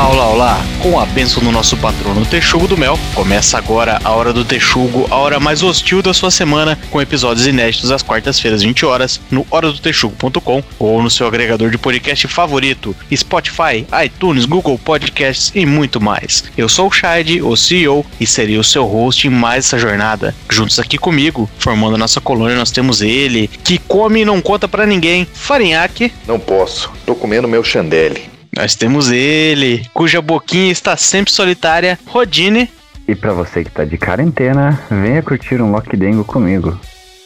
Olá, 0.00 0.08
olá, 0.08 0.28
olá! 0.28 0.66
Com 0.82 0.98
a 0.98 1.04
bênção 1.04 1.42
do 1.42 1.52
nosso 1.52 1.76
patrono 1.76 2.24
Texugo 2.24 2.66
do 2.66 2.74
Mel, 2.74 2.98
começa 3.14 3.58
agora 3.58 4.00
a 4.02 4.10
Hora 4.10 4.32
do 4.32 4.46
Texugo, 4.46 5.06
a 5.10 5.16
hora 5.16 5.38
mais 5.38 5.62
hostil 5.62 6.00
da 6.00 6.14
sua 6.14 6.30
semana, 6.30 6.78
com 6.90 7.02
episódios 7.02 7.46
inéditos 7.46 7.90
às 7.90 8.02
quartas-feiras, 8.02 8.62
20 8.62 8.86
horas, 8.86 9.20
no 9.30 9.46
horadotexugo.com 9.50 10.64
ou 10.78 11.02
no 11.02 11.10
seu 11.10 11.26
agregador 11.26 11.68
de 11.68 11.76
podcast 11.76 12.26
favorito, 12.28 12.96
Spotify, 13.14 13.86
iTunes, 14.02 14.46
Google 14.46 14.78
Podcasts 14.78 15.52
e 15.54 15.66
muito 15.66 16.00
mais. 16.00 16.44
Eu 16.56 16.66
sou 16.66 16.88
o 16.88 16.90
Shade, 16.90 17.42
o 17.42 17.54
CEO, 17.54 18.04
e 18.18 18.26
serei 18.26 18.56
o 18.56 18.64
seu 18.64 18.86
host 18.86 19.26
em 19.26 19.30
mais 19.30 19.66
essa 19.66 19.78
jornada. 19.78 20.34
Juntos 20.48 20.78
aqui 20.78 20.96
comigo, 20.96 21.48
formando 21.58 21.96
a 21.96 21.98
nossa 21.98 22.22
colônia, 22.22 22.56
nós 22.56 22.70
temos 22.70 23.02
ele, 23.02 23.48
que 23.62 23.76
come 23.76 24.22
e 24.22 24.24
não 24.24 24.40
conta 24.40 24.66
para 24.66 24.86
ninguém, 24.86 25.26
Farinhaque. 25.30 26.10
Não 26.26 26.40
posso, 26.40 26.90
tô 27.04 27.14
comendo 27.14 27.46
meu 27.46 27.62
chandelle. 27.62 28.29
Nós 28.56 28.74
temos 28.74 29.10
ele, 29.10 29.86
cuja 29.94 30.20
boquinha 30.20 30.72
está 30.72 30.96
sempre 30.96 31.32
solitária, 31.32 31.98
Rodine. 32.06 32.68
E 33.06 33.14
para 33.14 33.32
você 33.32 33.64
que 33.64 33.70
tá 33.70 33.84
de 33.84 33.96
quarentena, 33.96 34.78
venha 34.90 35.22
curtir 35.22 35.60
um 35.60 35.70
Lockdengo 35.70 36.24
comigo. 36.24 36.78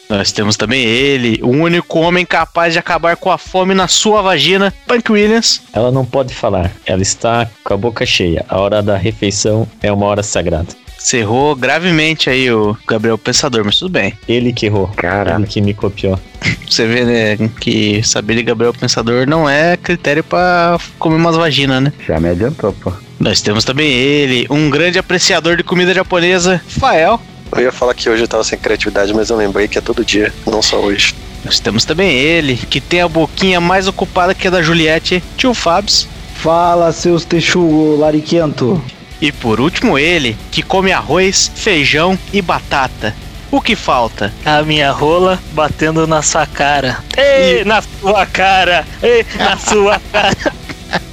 Nós 0.07 0.31
temos 0.31 0.55
também 0.55 0.83
ele, 0.83 1.39
o 1.41 1.49
único 1.49 1.99
homem 1.99 2.25
capaz 2.25 2.73
de 2.73 2.79
acabar 2.79 3.17
com 3.17 3.31
a 3.31 3.39
fome 3.39 3.73
na 3.73 3.87
sua 3.87 4.21
vagina, 4.21 4.71
Punk 4.85 5.11
Williams. 5.11 5.63
Ela 5.73 5.91
não 5.91 6.05
pode 6.05 6.33
falar, 6.33 6.71
ela 6.85 7.01
está 7.01 7.49
com 7.63 7.73
a 7.73 7.77
boca 7.77 8.05
cheia. 8.05 8.45
A 8.47 8.59
hora 8.59 8.83
da 8.83 8.95
refeição 8.95 9.67
é 9.81 9.91
uma 9.91 10.05
hora 10.05 10.21
sagrada. 10.21 10.67
Você 11.05 11.17
errou 11.17 11.55
gravemente 11.55 12.31
aí 12.31 12.51
o 12.51 12.75
Gabriel 12.87 13.15
Pensador, 13.15 13.63
mas 13.63 13.77
tudo 13.77 13.91
bem. 13.91 14.13
Ele 14.27 14.51
que 14.51 14.65
errou. 14.65 14.87
Caralho. 14.95 15.43
Ele 15.43 15.47
que 15.47 15.61
me 15.61 15.71
copiou. 15.71 16.19
Você 16.67 16.87
vê, 16.87 17.05
né, 17.05 17.49
que 17.61 18.01
saber 18.01 18.33
de 18.33 18.41
Gabriel 18.41 18.73
Pensador 18.73 19.27
não 19.27 19.47
é 19.47 19.77
critério 19.77 20.23
pra 20.23 20.79
comer 20.97 21.17
umas 21.17 21.35
vaginas, 21.35 21.83
né? 21.83 21.93
Já 22.07 22.19
me 22.19 22.29
adiantou, 22.29 22.73
pô. 22.73 22.91
Nós 23.19 23.39
temos 23.39 23.63
também 23.63 23.87
ele, 23.87 24.47
um 24.49 24.67
grande 24.67 24.97
apreciador 24.97 25.55
de 25.55 25.63
comida 25.63 25.93
japonesa, 25.93 26.59
Fael. 26.67 27.21
Eu 27.51 27.61
ia 27.61 27.71
falar 27.71 27.93
que 27.93 28.09
hoje 28.09 28.23
eu 28.23 28.27
tava 28.27 28.43
sem 28.43 28.57
criatividade, 28.57 29.13
mas 29.13 29.29
eu 29.29 29.37
lembrei 29.37 29.67
que 29.67 29.77
é 29.77 29.81
todo 29.81 30.03
dia, 30.03 30.33
não 30.43 30.63
só 30.63 30.79
hoje. 30.79 31.13
Nós 31.45 31.59
temos 31.59 31.85
também 31.85 32.17
ele, 32.17 32.57
que 32.57 32.81
tem 32.81 33.01
a 33.01 33.07
boquinha 33.07 33.61
mais 33.61 33.87
ocupada 33.87 34.33
que 34.33 34.47
a 34.47 34.51
da 34.51 34.63
Juliette, 34.63 35.21
tio 35.37 35.53
Fabs. 35.53 36.07
Fala, 36.33 36.91
seus 36.91 37.23
texugo 37.23 37.95
lariquento. 37.95 38.81
E 39.21 39.31
por 39.31 39.59
último 39.59 39.97
ele, 39.97 40.37
que 40.51 40.61
come 40.61 40.91
arroz, 40.91 41.51
feijão 41.55 42.17
e 42.33 42.41
batata. 42.41 43.15
O 43.51 43.61
que 43.61 43.75
falta? 43.75 44.33
A 44.43 44.61
minha 44.63 44.91
rola 44.91 45.39
batendo 45.53 46.05
na 46.05 46.21
sua 46.21 46.45
cara. 46.45 46.97
Ei, 47.15 47.63
na 47.63 47.81
sua 47.81 48.25
cara! 48.25 48.85
Ei, 49.01 49.25
na 49.37 49.55
sua 49.57 50.01
cara! 50.11 50.35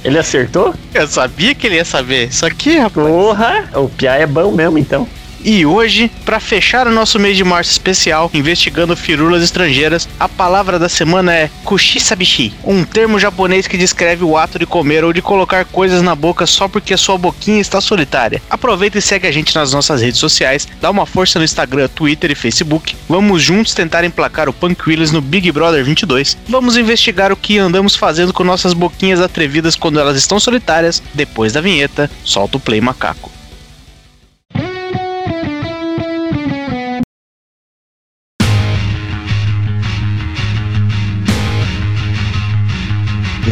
Ele 0.03 0.17
acertou? 0.17 0.73
Eu 0.93 1.07
sabia 1.07 1.55
que 1.55 1.67
ele 1.67 1.75
ia 1.75 1.85
saber. 1.85 2.27
Isso 2.27 2.45
aqui, 2.45 2.77
rapaz. 2.77 3.07
Porra! 3.07 3.69
O 3.75 3.87
Pia 3.87 4.11
é 4.15 4.25
bom 4.25 4.51
mesmo, 4.51 4.77
então. 4.77 5.07
E 5.45 5.65
hoje, 5.65 6.09
para 6.23 6.39
fechar 6.39 6.87
o 6.87 6.91
nosso 6.91 7.19
mês 7.19 7.35
de 7.35 7.43
março 7.43 7.71
especial, 7.71 8.31
investigando 8.33 8.95
firulas 8.95 9.43
estrangeiras, 9.43 10.07
a 10.17 10.29
palavra 10.29 10.79
da 10.79 10.87
semana 10.87 11.35
é 11.35 11.49
kushisabishi, 11.65 12.53
um 12.63 12.85
termo 12.85 13.19
japonês 13.19 13.67
que 13.67 13.77
descreve 13.77 14.23
o 14.23 14.37
ato 14.37 14.57
de 14.57 14.65
comer 14.65 15.03
ou 15.03 15.11
de 15.11 15.21
colocar 15.21 15.65
coisas 15.65 16.01
na 16.01 16.15
boca 16.15 16.45
só 16.45 16.69
porque 16.69 16.93
a 16.93 16.97
sua 16.97 17.17
boquinha 17.17 17.59
está 17.59 17.81
solitária. 17.81 18.41
Aproveita 18.49 18.97
e 18.97 19.01
segue 19.01 19.27
a 19.27 19.31
gente 19.33 19.53
nas 19.53 19.73
nossas 19.73 20.01
redes 20.01 20.19
sociais, 20.19 20.65
dá 20.79 20.89
uma 20.89 21.05
força 21.05 21.37
no 21.37 21.45
Instagram, 21.45 21.89
Twitter 21.89 22.31
e 22.31 22.35
Facebook. 22.35 22.95
Vamos 23.09 23.43
juntos 23.43 23.73
tentar 23.73 24.05
emplacar 24.05 24.47
o 24.47 24.53
Punk 24.53 24.87
Willis 24.87 25.11
no 25.11 25.19
Big 25.19 25.51
Brother 25.51 25.83
22. 25.83 26.37
Vamos 26.47 26.77
investigar 26.77 27.33
o 27.33 27.37
que 27.37 27.57
andamos 27.57 27.97
fazendo 27.97 28.31
com 28.31 28.45
nossas 28.45 28.73
boquinhas 28.73 29.19
atrevidas 29.19 29.75
quando 29.75 29.99
elas 29.99 30.15
estão 30.15 30.39
solitárias. 30.39 31.03
Depois 31.13 31.51
da 31.51 31.59
vinheta, 31.59 32.09
solta 32.23 32.55
o 32.55 32.61
play 32.61 32.79
macaco. 32.79 33.29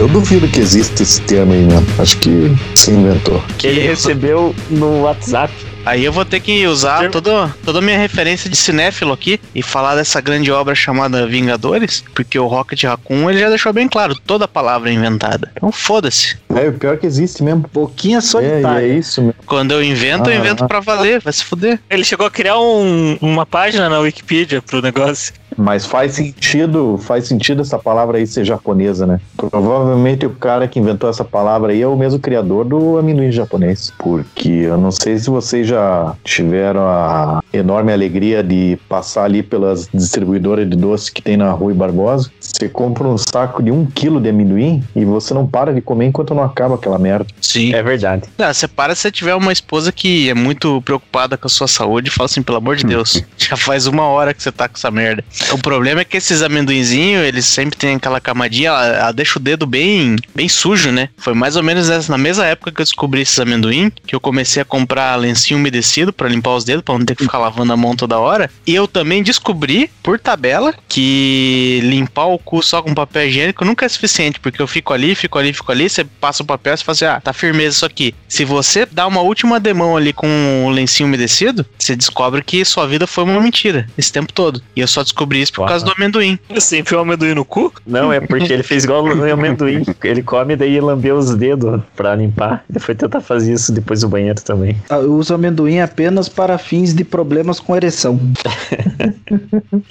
Eu 0.01 0.07
duvido 0.07 0.47
que 0.47 0.59
exista 0.59 1.03
esse 1.03 1.21
termo 1.21 1.53
aí, 1.53 1.63
né? 1.63 1.75
Acho 1.99 2.17
que 2.17 2.51
você 2.73 2.91
inventou. 2.91 3.39
Ele 3.63 3.81
recebeu 3.81 4.55
no 4.67 5.03
WhatsApp. 5.03 5.53
Aí 5.85 6.05
eu 6.05 6.11
vou 6.11 6.23
ter 6.23 6.39
que 6.39 6.67
usar 6.67 7.09
toda, 7.09 7.53
toda 7.65 7.79
a 7.79 7.81
minha 7.81 7.97
referência 7.97 8.49
de 8.49 8.55
cinéfilo 8.55 9.11
aqui 9.11 9.39
e 9.55 9.63
falar 9.63 9.95
dessa 9.95 10.21
grande 10.21 10.51
obra 10.51 10.75
chamada 10.75 11.25
Vingadores, 11.25 12.03
porque 12.13 12.37
o 12.37 12.45
Rocket 12.47 12.83
Raccoon 12.83 13.29
ele 13.29 13.39
já 13.39 13.49
deixou 13.49 13.73
bem 13.73 13.87
claro, 13.87 14.15
toda 14.15 14.45
a 14.45 14.47
palavra 14.47 14.89
é 14.89 14.93
inventada. 14.93 15.51
Então 15.55 15.71
foda-se. 15.71 16.37
É, 16.53 16.67
o 16.67 16.73
pior 16.73 16.97
que 16.97 17.07
existe 17.07 17.41
mesmo. 17.43 17.65
Boquinha 17.73 18.19
É, 18.19 18.21
solitária. 18.21 18.85
e 18.87 18.91
é 18.91 18.93
isso 18.95 19.21
mesmo. 19.21 19.35
Quando 19.45 19.71
eu 19.71 19.83
invento, 19.83 20.29
eu 20.29 20.35
Ah. 20.35 20.39
invento 20.39 20.67
pra 20.67 20.79
valer, 20.79 21.19
vai 21.19 21.33
se 21.33 21.43
fuder. 21.43 21.79
Ele 21.89 22.03
chegou 22.03 22.27
a 22.27 22.31
criar 22.31 22.59
um- 22.59 23.17
uma 23.21 23.45
página 23.45 23.89
na 23.89 23.99
Wikipedia 23.99 24.61
pro 24.61 24.81
negócio. 24.81 25.33
Mas 25.57 25.85
faz 25.85 26.13
sentido, 26.13 26.97
faz 27.03 27.27
sentido 27.27 27.61
essa 27.61 27.77
palavra 27.77 28.17
aí 28.17 28.25
ser 28.25 28.45
japonesa, 28.45 29.05
né? 29.05 29.19
Provavelmente 29.35 30.25
o 30.25 30.29
cara 30.29 30.65
que 30.67 30.79
inventou 30.79 31.09
essa 31.09 31.25
palavra 31.25 31.73
aí 31.73 31.81
é 31.81 31.87
o 31.87 31.95
mesmo 31.95 32.19
criador 32.19 32.63
do 32.63 32.97
amendoim 32.97 33.31
japonês. 33.33 33.91
Porque 33.97 34.47
eu 34.49 34.77
não 34.77 34.91
sei 34.91 35.17
se 35.19 35.29
vocês 35.29 35.67
já 35.71 36.13
tiveram 36.23 36.81
a 36.87 37.43
enorme 37.53 37.91
alegria 37.91 38.43
de 38.43 38.77
passar 38.87 39.23
ali 39.23 39.41
pelas 39.41 39.89
distribuidoras 39.93 40.69
de 40.69 40.75
doce 40.75 41.11
que 41.11 41.21
tem 41.21 41.37
na 41.37 41.51
Rui 41.51 41.73
Barbosa. 41.73 42.29
Você 42.39 42.67
compra 42.69 43.07
um 43.07 43.17
saco 43.17 43.63
de 43.63 43.71
um 43.71 43.85
quilo 43.85 44.19
de 44.21 44.29
amendoim 44.29 44.83
e 44.95 45.03
você 45.05 45.33
não 45.33 45.47
para 45.47 45.73
de 45.73 45.81
comer 45.81 46.05
enquanto 46.07 46.33
não 46.35 46.43
acaba 46.43 46.75
aquela 46.75 46.99
merda. 46.99 47.25
Sim. 47.41 47.73
É 47.73 47.81
verdade. 47.81 48.23
Ah, 48.37 48.53
você 48.53 48.67
para 48.67 48.93
se 48.95 49.01
você 49.01 49.11
tiver 49.11 49.33
uma 49.35 49.51
esposa 49.51 49.91
que 49.91 50.29
é 50.29 50.33
muito 50.33 50.81
preocupada 50.83 51.37
com 51.37 51.47
a 51.47 51.49
sua 51.49 51.67
saúde 51.67 52.09
e 52.09 52.11
fala 52.11 52.25
assim, 52.25 52.41
pelo 52.41 52.57
amor 52.57 52.75
de 52.75 52.85
Deus, 52.85 53.23
já 53.37 53.55
faz 53.57 53.87
uma 53.87 54.03
hora 54.03 54.33
que 54.33 54.43
você 54.43 54.51
tá 54.51 54.67
com 54.67 54.75
essa 54.77 54.91
merda. 54.91 55.23
O 55.51 55.57
problema 55.57 56.01
é 56.01 56.05
que 56.05 56.17
esses 56.17 56.41
amendoinzinhos, 56.41 57.23
eles 57.23 57.45
sempre 57.45 57.77
têm 57.77 57.95
aquela 57.95 58.19
camadinha, 58.19 58.69
ela, 58.69 58.85
ela 58.87 59.11
deixa 59.11 59.39
o 59.39 59.41
dedo 59.41 59.65
bem, 59.65 60.15
bem 60.35 60.47
sujo, 60.49 60.91
né? 60.91 61.09
Foi 61.17 61.33
mais 61.33 61.55
ou 61.55 61.63
menos 61.63 61.89
essa- 61.89 62.11
na 62.11 62.17
mesma 62.17 62.45
época 62.45 62.71
que 62.71 62.81
eu 62.81 62.85
descobri 62.85 63.21
esses 63.21 63.39
amendoim, 63.39 63.91
que 64.05 64.15
eu 64.15 64.19
comecei 64.19 64.61
a 64.61 64.65
comprar 64.65 65.15
lencinho 65.15 65.59
umedecido 65.61 66.11
pra 66.11 66.27
limpar 66.27 66.55
os 66.55 66.63
dedos, 66.63 66.83
pra 66.83 66.97
não 66.97 67.05
ter 67.05 67.15
que 67.15 67.23
ficar 67.23 67.37
lavando 67.37 67.71
a 67.71 67.77
mão 67.77 67.95
toda 67.95 68.19
hora. 68.19 68.49
E 68.67 68.75
eu 68.75 68.87
também 68.87 69.23
descobri, 69.23 69.89
por 70.03 70.19
tabela, 70.19 70.73
que 70.87 71.79
limpar 71.83 72.25
o 72.25 72.37
cu 72.39 72.61
só 72.61 72.81
com 72.81 72.93
papel 72.93 73.27
higiênico 73.27 73.63
nunca 73.65 73.85
é 73.85 73.89
suficiente, 73.89 74.39
porque 74.39 74.61
eu 74.61 74.67
fico 74.67 74.93
ali, 74.93 75.15
fico 75.15 75.37
ali, 75.37 75.53
fico 75.53 75.71
ali, 75.71 75.89
você 75.89 76.03
passa 76.03 76.43
o 76.43 76.45
papel 76.45 76.73
e 76.73 76.77
você 76.77 76.83
fala 76.83 76.93
assim, 76.93 77.05
ah, 77.05 77.21
tá 77.21 77.33
firmeza 77.33 77.75
isso 77.75 77.85
aqui. 77.85 78.13
Se 78.27 78.43
você 78.43 78.85
dá 78.85 79.07
uma 79.07 79.21
última 79.21 79.59
demão 79.59 79.95
ali 79.95 80.11
com 80.13 80.65
o 80.65 80.69
lencinho 80.69 81.07
umedecido, 81.07 81.65
você 81.77 81.95
descobre 81.95 82.41
que 82.43 82.63
sua 82.65 82.87
vida 82.87 83.05
foi 83.07 83.23
uma 83.23 83.39
mentira 83.39 83.87
esse 83.97 84.11
tempo 84.11 84.33
todo. 84.33 84.61
E 84.75 84.81
eu 84.81 84.87
só 84.87 85.03
descobri 85.03 85.41
isso 85.41 85.53
por 85.53 85.61
Uau. 85.61 85.69
causa 85.69 85.85
do 85.85 85.91
amendoim. 85.91 86.37
Você 86.49 86.79
enfiou 86.79 86.99
o 87.01 87.03
amendoim 87.03 87.33
no 87.33 87.45
cu? 87.45 87.73
Não, 87.85 88.11
é 88.11 88.19
porque 88.19 88.51
ele 88.51 88.63
fez 88.63 88.83
igual 88.83 89.05
no 89.05 89.31
amendoim. 89.31 89.83
Ele 90.03 90.23
come 90.23 90.53
e 90.53 90.57
daí 90.57 90.79
lambeu 90.79 91.17
os 91.17 91.35
dedos 91.35 91.81
pra 91.95 92.15
limpar. 92.15 92.63
Ele 92.69 92.79
foi 92.79 92.95
tentar 92.95 93.21
fazer 93.21 93.53
isso 93.53 93.71
depois 93.71 94.01
do 94.01 94.09
banheiro 94.09 94.41
também. 94.41 94.75
Ah, 94.89 94.95
Eu 94.95 95.13
uso 95.13 95.33
amendoim 95.33 95.50
apenas 95.83 96.29
para 96.29 96.57
fins 96.57 96.93
de 96.93 97.03
problemas 97.03 97.59
com 97.59 97.75
ereção. 97.75 98.19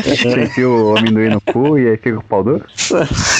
Você 0.04 0.42
enfia 0.42 0.68
o 0.68 0.96
amendoim 0.96 1.30
no 1.30 1.40
cu 1.40 1.78
e 1.78 1.88
aí 1.88 1.96
fica 1.96 2.18
o 2.18 2.22
pau 2.22 2.42
duro? 2.42 2.64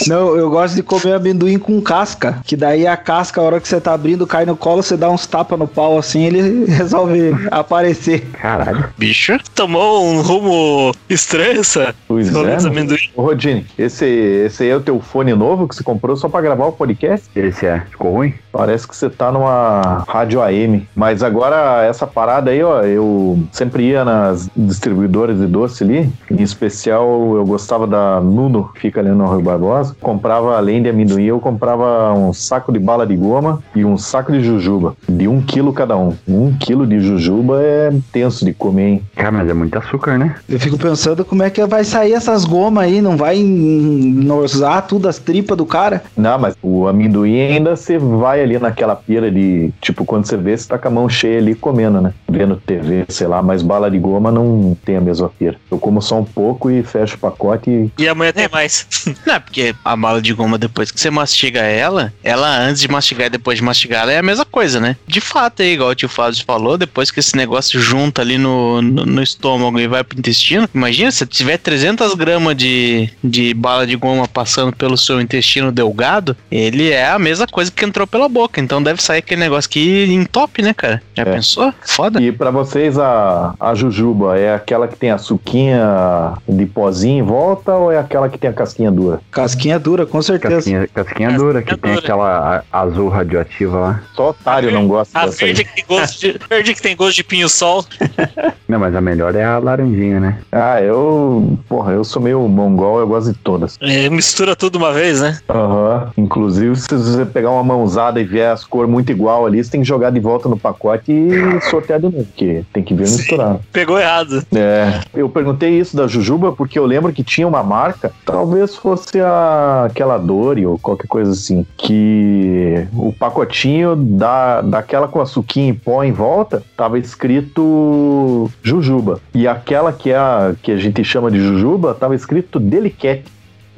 Não, 0.06 0.36
eu 0.36 0.50
gosto 0.50 0.74
de 0.74 0.82
comer 0.82 1.14
amendoim 1.14 1.58
com 1.58 1.80
casca. 1.80 2.40
Que 2.44 2.56
daí 2.56 2.86
a 2.86 2.96
casca, 2.96 3.40
a 3.40 3.44
hora 3.44 3.60
que 3.60 3.68
você 3.68 3.80
tá 3.80 3.92
abrindo, 3.92 4.26
cai 4.26 4.44
no 4.44 4.56
colo, 4.56 4.82
você 4.82 4.96
dá 4.96 5.10
uns 5.10 5.26
tapas 5.26 5.58
no 5.58 5.66
pau 5.66 5.98
assim, 5.98 6.24
ele 6.24 6.64
resolve 6.70 7.34
aparecer. 7.50 8.22
Caralho. 8.32 8.88
Bicho. 8.96 9.38
Tomou 9.54 10.04
um 10.04 10.20
rumo 10.20 10.92
estranho, 11.08 11.60
essa? 11.60 11.94
Pois 12.06 12.34
é. 12.34 12.42
né? 12.42 12.56
amendoim. 12.64 13.10
Ô, 13.14 13.22
Rodine, 13.22 13.66
esse, 13.78 14.06
esse 14.06 14.62
aí 14.64 14.70
é 14.70 14.76
o 14.76 14.80
teu 14.80 15.00
fone 15.00 15.34
novo 15.34 15.68
que 15.68 15.74
você 15.74 15.82
comprou 15.82 16.16
só 16.16 16.28
pra 16.28 16.40
gravar 16.40 16.66
o 16.66 16.72
podcast? 16.72 17.28
Esse 17.34 17.66
é. 17.66 17.80
Ficou 17.90 18.12
ruim? 18.12 18.34
Parece 18.52 18.86
que 18.86 18.96
você 18.96 19.08
tá 19.08 19.30
numa 19.30 20.04
rádio 20.08 20.42
AM. 20.42 20.88
Mas 20.94 21.22
agora, 21.22 21.84
essa 21.84 22.06
parada 22.10 22.50
aí, 22.50 22.62
ó, 22.62 22.82
eu 22.82 23.38
sempre 23.52 23.84
ia 23.84 24.04
nas 24.04 24.48
distribuidoras 24.56 25.38
de 25.38 25.46
doce 25.46 25.84
ali. 25.84 26.10
Em 26.30 26.42
especial, 26.42 27.36
eu 27.36 27.44
gostava 27.44 27.86
da 27.86 28.20
Nuno, 28.20 28.70
que 28.74 28.80
fica 28.80 29.00
ali 29.00 29.10
no 29.10 29.26
Rio 29.30 29.40
Barbosa. 29.40 29.96
Comprava, 30.00 30.56
além 30.56 30.82
de 30.82 30.88
amendoim, 30.88 31.24
eu 31.24 31.40
comprava 31.40 32.12
um 32.12 32.32
saco 32.32 32.72
de 32.72 32.78
bala 32.78 33.06
de 33.06 33.16
goma 33.16 33.62
e 33.74 33.84
um 33.84 33.96
saco 33.96 34.32
de 34.32 34.42
jujuba. 34.42 34.94
De 35.08 35.28
um 35.28 35.40
quilo 35.40 35.72
cada 35.72 35.96
um. 35.96 36.14
Um 36.28 36.52
quilo 36.58 36.86
de 36.86 37.00
jujuba 37.00 37.60
é 37.62 37.92
tenso 38.12 38.44
de 38.44 38.52
comer, 38.52 38.88
hein? 38.88 39.02
Cara, 39.14 39.32
mas 39.32 39.48
é 39.48 39.54
muito 39.54 39.76
açúcar, 39.78 40.18
né? 40.18 40.36
Eu 40.48 40.58
fico 40.58 40.78
pensando 40.78 41.24
como 41.24 41.42
é 41.42 41.50
que 41.50 41.64
vai 41.66 41.84
sair 41.84 42.12
essas 42.12 42.44
gomas 42.44 42.84
aí, 42.84 43.00
não 43.00 43.16
vai 43.16 43.42
nosar 43.42 44.82
tudo 44.86 45.08
as 45.08 45.18
tripas 45.18 45.56
do 45.56 45.66
cara? 45.66 46.02
Não, 46.16 46.38
mas 46.38 46.56
o 46.62 46.86
amendoim 46.86 47.40
ainda 47.40 47.76
você 47.76 47.98
vai 47.98 48.42
ali 48.42 48.58
naquela 48.58 48.96
pira 48.96 49.30
de, 49.30 49.72
tipo, 49.80 50.04
quando 50.04 50.26
você 50.26 50.36
vê, 50.36 50.56
você 50.56 50.68
tá 50.68 50.78
com 50.78 50.88
a 50.88 50.90
mão 50.90 51.08
cheia 51.08 51.38
ali 51.38 51.54
comendo, 51.54 51.99
né? 52.00 52.14
Vendo 52.30 52.56
TV, 52.64 53.04
sei 53.08 53.26
lá, 53.26 53.42
mas 53.42 53.62
bala 53.62 53.90
de 53.90 53.98
goma 53.98 54.30
não 54.30 54.76
tem 54.84 54.96
a 54.96 55.00
mesma 55.00 55.28
pira. 55.28 55.56
Eu 55.70 55.78
como 55.78 56.00
só 56.00 56.18
um 56.18 56.24
pouco 56.24 56.70
e 56.70 56.82
fecho 56.82 57.16
o 57.16 57.18
pacote 57.18 57.70
e 57.70 57.90
E 57.98 58.08
amanhã 58.08 58.32
tem 58.32 58.48
mais. 58.48 58.86
Não, 59.26 59.34
é 59.34 59.38
porque 59.40 59.74
a 59.84 59.96
bala 59.96 60.20
de 60.22 60.32
goma, 60.32 60.56
depois 60.58 60.90
que 60.90 61.00
você 61.00 61.10
mastiga 61.10 61.60
ela, 61.60 62.12
ela 62.22 62.58
antes 62.58 62.80
de 62.80 62.88
mastigar 62.88 63.26
e 63.26 63.30
depois 63.30 63.58
de 63.58 63.64
mastigar, 63.64 64.02
ela 64.02 64.12
é 64.12 64.18
a 64.18 64.22
mesma 64.22 64.44
coisa, 64.44 64.80
né? 64.80 64.96
De 65.06 65.20
fato, 65.20 65.62
aí, 65.62 65.72
igual 65.74 65.90
o 65.90 65.94
tio 65.94 66.08
Fábio 66.08 66.42
falou, 66.44 66.76
depois 66.78 67.10
que 67.10 67.20
esse 67.20 67.36
negócio 67.36 67.80
junta 67.80 68.22
ali 68.22 68.38
no, 68.38 68.80
no, 68.82 69.04
no 69.06 69.22
estômago 69.22 69.78
e 69.78 69.86
vai 69.86 70.02
pro 70.04 70.18
intestino, 70.18 70.68
imagina 70.74 71.10
se 71.10 71.26
tiver 71.26 71.58
300 71.58 72.14
gramas 72.14 72.56
de, 72.56 73.10
de 73.22 73.52
bala 73.54 73.86
de 73.86 73.96
goma 73.96 74.26
passando 74.28 74.74
pelo 74.74 74.96
seu 74.96 75.20
intestino 75.20 75.72
delgado, 75.72 76.36
ele 76.50 76.90
é 76.90 77.08
a 77.10 77.18
mesma 77.18 77.46
coisa 77.46 77.70
que 77.70 77.84
entrou 77.84 78.06
pela 78.06 78.28
boca. 78.28 78.60
Então 78.60 78.82
deve 78.82 79.02
sair 79.02 79.18
aquele 79.18 79.40
negócio 79.40 79.70
que 79.70 80.04
entope, 80.06 80.62
né, 80.62 80.72
cara? 80.74 81.02
Já 81.16 81.22
É. 81.22 81.26
pensou? 81.26 81.72
Foda. 81.82 82.19
E 82.20 82.30
pra 82.32 82.50
vocês, 82.50 82.98
a, 82.98 83.54
a 83.58 83.74
jujuba 83.74 84.38
é 84.38 84.54
aquela 84.54 84.86
que 84.86 84.94
tem 84.94 85.10
a 85.10 85.16
suquinha 85.16 86.34
de 86.46 86.66
pozinho 86.66 87.20
em 87.20 87.26
volta 87.26 87.74
ou 87.74 87.90
é 87.90 87.96
aquela 87.96 88.28
que 88.28 88.36
tem 88.36 88.50
a 88.50 88.52
casquinha 88.52 88.90
dura? 88.92 89.20
Casquinha 89.30 89.78
dura, 89.78 90.04
com 90.04 90.20
certeza. 90.20 90.56
Casquinha, 90.56 90.88
casquinha 90.94 91.32
dura, 91.32 91.62
que 91.62 91.74
tem 91.78 91.92
dura. 91.94 92.04
aquela 92.04 92.62
azul 92.70 93.08
radioativa 93.08 93.78
lá. 93.78 94.02
Só 94.14 94.30
otário 94.30 94.70
não 94.70 94.86
gosta 94.86 95.18
A 95.18 95.24
dessa 95.24 95.46
aí. 95.46 95.54
verde 95.54 95.64
que 95.64 95.74
tem 95.74 95.84
gosto 95.88 96.20
de, 96.20 96.40
verde 96.46 96.74
que 96.74 96.82
tem 96.82 96.94
gosto 96.94 97.16
de 97.16 97.24
pinho-sol. 97.24 97.86
Não, 98.68 98.78
mas 98.78 98.94
a 98.94 99.00
melhor 99.00 99.34
é 99.34 99.44
a 99.44 99.58
laranjinha, 99.58 100.20
né? 100.20 100.38
Ah, 100.52 100.80
eu. 100.80 101.58
Porra, 101.68 101.92
eu 101.92 102.04
sou 102.04 102.22
meio 102.22 102.40
mongol, 102.46 103.00
eu 103.00 103.06
gosto 103.08 103.32
de 103.32 103.38
todas. 103.38 103.76
É, 103.80 104.08
mistura 104.08 104.54
tudo 104.54 104.76
uma 104.76 104.92
vez, 104.92 105.20
né? 105.20 105.36
Aham. 105.48 106.12
Inclusive, 106.16 106.76
se 106.76 106.86
você 106.86 107.26
pegar 107.26 107.50
uma 107.50 107.64
mãozada 107.64 108.20
e 108.20 108.24
vier 108.24 108.52
as 108.52 108.64
cores 108.64 108.88
muito 108.88 109.10
igual 109.10 109.44
ali, 109.44 109.64
você 109.64 109.72
tem 109.72 109.80
que 109.80 109.88
jogar 109.88 110.10
de 110.10 110.20
volta 110.20 110.48
no 110.48 110.56
pacote 110.56 111.10
e 111.10 111.60
sortear 111.62 111.98
de 111.98 112.09
novo, 112.10 112.24
porque 112.24 112.64
tem 112.72 112.82
que 112.82 112.94
vir 112.94 113.06
Sim. 113.06 113.18
misturado. 113.18 113.60
Pegou 113.72 113.98
errado. 113.98 114.44
É, 114.54 115.00
eu 115.14 115.28
perguntei 115.28 115.78
isso 115.78 115.96
da 115.96 116.06
Jujuba 116.06 116.52
porque 116.52 116.78
eu 116.78 116.86
lembro 116.86 117.12
que 117.12 117.22
tinha 117.22 117.46
uma 117.46 117.62
marca, 117.62 118.12
talvez 118.24 118.76
fosse 118.76 119.20
a, 119.20 119.86
aquela 119.90 120.18
Dori 120.18 120.66
ou 120.66 120.78
qualquer 120.78 121.06
coisa 121.06 121.32
assim, 121.32 121.66
que 121.76 122.86
o 122.92 123.12
pacotinho 123.12 123.96
da, 123.96 124.60
daquela 124.60 125.08
com 125.08 125.20
açuquinha 125.20 125.68
em 125.68 125.74
pó 125.74 126.02
em 126.02 126.12
volta 126.12 126.62
tava 126.76 126.98
escrito 126.98 128.50
Jujuba. 128.62 129.20
E 129.34 129.46
aquela 129.46 129.92
que, 129.92 130.10
é 130.10 130.16
a, 130.16 130.54
que 130.62 130.72
a 130.72 130.76
gente 130.76 131.02
chama 131.04 131.30
de 131.30 131.38
Jujuba 131.38 131.94
tava 131.94 132.14
escrito 132.14 132.58
Delicate. 132.58 133.24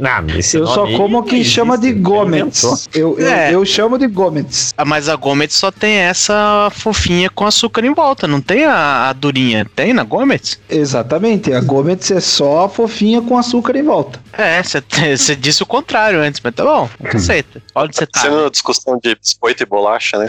Não, 0.03 0.37
esse 0.37 0.57
Eu 0.57 0.67
só 0.67 0.85
como 0.97 1.23
quem 1.23 1.39
existe, 1.41 1.55
chama 1.55 1.79
de 1.79 1.89
ele 1.91 2.01
Gomets. 2.01 2.89
Eu, 2.93 3.17
eu, 3.19 3.27
É. 3.29 3.55
eu 3.55 3.65
chamo 3.65 3.97
de 3.97 4.09
Gomets. 4.09 4.75
Ah, 4.77 4.85
Mas 4.85 5.09
a 5.09 5.15
Gomet 5.15 5.53
só 5.55 5.71
tem 5.71 5.95
essa 5.95 6.69
fofinha 6.73 7.31
com 7.31 7.47
açúcar 7.47 7.85
em 7.85 7.95
volta, 7.95 8.27
não 8.27 8.41
tem 8.41 8.65
a, 8.65 9.09
a 9.09 9.13
durinha. 9.13 9.65
Tem 9.77 9.93
na 9.93 10.03
Gomet? 10.03 10.59
Exatamente. 10.69 11.53
A 11.53 11.61
Gomets 11.61 12.11
é 12.11 12.21
só 12.21 12.65
a 12.65 12.69
fofinha 12.69 13.23
com 13.23 13.39
açúcar 13.39 13.77
em 13.77 13.83
volta. 13.85 14.19
É, 14.33 14.61
você 14.63 14.83
disse 15.37 15.63
o 15.63 15.67
contrário 15.67 16.21
antes, 16.21 16.41
mas 16.43 16.55
tá 16.55 16.65
bom, 16.65 16.89
aceita. 17.15 17.63
Olha 17.75 17.87
onde 17.87 17.97
você 17.97 18.07
tá. 18.07 18.21
Sendo 18.21 18.51
discussão 18.51 18.99
de 19.03 19.15
biscoito 19.15 19.63
e 19.63 19.67
bolacha, 19.67 20.19
né? 20.19 20.29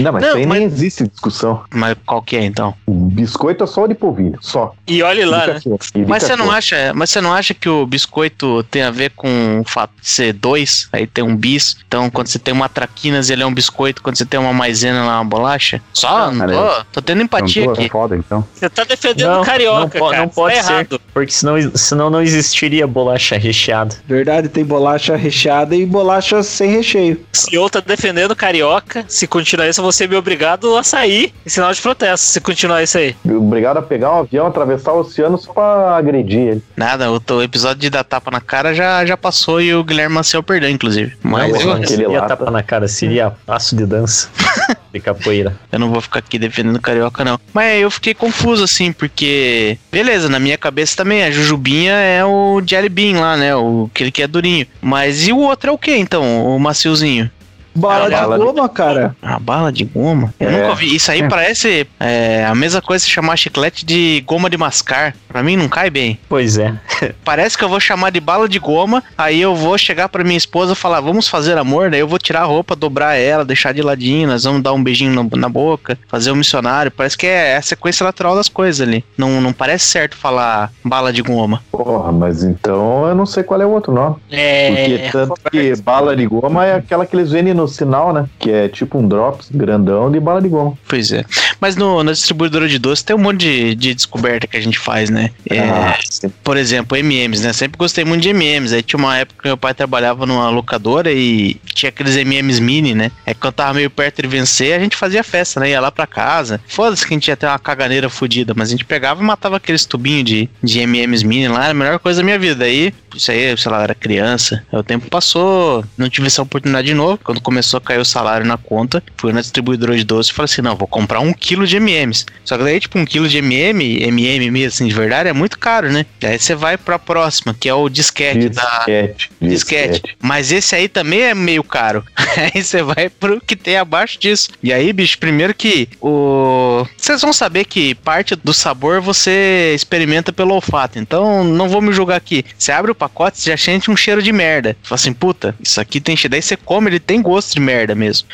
Não, 0.00 0.12
mas 0.12 0.22
Não, 0.24 0.34
aí 0.34 0.46
mas- 0.46 0.58
nem 0.58 0.66
existe 0.66 1.06
discussão. 1.06 1.62
Mas 1.72 1.96
qual 2.04 2.20
que 2.22 2.36
é 2.36 2.44
então? 2.44 2.74
O 2.86 2.92
biscoito 2.92 3.62
é 3.62 3.66
só 3.66 3.86
de 3.86 3.94
polvilho, 3.94 4.38
só. 4.40 4.74
E 4.86 5.02
olhe 5.02 5.24
lá, 5.24 5.46
né? 5.46 5.60
de 5.60 6.04
Mas 6.06 6.22
você 6.24 6.30
não 6.30 6.46
cachorro. 6.46 6.50
acha, 6.56 6.92
mas 6.94 7.10
você 7.10 7.20
não 7.20 7.32
acha 7.32 7.54
que 7.54 7.68
o 7.68 7.86
biscoito 7.86 8.62
tem 8.64 8.82
a 8.82 8.90
ver 8.90 9.11
com 9.14 9.60
o 9.60 9.64
fato 9.68 9.92
de 10.00 10.08
ser 10.08 10.32
dois, 10.32 10.88
aí 10.92 11.06
tem 11.06 11.22
um 11.24 11.36
bis. 11.36 11.76
Então, 11.86 12.10
quando 12.10 12.26
você 12.28 12.38
tem 12.38 12.52
uma 12.52 12.68
traquinas, 12.68 13.30
ele 13.30 13.42
é 13.42 13.46
um 13.46 13.54
biscoito, 13.54 14.02
quando 14.02 14.16
você 14.16 14.24
tem 14.24 14.38
uma 14.40 14.52
maisena, 14.52 14.98
ela 15.00 15.12
é 15.12 15.16
uma 15.16 15.24
bolacha? 15.24 15.80
Só, 15.92 16.30
não 16.30 16.38
cara, 16.38 16.52
tô, 16.52 16.84
tô 16.94 17.02
tendo 17.02 17.22
empatia 17.22 17.62
Então, 17.62 17.74
pô, 17.74 17.80
aqui. 17.80 17.90
foda, 17.90 18.16
então. 18.16 18.44
Você 18.54 18.68
tá 18.70 18.84
defendendo 18.84 19.28
Não, 19.30 19.42
o 19.42 19.44
carioca, 19.44 19.98
não, 19.98 20.06
cara. 20.10 20.22
não 20.22 20.28
pode 20.28 20.56
tá 20.56 20.62
ser, 20.62 20.72
errado. 20.72 21.00
porque 21.12 21.32
senão, 21.32 21.54
senão 21.74 22.10
não 22.10 22.22
existiria 22.22 22.86
bolacha 22.86 23.36
recheada. 23.36 23.94
Verdade, 24.06 24.48
tem 24.48 24.64
bolacha 24.64 25.16
recheada 25.16 25.74
e 25.76 25.84
bolacha 25.86 26.42
sem 26.42 26.70
recheio. 26.70 27.24
Se 27.32 27.54
eu 27.54 27.68
tá 27.70 27.80
defendendo 27.80 28.32
o 28.32 28.36
carioca, 28.36 29.04
se 29.08 29.26
continuar 29.26 29.68
isso, 29.68 29.80
eu 29.80 29.84
vou 29.84 29.92
ser 29.92 30.08
me 30.08 30.16
obrigado 30.16 30.76
a 30.76 30.82
sair 30.82 31.32
em 31.44 31.48
sinal 31.48 31.72
de 31.72 31.80
protesto, 31.80 32.26
se 32.26 32.40
continuar 32.40 32.82
isso 32.82 32.98
aí. 32.98 33.14
Obrigado 33.24 33.76
a 33.78 33.82
pegar 33.82 34.12
um 34.14 34.20
avião, 34.20 34.46
atravessar 34.46 34.92
o 34.92 35.00
oceano 35.00 35.38
só 35.38 35.52
pra 35.52 35.96
agredir 35.96 36.40
ele. 36.40 36.62
Nada, 36.76 37.10
o, 37.10 37.20
o 37.34 37.42
episódio 37.42 37.80
de 37.80 37.90
dar 37.90 38.04
tapa 38.04 38.30
na 38.30 38.40
cara 38.40 38.74
já, 38.74 38.91
já 39.06 39.16
passou 39.16 39.60
e 39.60 39.74
o 39.74 39.82
Guilherme 39.82 40.14
Maciel 40.14 40.42
perdeu, 40.42 40.70
inclusive. 40.70 41.14
Mas 41.22 41.52
Não, 41.52 41.60
eu, 41.60 41.72
aquele 41.72 41.86
seria 41.88 42.08
lá 42.08 42.26
tapa 42.26 42.50
na 42.50 42.62
cara, 42.62 42.88
seria 42.88 43.30
passo 43.46 43.74
de 43.76 43.86
dança 43.86 44.28
de 44.92 45.00
capoeira. 45.00 45.56
eu 45.70 45.78
não 45.78 45.90
vou 45.90 46.00
ficar 46.00 46.18
aqui 46.18 46.38
defendendo 46.38 46.76
o 46.76 46.80
carioca, 46.80 47.24
não. 47.24 47.38
Mas 47.52 47.80
eu 47.80 47.90
fiquei 47.90 48.14
confuso, 48.14 48.64
assim, 48.64 48.92
porque. 48.92 49.78
Beleza, 49.90 50.28
na 50.28 50.38
minha 50.38 50.58
cabeça 50.58 50.96
também, 50.96 51.22
a 51.22 51.30
Jujubinha 51.30 51.92
é 51.92 52.24
o 52.24 52.62
Jelly 52.64 52.88
Bean 52.88 53.20
lá, 53.20 53.36
né? 53.36 53.54
O, 53.56 53.88
aquele 53.92 54.10
que 54.10 54.22
é 54.22 54.26
durinho. 54.26 54.66
Mas 54.80 55.26
e 55.26 55.32
o 55.32 55.38
outro 55.38 55.70
é 55.70 55.72
o 55.72 55.78
que 55.78 55.94
então? 55.96 56.46
O 56.46 56.58
maciozinho? 56.58 57.30
Bala 57.74 58.04
de 58.08 58.14
Bala 58.16 58.38
de- 58.38 58.44
goma, 58.44 58.68
cara. 58.68 59.16
A 59.22 59.38
bala 59.38 59.72
de 59.72 59.84
goma? 59.84 60.32
Eu 60.38 60.48
É. 60.48 60.52
nunca 60.52 60.68
ouvi. 60.70 60.94
Isso 60.94 61.10
aí 61.10 61.20
É. 61.22 61.28
parece 61.28 61.86
é, 61.98 62.44
a 62.46 62.54
mesma 62.54 62.82
coisa 62.82 63.04
que 63.04 63.10
chamar 63.10 63.36
chiclete 63.36 63.84
de 63.84 64.22
goma 64.26 64.50
de 64.50 64.56
mascar. 64.58 65.14
Pra 65.28 65.42
mim 65.42 65.56
não 65.56 65.68
cai 65.68 65.88
bem. 65.88 66.18
Pois 66.28 66.58
é. 66.58 66.74
Parece 67.24 67.56
que 67.56 67.64
eu 67.64 67.68
vou 67.68 67.80
chamar 67.80 68.10
de 68.10 68.20
bala 68.20 68.48
de 68.48 68.58
goma, 68.58 69.02
aí 69.16 69.40
eu 69.40 69.54
vou 69.54 69.76
chegar 69.78 70.08
pra 70.08 70.22
minha 70.22 70.36
esposa 70.36 70.72
e 70.72 70.76
falar, 70.76 71.00
vamos 71.00 71.26
fazer 71.28 71.56
amor, 71.56 71.90
daí 71.90 72.00
eu 72.00 72.08
vou 72.08 72.18
tirar 72.18 72.42
a 72.42 72.44
roupa, 72.44 72.76
dobrar 72.76 73.14
ela, 73.16 73.44
deixar 73.44 73.72
de 73.72 73.80
ladinho, 73.80 74.28
nós 74.28 74.44
vamos 74.44 74.62
dar 74.62 74.72
um 74.74 74.82
beijinho 74.82 75.10
no- 75.12 75.30
na 75.38 75.48
boca, 75.48 75.98
fazer 76.08 76.30
o 76.30 76.36
missionário. 76.36 76.90
Parece 76.90 77.16
que 77.16 77.26
é 77.26 77.56
a 77.56 77.62
sequência 77.62 78.04
natural 78.04 78.36
das 78.36 78.48
coisas 78.48 78.86
ali. 78.86 79.04
Não, 79.16 79.40
não 79.40 79.52
parece 79.52 79.86
certo 79.86 80.16
falar 80.16 80.70
bala 80.84 81.12
de 81.12 81.22
goma. 81.22 81.62
Porra, 81.72 82.12
mas 82.12 82.42
então 82.44 83.06
eu 83.08 83.14
não 83.14 83.24
sei 83.26 83.42
qual 83.42 83.60
é 83.60 83.64
o 83.66 83.70
outro 83.70 83.92
nome. 83.92 84.16
Porque 84.28 84.36
É. 84.36 85.08
tanto 85.10 85.34
que 85.50 85.74
bala 85.82 86.14
de 86.14 86.26
goma 86.26 86.66
é 86.66 86.74
aquela 86.74 87.06
que 87.06 87.16
eles 87.16 87.30
vendem 87.30 87.54
no 87.54 87.61
sinal, 87.68 88.12
né? 88.12 88.26
Que 88.38 88.50
é 88.50 88.68
tipo 88.68 88.98
um 88.98 89.06
drops 89.06 89.48
grandão 89.52 90.10
de 90.10 90.18
bala 90.20 90.40
de 90.40 90.48
goma. 90.48 90.76
Pois 90.88 91.12
é. 91.12 91.24
Mas 91.60 91.76
no, 91.76 92.02
na 92.02 92.12
distribuidora 92.12 92.68
de 92.68 92.78
doce 92.78 93.04
tem 93.04 93.14
um 93.14 93.18
monte 93.18 93.40
de, 93.40 93.74
de 93.74 93.94
descoberta 93.94 94.46
que 94.46 94.56
a 94.56 94.60
gente 94.60 94.78
faz, 94.78 95.10
né? 95.10 95.30
É, 95.48 95.60
Ah, 95.60 95.98
por 96.42 96.56
exemplo, 96.56 96.96
MMs, 96.96 97.42
né? 97.42 97.52
Sempre 97.52 97.78
gostei 97.78 98.04
muito 98.04 98.22
de 98.22 98.30
MMs. 98.30 98.74
Aí 98.74 98.82
tinha 98.82 98.98
uma 98.98 99.16
época 99.18 99.42
que 99.42 99.48
meu 99.48 99.56
pai 99.56 99.74
trabalhava 99.74 100.26
numa 100.26 100.48
locadora 100.50 101.10
e 101.12 101.54
tinha 101.74 101.88
aqueles 101.88 102.16
MMs 102.16 102.60
mini, 102.60 102.94
né? 102.94 103.10
É 103.26 103.34
que 103.34 103.40
quando 103.40 103.54
tava 103.54 103.74
meio 103.74 103.90
perto 103.90 104.22
de 104.22 104.28
vencer, 104.28 104.74
a 104.74 104.78
gente 104.78 104.96
fazia 104.96 105.22
festa, 105.22 105.60
né? 105.60 105.70
Ia 105.70 105.80
lá 105.80 105.90
pra 105.90 106.06
casa. 106.06 106.60
Foda-se 106.66 107.06
que 107.06 107.12
a 107.14 107.16
gente 107.16 107.28
ia 107.28 107.36
ter 107.36 107.46
uma 107.46 107.58
caganeira 107.58 108.08
fodida, 108.08 108.52
mas 108.56 108.68
a 108.68 108.72
gente 108.72 108.84
pegava 108.84 109.22
e 109.22 109.24
matava 109.24 109.56
aqueles 109.56 109.84
tubinhos 109.84 110.24
de, 110.24 110.50
de 110.62 110.80
MMs 110.80 111.24
mini 111.24 111.48
lá, 111.48 111.64
era 111.64 111.70
a 111.70 111.74
melhor 111.74 111.98
coisa 111.98 112.20
da 112.20 112.24
minha 112.24 112.38
vida. 112.38 112.64
Aí, 112.64 112.92
isso 113.16 113.30
aí, 113.30 113.56
sei 113.56 113.70
lá, 113.70 113.82
era 113.82 113.94
criança. 113.94 114.64
Aí 114.72 114.78
o 114.78 114.82
tempo 114.82 115.08
passou, 115.08 115.84
não 115.96 116.08
tive 116.08 116.26
essa 116.26 116.42
oportunidade 116.42 116.86
de 116.86 116.94
novo. 116.94 117.20
Quando 117.22 117.40
começou 117.40 117.78
a 117.78 117.80
cair 117.80 117.98
o 117.98 118.04
salário 118.04 118.46
na 118.46 118.56
conta, 118.56 119.02
fui 119.16 119.32
na 119.32 119.40
distribuidora 119.40 119.96
de 119.96 120.04
doce 120.04 120.30
e 120.30 120.34
falei 120.34 120.46
assim: 120.46 120.62
não, 120.62 120.76
vou 120.76 120.88
comprar 120.88 121.20
um 121.20 121.32
quilo 121.32 121.66
de 121.66 121.76
MMs. 121.76 122.26
Só 122.44 122.56
que 122.56 122.64
daí, 122.64 122.80
tipo, 122.80 122.98
um 122.98 123.04
quilo 123.04 123.28
de 123.28 123.38
MM, 123.38 124.02
MM 124.04 124.64
assim, 124.64 124.86
de 124.86 124.94
verdade, 124.94 125.28
é 125.28 125.32
muito 125.32 125.58
caro, 125.58 125.90
né? 125.90 126.06
Aí 126.22 126.38
você 126.38 126.54
vai 126.54 126.76
pra 126.76 126.98
próxima, 126.98 127.54
que 127.54 127.68
é 127.68 127.74
o 127.74 127.88
disquete 127.88 128.48
da. 128.48 128.78
Disquete. 128.78 129.30
Disquete. 129.40 130.02
Mas 130.20 130.52
esse 130.52 130.74
aí 130.74 130.88
também 130.88 131.22
é 131.22 131.34
meio 131.34 131.64
caro. 131.64 132.04
aí 132.36 132.62
você 132.62 132.82
vai 132.82 133.08
pro 133.08 133.40
que 133.40 133.56
tem 133.56 133.76
abaixo 133.76 134.18
disso. 134.18 134.50
E 134.62 134.72
aí, 134.72 134.92
bicho, 134.92 135.18
primeiro 135.18 135.54
que 135.54 135.88
o. 136.00 136.86
Vocês 136.96 137.20
vão 137.20 137.32
saber 137.32 137.64
que 137.64 137.94
parte 137.94 138.34
do 138.36 138.52
sabor 138.52 139.00
você 139.00 139.72
experimenta 139.74 140.32
pelo 140.32 140.54
olfato. 140.54 140.98
Então, 140.98 141.44
não 141.44 141.68
vou 141.68 141.80
me 141.80 141.92
julgar 141.92 142.16
aqui. 142.16 142.44
Você 142.56 142.72
abre 142.72 142.90
o 142.90 142.94
pacote, 143.02 143.40
você 143.40 143.50
já 143.50 143.56
sente 143.56 143.90
um 143.90 143.96
cheiro 143.96 144.22
de 144.22 144.32
merda. 144.32 144.76
Fala 144.82 144.94
assim, 144.96 145.12
puta, 145.12 145.54
isso 145.60 145.80
aqui 145.80 146.00
tem 146.00 146.16
cheiro. 146.16 146.30
Daí 146.32 146.42
você 146.42 146.56
come, 146.56 146.88
ele 146.90 147.00
tem 147.00 147.20
gosto 147.20 147.52
de 147.54 147.60
merda 147.60 147.94
mesmo. 147.94 148.28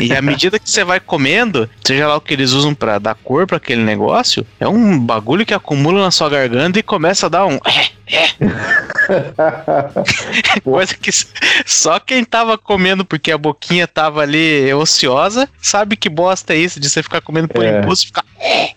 e 0.00 0.12
à 0.12 0.20
medida 0.20 0.58
que 0.58 0.68
você 0.70 0.84
vai 0.84 1.00
comendo, 1.00 1.68
seja 1.84 2.06
lá 2.06 2.16
o 2.16 2.20
que 2.20 2.34
eles 2.34 2.52
usam 2.52 2.74
pra 2.74 2.98
dar 2.98 3.14
cor 3.14 3.46
pra 3.46 3.56
aquele 3.56 3.82
negócio, 3.82 4.46
é 4.58 4.68
um 4.68 4.98
bagulho 4.98 5.46
que 5.46 5.54
acumula 5.54 6.02
na 6.02 6.10
sua 6.10 6.28
garganta 6.28 6.78
e 6.78 6.82
começa 6.82 7.26
a 7.26 7.28
dar 7.28 7.46
um. 7.46 7.58
Coisa 10.64 10.94
que 10.94 11.10
só 11.66 11.98
quem 12.00 12.24
tava 12.24 12.56
comendo 12.58 13.04
porque 13.04 13.30
a 13.32 13.38
boquinha 13.38 13.86
tava 13.86 14.22
ali 14.22 14.72
ociosa 14.74 15.48
sabe 15.60 15.96
que 15.96 16.08
bosta 16.08 16.54
é 16.54 16.58
isso 16.58 16.78
de 16.80 16.88
você 16.88 17.02
ficar 17.02 17.20
comendo 17.20 17.48
por 17.48 17.64
É. 17.64 17.80
impulso 17.80 18.04
e 18.04 18.06
ficar. 18.06 18.24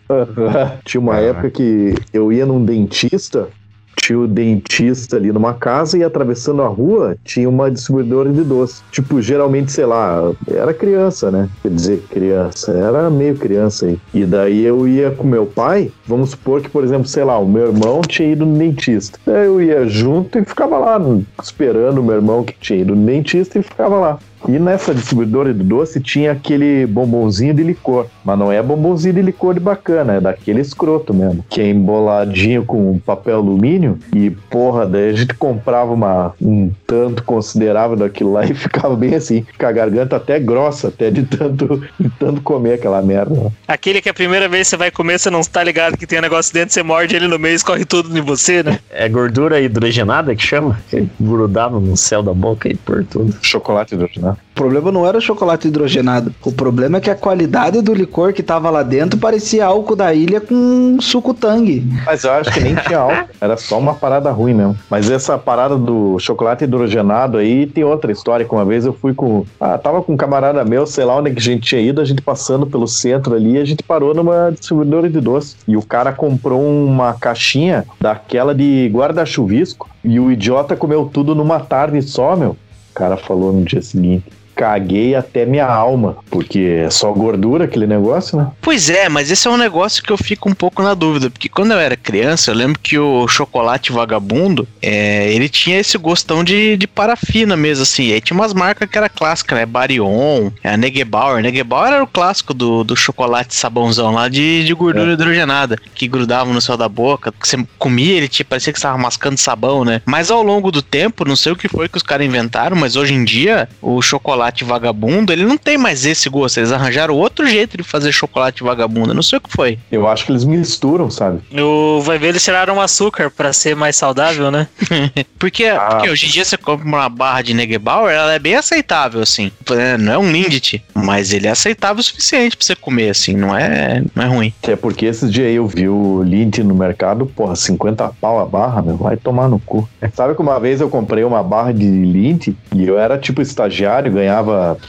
Tinha 0.86 1.02
uma 1.02 1.18
época 1.20 1.50
que 1.50 1.96
eu 2.14 2.32
ia 2.32 2.46
num 2.46 2.64
dentista, 2.64 3.50
tinha 3.96 4.20
o 4.20 4.28
dentista 4.28 5.18
ali 5.18 5.32
numa 5.32 5.54
casa 5.54 5.98
e 5.98 6.04
atravessando 6.04 6.62
a 6.62 6.68
rua 6.68 7.16
tinha 7.24 7.48
uma 7.48 7.72
distribuidora 7.72 8.32
de 8.32 8.44
doce. 8.44 8.82
Tipo, 8.92 9.22
geralmente, 9.22 9.72
sei 9.72 9.86
lá, 9.86 10.32
era 10.48 10.74
criança, 10.74 11.32
né? 11.32 11.50
Quer 11.62 11.72
dizer, 11.72 12.04
criança, 12.10 12.72
era 12.72 13.10
meio 13.10 13.36
criança 13.36 13.86
aí. 13.86 14.00
E 14.14 14.26
daí 14.26 14.64
eu 14.64 14.88
ia 14.88 15.12
com 15.12 15.26
meu 15.26 15.46
pai, 15.46 15.92
vamos 16.06 16.32
supor 16.32 16.62
que, 16.62 16.70
por 16.70 16.84
exemplo, 16.84 17.08
sei 17.08 17.24
lá, 17.24 17.38
o 17.38 17.48
meu 17.48 17.68
irmão 17.68 18.02
tinha 18.02 18.32
ido 18.32 18.46
no 18.46 18.58
dentista. 18.58 19.18
Daí 19.26 19.46
eu 19.46 19.62
ia 19.62 19.88
junto 19.88 20.38
e 20.38 20.46
ficava 20.46 20.78
lá, 20.78 21.00
esperando 21.42 22.00
o 22.00 22.04
meu 22.04 22.16
irmão 22.16 22.44
que 22.44 22.54
tinha 22.60 22.80
ido 22.80 22.96
no 22.96 23.06
dentista 23.06 23.60
e 23.60 23.64
ficava 23.64 24.00
lá. 24.00 24.20
E 24.48 24.60
nessa 24.60 24.94
distribuidora 24.94 25.54
de 25.54 25.64
doce 25.64 26.00
tinha 26.00 26.32
aquele 26.32 26.86
bombonzinho 26.86 27.54
de 27.54 27.64
licor. 27.64 28.08
Mas 28.24 28.38
não 28.38 28.52
é 28.52 28.62
bombonzinho 28.62 29.14
de 29.16 29.22
licor 29.22 29.54
de 29.54 29.60
bacana, 29.60 30.14
é 30.14 30.22
daquele 30.22 30.62
escroto 30.62 31.14
mesmo. 31.14 31.44
Que 31.50 31.62
é 31.62 31.70
emboladinho 31.70 32.66
com 32.66 33.00
papel 33.00 33.38
alumínio. 33.38 33.98
E, 34.16 34.30
porra, 34.30 34.86
daí 34.86 35.10
a 35.10 35.14
gente 35.14 35.34
comprava 35.34 35.92
uma, 35.92 36.34
um 36.42 36.72
tanto 36.86 37.24
considerável 37.24 37.96
daquilo 37.96 38.34
lá 38.34 38.46
e 38.48 38.54
ficava 38.54 38.96
bem 38.96 39.16
assim, 39.16 39.46
com 39.58 39.66
a 39.66 39.72
garganta 39.72 40.16
até 40.16 40.40
grossa, 40.40 40.90
até 40.90 41.10
de 41.10 41.24
tanto, 41.24 41.82
de 42.00 42.10
tanto 42.20 42.42
comer 42.42 42.74
aquela 42.74 43.02
merda. 43.02 43.52
Aquele 43.68 44.02
que 44.02 44.10
a 44.10 44.14
primeira 44.14 44.48
vez 44.48 44.68
que 44.68 44.72
você 44.72 44.78
vai 44.78 44.92
comer, 44.92 45.20
você 45.20 45.30
não 45.30 45.42
tá 45.42 45.64
ligado 45.64 45.98
que 45.98 46.08
tem 46.08 46.20
um 46.20 46.22
negócio 46.22 46.54
dentro, 46.54 46.74
você 46.74 46.84
morde 46.84 47.16
ele 47.16 47.28
no 47.28 47.40
meio 47.40 47.54
e 47.54 47.56
escorre 47.56 47.86
tudo 47.86 48.16
em 48.18 48.22
você, 48.22 48.64
né? 48.64 48.80
É 48.90 49.08
gordura 49.08 49.60
hidrogenada 49.60 50.36
que 50.36 50.44
chama? 50.44 50.80
Que 50.90 51.08
grudava 51.20 51.80
no 51.80 51.96
céu 51.98 52.22
da 52.22 52.34
boca 52.34 52.70
e 52.70 52.76
por 52.76 53.04
tudo. 53.06 53.34
Chocolate 53.42 53.96
hidrogenado. 53.96 54.33
O 54.34 54.56
problema 54.56 54.92
não 54.92 55.06
era 55.06 55.18
o 55.18 55.22
chocolate 55.22 55.68
hidrogenado. 55.68 56.34
O 56.44 56.52
problema 56.52 56.98
é 56.98 57.02
que 57.02 57.10
a 57.10 57.16
qualidade 57.16 57.82
do 57.82 57.94
licor 57.94 58.34
que 58.34 58.44
tava 58.44 58.70
lá 58.70 58.84
dentro 58.84 59.20
parecia 59.20 59.66
álcool 59.66 59.96
da 59.96 60.14
ilha 60.14 60.40
com 60.40 60.98
suco 61.02 61.34
tangue. 61.34 61.84
Mas 62.06 62.24
eu 62.24 62.32
acho 62.32 62.52
que 62.52 62.60
nem 62.60 62.76
tinha 62.76 63.00
álcool, 63.00 63.30
era 63.42 63.58
só 63.58 63.80
uma 63.80 63.96
parada 63.96 64.30
ruim 64.32 64.54
mesmo. 64.54 64.78
Mas 64.90 65.10
essa 65.10 65.38
parada 65.38 65.76
do 65.76 66.20
chocolate 66.20 66.66
hidrogenado 66.66 67.38
aí 67.38 67.66
tem 67.66 67.84
outra 67.84 68.12
história. 68.12 68.46
Que 68.46 68.54
uma 68.54 68.64
vez 68.64 68.86
eu 68.86 68.94
fui 68.94 69.14
com. 69.14 69.44
Ah, 69.60 69.78
tava 69.78 70.04
com 70.04 70.14
um 70.14 70.18
camarada 70.18 70.64
meu, 70.64 70.86
sei 70.86 71.04
lá 71.04 71.18
onde 71.18 71.32
que 71.32 71.40
a 71.40 71.42
gente 71.42 71.68
tinha 71.68 71.82
ido, 71.82 72.00
a 72.00 72.06
gente 72.06 72.22
passando 72.22 72.68
pelo 72.68 72.88
centro 72.88 73.36
ali, 73.36 73.58
a 73.58 73.66
gente 73.66 73.82
parou 73.82 74.14
numa 74.14 74.52
distribuidora 74.52 75.10
de 75.10 75.20
doce. 75.20 75.56
E 75.68 75.76
o 75.76 75.82
cara 75.82 76.12
comprou 76.12 76.62
uma 76.62 77.14
caixinha 77.14 77.86
daquela 78.00 78.54
de 78.54 78.90
guarda-chuvisco. 78.94 79.90
E 80.04 80.20
o 80.20 80.32
idiota 80.32 80.76
comeu 80.76 81.10
tudo 81.12 81.34
numa 81.34 81.60
tarde 81.60 82.02
só, 82.02 82.36
meu. 82.36 82.58
O 82.94 82.96
cara 82.96 83.18
falou 83.18 83.52
no 83.52 83.66
dia 83.66 83.82
seguinte. 83.82 84.26
Caguei 84.56 85.16
até 85.16 85.46
minha 85.46 85.66
alma, 85.66 86.18
porque 86.30 86.84
é 86.86 86.90
só 86.90 87.12
gordura 87.12 87.66
aquele 87.66 87.88
negócio, 87.88 88.38
né? 88.38 88.48
Pois 88.62 88.90
é, 88.90 89.10
mas 89.10 89.32
esse 89.32 89.48
é 89.48 89.52
um 89.52 89.58
negócio 89.58 90.04
que 90.04 90.12
eu 90.12 90.18
fico 90.18 90.50
um 90.50 90.54
pouco 90.54 90.82
na 90.82 90.94
dúvida, 90.94 91.30
porque 91.30 91.50
quando 91.50 91.72
eu 91.72 91.80
era 91.80 91.96
criança, 91.96 92.52
eu 92.52 92.56
lembro 92.56 92.80
que 92.80 92.98
o 92.98 93.28
chocolate 93.28 93.92
vagabundo, 93.92 94.68
é, 94.82 95.32
ele 95.32 95.50
tinha 95.50 95.80
esse 95.80 95.98
gostão 95.98 96.44
de, 96.44 96.78
de 96.78 96.88
parafina 96.88 97.56
mesmo, 97.56 97.84
assim. 97.84 98.12
Aí 98.12 98.22
tinha 98.22 98.36
umas 98.36 98.54
marcas 98.54 98.90
que 98.90 98.98
era 98.98 99.10
clássica, 99.10 99.56
né? 99.56 99.66
Barion, 99.66 100.52
a 100.64 100.78
Negebauer. 100.78 101.42
Negebauer 101.42 101.94
era 101.94 102.04
o 102.04 102.08
clássico 102.08 102.54
do, 102.54 102.84
do 102.84 102.96
chocolate 102.96 103.56
sabãozão 103.56 104.12
lá 104.12 104.30
de, 104.30 104.64
de 104.64 104.74
gordura 104.74 105.14
hidrogenada, 105.14 105.78
que 105.96 106.08
grudava 106.08 106.52
no 106.54 106.62
céu 106.62 106.78
da 106.78 106.90
boca, 106.90 107.32
que 107.32 107.48
você 107.48 107.58
comia, 107.78 108.18
ele 108.18 108.28
tinha, 108.28 108.46
parecia 108.46 108.72
que 108.72 108.80
você 108.80 108.86
estava 108.86 108.98
mascando 108.98 109.38
sabão, 109.38 109.84
né? 109.84 110.02
Mas 110.06 110.30
ao 110.30 110.44
longo 110.44 110.72
do 110.72 110.82
tempo, 110.82 111.26
não 111.26 111.36
sei 111.36 111.52
o 111.52 111.56
que 111.56 111.68
foi 111.68 111.88
que 111.88 111.98
os 111.98 112.04
caras 112.04 112.26
inventaram, 112.26 112.76
mas 112.76 112.96
hoje 112.96 113.14
em 113.14 113.24
dia, 113.24 113.70
o 113.82 114.02
chocolate 114.02 114.53
vagabundo, 114.62 115.32
ele 115.32 115.46
não 115.46 115.58
tem 115.58 115.78
mais 115.78 116.06
esse 116.06 116.28
gosto. 116.28 116.58
Eles 116.58 116.74
arranjaram 116.74 117.16
outro 117.16 117.48
jeito 117.48 117.78
de 117.78 117.84
fazer 117.84 118.12
chocolate 118.12 118.62
vagabundo. 118.62 119.14
Não 119.14 119.24
sei 119.24 119.38
o 119.38 119.42
que 119.42 119.50
foi. 119.50 119.80
Eu 119.90 120.06
acho 120.06 120.26
que 120.26 120.34
eles 120.34 120.44
misturam, 120.44 121.10
sabe? 121.10 121.40
O, 121.58 122.02
vai 122.02 122.18
ver, 122.20 122.28
eles 122.28 122.44
tiraram 122.44 122.76
o 122.76 122.82
açúcar 122.82 123.32
pra 123.32 123.54
ser 123.54 123.74
mais 123.76 123.96
saudável, 123.96 124.52
né? 124.52 124.68
Porque, 125.40 125.66
Ah. 125.66 125.80
porque 125.96 126.10
hoje 126.10 126.26
em 126.26 126.30
dia 126.30 126.44
você 126.46 126.58
compra 126.58 126.86
uma 126.86 127.10
barra 127.10 127.42
de 127.42 127.54
Negebauer, 127.54 128.14
ela 128.14 128.34
é 128.34 128.40
bem 128.40 128.56
aceitável, 128.56 129.22
assim. 129.22 129.52
Não 130.00 130.14
é 130.14 130.18
um 130.18 130.32
Lindt, 130.32 130.84
mas 130.94 131.32
ele 131.34 131.48
é 131.48 131.52
aceitável 131.52 132.00
o 132.00 132.04
suficiente 132.04 132.56
pra 132.58 132.66
você 132.66 132.76
comer, 132.76 133.10
assim. 133.10 133.36
Não 133.36 133.56
é, 133.56 134.02
não 134.16 134.24
é 134.24 134.28
ruim. 134.28 134.54
Até 134.64 134.76
porque 134.76 135.06
esses 135.06 135.32
dias 135.32 135.48
aí 135.48 135.56
eu 135.56 135.68
vi 135.68 135.88
o 135.88 136.24
Lindt 136.24 136.64
no 136.64 136.74
mercado, 136.74 137.26
porra, 137.26 137.56
50 137.56 138.10
pau 138.22 138.40
a 138.40 138.46
barra, 138.46 138.82
meu, 138.82 138.96
vai 138.98 139.18
tomar 139.18 139.48
no 139.48 139.60
cu. 139.60 139.88
Sabe 140.14 140.34
que 140.36 140.42
uma 140.42 140.60
vez 140.60 140.80
eu 140.82 140.90
comprei 140.90 141.24
uma 141.24 141.44
barra 141.44 141.74
de 141.74 141.86
Lindt 141.86 142.56
e 142.74 142.88
eu 142.88 142.98
era 142.98 143.18
tipo 143.18 143.42
estagiário, 143.42 144.12
ganhava 144.12 144.33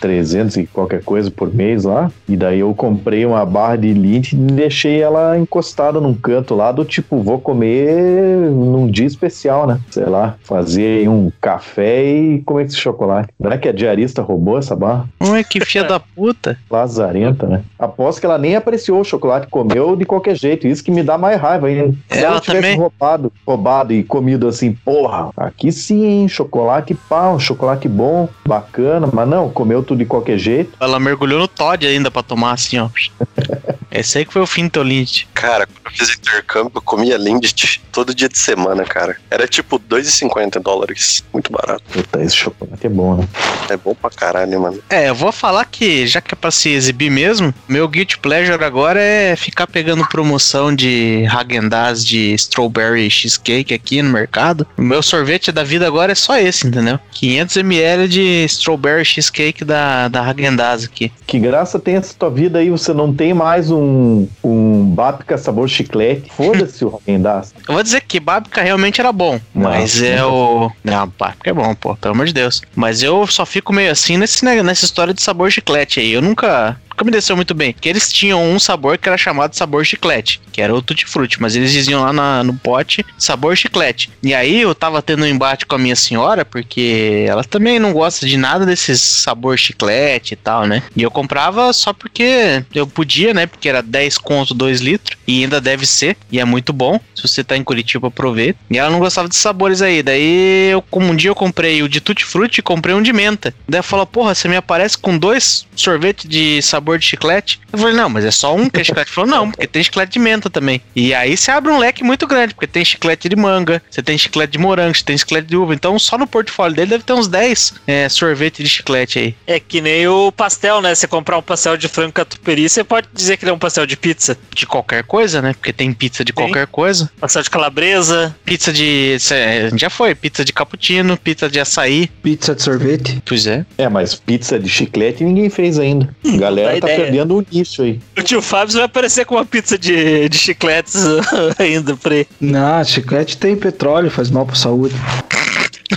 300 0.00 0.56
e 0.56 0.66
qualquer 0.66 1.02
coisa 1.02 1.30
por 1.30 1.52
mês 1.52 1.84
lá, 1.84 2.10
e 2.28 2.36
daí 2.36 2.60
eu 2.60 2.74
comprei 2.74 3.26
uma 3.26 3.44
barra 3.44 3.76
de 3.76 3.92
Lindt 3.92 4.34
e 4.34 4.38
deixei 4.38 5.00
ela 5.00 5.38
encostada 5.38 6.00
num 6.00 6.14
canto 6.14 6.54
lá 6.54 6.70
do 6.72 6.84
tipo, 6.84 7.18
vou 7.22 7.38
comer 7.38 8.50
num 8.50 8.86
dia 8.86 9.06
especial, 9.06 9.66
né? 9.66 9.80
Sei 9.90 10.04
lá, 10.06 10.36
fazer 10.42 11.00
aí 11.00 11.08
um 11.08 11.30
café 11.40 12.04
e 12.04 12.42
comer 12.42 12.66
esse 12.66 12.76
chocolate. 12.76 13.28
Não 13.38 13.50
é 13.50 13.58
que 13.58 13.68
a 13.68 13.72
diarista 13.72 14.22
roubou 14.22 14.58
essa 14.58 14.76
barra? 14.76 15.06
Não 15.20 15.34
é 15.34 15.42
que 15.42 15.64
filha 15.64 15.84
da 15.88 15.98
puta. 16.00 16.56
Lazarenta, 16.70 17.46
né? 17.46 17.62
Aposto 17.78 18.20
que 18.20 18.26
ela 18.26 18.38
nem 18.38 18.56
apreciou 18.56 19.00
o 19.00 19.04
chocolate, 19.04 19.46
comeu 19.48 19.96
de 19.96 20.04
qualquer 20.04 20.36
jeito. 20.36 20.66
Isso 20.66 20.82
que 20.84 20.90
me 20.90 21.02
dá 21.02 21.18
mais 21.18 21.40
raiva 21.40 21.66
ainda. 21.66 21.94
Se 22.08 22.18
Ela 22.18 22.26
ela 22.34 22.40
tivesse 22.40 22.62
também. 22.62 22.78
roubado, 22.78 23.32
roubado 23.46 23.92
e 23.92 24.02
comido 24.04 24.46
assim, 24.48 24.72
porra, 24.84 25.30
aqui 25.36 25.72
sim, 25.72 26.04
hein, 26.04 26.28
chocolate 26.28 26.94
pau, 27.08 27.38
chocolate 27.38 27.88
bom, 27.88 28.28
bacana, 28.46 29.08
mas 29.12 29.28
não, 29.28 29.33
comeu 29.50 29.82
tudo 29.82 29.98
de 29.98 30.04
qualquer 30.04 30.38
jeito. 30.38 30.72
Ela 30.80 30.98
mergulhou 30.98 31.38
no 31.38 31.48
Todd 31.48 31.86
ainda 31.86 32.10
pra 32.10 32.22
tomar 32.22 32.52
assim, 32.52 32.78
ó. 32.78 32.88
Esse 33.94 34.18
aí 34.18 34.24
que 34.24 34.32
foi 34.32 34.42
o 34.42 34.46
fim 34.46 34.64
do 34.64 34.70
teu 34.70 34.82
Lindt. 34.82 35.28
Cara, 35.32 35.68
quando 35.68 35.86
eu 35.86 35.92
fiz 35.92 36.16
intercâmbio, 36.18 36.72
eu 36.74 36.82
comia 36.82 37.16
Lindt 37.16 37.80
todo 37.92 38.12
dia 38.12 38.28
de 38.28 38.36
semana, 38.36 38.84
cara. 38.84 39.16
Era 39.30 39.46
tipo 39.46 39.78
2,50 39.78 40.60
dólares. 40.60 41.22
Muito 41.32 41.52
barato. 41.52 41.84
Puta, 41.92 42.20
esse 42.20 42.34
chocolate 42.34 42.84
é 42.84 42.90
bom, 42.90 43.14
né? 43.14 43.28
É 43.70 43.76
bom 43.76 43.94
pra 43.94 44.10
caralho, 44.10 44.60
mano. 44.60 44.82
É, 44.90 45.08
eu 45.08 45.14
vou 45.14 45.30
falar 45.30 45.64
que, 45.66 46.08
já 46.08 46.20
que 46.20 46.34
é 46.34 46.36
pra 46.36 46.50
se 46.50 46.70
exibir 46.70 47.08
mesmo, 47.08 47.54
meu 47.68 47.86
guilty 47.86 48.18
pleasure 48.18 48.64
agora 48.64 49.00
é 49.00 49.36
ficar 49.36 49.68
pegando 49.68 50.04
promoção 50.08 50.74
de 50.74 51.24
Häagen-Dazs 51.32 52.04
de 52.04 52.34
strawberry 52.34 53.08
cheesecake 53.08 53.72
aqui 53.72 54.02
no 54.02 54.10
mercado. 54.10 54.66
O 54.76 54.82
meu 54.82 55.04
sorvete 55.04 55.52
da 55.52 55.62
vida 55.62 55.86
agora 55.86 56.10
é 56.10 56.16
só 56.16 56.36
esse, 56.36 56.66
entendeu? 56.66 56.98
500ml 57.14 58.08
de 58.08 58.44
strawberry 58.46 59.04
cheesecake 59.04 59.23
da, 59.64 60.08
da 60.08 60.22
Häagen-Dazs 60.26 60.84
aqui. 60.86 61.12
Que 61.26 61.38
graça 61.38 61.78
tem 61.78 61.96
essa 61.96 62.14
tua 62.14 62.30
vida 62.30 62.58
aí, 62.58 62.70
você 62.70 62.92
não 62.92 63.12
tem 63.12 63.32
mais 63.34 63.70
um, 63.70 64.26
um 64.42 64.84
Babka 64.94 65.36
sabor 65.38 65.68
chiclete. 65.68 66.30
Foda-se 66.36 66.84
o 66.84 67.00
Häagen-Dazs. 67.06 67.54
Eu 67.68 67.74
vou 67.74 67.82
dizer 67.82 68.00
que 68.02 68.18
Babka 68.20 68.62
realmente 68.62 69.00
era 69.00 69.12
bom, 69.12 69.40
Não, 69.54 69.70
mas 69.70 70.02
é 70.02 70.24
o... 70.24 70.70
Não, 70.82 71.06
Babka 71.18 71.50
é 71.50 71.52
bom, 71.52 71.74
pô, 71.74 71.96
pelo 71.96 72.14
amor 72.14 72.26
de 72.26 72.32
Deus. 72.32 72.62
Mas 72.74 73.02
eu 73.02 73.26
só 73.26 73.44
fico 73.46 73.72
meio 73.72 73.90
assim 73.90 74.16
nesse, 74.16 74.44
ne- 74.44 74.62
nessa 74.62 74.84
história 74.84 75.14
de 75.14 75.22
sabor 75.22 75.50
chiclete 75.50 76.00
aí. 76.00 76.12
Eu 76.12 76.22
nunca... 76.22 76.76
Nunca 76.94 77.04
me 77.04 77.10
desceu 77.10 77.34
muito 77.34 77.54
bem. 77.54 77.74
Que 77.78 77.88
eles 77.88 78.12
tinham 78.12 78.42
um 78.44 78.58
sabor 78.58 78.96
que 78.96 79.08
era 79.08 79.18
chamado 79.18 79.54
sabor 79.54 79.84
chiclete, 79.84 80.40
que 80.52 80.62
era 80.62 80.72
o 80.74 80.80
tutti 80.80 81.04
frutti, 81.04 81.42
mas 81.42 81.56
eles 81.56 81.72
diziam 81.72 82.00
lá 82.02 82.12
na- 82.12 82.44
no 82.44 82.54
pote 82.54 83.04
sabor 83.18 83.56
chiclete. 83.56 84.10
E 84.22 84.32
aí 84.32 84.60
eu 84.60 84.74
tava 84.74 85.02
tendo 85.02 85.24
um 85.24 85.26
embate 85.26 85.66
com 85.66 85.74
a 85.74 85.78
minha 85.78 85.96
senhora, 85.96 86.44
porque 86.44 87.26
ela 87.28 87.42
também 87.42 87.78
não 87.80 87.92
gosta 87.92 88.26
de 88.26 88.36
nada 88.36 88.64
desses 88.64 89.00
sabor 89.00 89.58
chiclete 89.58 90.34
e 90.34 90.36
tal, 90.36 90.66
né? 90.66 90.82
E 90.96 91.02
eu 91.02 91.10
comprava 91.10 91.72
só 91.72 91.92
porque 91.92 92.64
eu 92.72 92.86
podia, 92.86 93.34
né? 93.34 93.46
Porque 93.46 93.68
era 93.68 93.82
10 93.82 94.16
conto 94.16 94.54
2 94.54 94.80
litros, 94.80 95.18
e 95.26 95.42
ainda 95.42 95.60
deve 95.60 95.86
ser, 95.86 96.16
e 96.30 96.38
é 96.38 96.44
muito 96.44 96.72
bom. 96.72 97.00
Se 97.14 97.22
você 97.22 97.42
tá 97.42 97.56
em 97.56 97.64
Curitiba, 97.64 98.06
aproveita. 98.08 98.58
E 98.70 98.78
ela 98.78 98.90
não 98.90 98.98
gostava 99.00 99.26
desses 99.26 99.42
sabores 99.42 99.82
aí. 99.82 100.02
Daí, 100.02 100.70
eu, 100.70 100.84
um 100.92 101.16
dia 101.16 101.30
eu 101.30 101.34
comprei 101.34 101.82
o 101.82 101.88
de 101.88 102.00
tutti 102.00 102.24
frutti 102.24 102.58
e 102.58 102.62
comprei 102.62 102.94
um 102.94 103.02
de 103.02 103.12
menta. 103.12 103.52
Daí 103.68 103.78
ela 103.78 103.82
falou, 103.82 104.06
porra, 104.06 104.34
você 104.34 104.46
me 104.46 104.56
aparece 104.56 104.96
com 104.96 105.16
dois 105.18 105.66
sorvetes 105.74 106.28
de 106.28 106.60
sabor 106.62 106.83
de 106.98 107.04
chiclete? 107.04 107.60
Eu 107.72 107.78
falei, 107.78 107.94
não, 107.94 108.08
mas 108.08 108.24
é 108.24 108.30
só 108.30 108.54
um 108.54 108.68
que 108.68 108.80
é 108.80 108.84
chiclete. 108.84 109.08
Ele 109.10 109.14
falou, 109.14 109.30
não, 109.30 109.50
porque 109.50 109.66
tem 109.66 109.82
chiclete 109.82 110.12
de 110.12 110.18
menta 110.18 110.48
também. 110.50 110.80
E 110.94 111.12
aí 111.14 111.36
você 111.36 111.50
abre 111.50 111.70
um 111.72 111.78
leque 111.78 112.04
muito 112.04 112.26
grande, 112.26 112.54
porque 112.54 112.66
tem 112.66 112.84
chiclete 112.84 113.28
de 113.28 113.36
manga, 113.36 113.82
você 113.90 114.02
tem 114.02 114.16
chiclete 114.16 114.52
de 114.52 114.58
morango, 114.58 114.96
você 114.96 115.04
tem 115.04 115.16
chiclete 115.18 115.48
de 115.48 115.56
uva. 115.56 115.74
Então, 115.74 115.98
só 115.98 116.16
no 116.18 116.26
portfólio 116.26 116.74
dele 116.76 116.90
deve 116.90 117.04
ter 117.04 117.12
uns 117.12 117.28
10 117.28 117.74
é, 117.86 118.08
sorvetes 118.08 118.62
de 118.64 118.68
chiclete 118.68 119.18
aí. 119.18 119.34
É 119.46 119.58
que 119.60 119.80
nem 119.80 120.06
o 120.08 120.30
pastel, 120.32 120.80
né? 120.80 120.94
Você 120.94 121.06
comprar 121.06 121.38
um 121.38 121.42
pastel 121.42 121.76
de 121.76 121.88
frango 121.88 122.12
catupiry, 122.12 122.68
você 122.68 122.84
pode 122.84 123.08
dizer 123.12 123.36
que 123.36 123.44
ele 123.44 123.50
é 123.50 123.54
um 123.54 123.58
pastel 123.58 123.86
de 123.86 123.96
pizza. 123.96 124.36
De 124.54 124.66
qualquer 124.66 125.02
coisa, 125.04 125.42
né? 125.42 125.52
Porque 125.54 125.72
tem 125.72 125.92
pizza 125.92 126.24
de 126.24 126.32
qualquer 126.32 126.66
coisa. 126.66 127.10
Pastel 127.20 127.42
de 127.42 127.50
calabresa. 127.50 128.34
Pizza 128.44 128.72
de. 128.72 129.16
cê- 129.18 129.70
Já 129.76 129.90
foi, 129.90 130.14
pizza 130.14 130.44
de 130.44 130.52
cappuccino, 130.52 131.16
pizza 131.16 131.48
de 131.48 131.58
açaí. 131.60 132.08
Pizza 132.22 132.54
de 132.54 132.62
sorvete. 132.62 133.22
Pois 133.24 133.46
é. 133.46 133.64
É, 133.78 133.88
mas 133.88 134.14
pizza 134.14 134.58
de 134.58 134.68
chiclete 134.68 135.24
ninguém 135.24 135.50
fez 135.50 135.78
ainda. 135.78 136.14
Galera 136.38 136.73
dá 136.74 136.86
tá 136.86 136.92
ideia. 136.92 137.04
perdendo 137.10 137.38
o 137.38 137.46
nicho 137.50 137.82
aí. 137.82 138.00
O 138.16 138.22
tio 138.22 138.42
Fábio 138.42 138.74
vai 138.74 138.84
aparecer 138.84 139.24
com 139.24 139.34
uma 139.36 139.44
pizza 139.44 139.78
de, 139.78 140.28
de 140.28 140.38
chicletes 140.38 141.02
ainda 141.58 141.96
pra 141.96 142.16
ele. 142.16 142.28
Não, 142.40 142.84
chiclete 142.84 143.36
tem 143.36 143.56
petróleo, 143.56 144.10
faz 144.10 144.30
mal 144.30 144.46
pra 144.46 144.54
saúde. 144.54 144.94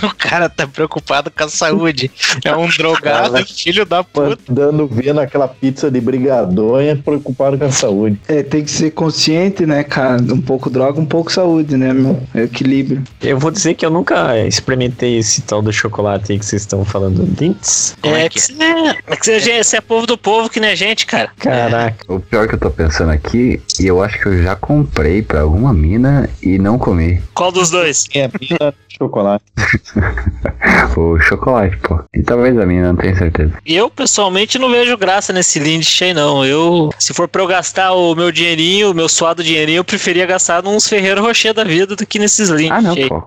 O 0.08 0.14
cara 0.14 0.48
tá 0.48 0.66
preocupado 0.66 1.30
com 1.30 1.44
a 1.44 1.48
saúde. 1.48 2.10
É 2.44 2.54
um 2.54 2.68
drogado, 2.68 3.44
filho 3.46 3.84
da 3.84 4.02
puta. 4.02 4.38
Dando 4.48 4.86
ver 4.86 5.14
naquela 5.14 5.48
pizza 5.48 5.90
de 5.90 6.00
brigadonha, 6.00 6.96
preocupado 6.96 7.58
com 7.58 7.64
a 7.64 7.72
saúde. 7.72 8.20
É, 8.28 8.42
tem 8.42 8.64
que 8.64 8.70
ser 8.70 8.90
consciente, 8.90 9.66
né, 9.66 9.82
cara? 9.82 10.20
Um 10.20 10.40
pouco 10.40 10.70
droga, 10.70 11.00
um 11.00 11.06
pouco 11.06 11.32
saúde, 11.32 11.76
né, 11.76 11.92
meu? 11.92 12.20
É 12.34 12.42
equilíbrio. 12.42 13.02
Eu 13.20 13.38
vou 13.38 13.50
dizer 13.50 13.74
que 13.74 13.84
eu 13.84 13.90
nunca 13.90 14.38
experimentei 14.46 15.18
esse 15.18 15.42
tal 15.42 15.62
do 15.62 15.72
chocolate 15.72 16.32
aí 16.32 16.38
que 16.38 16.44
vocês 16.44 16.62
estão 16.62 16.84
falando. 16.84 17.24
Dentes? 17.24 17.96
É 18.02 18.18
é, 18.24 18.28
que 18.28 18.38
é, 18.38 18.90
é 19.06 19.16
que 19.16 19.24
você, 19.24 19.62
você 19.62 19.76
é 19.76 19.80
povo 19.80 20.06
do 20.06 20.18
povo 20.18 20.48
que 20.48 20.60
nem 20.60 20.70
a 20.70 20.74
gente, 20.74 21.06
cara. 21.06 21.30
Caraca. 21.38 22.12
O 22.12 22.20
pior 22.20 22.48
que 22.48 22.54
eu 22.54 22.58
tô 22.58 22.70
pensando 22.70 23.10
aqui, 23.10 23.60
e 23.78 23.86
eu 23.86 24.02
acho 24.02 24.18
que 24.18 24.26
eu 24.26 24.42
já 24.42 24.56
comprei 24.56 25.22
pra 25.22 25.42
alguma 25.42 25.72
mina 25.72 26.28
e 26.42 26.58
não 26.58 26.78
comi. 26.78 27.22
Qual 27.34 27.52
dos 27.52 27.70
dois? 27.70 28.06
É, 28.14 28.28
mina 28.40 28.74
chocolate. 28.98 29.44
o 30.96 31.18
chocolate, 31.20 31.76
pô. 31.78 32.00
E 32.14 32.22
talvez 32.22 32.58
a 32.58 32.66
minha, 32.66 32.88
não 32.88 32.96
tenho 32.96 33.16
certeza. 33.16 33.52
Eu, 33.64 33.90
pessoalmente, 33.90 34.58
não 34.58 34.70
vejo 34.70 34.96
graça 34.96 35.32
nesse 35.32 35.58
Lindt 35.58 36.04
aí, 36.04 36.14
não. 36.14 36.44
Eu, 36.44 36.90
se 36.98 37.14
for 37.14 37.28
pra 37.28 37.42
eu 37.42 37.46
gastar 37.46 37.92
o 37.92 38.14
meu 38.14 38.32
dinheirinho, 38.32 38.90
o 38.90 38.94
meu 38.94 39.08
suado 39.08 39.42
dinheirinho, 39.42 39.78
eu 39.78 39.84
preferia 39.84 40.26
gastar 40.26 40.62
nos 40.62 40.88
Ferreiro 40.88 41.22
Rocher 41.22 41.54
da 41.54 41.64
vida 41.64 41.94
do 41.94 42.06
que 42.06 42.18
nesses 42.18 42.48
Lindt 42.48 42.72
Ah, 42.72 42.80
não, 42.80 42.94
pô, 42.94 43.20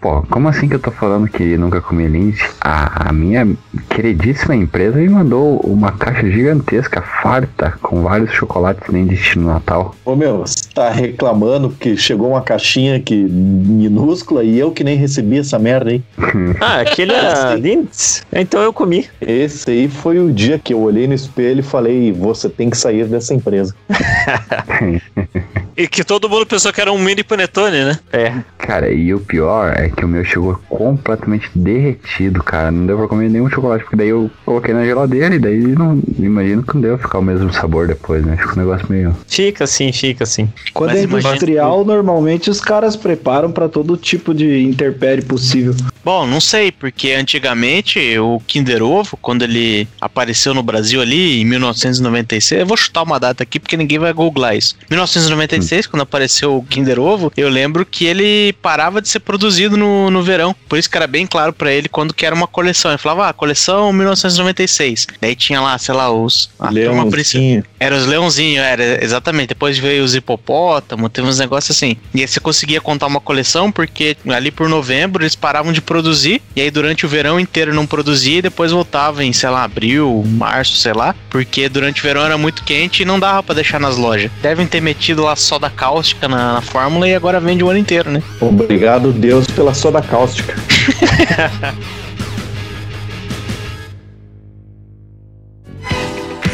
pô. 0.00 0.22
Como 0.30 0.48
assim 0.48 0.68
que 0.68 0.74
eu 0.74 0.80
tô 0.80 0.90
falando 0.90 1.28
que 1.28 1.56
nunca 1.56 1.80
comi 1.80 2.06
Lindt? 2.06 2.38
A, 2.60 3.08
a 3.08 3.12
minha 3.12 3.48
queridíssima 3.90 4.54
empresa 4.54 4.98
me 4.98 5.08
mandou 5.08 5.58
uma 5.60 5.92
caixa 5.92 6.30
gigantesca, 6.30 7.02
farta, 7.02 7.74
com 7.82 8.02
vários 8.02 8.32
chocolates 8.32 8.88
Lindt 8.88 9.38
no 9.38 9.48
Natal. 9.48 9.94
Ô 10.04 10.14
meu, 10.14 10.38
você 10.38 10.68
tá 10.74 10.90
reclamando 10.90 11.70
porque 11.70 11.96
chegou 11.96 12.30
uma 12.30 12.42
caixinha 12.42 13.00
que 13.00 13.14
minúscula 13.14 14.44
e 14.44 14.58
eu 14.58 14.70
que 14.70 14.84
nem 14.84 14.96
recebi 14.96 15.38
essa 15.38 15.58
merda 15.58 15.87
aí. 15.88 16.02
Ah, 16.60 16.80
aquele 16.80 17.12
era 17.12 17.54
Lindt? 17.54 18.22
Então 18.32 18.60
eu 18.60 18.72
comi. 18.72 19.08
Esse 19.20 19.70
aí 19.70 19.88
foi 19.88 20.18
o 20.18 20.32
dia 20.32 20.58
que 20.58 20.72
eu 20.74 20.80
olhei 20.80 21.06
no 21.06 21.14
espelho 21.14 21.60
e 21.60 21.62
falei, 21.62 22.12
você 22.12 22.48
tem 22.48 22.70
que 22.70 22.76
sair 22.76 23.06
dessa 23.06 23.34
empresa. 23.34 23.74
E 25.78 25.86
que 25.86 26.02
todo 26.02 26.28
mundo 26.28 26.44
pensou 26.44 26.72
que 26.72 26.80
era 26.80 26.90
um 26.92 26.98
mini 26.98 27.22
panetone, 27.22 27.84
né? 27.84 27.98
É. 28.12 28.32
Cara, 28.58 28.90
e 28.90 29.14
o 29.14 29.20
pior 29.20 29.72
é 29.78 29.88
que 29.88 30.04
o 30.04 30.08
meu 30.08 30.24
chegou 30.24 30.58
completamente 30.68 31.48
derretido, 31.54 32.42
cara. 32.42 32.72
Não 32.72 32.84
deu 32.84 32.98
pra 32.98 33.06
comer 33.06 33.30
nenhum 33.30 33.48
chocolate, 33.48 33.84
porque 33.84 33.94
daí 33.96 34.08
eu 34.08 34.28
coloquei 34.44 34.74
na 34.74 34.84
geladeira 34.84 35.36
e 35.36 35.38
daí 35.38 35.56
não 35.58 36.02
imagino 36.18 36.64
que 36.64 36.74
não 36.74 36.80
deu 36.80 36.98
ficar 36.98 37.18
o 37.20 37.22
mesmo 37.22 37.52
sabor 37.52 37.86
depois, 37.86 38.26
né? 38.26 38.36
Fica 38.36 38.54
um 38.54 38.56
negócio 38.58 38.86
meio. 38.90 39.16
Fica 39.28 39.62
assim, 39.64 39.92
fica 39.92 40.24
assim. 40.24 40.52
Quando 40.74 40.90
Mas 40.90 40.98
é 40.98 41.04
imagina- 41.04 41.30
industrial, 41.34 41.84
normalmente 41.84 42.50
os 42.50 42.60
caras 42.60 42.96
preparam 42.96 43.52
pra 43.52 43.68
todo 43.68 43.96
tipo 43.96 44.34
de 44.34 44.64
interpérie 44.64 45.22
possível. 45.24 45.76
Bom, 46.04 46.26
não 46.26 46.40
sei, 46.40 46.72
porque 46.72 47.12
antigamente 47.12 48.18
o 48.18 48.40
Kinder 48.48 48.82
Ovo, 48.82 49.16
quando 49.22 49.42
ele 49.42 49.86
apareceu 50.00 50.52
no 50.54 50.62
Brasil 50.62 51.00
ali 51.00 51.40
em 51.40 51.44
1996, 51.44 52.62
eu 52.62 52.66
vou 52.66 52.76
chutar 52.76 53.02
uma 53.04 53.20
data 53.20 53.44
aqui 53.44 53.60
porque 53.60 53.76
ninguém 53.76 53.98
vai 54.00 54.12
googlar 54.12 54.56
isso. 54.56 54.74
1996, 54.90 55.67
quando 55.86 56.02
apareceu 56.02 56.56
o 56.56 56.62
Kinder 56.62 56.98
Ovo, 56.98 57.32
eu 57.36 57.48
lembro 57.48 57.84
que 57.84 58.04
ele 58.04 58.52
parava 58.54 59.00
de 59.00 59.08
ser 59.08 59.20
produzido 59.20 59.76
no, 59.76 60.10
no 60.10 60.22
verão. 60.22 60.54
Por 60.68 60.78
isso 60.78 60.90
que 60.90 60.96
era 60.96 61.06
bem 61.06 61.26
claro 61.26 61.52
pra 61.52 61.72
ele 61.72 61.88
quando 61.88 62.14
que 62.14 62.26
era 62.26 62.34
uma 62.34 62.46
coleção. 62.46 62.90
Ele 62.90 62.98
falava, 62.98 63.28
ah, 63.28 63.32
coleção 63.32 63.92
1996. 63.92 65.06
Daí 65.20 65.34
tinha 65.34 65.60
lá, 65.60 65.76
sei 65.78 65.94
lá, 65.94 66.10
os. 66.10 66.50
a 66.58 66.68
turma 66.68 67.06
principal. 67.06 67.28
Leãozinho. 67.38 67.64
Era 67.78 67.96
os 67.96 68.06
leãozinhos, 68.06 68.64
era 68.64 69.04
exatamente. 69.04 69.48
Depois 69.48 69.78
veio 69.78 70.04
os 70.04 70.14
hipopótamos, 70.14 71.10
teve 71.12 71.26
uns 71.28 71.38
negócios 71.38 71.76
assim. 71.76 71.96
E 72.14 72.20
aí 72.20 72.28
você 72.28 72.40
conseguia 72.40 72.80
contar 72.80 73.06
uma 73.06 73.20
coleção, 73.20 73.70
porque 73.70 74.16
ali 74.28 74.50
por 74.50 74.68
novembro 74.68 75.22
eles 75.22 75.34
paravam 75.34 75.72
de 75.72 75.80
produzir, 75.80 76.42
e 76.54 76.60
aí 76.60 76.70
durante 76.70 77.06
o 77.06 77.08
verão 77.08 77.38
inteiro 77.38 77.74
não 77.74 77.86
produzia, 77.86 78.38
e 78.38 78.42
depois 78.42 78.72
voltava 78.72 79.24
em, 79.24 79.32
sei 79.32 79.50
lá, 79.50 79.64
abril, 79.64 80.24
março, 80.26 80.76
sei 80.76 80.92
lá, 80.92 81.14
porque 81.30 81.68
durante 81.68 82.00
o 82.00 82.02
verão 82.02 82.24
era 82.24 82.38
muito 82.38 82.64
quente 82.64 83.02
e 83.02 83.06
não 83.06 83.18
dava 83.18 83.42
pra 83.42 83.54
deixar 83.54 83.80
nas 83.80 83.96
lojas. 83.96 84.30
Devem 84.42 84.66
ter 84.66 84.80
metido 84.80 85.22
lá 85.22 85.36
soda 85.58 85.68
cáustica 85.68 86.28
na, 86.28 86.52
na 86.52 86.60
fórmula 86.60 87.08
e 87.08 87.14
agora 87.16 87.40
vende 87.40 87.64
o 87.64 87.68
ano 87.68 87.80
inteiro, 87.80 88.08
né? 88.08 88.22
Obrigado, 88.40 89.12
Deus, 89.12 89.44
pela 89.48 89.74
soda 89.74 90.00
cáustica. 90.00 90.54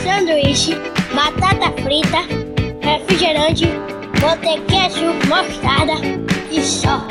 sanduíche, 0.02 0.74
batata 1.14 1.70
frita, 1.82 2.20
refrigerante, 2.80 3.68
botei 4.22 4.58
ketchup, 4.62 5.26
mostarda 5.28 5.96
e 6.50 6.62
só. 6.62 7.06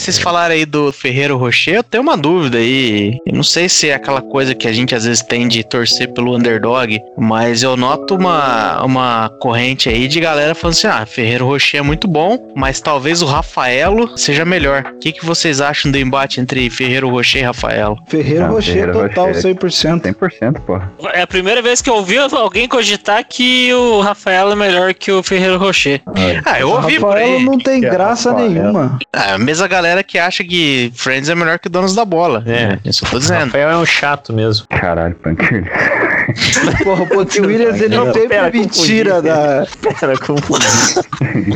Vocês 0.00 0.16
falaram 0.18 0.54
aí 0.54 0.64
do 0.64 0.90
Ferreiro 0.92 1.36
Rocher, 1.36 1.74
eu 1.74 1.82
tenho 1.82 2.02
uma 2.02 2.16
dúvida 2.16 2.56
aí. 2.56 3.18
Eu 3.26 3.34
não 3.34 3.42
sei 3.42 3.68
se 3.68 3.90
é 3.90 3.94
aquela 3.94 4.22
coisa 4.22 4.54
que 4.54 4.66
a 4.66 4.72
gente 4.72 4.94
às 4.94 5.04
vezes 5.04 5.22
tem 5.22 5.46
de 5.46 5.62
torcer 5.62 6.10
pelo 6.14 6.34
underdog, 6.34 6.98
mas 7.18 7.62
eu 7.62 7.76
noto 7.76 8.14
uma, 8.14 8.82
uma 8.82 9.28
corrente 9.40 9.90
aí 9.90 10.08
de 10.08 10.18
galera 10.18 10.54
falando 10.54 10.72
assim: 10.72 10.86
ah, 10.86 11.04
Ferreiro 11.04 11.44
Rocher 11.46 11.80
é 11.80 11.82
muito 11.82 12.08
bom, 12.08 12.50
mas 12.56 12.80
talvez 12.80 13.20
o 13.20 13.26
Rafaelo 13.26 14.16
seja 14.16 14.42
melhor. 14.42 14.84
O 14.94 14.98
que, 14.98 15.12
que 15.12 15.24
vocês 15.24 15.60
acham 15.60 15.92
do 15.92 15.98
embate 15.98 16.40
entre 16.40 16.70
Ferreiro 16.70 17.10
Rocher 17.10 17.42
e 17.42 17.44
Rafaelo? 17.44 17.98
Ferreiro 18.08 18.44
Ah, 18.44 18.48
Rocher 18.48 18.72
Ferreiro 18.72 18.92
total, 19.08 19.26
Rocher. 19.26 19.54
100%. 19.54 20.14
100%, 20.14 20.60
pô. 20.60 20.80
É 21.12 21.20
a 21.20 21.26
primeira 21.26 21.60
vez 21.60 21.82
que 21.82 21.90
eu 21.90 21.94
ouvi 21.96 22.16
alguém 22.16 22.66
cogitar 22.66 23.22
que 23.28 23.70
o 23.74 24.00
Rafael 24.00 24.50
é 24.50 24.56
melhor 24.56 24.94
que 24.94 25.12
o 25.12 25.22
Ferreiro 25.22 25.58
Rocher. 25.58 26.00
Ah, 26.46 26.58
eu 26.58 26.70
ouvi 26.70 26.98
por 26.98 27.08
Rafael 27.08 27.36
aí. 27.36 27.44
não 27.44 27.58
tem 27.58 27.80
Que 27.80 27.86
é 27.86 27.90
graça 27.90 28.30
Rafael. 28.30 28.48
nenhuma. 28.50 28.98
Ah, 29.12 29.34
a 29.34 29.38
mesma 29.38 29.68
galera 29.68 29.89
que 30.02 30.18
acha 30.18 30.44
que 30.44 30.92
Friends 30.94 31.28
é 31.28 31.34
melhor 31.34 31.58
que 31.58 31.68
Donos 31.68 31.94
da 31.94 32.04
Bola. 32.04 32.42
É. 32.46 32.78
Isso 32.88 33.04
eu 33.04 33.10
tô 33.10 33.18
dizendo. 33.18 33.44
Rafael 33.46 33.70
é 33.70 33.76
um 33.76 33.86
chato 33.86 34.32
mesmo. 34.32 34.66
Caralho, 34.68 35.14
Punk. 35.16 35.42
Porra, 36.84 37.02
o 37.02 37.06
Ponte 37.06 37.40
Williams, 37.40 37.80
ele 37.80 37.96
Não, 37.96 38.06
sempre 38.06 38.28
pera, 38.28 38.50
me 38.50 38.64
confundi. 38.64 38.86
tira 38.86 39.22
da. 39.22 39.66
Pera, 39.80 40.18
confundi. 40.18 40.66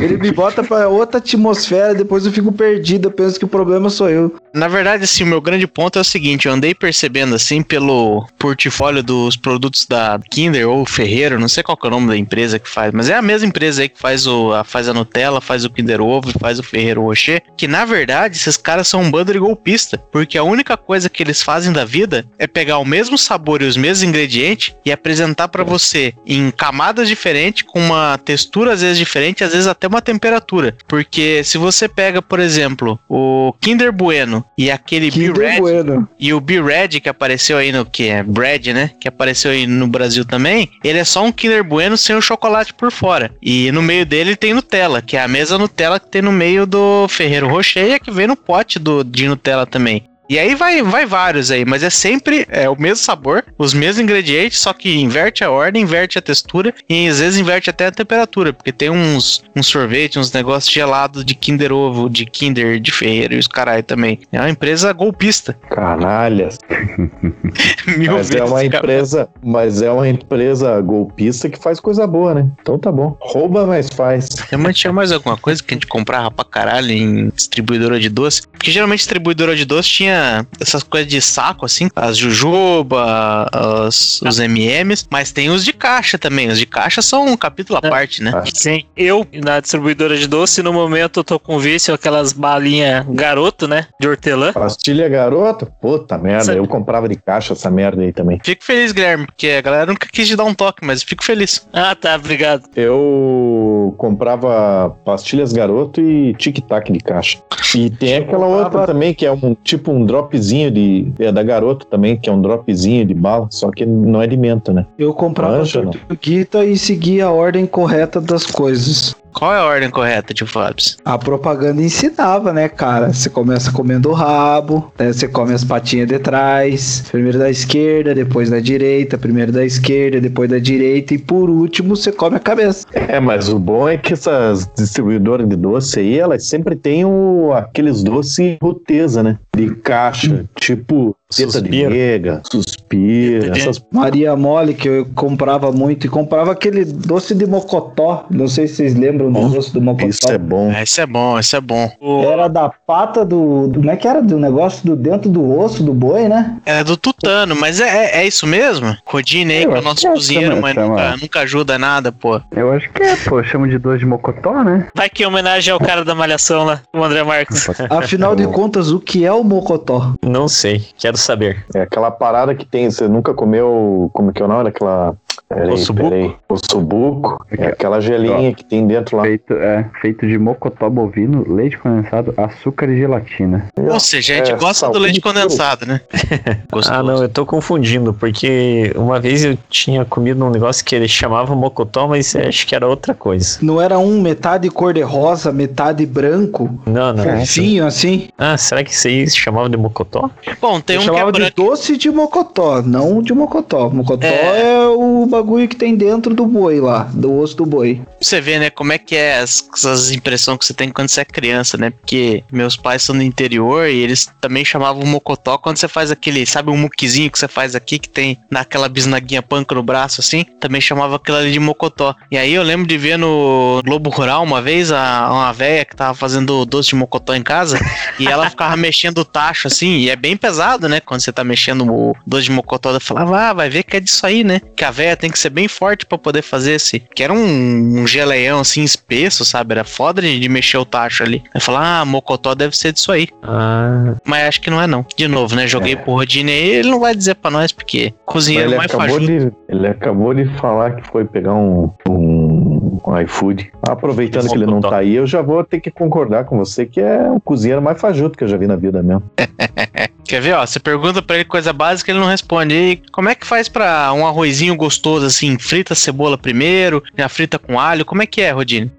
Ele 0.01 0.17
me 0.17 0.31
bota 0.31 0.63
pra 0.63 0.87
outra 0.87 1.17
atmosfera, 1.17 1.93
depois 1.93 2.25
eu 2.25 2.31
fico 2.31 2.51
perdido. 2.51 3.07
Eu 3.07 3.11
penso 3.11 3.39
que 3.39 3.45
o 3.45 3.47
problema 3.47 3.89
sou 3.89 4.09
eu. 4.09 4.35
Na 4.53 4.67
verdade, 4.67 5.03
assim, 5.03 5.23
o 5.23 5.27
meu 5.27 5.41
grande 5.41 5.67
ponto 5.67 5.97
é 5.97 6.01
o 6.01 6.05
seguinte, 6.05 6.47
eu 6.47 6.53
andei 6.53 6.73
percebendo, 6.73 7.35
assim, 7.35 7.61
pelo 7.61 8.25
portfólio 8.39 9.03
dos 9.03 9.35
produtos 9.35 9.85
da 9.85 10.17
Kinder 10.31 10.69
ou 10.69 10.85
Ferreiro, 10.85 11.39
não 11.39 11.49
sei 11.49 11.61
qual 11.61 11.75
que 11.75 11.85
é 11.85 11.89
o 11.89 11.91
nome 11.91 12.07
da 12.07 12.17
empresa 12.17 12.57
que 12.57 12.69
faz, 12.69 12.93
mas 12.93 13.09
é 13.09 13.15
a 13.15 13.21
mesma 13.21 13.47
empresa 13.47 13.81
aí 13.81 13.89
que 13.89 13.99
faz, 13.99 14.25
o, 14.25 14.53
a, 14.53 14.63
faz 14.63 14.87
a 14.87 14.93
Nutella, 14.93 15.41
faz 15.41 15.65
o 15.65 15.69
Kinder 15.69 16.01
Ovo 16.01 16.29
e 16.29 16.39
faz 16.39 16.57
o 16.57 16.63
Ferreiro 16.63 17.01
Rocher, 17.01 17.41
que 17.57 17.67
na 17.67 17.83
verdade, 17.83 18.37
esses 18.37 18.55
caras 18.55 18.87
são 18.87 19.01
um 19.01 19.11
bando 19.11 19.33
de 19.33 19.39
golpista, 19.39 19.97
porque 20.09 20.37
a 20.37 20.43
única 20.43 20.77
coisa 20.77 21.09
que 21.09 21.21
eles 21.21 21.43
fazem 21.43 21.73
da 21.73 21.83
vida 21.83 22.25
é 22.39 22.47
pegar 22.47 22.77
o 22.77 22.85
mesmo 22.85 23.17
sabor 23.17 23.61
e 23.61 23.65
os 23.65 23.75
mesmos 23.75 24.03
ingredientes 24.03 24.54
e 24.85 24.91
apresentar 24.91 25.47
pra 25.47 25.63
você 25.63 26.13
em 26.25 26.51
camadas 26.51 27.07
diferentes, 27.07 27.63
com 27.63 27.79
uma 27.79 28.17
textura 28.17 28.73
às 28.73 28.81
vezes 28.81 28.97
diferente, 28.97 29.43
às 29.43 29.51
vezes 29.51 29.67
até 29.67 29.87
uma 29.87 30.01
temperatura, 30.01 30.75
porque 30.87 31.43
se 31.43 31.57
você 31.57 31.87
pega, 31.87 32.21
por 32.21 32.39
exemplo, 32.39 32.99
o 33.09 33.53
Kinder 33.59 33.91
Bueno 33.91 34.43
e 34.57 34.71
aquele 34.71 35.11
Que 35.11 35.31
B-Red, 35.31 35.59
bueno. 35.59 36.07
e 36.19 36.33
o 36.33 36.39
B-Red 36.39 36.99
que 37.01 37.09
apareceu 37.09 37.57
aí 37.57 37.71
no 37.71 37.85
que 37.85 38.07
é 38.07 38.23
Bread, 38.23 38.73
né? 38.73 38.91
Que 38.99 39.07
apareceu 39.07 39.51
aí 39.51 39.67
no 39.67 39.87
Brasil 39.87 40.25
também. 40.25 40.69
Ele 40.83 40.99
é 40.99 41.03
só 41.03 41.23
um 41.23 41.31
Kinder 41.31 41.63
Bueno 41.63 41.97
sem 41.97 42.15
o 42.15 42.21
chocolate 42.21 42.73
por 42.73 42.91
fora. 42.91 43.31
E 43.41 43.71
no 43.71 43.81
meio 43.81 44.05
dele 44.05 44.35
tem 44.35 44.53
Nutella, 44.53 45.01
que 45.01 45.17
é 45.17 45.21
a 45.21 45.27
mesma 45.27 45.57
Nutella 45.57 45.99
que 45.99 46.09
tem 46.09 46.21
no 46.21 46.31
meio 46.31 46.65
do 46.65 47.07
Ferreiro 47.07 47.47
Rocher 47.47 47.87
e 47.87 47.93
a 47.93 47.99
que 47.99 48.11
vem 48.11 48.27
no 48.27 48.35
pote 48.35 48.79
do, 48.79 49.03
de 49.03 49.27
Nutella 49.27 49.65
também. 49.65 50.03
E 50.27 50.39
aí 50.39 50.55
vai, 50.55 50.81
vai 50.81 51.05
vários 51.05 51.51
aí, 51.51 51.63
mas 51.63 51.83
é 51.83 51.89
sempre 51.89 52.45
é, 52.49 52.67
o 52.67 52.75
mesmo 52.79 53.03
sabor, 53.03 53.43
os 53.57 53.73
mesmos 53.73 53.99
ingredientes, 53.99 54.59
só 54.59 54.73
que 54.73 54.97
inverte 54.97 55.43
a 55.43 55.51
ordem, 55.51 55.83
inverte 55.83 56.17
a 56.17 56.21
textura 56.21 56.73
e 56.89 57.07
às 57.07 57.19
vezes 57.19 57.39
inverte 57.39 57.69
até 57.69 57.87
a 57.87 57.91
temperatura, 57.91 58.51
porque 58.51 58.71
tem 58.71 58.89
uns, 58.89 59.43
uns 59.55 59.67
sorvete, 59.67 60.17
uns 60.17 60.31
negócios 60.31 60.73
gelados 60.73 61.23
de 61.23 61.35
Kinder 61.35 61.71
Ovo, 61.71 62.09
de 62.09 62.25
Kinder 62.25 62.79
de 62.79 62.91
Ferreiro 62.91 63.35
e 63.35 63.37
os 63.37 63.47
caralho 63.47 63.83
também. 63.83 64.19
É 64.31 64.39
uma 64.39 64.49
empresa 64.49 64.91
golpista. 64.93 65.53
Canalhas. 65.69 66.57
Mil 67.97 68.13
Mas 68.13 68.31
é 68.31 68.39
vezes, 68.39 68.51
uma 68.51 68.69
cara. 68.69 68.77
empresa, 68.77 69.29
mas 69.43 69.81
é 69.81 69.91
uma 69.91 70.07
empresa 70.07 70.81
golpista 70.81 71.49
que 71.49 71.59
faz 71.59 71.79
coisa 71.79 72.07
boa, 72.07 72.33
né? 72.33 72.49
Então 72.61 72.79
tá 72.79 72.91
bom. 72.91 73.15
Rouba, 73.19 73.65
mas 73.65 73.89
faz. 73.89 74.29
Realmente 74.49 74.81
tinha 74.81 74.93
mais 74.93 75.11
alguma 75.11 75.37
coisa 75.37 75.61
que 75.61 75.73
a 75.73 75.75
gente 75.75 75.87
comprava 75.87 76.31
pra 76.31 76.43
caralho 76.43 76.91
em 76.91 77.29
distribuidora 77.29 77.99
de 77.99 78.09
doce? 78.09 78.47
Porque 78.47 78.71
geralmente 78.71 78.99
distribuidora 78.99 79.55
de 79.55 79.65
doce 79.65 79.89
tinha 79.89 80.14
essas 80.59 80.83
coisas 80.83 81.09
de 81.09 81.21
saco, 81.21 81.65
assim, 81.65 81.89
as 81.95 82.17
jujuba, 82.17 83.47
as- 83.51 84.21
os 84.21 84.39
MMs, 84.39 85.05
mas 85.11 85.31
tem 85.31 85.49
os 85.49 85.63
de 85.63 85.73
caixa 85.73 86.17
também. 86.17 86.47
Os 86.49 86.57
de 86.59 86.65
caixa 86.65 87.01
são 87.01 87.25
um 87.25 87.37
capítulo 87.37 87.79
à 87.81 87.87
É. 87.87 87.89
parte, 87.89 88.21
né? 88.23 88.31
Sim. 88.53 88.83
Eu, 88.95 89.25
na 89.33 89.59
distribuidora 89.59 90.17
de 90.17 90.27
doce, 90.27 90.61
no 90.63 90.73
momento 90.73 91.19
eu 91.19 91.23
tô 91.23 91.39
com 91.39 91.59
vício 91.59 91.93
aquelas 91.93 92.33
balinhas 92.33 93.05
garoto, 93.09 93.67
né? 93.67 93.87
De 93.99 94.07
hortelã. 94.07 94.53
Pastilha 94.53 95.07
garoto? 95.09 95.65
Puta 95.81 96.17
merda, 96.17 96.45
Sabe- 96.45 96.59
eu 96.59 96.67
comprava 96.67 97.07
de 97.09 97.15
caixa 97.15 97.53
essa 97.53 97.69
merda 97.69 98.01
aí 98.01 98.11
também. 98.13 98.39
Fico 98.43 98.63
feliz, 98.63 98.91
Guilherme, 98.91 99.25
porque 99.25 99.47
a 99.49 99.61
galera 99.61 99.85
nunca 99.85 100.07
quis 100.11 100.27
te 100.27 100.35
dar 100.35 100.43
um 100.45 100.53
toque, 100.53 100.85
mas 100.85 101.03
fico 101.03 101.23
feliz. 101.23 101.67
Ah, 101.73 101.95
tá, 101.95 102.15
obrigado. 102.15 102.63
Eu 102.75 103.93
comprava 103.97 104.89
pastilhas 105.05 105.51
garoto 105.53 106.01
e 106.01 106.33
tic-tac 106.35 106.91
de 106.91 106.99
caixa. 106.99 107.39
E 107.75 107.89
tem 107.89 108.17
aquela 108.17 108.45
outra 108.45 108.85
também 108.85 109.13
que 109.13 109.25
é 109.25 109.31
um 109.31 109.55
tipo 109.63 109.91
um 109.91 110.04
dropzinho 110.05 110.71
de. 110.71 111.11
É 111.19 111.31
da 111.31 111.43
garoto 111.43 111.85
também, 111.87 112.17
que 112.17 112.29
é 112.29 112.33
um 112.33 112.41
dropzinho 112.41 113.05
de 113.05 113.13
bala, 113.13 113.47
só 113.49 113.71
que 113.71 113.85
não 113.85 114.21
é 114.21 114.27
de 114.27 114.37
menta, 114.37 114.71
né? 114.71 114.85
Eu 114.97 115.13
comprava 115.13 115.57
Manja, 115.57 115.81
não? 115.83 115.91
tortuguita 115.91 116.63
e 116.63 116.77
seguia 116.77 117.25
a 117.25 117.31
ordem 117.31 117.65
correta 117.65 118.21
das 118.21 118.45
coisas. 118.45 119.15
Qual 119.35 119.53
é 119.53 119.57
a 119.57 119.65
ordem 119.65 119.89
correta, 119.89 120.33
tio 120.33 120.47
Fábio? 120.47 120.85
A 121.03 121.17
propaganda 121.17 121.81
ensinava, 121.81 122.53
né, 122.53 122.69
cara? 122.69 123.11
Você 123.11 123.29
começa 123.29 123.69
comendo 123.69 124.09
o 124.09 124.13
rabo, 124.13 124.93
né? 124.97 125.11
você 125.11 125.27
come 125.27 125.53
as 125.53 125.61
patinhas 125.61 126.07
de 126.07 126.17
trás, 126.19 127.03
primeiro 127.11 127.37
da 127.37 127.49
esquerda, 127.49 128.15
depois 128.15 128.49
da 128.49 128.61
direita, 128.61 129.17
primeiro 129.17 129.51
da 129.51 129.65
esquerda, 129.65 130.21
depois 130.21 130.49
da 130.49 130.57
direita 130.57 131.15
e 131.15 131.17
por 131.17 131.49
último 131.49 131.97
você 131.97 132.13
come 132.13 132.37
a 132.37 132.39
cabeça. 132.39 132.87
É, 132.93 133.19
mas 133.19 133.49
o 133.49 133.59
bom 133.59 133.89
é 133.89 133.97
que 133.97 134.13
essas 134.13 134.69
distribuidoras 134.77 135.49
de 135.49 135.57
doce 135.57 135.99
aí, 135.99 136.17
elas 136.17 136.47
sempre 136.47 136.77
têm 136.77 137.03
o, 137.03 137.51
aqueles 137.53 138.03
doces 138.03 138.57
roteza, 138.61 139.21
né? 139.21 139.37
De 139.53 139.75
caixa, 139.75 140.45
tipo 140.55 141.13
teta 141.33 141.61
de 141.61 141.87
nega, 141.87 142.41
suspiro, 142.51 143.45
Entendi. 143.47 143.59
essas 143.61 143.81
Maria 143.91 144.35
Mole, 144.35 144.73
que 144.73 144.87
eu 144.87 145.05
comprava 145.15 145.71
muito, 145.71 146.05
e 146.05 146.09
comprava 146.09 146.51
aquele 146.51 146.85
doce 146.85 147.33
de 147.33 147.45
mocotó. 147.45 148.25
Não 148.29 148.47
sei 148.47 148.67
se 148.67 148.75
vocês 148.75 148.95
lembram 148.95 149.31
do 149.31 149.39
Bom, 149.39 149.49
doce 149.49 149.73
do 149.73 149.81
mocotó. 149.81 150.07
isso 150.07 150.31
é 150.31 150.37
bom. 150.37 150.71
Ah, 150.75 150.83
Esse 150.83 151.01
é 151.01 151.05
bom, 151.05 151.39
esse 151.39 151.55
é 151.55 151.61
bom. 151.61 151.91
Era 152.31 152.47
da 152.47 152.69
pata 152.69 153.25
do, 153.25 153.67
do. 153.67 153.79
Como 153.79 153.91
é 153.91 153.95
que 153.97 154.07
era? 154.07 154.21
Do 154.21 154.37
negócio 154.39 154.85
do 154.85 154.95
dentro 154.95 155.29
do 155.29 155.57
osso 155.57 155.83
do 155.83 155.93
boi, 155.93 156.27
né? 156.27 156.57
É 156.65 156.83
do 156.83 156.95
tutano, 156.97 157.55
mas 157.55 157.79
é, 157.79 157.87
é, 157.87 158.17
é 158.21 158.27
isso 158.27 158.45
mesmo? 158.47 158.95
Rodine 159.05 159.53
aí, 159.53 159.65
que 159.67 159.73
é 159.73 159.79
o 159.79 159.81
nosso 159.81 160.01
que 160.01 160.07
é, 160.07 160.11
cozinheiro, 160.11 160.61
mas 160.61 160.75
nunca, 160.75 161.17
nunca 161.17 161.39
ajuda 161.41 161.77
nada, 161.77 162.11
pô. 162.11 162.39
Eu 162.51 162.71
acho 162.71 162.89
que 162.91 163.01
é, 163.03 163.15
pô, 163.15 163.43
chama 163.43 163.67
de 163.67 163.77
doce 163.77 163.99
de 163.99 164.05
mocotó, 164.05 164.63
né? 164.63 164.87
Vai 164.95 165.09
que 165.09 165.23
em 165.23 165.25
homenagem 165.25 165.73
ao 165.73 165.79
cara 165.79 166.03
da 166.05 166.13
malhação 166.15 166.63
lá, 166.65 166.81
o 166.93 167.03
André 167.03 167.23
Marques. 167.23 167.67
Afinal 167.89 168.35
de 168.35 168.45
contas, 168.47 168.91
o 168.91 168.99
que 168.99 169.25
é 169.25 169.31
o 169.31 169.43
mocotó? 169.43 170.13
Não 170.23 170.47
sei, 170.47 170.83
quero 171.15 171.17
saber. 171.17 171.65
É 171.73 171.81
aquela 171.81 172.11
parada 172.11 172.53
que 172.53 172.65
tem, 172.65 172.89
você 172.89 173.07
nunca 173.07 173.33
comeu, 173.33 174.09
como 174.13 174.31
que 174.33 174.41
é 174.41 174.45
o 174.45 174.47
nome 174.47 174.65
daquela... 174.65 175.15
Peraí, 175.47 175.71
Ossobuco? 175.73 176.09
peraí. 176.09 176.35
Ossobuco. 176.49 177.45
É 177.57 177.67
aquela 177.67 178.01
gelinha 178.01 178.53
que 178.53 178.63
tem 178.65 178.85
dentro 178.87 179.17
lá. 179.17 179.23
Feito, 179.23 179.53
é, 179.53 179.85
feito 180.01 180.27
de 180.27 180.37
mocotó 180.37 180.89
bovino, 180.89 181.45
leite 181.47 181.77
condensado, 181.77 182.33
açúcar 182.35 182.89
e 182.89 182.97
gelatina. 182.97 183.67
Ou 183.77 183.99
seja, 183.99 184.33
a 184.33 184.37
gente 184.37 184.51
É, 184.51 184.55
gosta 184.55 184.89
do 184.89 184.97
leite 184.99 185.21
condensado, 185.21 185.85
né? 185.85 186.01
Ah, 186.89 187.01
não, 187.01 187.21
eu 187.21 187.29
tô 187.29 187.45
confundindo, 187.45 188.13
porque 188.13 188.91
uma 188.95 189.19
vez 189.19 189.43
eu 189.45 189.57
tinha 189.69 190.03
comido 190.03 190.43
um 190.45 190.49
negócio 190.49 190.83
que 190.83 190.93
ele 190.95 191.07
chamava 191.07 191.55
mocotó, 191.55 192.07
mas 192.07 192.35
acho 192.35 192.67
que 192.67 192.75
era 192.75 192.85
outra 192.87 193.13
coisa. 193.13 193.57
Não 193.61 193.81
era 193.81 193.97
um 193.97 194.21
metade 194.21 194.69
cor-de-rosa, 194.69 195.51
metade 195.51 196.05
branco? 196.05 196.69
Não, 196.85 197.13
não. 197.13 197.23
Fofinho 197.23 197.85
assim? 197.85 198.27
Ah, 198.37 198.57
será 198.57 198.83
que 198.83 198.91
isso 198.91 199.07
aí 199.07 199.27
se 199.29 199.37
chamava 199.37 199.69
de 199.69 199.77
mocotó? 199.77 200.29
Bom, 200.61 200.79
tem 200.81 200.95
Eu 200.97 201.01
um 201.01 201.05
que 201.05 201.09
é 201.09 201.13
chamava 201.13 201.31
de 201.31 201.39
branco. 201.39 201.55
doce 201.55 201.97
de 201.97 202.11
mocotó, 202.11 202.81
não 202.81 203.21
de 203.21 203.33
mocotó. 203.33 203.89
Mocotó 203.89 204.25
É. 204.27 204.73
é. 204.73 204.87
o 204.87 205.27
bagulho 205.35 205.67
que 205.67 205.75
tem 205.75 205.95
dentro 205.95 206.33
do 206.33 206.45
boi 206.45 206.79
lá, 206.79 207.03
do 207.13 207.33
osso 207.39 207.55
do 207.55 207.65
boi. 207.65 208.01
Você 208.21 208.39
ver, 208.41 208.59
né, 208.59 208.69
como 208.69 208.91
é 208.93 208.97
que 208.97 209.15
é 209.15 209.39
as- 209.39 209.67
essas 209.75 210.11
impressões 210.11 210.57
que 210.57 210.65
você 210.65 210.73
tem 210.73 210.89
quando 210.89 211.09
você 211.09 211.21
é 211.21 211.25
criança, 211.25 211.77
né? 211.77 211.89
Porque 211.89 212.43
meus 212.51 212.75
pais 212.75 213.03
são 213.03 213.15
do 213.15 213.21
interior 213.23 213.87
e 213.87 213.97
eles 213.97 214.29
também 214.41 214.63
chamavam 214.65 215.05
mocotó 215.05 215.57
quando 215.57 215.77
você 215.77 215.87
faz 215.87 216.11
aquele, 216.11 216.45
sabe, 216.45 216.69
um 216.71 216.77
muquizinho 216.77 217.29
que 217.31 217.37
você 217.39 217.47
faz 217.47 217.75
aqui, 217.75 217.99
que 217.99 218.09
tem 218.09 218.37
naquela 218.49 218.87
bisnaguinha 218.89 219.41
panca 219.41 219.75
no 219.75 219.83
braço, 219.83 220.21
assim, 220.21 220.45
também 220.59 220.81
chamava 220.81 221.15
aquilo 221.17 221.37
ali 221.37 221.51
de 221.51 221.59
mocotó. 221.59 222.15
E 222.31 222.37
aí 222.37 222.53
eu 222.53 222.63
lembro 222.63 222.87
de 222.87 222.97
ver 222.97 223.17
no 223.17 223.81
Globo 223.85 224.09
Rural 224.09 224.43
uma 224.43 224.61
vez 224.61 224.91
a, 224.91 225.29
uma 225.31 225.51
véia 225.53 225.85
que 225.85 225.95
tava 225.95 226.13
fazendo 226.13 226.65
doce 226.65 226.89
de 226.89 226.95
mocotó 226.95 227.33
em 227.35 227.43
casa 227.43 227.77
e 228.19 228.27
ela 228.27 228.49
ficava 228.49 228.75
mexendo 228.75 229.19
o 229.19 229.25
tacho, 229.25 229.67
assim, 229.67 229.97
e 229.97 230.09
é 230.09 230.15
bem 230.15 230.35
pesado, 230.37 230.87
né? 230.87 230.99
Quando 230.99 231.21
você 231.21 231.31
tá 231.31 231.43
mexendo 231.43 231.85
o 231.91 232.13
doce 232.25 232.45
de 232.45 232.51
mocotó, 232.51 232.91
eu 232.91 233.01
falava, 233.01 233.49
ah, 233.49 233.53
vai 233.53 233.69
ver 233.69 233.83
que 233.83 233.97
é 233.97 233.99
disso 233.99 234.25
aí, 234.25 234.43
né? 234.43 234.61
Que 234.75 234.83
a 234.83 234.91
véia 234.91 235.15
tem 235.17 235.24
que 235.31 235.39
ser 235.39 235.49
bem 235.49 235.67
forte 235.67 236.05
pra 236.05 236.17
poder 236.17 236.41
fazer 236.41 236.73
esse. 236.73 236.99
Que 236.99 237.23
era 237.23 237.33
um, 237.33 238.01
um 238.01 238.07
geleião 238.07 238.59
assim 238.59 238.83
espesso, 238.83 239.45
sabe? 239.45 239.73
Era 239.73 239.83
foda 239.83 240.21
de, 240.21 240.39
de 240.39 240.49
mexer 240.49 240.77
o 240.77 240.85
tacho 240.85 241.23
ali. 241.23 241.43
Aí 241.53 241.61
falar, 241.61 242.01
ah, 242.01 242.05
mocotó 242.05 242.53
deve 242.55 242.75
ser 242.75 242.91
disso 242.93 243.11
aí. 243.11 243.27
Ah, 243.43 244.15
Mas 244.25 244.43
acho 244.47 244.61
que 244.61 244.69
não 244.69 244.81
é, 244.81 244.87
não. 244.87 245.05
De 245.17 245.27
novo, 245.27 245.55
né? 245.55 245.67
Joguei 245.67 245.95
pro 245.95 246.13
Rodine 246.13 246.51
aí, 246.51 246.69
ele 246.69 246.89
não 246.89 246.99
vai 246.99 247.15
dizer 247.15 247.35
pra 247.35 247.51
nós, 247.51 247.71
porque 247.71 248.13
cozinheiro 248.25 248.69
ele 248.69 248.77
mais 248.77 248.91
acabou, 248.91 249.15
fajuto. 249.19 249.25
de, 249.25 249.51
ele 249.69 249.87
acabou 249.87 250.33
de 250.33 250.45
falar 250.57 250.95
que 250.95 251.07
foi 251.07 251.25
pegar 251.25 251.53
um, 251.53 251.91
um, 252.09 252.99
um 253.05 253.21
iFood. 253.21 253.71
Aproveitando 253.87 254.49
que 254.49 254.55
ele 254.55 254.65
não 254.65 254.81
tá 254.81 254.97
aí, 254.97 255.15
eu 255.15 255.27
já 255.27 255.41
vou 255.41 255.63
ter 255.63 255.79
que 255.79 255.91
concordar 255.91 256.45
com 256.45 256.57
você 256.57 256.85
que 256.85 256.99
é 256.99 257.29
o 257.29 257.39
cozinheiro 257.39 257.81
mais 257.81 257.99
fajuto 257.99 258.37
que 258.37 258.43
eu 258.43 258.47
já 258.47 258.57
vi 258.57 258.67
na 258.67 258.75
vida 258.75 259.03
mesmo. 259.03 259.23
Quer 260.25 260.41
ver, 260.41 260.53
ó? 260.53 260.65
Você 260.65 260.79
pergunta 260.79 261.21
pra 261.21 261.35
ele 261.35 261.45
coisa 261.45 261.71
básica, 261.71 262.11
ele 262.11 262.19
não 262.19 262.27
responde. 262.27 262.73
E 262.73 263.01
como 263.11 263.29
é 263.29 263.35
que 263.35 263.45
faz 263.45 263.69
pra 263.69 264.11
um 264.13 264.25
arrozinho 264.25 264.75
gostoso 264.75 265.25
assim? 265.25 265.57
Frita 265.59 265.93
a 265.93 265.95
cebola 265.95 266.37
primeiro, 266.37 267.03
já 267.15 267.29
frita 267.29 267.59
com 267.59 267.79
alho? 267.79 268.03
Como 268.03 268.23
é 268.23 268.25
que 268.25 268.41
é, 268.41 268.51
Rodine? 268.51 268.91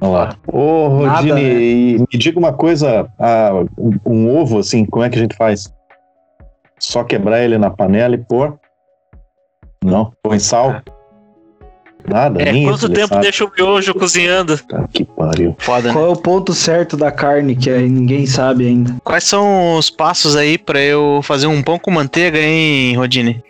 Vamos 0.00 0.16
lá. 0.16 0.36
Ô, 0.46 1.00
Nada, 1.04 1.16
Rodine, 1.16 1.42
né? 1.42 1.62
e 1.62 1.98
me 1.98 2.18
diga 2.18 2.38
uma 2.38 2.52
coisa: 2.52 3.08
ah, 3.18 3.50
um, 3.78 3.98
um 4.04 4.36
ovo, 4.36 4.58
assim, 4.58 4.84
como 4.84 5.04
é 5.04 5.10
que 5.10 5.18
a 5.18 5.22
gente 5.22 5.36
faz? 5.36 5.72
Só 6.78 7.02
quebrar 7.02 7.42
ele 7.42 7.56
na 7.56 7.70
panela 7.70 8.14
e 8.14 8.18
pôr? 8.18 8.58
Não? 9.82 10.12
Põe 10.22 10.38
sal? 10.38 10.82
Nada? 12.06 12.42
É, 12.42 12.52
nem 12.52 12.64
quanto 12.64 12.76
isso 12.76 12.86
ele 12.86 12.94
tempo 12.94 13.08
sabe. 13.08 13.22
deixa 13.22 13.44
o 13.44 13.50
miojo 13.56 13.94
cozinhando? 13.94 14.58
Tá, 14.58 14.86
que 14.92 15.04
pariu. 15.04 15.56
Foda, 15.58 15.88
né? 15.88 15.94
Qual 15.94 16.06
é 16.06 16.08
o 16.08 16.16
ponto 16.16 16.52
certo 16.52 16.96
da 16.96 17.10
carne 17.10 17.56
que 17.56 17.70
aí 17.70 17.88
ninguém 17.88 18.26
sabe 18.26 18.66
ainda? 18.66 18.94
Quais 19.02 19.24
são 19.24 19.76
os 19.76 19.88
passos 19.88 20.36
aí 20.36 20.58
pra 20.58 20.80
eu 20.80 21.20
fazer 21.22 21.46
um 21.46 21.62
pão 21.62 21.78
com 21.78 21.90
manteiga, 21.90 22.38
hein, 22.38 22.94
Rodine? 22.96 23.42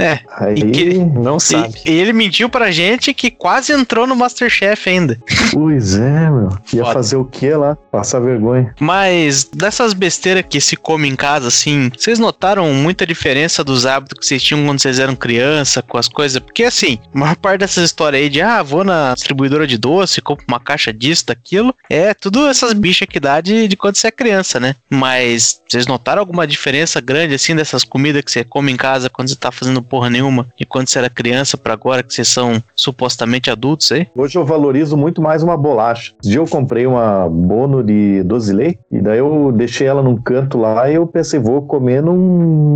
É, 0.00 0.20
Aí, 0.38 0.54
E 0.58 0.70
que- 0.70 0.94
não 0.98 1.38
sabe. 1.40 1.74
e, 1.84 1.90
e 1.92 1.94
ele 2.00 2.12
mentiu 2.12 2.48
pra 2.48 2.70
gente 2.70 3.12
que 3.14 3.30
quase 3.30 3.72
entrou 3.72 4.06
no 4.06 4.14
Masterchef 4.16 4.88
ainda. 4.88 5.18
pois 5.52 5.94
é, 5.96 6.30
meu. 6.30 6.48
Ia 6.72 6.82
Foda. 6.82 6.92
fazer 6.94 7.16
o 7.16 7.24
que 7.24 7.50
lá? 7.50 7.76
Passar 7.90 8.20
vergonha. 8.20 8.74
Mas 8.80 9.44
dessas 9.44 9.92
besteiras 9.92 10.44
que 10.48 10.60
se 10.60 10.76
come 10.76 11.08
em 11.08 11.16
casa, 11.16 11.48
assim, 11.48 11.90
vocês 11.96 12.18
notaram 12.18 12.72
muita 12.74 13.06
diferença 13.06 13.62
dos 13.64 13.86
hábitos 13.86 14.18
que 14.18 14.26
vocês 14.26 14.42
tinham 14.42 14.64
quando 14.64 14.80
vocês 14.80 14.98
eram 14.98 15.16
criança, 15.16 15.82
com 15.82 15.98
as 15.98 16.08
coisas? 16.08 16.38
Porque 16.40 16.64
assim, 16.64 16.98
a 17.14 17.18
maior 17.18 17.36
parte 17.36 17.60
dessas 17.60 17.84
histórias 17.84 18.22
aí 18.22 18.28
de 18.28 18.40
ah, 18.40 18.62
vou 18.62 18.84
na 18.84 19.14
distribuidora 19.14 19.66
de 19.66 19.76
doce, 19.78 20.20
compro 20.20 20.44
uma 20.48 20.60
caixa 20.60 20.92
disso, 20.92 21.26
daquilo, 21.26 21.74
é 21.88 22.14
tudo 22.14 22.46
essas 22.46 22.72
bichas 22.72 23.08
que 23.08 23.18
dá 23.20 23.40
de, 23.40 23.68
de 23.68 23.76
quando 23.76 23.96
você 23.96 24.08
é 24.08 24.10
criança, 24.10 24.58
né? 24.60 24.74
Mas 24.90 25.60
vocês 25.68 25.86
notaram 25.86 26.20
alguma 26.20 26.46
diferença 26.46 27.00
grande, 27.00 27.34
assim, 27.34 27.54
dessas 27.54 27.84
comidas 27.84 28.22
que 28.22 28.30
você 28.30 28.44
come 28.44 28.72
em 28.72 28.76
casa 28.76 29.08
quando 29.10 29.28
você 29.28 29.36
tá 29.36 29.50
fazendo 29.50 29.82
porra 29.88 30.10
nenhuma 30.10 30.46
e 30.58 30.64
quando 30.64 30.88
você 30.88 30.98
era 30.98 31.08
criança 31.08 31.56
pra 31.56 31.72
agora 31.72 32.02
que 32.02 32.12
vocês 32.12 32.28
são 32.28 32.62
supostamente 32.74 33.50
adultos 33.50 33.90
aí? 33.92 34.06
Hoje 34.14 34.36
eu 34.38 34.44
valorizo 34.44 34.96
muito 34.96 35.22
mais 35.22 35.42
uma 35.42 35.56
bolacha. 35.56 36.12
Esse 36.22 36.30
dia 36.30 36.40
eu 36.40 36.46
comprei 36.46 36.86
uma 36.86 37.28
bono 37.28 37.82
de 37.82 38.22
doce 38.22 38.48
de 38.48 38.52
leite 38.52 38.80
e 38.90 39.00
daí 39.00 39.18
eu 39.18 39.52
deixei 39.52 39.86
ela 39.86 40.02
num 40.02 40.16
canto 40.16 40.58
lá 40.58 40.90
e 40.90 40.94
eu 40.94 41.06
pensei, 41.06 41.38
vou 41.40 41.62
comer 41.62 42.02
num, 42.02 42.16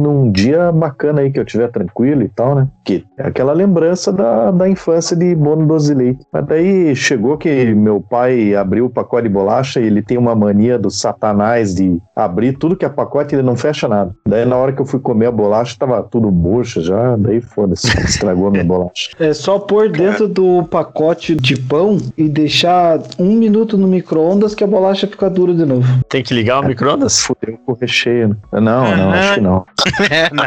num 0.02 0.30
dia 0.30 0.72
bacana 0.72 1.20
aí 1.20 1.30
que 1.30 1.38
eu 1.38 1.44
tiver 1.44 1.68
tranquilo 1.68 2.22
e 2.22 2.28
tal, 2.28 2.54
né? 2.54 2.68
Que 2.84 3.04
é 3.18 3.26
aquela 3.26 3.52
lembrança 3.52 4.12
da, 4.12 4.50
da 4.50 4.68
infância 4.68 5.16
de 5.16 5.34
bono 5.34 5.78
de 5.78 5.94
leite. 5.94 6.24
Mas 6.32 6.46
daí 6.46 6.94
chegou 6.94 7.36
que 7.36 7.74
meu 7.74 8.00
pai 8.00 8.54
abriu 8.54 8.86
o 8.86 8.90
pacote 8.90 9.24
de 9.24 9.34
bolacha 9.34 9.80
e 9.80 9.86
ele 9.86 10.02
tem 10.02 10.18
uma 10.18 10.34
mania 10.34 10.78
do 10.78 10.90
satanás 10.90 11.74
de 11.74 12.00
abrir 12.14 12.52
tudo 12.54 12.76
que 12.76 12.84
é 12.84 12.88
pacote 12.88 13.34
e 13.34 13.36
ele 13.36 13.46
não 13.46 13.56
fecha 13.56 13.88
nada. 13.88 14.12
Daí 14.26 14.44
na 14.44 14.56
hora 14.56 14.72
que 14.72 14.80
eu 14.80 14.86
fui 14.86 15.00
comer 15.00 15.26
a 15.26 15.32
bolacha 15.32 15.76
tava 15.78 16.02
tudo 16.02 16.30
murcha 16.30 16.80
já, 16.80 16.91
daí 17.18 17.40
foda-se, 17.40 17.86
estragou 18.00 18.48
a 18.48 18.50
minha 18.50 18.64
bolacha. 18.64 19.10
É 19.18 19.32
só 19.32 19.58
pôr 19.58 19.90
dentro 19.90 20.28
do 20.28 20.64
pacote 20.64 21.34
de 21.34 21.56
pão 21.56 21.98
e 22.16 22.28
deixar 22.28 23.00
um 23.18 23.34
minuto 23.34 23.76
no 23.76 23.86
micro-ondas 23.86 24.54
que 24.54 24.64
a 24.64 24.66
bolacha 24.66 25.06
fica 25.06 25.28
dura 25.28 25.54
de 25.54 25.64
novo. 25.64 25.86
Tem 26.08 26.22
que 26.22 26.34
ligar 26.34 26.60
o 26.60 26.66
micro-ondas? 26.66 27.20
Fudeu 27.20 27.58
com 27.64 27.72
o 27.72 27.74
recheio, 27.74 28.30
né? 28.30 28.36
Não, 28.52 28.96
não, 28.96 29.10
acho 29.10 29.34
que 29.34 29.40
não. 29.40 29.66
É, 30.10 30.28
não. 30.32 30.42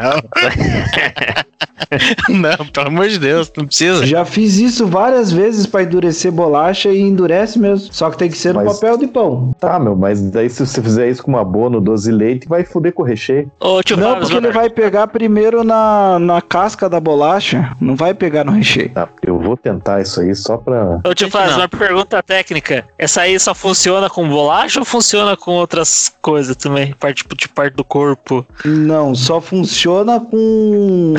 não, 2.30 2.66
pelo 2.68 2.88
amor 2.88 3.08
de 3.08 3.20
Deus, 3.20 3.52
não 3.56 3.66
precisa. 3.66 4.06
Já 4.06 4.26
fiz 4.26 4.58
isso 4.58 4.86
várias 4.88 5.32
vezes 5.32 5.66
pra 5.66 5.84
endurecer 5.84 6.32
bolacha 6.32 6.90
e 6.90 7.00
endurece 7.02 7.60
mesmo. 7.60 7.92
Só 7.94 8.10
que 8.10 8.18
tem 8.18 8.30
que 8.30 8.38
ser 8.38 8.54
no 8.54 8.64
Mas- 8.64 8.74
papel 8.80 8.98
de 8.98 9.08
pão. 9.08 9.54
Tá, 9.60 9.80
meu, 9.80 9.96
mas 9.96 10.22
daí 10.32 10.50
se 10.50 10.66
você 10.66 10.82
fizer 10.82 11.10
isso 11.10 11.24
com 11.24 11.32
uma 11.32 11.44
boa 11.44 11.70
no 11.70 11.80
doce 11.82 12.12
leite, 12.12 12.48
vai 12.48 12.64
fuder 12.64 12.94
com 12.94 13.04
o 13.04 13.06
recheio. 13.06 13.52
Ô, 13.60 13.82
tio 13.84 13.98
Não, 13.98 14.20
porque 14.20 14.36
ele 14.36 14.52
vai 14.52 14.70
pegar 14.70 15.08
primeiro 15.08 15.64
na, 15.64 16.20
na 16.20 16.42
casca 16.42 16.90
da 16.90 17.00
bolacha, 17.00 17.72
não 17.80 17.96
vai 17.96 18.14
pegar 18.14 18.44
no 18.44 18.52
recheio. 18.52 18.90
Tá, 18.90 19.08
eu 19.22 19.40
vou 19.40 19.56
tentar 19.58 20.02
isso 20.02 20.20
aí 20.22 20.34
só 20.36 20.58
pra. 20.58 21.00
Ô, 21.06 21.14
tio 21.14 21.30
Fábio, 21.30 21.52
Não. 21.52 21.60
uma 21.60 21.70
pergunta 21.70 22.22
técnica. 22.24 22.86
Essa 22.98 23.22
aí 23.22 23.40
só 23.40 23.54
funciona 23.54 24.10
com 24.10 24.28
bolacha 24.28 24.80
ou 24.80 24.86
funciona 24.86 25.36
com 25.38 25.52
outras 25.52 26.14
coisas 26.22 26.56
também? 26.56 26.94
Parte, 27.00 27.18
tipo, 27.18 27.36
de 27.36 27.48
parte 27.48 27.76
do 27.76 27.84
corpo. 27.84 28.46
Não, 28.66 29.14
só 29.16 29.40
funciona 29.42 30.20
com 30.20 31.14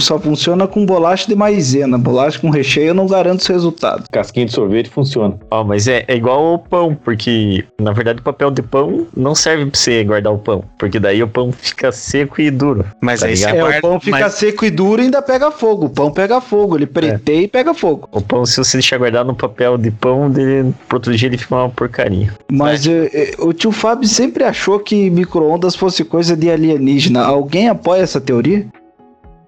só 0.00 0.18
funciona 0.18 0.66
com 0.66 0.84
bolacha 0.86 1.26
de 1.26 1.34
maisena. 1.34 1.98
Bolacha 1.98 2.38
com 2.38 2.50
recheio 2.50 2.88
eu 2.88 2.94
não 2.94 3.06
garanto 3.06 3.40
os 3.40 3.46
resultados. 3.46 4.06
Casquinha 4.10 4.46
de 4.46 4.52
sorvete 4.52 4.88
funciona. 4.90 5.34
Ó, 5.50 5.64
mas 5.64 5.86
é, 5.88 6.04
é 6.08 6.16
igual 6.16 6.54
o 6.54 6.58
pão, 6.58 6.96
porque 7.04 7.64
na 7.80 7.92
verdade 7.92 8.20
o 8.20 8.22
papel 8.22 8.50
de 8.50 8.62
pão 8.62 9.06
não 9.16 9.34
serve 9.34 9.66
pra 9.66 9.78
você 9.78 10.04
guardar 10.04 10.32
o 10.32 10.38
pão, 10.38 10.64
porque 10.78 10.98
daí 10.98 11.22
o 11.22 11.28
pão 11.28 11.52
fica 11.52 11.90
seco 11.92 12.40
e 12.40 12.50
duro. 12.50 12.84
Mas 13.00 13.20
Tá 13.20 13.26
aí? 13.26 13.42
É, 13.42 13.52
guarda. 13.60 13.78
o 13.78 13.80
pão 13.80 14.00
fica 14.00 14.18
mas- 14.20 14.34
seco 14.34 14.64
e 14.64 14.70
duro 14.70 15.00
e 15.02 15.04
ainda 15.04 15.20
pega 15.22 15.50
fogo. 15.50 15.86
O 15.86 15.90
pão 15.90 16.10
pega 16.10 16.40
fogo, 16.40 16.76
ele 16.76 16.86
preteia 16.86 17.42
e 17.42 17.48
pega 17.48 17.74
fogo. 17.74 18.08
O 18.12 18.20
pão, 18.20 18.44
se 18.46 18.56
você 18.56 18.76
deixar 18.78 18.98
guardado 18.98 19.26
no 19.26 19.34
papel 19.34 19.76
de 19.78 19.90
pão, 19.90 20.30
dele, 20.30 20.72
pro 20.88 20.96
outro 20.98 21.16
dia 21.16 21.28
ele 21.28 21.38
fica 21.38 21.54
uma 21.54 21.68
porcaria. 21.68 22.32
Mas 22.50 22.86
eh, 22.86 23.10
eh, 23.12 23.34
o 23.38 23.52
tio 23.52 23.72
Fábio 23.72 24.08
sempre 24.08 24.44
achou 24.44 24.78
que 24.78 25.10
micro-ondas 25.10 25.74
fosse 25.76 26.04
coisa 26.04 26.36
de 26.36 26.50
alienígena. 26.50 27.22
Alguém 27.24 27.68
apoia 27.68 28.02
essa 28.02 28.20
teoria? 28.20 28.66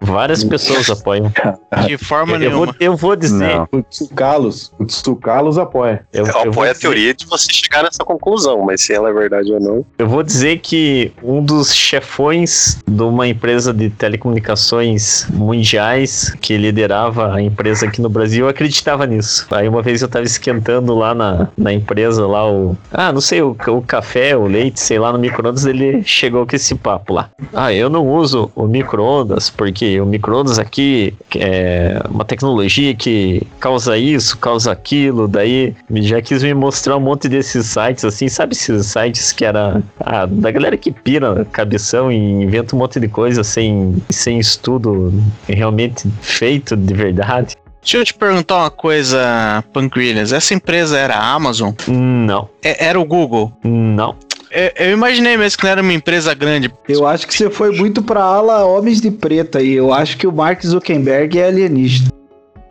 Várias 0.00 0.42
pessoas 0.44 0.88
apoiam. 0.90 1.30
De 1.86 1.96
forma 1.98 2.34
Eu 2.34 2.38
nenhuma. 2.38 2.66
vou, 2.66 2.74
eu 2.80 2.96
vou 2.96 3.14
dizer. 3.16 3.54
Não. 3.56 3.68
O 3.72 3.82
Tsu 3.82 4.08
Carlos, 4.08 4.72
o 4.78 4.84
Tsu 4.84 5.14
Carlos 5.16 5.58
apoia. 5.58 6.04
Eu, 6.12 6.24
Eu 6.24 6.26
eu 6.26 6.32
vou 6.32 6.42
apoio 6.52 6.70
a 6.70 6.72
dizer- 6.72 6.80
teoria 6.82 7.14
de 7.14 7.26
você 7.26 7.52
chegar 7.52 7.82
nessa 7.82 8.04
conclusão, 8.04 8.62
mas 8.64 8.82
se 8.82 8.92
ela 8.92 9.08
é 9.08 9.12
verdade 9.12 9.52
ou 9.52 9.60
não. 9.60 9.84
Eu 9.98 10.08
vou 10.08 10.22
dizer 10.22 10.58
que 10.58 11.12
um 11.22 11.42
dos 11.44 11.74
chefões 11.74 12.78
de 12.88 13.02
uma 13.02 13.28
empresa 13.28 13.72
de 13.72 13.90
telecomunicações 13.90 15.26
mundiais 15.30 16.34
que 16.40 16.56
liderava 16.56 17.34
a 17.34 17.42
empresa 17.42 17.86
aqui 17.86 18.00
no 18.00 18.08
Brasil 18.08 18.48
acreditava 18.48 19.06
nisso. 19.06 19.46
Aí 19.50 19.68
uma 19.68 19.82
vez 19.82 20.02
eu 20.02 20.08
tava 20.08 20.24
esquentando 20.24 20.94
lá 20.94 21.14
na, 21.14 21.48
na 21.56 21.72
empresa, 21.72 22.26
lá 22.26 22.50
o. 22.50 22.76
Ah, 22.90 23.12
não 23.12 23.20
sei, 23.20 23.42
o, 23.42 23.50
o 23.68 23.82
café, 23.82 24.36
o 24.36 24.46
leite, 24.46 24.80
sei 24.80 24.98
lá, 24.98 25.12
no 25.12 25.18
micro-ondas, 25.18 25.64
ele 25.66 26.02
chegou 26.04 26.46
com 26.46 26.56
esse 26.56 26.74
papo 26.74 27.12
lá. 27.12 27.30
Ah, 27.52 27.72
eu 27.72 27.88
não 27.90 28.08
uso 28.08 28.50
o 28.54 28.66
micro-ondas 28.66 29.50
porque 29.50 29.89
o 29.98 30.04
micro-ondas 30.04 30.58
aqui 30.58 31.14
é 31.34 32.02
uma 32.10 32.24
tecnologia 32.24 32.94
que 32.94 33.42
causa 33.58 33.96
isso, 33.96 34.36
causa 34.36 34.70
aquilo. 34.70 35.26
Daí 35.26 35.74
já 35.90 36.20
quis 36.20 36.42
me 36.42 36.52
mostrar 36.52 36.96
um 36.98 37.00
monte 37.00 37.28
desses 37.28 37.66
sites, 37.66 38.04
assim, 38.04 38.28
sabe 38.28 38.52
esses 38.52 38.86
sites 38.86 39.32
que 39.32 39.44
era 39.44 39.82
ah, 40.00 40.26
da 40.26 40.50
galera 40.50 40.76
que 40.76 40.90
pira 40.92 41.46
cabeção 41.50 42.12
e 42.12 42.16
inventa 42.16 42.76
um 42.76 42.78
monte 42.78 43.00
de 43.00 43.08
coisa 43.08 43.42
sem, 43.42 43.96
sem 44.10 44.38
estudo 44.38 45.12
realmente 45.48 46.06
feito 46.20 46.76
de 46.76 46.92
verdade? 46.92 47.56
Deixa 47.82 47.96
eu 47.96 48.04
te 48.04 48.12
perguntar 48.12 48.58
uma 48.58 48.70
coisa, 48.70 49.64
Pancrilhas. 49.72 50.34
Essa 50.34 50.52
empresa 50.52 50.98
era 50.98 51.14
a 51.16 51.32
Amazon? 51.32 51.72
Não, 51.88 52.46
É- 52.62 52.84
era 52.88 53.00
o 53.00 53.04
Google? 53.06 53.50
não. 53.64 54.14
Eu, 54.50 54.86
eu 54.86 54.92
imaginei 54.92 55.36
mesmo 55.36 55.58
que 55.58 55.64
não 55.64 55.70
era 55.70 55.82
uma 55.82 55.92
empresa 55.92 56.34
grande. 56.34 56.72
Eu 56.88 57.06
acho 57.06 57.26
que 57.26 57.34
você 57.34 57.48
foi 57.48 57.76
muito 57.76 58.02
pra 58.02 58.22
ala 58.22 58.64
Homens 58.64 59.00
de 59.00 59.10
Preto 59.10 59.58
aí. 59.58 59.72
Eu 59.72 59.92
acho 59.92 60.16
que 60.16 60.26
o 60.26 60.32
Mark 60.32 60.62
Zuckerberg 60.64 61.38
é 61.38 61.46
alienígena. 61.46 62.10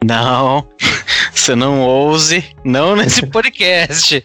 Não. 0.04 0.65
Você 1.34 1.56
não 1.56 1.82
ouse. 1.82 2.44
Não 2.63 2.96
nesse 2.96 3.26
podcast. 3.28 4.24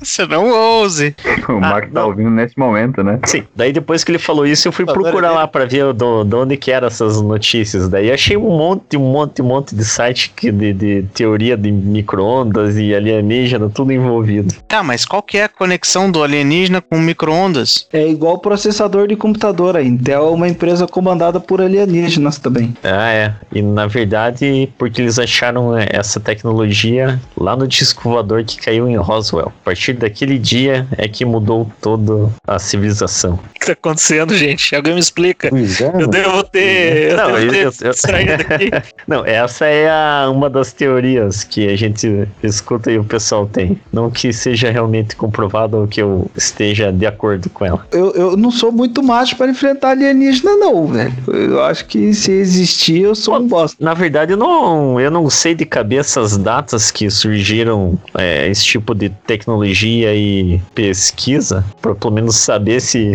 Você 0.00 0.26
não 0.26 0.50
ouse. 0.50 1.14
O 1.48 1.60
Marco 1.60 1.92
tá 1.92 2.00
não. 2.00 2.08
ouvindo 2.08 2.30
nesse 2.30 2.58
momento, 2.58 3.02
né? 3.02 3.18
Sim, 3.24 3.44
daí 3.54 3.72
depois 3.72 4.04
que 4.04 4.10
ele 4.10 4.18
falou 4.18 4.46
isso, 4.46 4.68
eu 4.68 4.72
fui 4.72 4.84
Agora 4.84 5.00
procurar 5.00 5.30
lá 5.32 5.46
pra 5.46 5.64
ver 5.64 5.92
do, 5.92 6.24
de 6.24 6.34
onde 6.34 6.56
que 6.56 6.70
eram 6.70 6.86
essas 6.86 7.20
notícias. 7.20 7.88
Daí 7.88 8.10
achei 8.10 8.36
um 8.36 8.56
monte, 8.56 8.96
um 8.96 9.12
monte, 9.12 9.42
um 9.42 9.46
monte 9.46 9.74
de 9.74 9.84
site 9.84 10.32
que, 10.34 10.50
de, 10.50 10.72
de 10.72 11.02
teoria 11.14 11.56
de 11.56 11.70
micro-ondas 11.70 12.76
e 12.76 12.94
alienígena, 12.94 13.70
tudo 13.70 13.92
envolvido. 13.92 14.54
Tá, 14.68 14.82
mas 14.82 15.04
qual 15.04 15.22
que 15.22 15.38
é 15.38 15.44
a 15.44 15.48
conexão 15.48 16.10
do 16.10 16.22
alienígena 16.22 16.80
com 16.80 16.98
micro-ondas? 16.98 17.88
É 17.92 18.06
igual 18.08 18.38
processador 18.38 19.08
de 19.08 19.16
computador. 19.16 19.76
A 19.76 19.82
Intel 19.82 20.26
é 20.26 20.30
uma 20.30 20.48
empresa 20.48 20.86
comandada 20.86 21.40
por 21.40 21.60
alienígenas 21.60 22.38
também. 22.38 22.74
Ah, 22.82 23.10
é. 23.12 23.34
E 23.52 23.62
na 23.62 23.86
verdade, 23.86 24.68
porque 24.78 25.00
eles 25.00 25.18
acharam 25.18 25.76
é, 25.76 25.88
essa 26.20 26.24
tecnologia 26.24 27.18
lá 27.36 27.56
no 27.56 27.66
disco 27.66 28.02
voador 28.10 28.44
que 28.44 28.58
caiu 28.58 28.88
em 28.88 28.96
Roswell. 28.96 29.48
A 29.62 29.64
partir 29.64 29.94
daquele 29.94 30.38
dia 30.38 30.86
é 30.96 31.08
que 31.08 31.24
mudou 31.24 31.70
toda 31.80 32.30
a 32.46 32.58
civilização. 32.58 33.34
O 33.34 33.58
que 33.60 33.66
tá 33.66 33.72
acontecendo, 33.72 34.34
gente? 34.36 34.74
Alguém 34.76 34.94
me 34.94 35.00
explica. 35.00 35.48
Pois 35.48 35.80
é, 35.80 35.90
Eu 35.98 36.06
devo 36.08 36.42
ter. 36.44 37.10
Eu 37.12 37.16
Não, 37.16 37.32
devo 37.32 37.50
ter 37.50 37.64
eu- 37.64 37.72
eu- 37.88 38.34
aqui. 38.54 38.70
Não, 39.08 39.24
essa 39.24 39.66
é 39.66 39.88
a- 39.88 40.28
uma 40.30 40.48
das 40.50 40.72
teorias 40.72 41.42
que 41.44 41.68
a 41.68 41.76
gente 41.76 42.28
escuta 42.42 42.90
e 42.90 42.98
o 42.98 43.04
pessoal 43.04 43.46
tem. 43.46 43.80
Não 43.92 44.10
que 44.10 44.32
seja 44.32 44.70
realmente 44.70 45.16
comprovado 45.16 45.78
ou 45.78 45.88
que 45.88 46.00
eu 46.02 46.30
esteja 46.36 46.92
de 46.92 47.06
acordo 47.06 47.48
com 47.50 47.64
ela. 47.64 47.86
Eu, 47.92 48.10
eu 48.12 48.36
não 48.36 48.50
sou 48.50 48.70
muito 48.70 49.02
macho 49.02 49.36
pra 49.36 49.48
enfrentar 49.48 49.90
alienígena, 49.90 50.56
não, 50.56 50.86
velho. 50.86 51.12
Eu 51.28 51.62
acho 51.62 51.86
que 51.86 52.12
se 52.12 52.30
existir, 52.32 53.02
eu 53.02 53.14
sou 53.14 53.36
um 53.38 53.46
bosta. 53.46 53.76
Na 53.82 53.94
verdade, 53.94 54.32
eu 54.32 54.36
não, 54.36 55.00
eu 55.00 55.10
não 55.10 55.28
sei 55.30 55.54
de 55.54 55.64
cabeça 55.64 55.99
as 56.00 56.36
datas 56.36 56.90
que 56.90 57.10
surgiram 57.10 57.98
é, 58.16 58.48
esse 58.48 58.64
tipo 58.64 58.94
de 58.94 59.08
tecnologia 59.08 60.14
e 60.14 60.60
pesquisa, 60.74 61.64
para 61.80 61.94
pelo 61.94 62.12
menos 62.12 62.36
saber 62.36 62.80
se, 62.80 63.14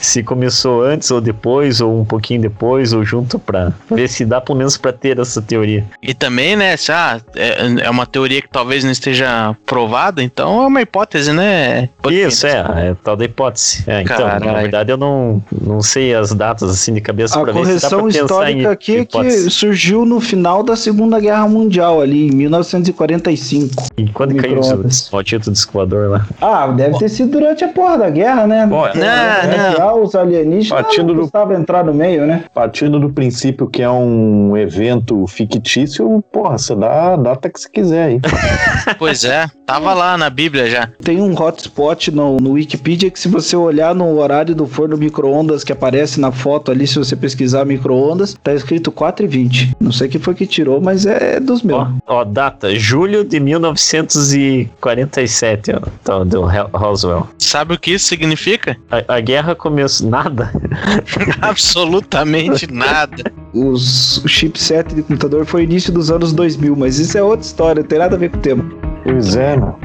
se 0.00 0.22
começou 0.22 0.82
antes 0.82 1.10
ou 1.10 1.20
depois, 1.20 1.80
ou 1.80 2.00
um 2.00 2.04
pouquinho 2.04 2.40
depois, 2.40 2.92
ou 2.92 3.04
junto, 3.04 3.38
para 3.38 3.72
ver 3.90 4.08
se 4.08 4.24
dá 4.24 4.40
pelo 4.40 4.58
menos 4.58 4.76
para 4.76 4.92
ter 4.92 5.18
essa 5.18 5.40
teoria. 5.40 5.84
E 6.02 6.14
também, 6.14 6.56
né? 6.56 6.76
se, 6.76 6.92
Ah, 6.92 7.20
é, 7.34 7.84
é 7.86 7.90
uma 7.90 8.06
teoria 8.06 8.40
que 8.40 8.48
talvez 8.48 8.84
não 8.84 8.90
esteja 8.90 9.56
provada, 9.64 10.22
então 10.22 10.62
é 10.62 10.66
uma 10.66 10.82
hipótese, 10.82 11.32
né? 11.32 11.88
Isso, 12.10 12.46
é, 12.46 12.90
é 12.90 12.96
tal 13.02 13.16
da 13.16 13.24
hipótese. 13.24 13.84
É, 13.86 14.02
então, 14.02 14.26
na 14.26 14.54
verdade, 14.54 14.92
eu 14.92 14.96
não, 14.96 15.42
não 15.50 15.80
sei 15.80 16.14
as 16.14 16.32
datas 16.32 16.70
assim 16.70 16.94
de 16.94 17.00
cabeça 17.00 17.38
A 17.38 17.42
para 17.42 17.52
ver 17.52 17.66
se 17.66 17.82
dá 17.82 17.88
pra 17.88 17.98
correção 17.98 18.26
pensar 18.26 18.50
em 18.50 18.60
histórica 18.60 18.70
aqui 18.72 18.96
é 18.98 19.04
que 19.04 19.50
surgiu 19.50 20.04
no 20.04 20.20
final 20.20 20.62
da 20.62 20.76
Segunda 20.76 21.18
Guerra 21.20 21.48
Mundial, 21.48 22.00
ali, 22.00 22.25
em 22.26 22.30
1945. 22.34 23.86
E 23.96 24.08
quando 24.08 24.34
caiu 24.36 24.56
Micro-ondas. 24.56 25.08
o 25.08 25.16
maldito 25.16 25.50
descoador 25.50 26.10
lá? 26.10 26.26
Ah, 26.40 26.66
deve 26.68 26.98
ter 26.98 27.08
sido 27.08 27.30
durante 27.32 27.64
a 27.64 27.68
porra 27.68 27.98
da 27.98 28.10
guerra, 28.10 28.46
né? 28.46 28.68
Ó, 28.70 28.88
Não, 28.88 28.92
não. 28.94 29.68
Mundial, 29.70 30.02
Os 30.02 30.14
alienígenas 30.14 30.68
Partindo 30.82 31.14
não 31.14 31.26
do- 31.26 31.52
entrar 31.54 31.84
no 31.84 31.92
meio, 31.94 32.26
né? 32.26 32.44
Partindo 32.54 32.98
do 33.00 33.10
princípio 33.10 33.66
que 33.68 33.82
é 33.82 33.90
um 33.90 34.56
evento 34.56 35.26
fictício, 35.26 36.22
porra, 36.32 36.58
você 36.58 36.74
dá 36.74 37.14
a 37.14 37.16
data 37.16 37.48
que 37.50 37.60
você 37.60 37.68
quiser 37.68 38.04
aí. 38.04 38.20
Pois 38.98 39.24
é, 39.24 39.46
tava 39.66 39.92
lá 39.94 40.16
na 40.16 40.30
Bíblia 40.30 40.70
já. 40.70 40.88
Tem 41.02 41.20
um 41.20 41.34
hotspot 41.40 42.10
no, 42.12 42.36
no 42.36 42.52
Wikipedia 42.52 43.10
que 43.10 43.18
se 43.18 43.26
você 43.28 43.56
olhar 43.56 43.94
no 43.94 44.16
horário 44.18 44.54
do 44.54 44.64
forno 44.66 44.96
micro-ondas 44.96 45.64
que 45.64 45.72
aparece 45.72 46.20
na 46.20 46.30
foto 46.30 46.70
ali, 46.70 46.86
se 46.86 46.96
você 46.98 47.16
pesquisar 47.16 47.64
micro-ondas, 47.64 48.34
tá 48.42 48.54
escrito 48.54 48.92
4 48.92 49.24
e 49.24 49.28
20. 49.28 49.76
Não 49.80 49.90
sei 49.90 50.08
quem 50.08 50.20
foi 50.20 50.34
que 50.34 50.46
tirou, 50.46 50.80
mas 50.80 51.04
é 51.04 51.40
dos 51.40 51.62
meus. 51.62 51.80
Ó, 52.06 52.15
ó, 52.15 52.15
data, 52.24 52.74
julho 52.78 53.24
de 53.24 53.40
1947, 53.40 55.72
ó, 55.72 55.80
tá, 56.02 56.24
do 56.24 56.42
Roswell. 56.72 57.28
Sabe 57.38 57.74
o 57.74 57.78
que 57.78 57.92
isso 57.92 58.06
significa? 58.06 58.74
A, 58.90 59.16
a 59.16 59.20
guerra 59.20 59.54
começou, 59.54 60.08
nada. 60.08 60.50
Absolutamente 61.42 62.66
nada. 62.72 63.30
Os, 63.52 64.24
o 64.24 64.28
chipset 64.28 64.94
de 64.94 65.02
computador 65.02 65.44
foi 65.44 65.64
início 65.64 65.92
dos 65.92 66.10
anos 66.10 66.32
2000, 66.32 66.74
mas 66.76 66.98
isso 66.98 67.18
é 67.18 67.22
outra 67.22 67.46
história, 67.46 67.82
não 67.82 67.88
tem 67.88 67.98
nada 67.98 68.16
a 68.16 68.18
ver 68.18 68.30
com 68.30 68.38
o 68.38 68.40
tema. 68.40 68.64
Pois 69.02 69.36
é, 69.36 69.56
mano. 69.56 69.78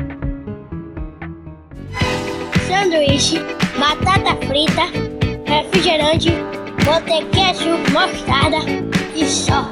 sanduíche, 2.68 3.40
batata 3.80 4.36
frita, 4.48 4.84
refrigerante, 5.46 6.32
botei 6.84 7.24
ketchup, 7.26 7.92
mostarda 7.92 8.58
e 9.16 9.26
só. 9.26 9.72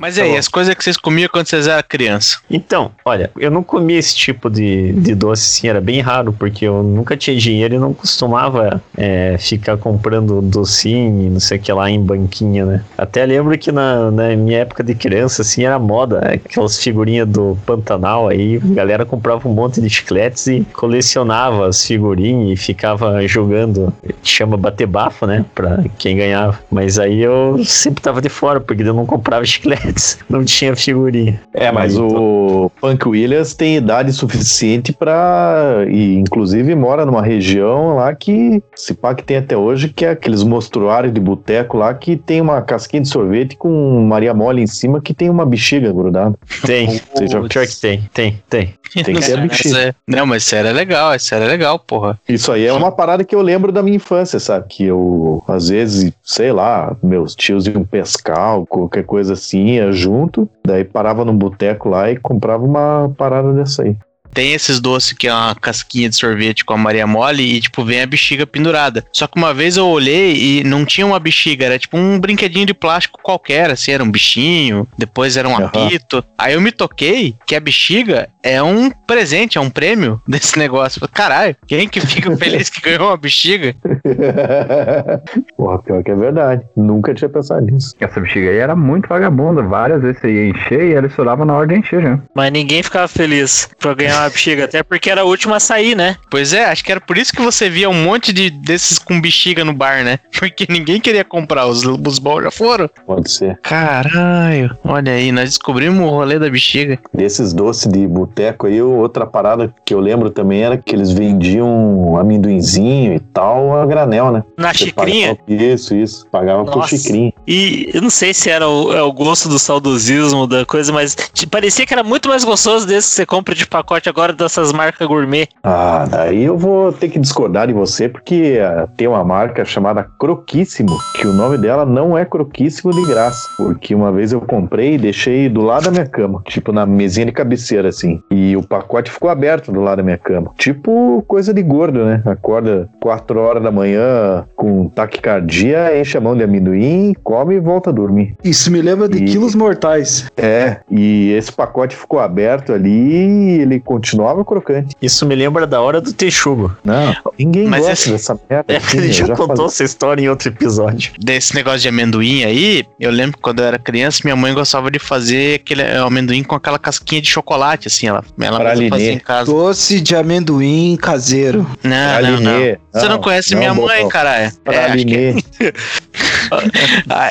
Mas 0.00 0.16
e 0.16 0.22
aí, 0.22 0.28
Tá 0.28 0.32
bom. 0.34 0.38
as 0.38 0.48
coisas 0.48 0.74
que 0.74 0.84
vocês 0.84 0.96
comiam 0.96 1.28
quando 1.30 1.46
vocês 1.46 1.66
eram 1.66 1.82
criança? 1.88 2.38
Então, 2.50 2.90
olha, 3.04 3.30
eu 3.38 3.50
não 3.50 3.62
comia 3.62 3.98
esse 3.98 4.14
tipo 4.14 4.48
de, 4.50 4.92
de 4.92 5.14
doce, 5.14 5.42
assim, 5.42 5.68
era 5.68 5.80
bem 5.80 6.00
raro, 6.00 6.32
porque 6.32 6.64
eu 6.64 6.82
nunca 6.82 7.16
tinha 7.16 7.36
dinheiro 7.36 7.74
e 7.74 7.78
não 7.78 7.92
costumava 7.92 8.82
é, 8.96 9.36
ficar 9.38 9.76
comprando 9.76 10.40
docinho 10.40 11.26
e 11.26 11.30
não 11.30 11.40
sei 11.40 11.58
o 11.58 11.60
que 11.60 11.72
lá 11.72 11.90
em 11.90 12.00
banquinha, 12.00 12.64
né? 12.64 12.84
Até 12.96 13.24
lembro 13.26 13.56
que 13.58 13.72
na, 13.72 14.10
na 14.10 14.36
minha 14.36 14.58
época 14.58 14.82
de 14.84 14.94
criança, 14.94 15.42
assim, 15.42 15.64
era 15.64 15.78
moda, 15.78 16.18
aquelas 16.20 16.78
figurinhas 16.82 17.28
do 17.28 17.56
Pantanal 17.66 18.28
aí, 18.28 18.56
a 18.56 18.74
galera 18.74 19.04
comprava 19.04 19.48
um 19.48 19.52
monte 19.52 19.80
de 19.80 19.88
chicletes 19.90 20.46
e 20.46 20.66
colecionava 20.72 21.66
as 21.68 21.84
figurinhas 21.84 22.52
e 22.52 22.56
ficava 22.56 23.26
jogando, 23.26 23.92
chama 24.22 24.56
bater 24.56 24.86
bafo, 24.86 25.26
né, 25.26 25.44
pra 25.54 25.84
quem 25.98 26.16
ganhava. 26.16 26.58
Mas 26.70 26.98
aí 26.98 27.20
eu 27.20 27.62
sempre 27.64 28.02
tava 28.02 28.20
de 28.20 28.28
fora, 28.28 28.60
porque 28.60 28.82
eu 28.82 28.94
não 28.94 29.06
comprava 29.06 29.44
chiclete. 29.44 29.87
Não 30.28 30.44
tinha 30.44 30.74
figurinha. 30.76 31.40
É, 31.54 31.70
mas 31.72 31.96
o 31.98 32.70
Punk 32.80 33.08
Williams 33.08 33.54
tem 33.54 33.76
idade 33.76 34.12
suficiente 34.12 34.92
pra. 34.92 35.84
E 35.88 36.14
inclusive 36.16 36.74
mora 36.74 37.04
numa 37.06 37.22
região 37.22 37.96
lá 37.96 38.14
que 38.14 38.62
se 38.74 38.94
pá 38.94 39.14
que 39.14 39.22
tem 39.24 39.36
até 39.38 39.56
hoje, 39.56 39.88
que 39.88 40.04
é 40.04 40.10
aqueles 40.10 40.42
mostruários 40.42 41.12
de 41.12 41.20
boteco 41.20 41.76
lá 41.76 41.92
que 41.94 42.16
tem 42.16 42.40
uma 42.40 42.60
casquinha 42.62 43.02
de 43.02 43.08
sorvete 43.08 43.56
com 43.56 44.04
Maria 44.06 44.34
Mole 44.34 44.62
em 44.62 44.66
cima 44.66 45.00
que 45.00 45.14
tem 45.14 45.30
uma 45.30 45.44
bexiga 45.46 45.92
grudada. 45.92 46.34
Tem, 46.64 47.00
Seja- 47.16 47.40
pior 47.42 47.66
que 47.66 47.80
tem, 47.80 48.08
tem, 48.12 48.42
tem. 48.48 48.74
Tem 49.04 49.14
que 49.14 49.22
ser 49.22 49.38
a 49.38 49.42
bexiga. 49.42 49.78
é- 49.80 49.94
Não, 50.06 50.24
mas 50.24 50.44
sério 50.44 50.68
é 50.70 50.72
legal, 50.72 51.12
é 51.12 51.18
sério 51.18 51.44
é 51.44 51.48
legal, 51.48 51.78
porra. 51.78 52.18
Isso 52.28 52.50
aí 52.50 52.64
é 52.64 52.72
uma 52.72 52.90
parada 52.90 53.22
que 53.24 53.34
eu 53.34 53.42
lembro 53.42 53.70
da 53.70 53.82
minha 53.82 53.96
infância, 53.96 54.38
sabe? 54.40 54.66
Que 54.68 54.84
eu, 54.84 55.42
às 55.46 55.68
vezes, 55.68 56.10
sei 56.24 56.52
lá, 56.52 56.96
meus 57.02 57.34
tios 57.34 57.66
iam 57.66 57.84
pescar, 57.84 58.56
ou 58.58 58.66
qualquer 58.66 59.04
coisa 59.04 59.34
assim, 59.34 59.77
junto, 59.92 60.48
daí 60.66 60.84
parava 60.84 61.24
num 61.24 61.36
boteco 61.36 61.88
lá 61.88 62.10
e 62.10 62.16
comprava 62.16 62.64
uma 62.64 63.12
parada 63.16 63.52
dessa 63.52 63.82
aí. 63.82 63.96
Tem 64.38 64.52
esses 64.52 64.78
doces 64.78 65.12
que 65.14 65.26
é 65.26 65.34
uma 65.34 65.52
casquinha 65.56 66.08
de 66.08 66.14
sorvete 66.14 66.64
com 66.64 66.72
a 66.72 66.76
Maria 66.78 67.08
Mole 67.08 67.56
e, 67.56 67.60
tipo, 67.60 67.84
vem 67.84 68.02
a 68.02 68.06
bexiga 68.06 68.46
pendurada. 68.46 69.04
Só 69.12 69.26
que 69.26 69.36
uma 69.36 69.52
vez 69.52 69.76
eu 69.76 69.84
olhei 69.84 70.60
e 70.60 70.62
não 70.62 70.84
tinha 70.84 71.04
uma 71.04 71.18
bexiga, 71.18 71.64
era 71.64 71.76
tipo 71.76 71.96
um 71.96 72.20
brinquedinho 72.20 72.64
de 72.64 72.72
plástico 72.72 73.18
qualquer, 73.20 73.68
assim, 73.68 73.90
era 73.90 74.04
um 74.04 74.08
bichinho, 74.08 74.86
depois 74.96 75.36
era 75.36 75.48
um 75.48 75.56
Aham. 75.56 75.64
apito. 75.64 76.22
Aí 76.38 76.54
eu 76.54 76.60
me 76.60 76.70
toquei 76.70 77.34
que 77.44 77.56
a 77.56 77.60
bexiga 77.60 78.28
é 78.40 78.62
um 78.62 78.92
presente, 79.08 79.58
é 79.58 79.60
um 79.60 79.70
prêmio 79.70 80.22
desse 80.28 80.56
negócio. 80.56 81.00
Caralho, 81.08 81.56
quem 81.66 81.88
que 81.88 82.00
fica 82.00 82.36
feliz 82.36 82.70
que 82.70 82.80
ganhou 82.80 83.08
uma 83.08 83.16
bexiga? 83.16 83.74
Porra, 85.58 85.82
pior 85.82 86.04
que 86.04 86.12
é 86.12 86.14
verdade. 86.14 86.62
Nunca 86.76 87.12
tinha 87.12 87.28
pensado 87.28 87.66
nisso. 87.66 87.92
Essa 87.98 88.20
bexiga 88.20 88.50
aí 88.50 88.58
era 88.58 88.76
muito 88.76 89.08
vagabunda. 89.08 89.62
Várias 89.62 90.00
vezes 90.00 90.20
você 90.20 90.30
ia 90.32 90.48
encher 90.50 90.90
e 90.90 90.94
ela 90.94 91.08
estourava 91.08 91.44
na 91.44 91.54
hora 91.54 91.66
de 91.66 91.74
encher 91.74 92.00
já. 92.00 92.20
Mas 92.36 92.52
ninguém 92.52 92.84
ficava 92.84 93.08
feliz 93.08 93.68
pra 93.80 93.94
ganhar 93.94 94.20
uma 94.20 94.27
bexiga, 94.30 94.64
até 94.64 94.82
porque 94.82 95.10
era 95.10 95.22
a 95.22 95.24
última 95.24 95.56
a 95.56 95.60
sair, 95.60 95.94
né? 95.94 96.16
Pois 96.30 96.52
é, 96.52 96.64
acho 96.66 96.84
que 96.84 96.90
era 96.92 97.00
por 97.00 97.16
isso 97.18 97.32
que 97.32 97.42
você 97.42 97.68
via 97.68 97.88
um 97.88 98.02
monte 98.04 98.32
de 98.32 98.50
desses 98.50 98.98
com 98.98 99.20
bexiga 99.20 99.64
no 99.64 99.72
bar, 99.72 100.04
né? 100.04 100.18
Porque 100.38 100.66
ninguém 100.68 101.00
queria 101.00 101.24
comprar, 101.24 101.66
os, 101.66 101.84
os 101.84 102.18
bons 102.18 102.42
já 102.44 102.50
foram. 102.50 102.88
Pode 103.06 103.30
ser. 103.30 103.58
Caralho, 103.62 104.76
olha 104.84 105.12
aí, 105.12 105.32
nós 105.32 105.44
descobrimos 105.50 106.00
o 106.06 106.08
rolê 106.10 106.38
da 106.38 106.48
bexiga. 106.48 106.98
Desses 107.12 107.52
doces 107.52 107.90
de 107.90 108.06
boteco 108.06 108.66
aí, 108.66 108.80
outra 108.80 109.26
parada 109.26 109.74
que 109.84 109.92
eu 109.92 110.00
lembro 110.00 110.30
também 110.30 110.62
era 110.62 110.76
que 110.78 110.94
eles 110.94 111.10
vendiam 111.10 112.16
amendoinzinho 112.16 113.14
e 113.14 113.20
tal 113.20 113.76
a 113.80 113.86
granel, 113.86 114.30
né? 114.32 114.44
Na 114.56 114.72
Você 114.72 114.86
xicrinha. 114.86 115.34
pagava- 115.36 115.62
Isso, 115.62 115.94
isso. 115.96 116.26
Pagava 116.30 116.64
por 116.64 116.76
Nossa. 116.76 116.96
xicrinha. 116.96 117.32
E 117.46 117.90
eu 117.92 118.00
não 118.02 118.10
sei 118.10 118.32
se 118.32 118.48
era 118.50 118.68
o, 118.68 118.92
é 118.92 119.02
o 119.02 119.12
gosto 119.12 119.48
do 119.48 119.58
saudosismo 119.58 120.46
da 120.46 120.64
coisa, 120.64 120.92
mas 120.92 121.14
te- 121.32 121.46
parecia 121.46 121.84
que 121.86 121.92
era 121.92 122.04
muito 122.04 122.28
mais 122.28 122.44
gostoso 122.44 122.86
desse 122.86 123.08
que 123.10 123.14
você 123.16 123.26
compra 123.26 123.54
de 123.54 123.66
pacote 123.66 124.07
agora 124.08 124.32
dessas 124.32 124.72
marcas 124.72 125.06
gourmet. 125.06 125.46
Ah, 125.62 126.06
daí 126.08 126.44
eu 126.44 126.56
vou 126.56 126.92
ter 126.92 127.08
que 127.08 127.18
discordar 127.18 127.66
de 127.66 127.72
você, 127.72 128.08
porque 128.08 128.58
ah, 128.62 128.88
tem 128.96 129.06
uma 129.06 129.24
marca 129.24 129.64
chamada 129.64 130.02
Croquíssimo, 130.18 130.96
que 131.14 131.26
o 131.26 131.32
nome 131.32 131.58
dela 131.58 131.84
não 131.84 132.16
é 132.16 132.24
Croquíssimo 132.24 132.92
de 132.92 133.04
graça. 133.06 133.48
Porque 133.56 133.94
uma 133.94 134.12
vez 134.12 134.32
eu 134.32 134.40
comprei 134.40 134.94
e 134.94 134.98
deixei 134.98 135.48
do 135.48 135.60
lado 135.62 135.84
da 135.84 135.90
minha 135.90 136.06
cama, 136.06 136.42
tipo 136.46 136.72
na 136.72 136.84
mesinha 136.86 137.26
de 137.26 137.32
cabeceira, 137.32 137.88
assim. 137.88 138.22
E 138.30 138.56
o 138.56 138.62
pacote 138.62 139.10
ficou 139.10 139.30
aberto 139.30 139.70
do 139.72 139.80
lado 139.80 139.98
da 139.98 140.02
minha 140.02 140.18
cama. 140.18 140.52
Tipo 140.56 141.22
coisa 141.26 141.52
de 141.52 141.62
gordo, 141.62 142.04
né? 142.04 142.22
Acorda 142.26 142.88
4 143.00 143.38
horas 143.40 143.62
da 143.62 143.70
manhã 143.70 144.44
com 144.56 144.88
taquicardia, 144.88 145.98
enche 145.98 146.16
a 146.16 146.20
mão 146.20 146.36
de 146.36 146.42
amendoim, 146.42 147.14
come 147.22 147.56
e 147.56 147.60
volta 147.60 147.90
a 147.90 147.92
dormir. 147.92 148.34
Isso 148.44 148.70
me 148.70 148.80
lembra 148.80 149.08
de 149.08 149.18
E- 149.18 149.24
quilos 149.24 149.54
mortais. 149.54 150.26
É, 150.36 150.78
e 150.90 151.32
esse 151.32 151.52
pacote 151.52 151.96
ficou 151.96 152.18
aberto 152.20 152.72
ali 152.72 152.88
e 152.88 153.60
ele 153.60 153.80
continuava 153.98 154.44
crocante. 154.44 154.94
Isso 155.02 155.26
me 155.26 155.34
lembra 155.34 155.66
da 155.66 155.80
hora 155.80 156.00
do 156.00 156.12
texugo. 156.12 156.74
Não, 156.84 157.14
ninguém 157.38 157.66
Mas 157.66 157.80
gosta 157.80 157.92
esse- 157.92 158.10
dessa 158.12 158.40
merda. 158.48 158.72
É, 158.72 158.76
assim, 158.76 158.96
ele 158.98 159.08
eu 159.08 159.12
já, 159.12 159.26
contou 159.28 159.46
falei. 159.48 159.66
essa 159.66 159.84
história 159.84 160.22
em 160.22 160.28
outro 160.28 160.48
episódio. 160.48 161.12
Desse 161.18 161.54
negócio 161.54 161.80
de 161.80 161.88
amendoim 161.88 162.44
aí, 162.44 162.84
eu 163.00 163.10
lembro 163.10 163.36
que 163.36 163.42
quando 163.42 163.60
eu 163.60 163.66
era 163.66 163.78
criança, 163.78 164.20
minha 164.24 164.36
mãe 164.36 164.54
gostava 164.54 164.90
de 164.90 164.98
fazer 164.98 165.56
aquele 165.56 165.82
é, 165.82 165.98
amendoim 165.98 166.42
com 166.42 166.54
aquela 166.54 166.78
casquinha 166.78 167.20
de 167.20 167.28
chocolate, 167.28 167.88
assim, 167.88 168.06
ela, 168.06 168.24
ela 168.40 168.58
Pralinê. 168.58 168.88
fazia 168.90 169.12
em 169.12 169.18
casa. 169.18 169.50
Doce 169.52 170.00
de 170.00 170.14
amendoim 170.16 170.96
caseiro. 170.96 171.66
Não, 171.82 172.22
não, 172.22 172.40
não. 172.40 172.76
Você 172.92 173.08
não 173.08 173.18
conhece 173.20 173.54
minha 173.56 173.74
mãe, 173.74 174.08
caralho. 174.08 174.44
É, 174.44 174.46
acho 174.46 174.56
que 174.56 174.62
Pralinê. 174.64 175.34
Ah, 175.60 175.72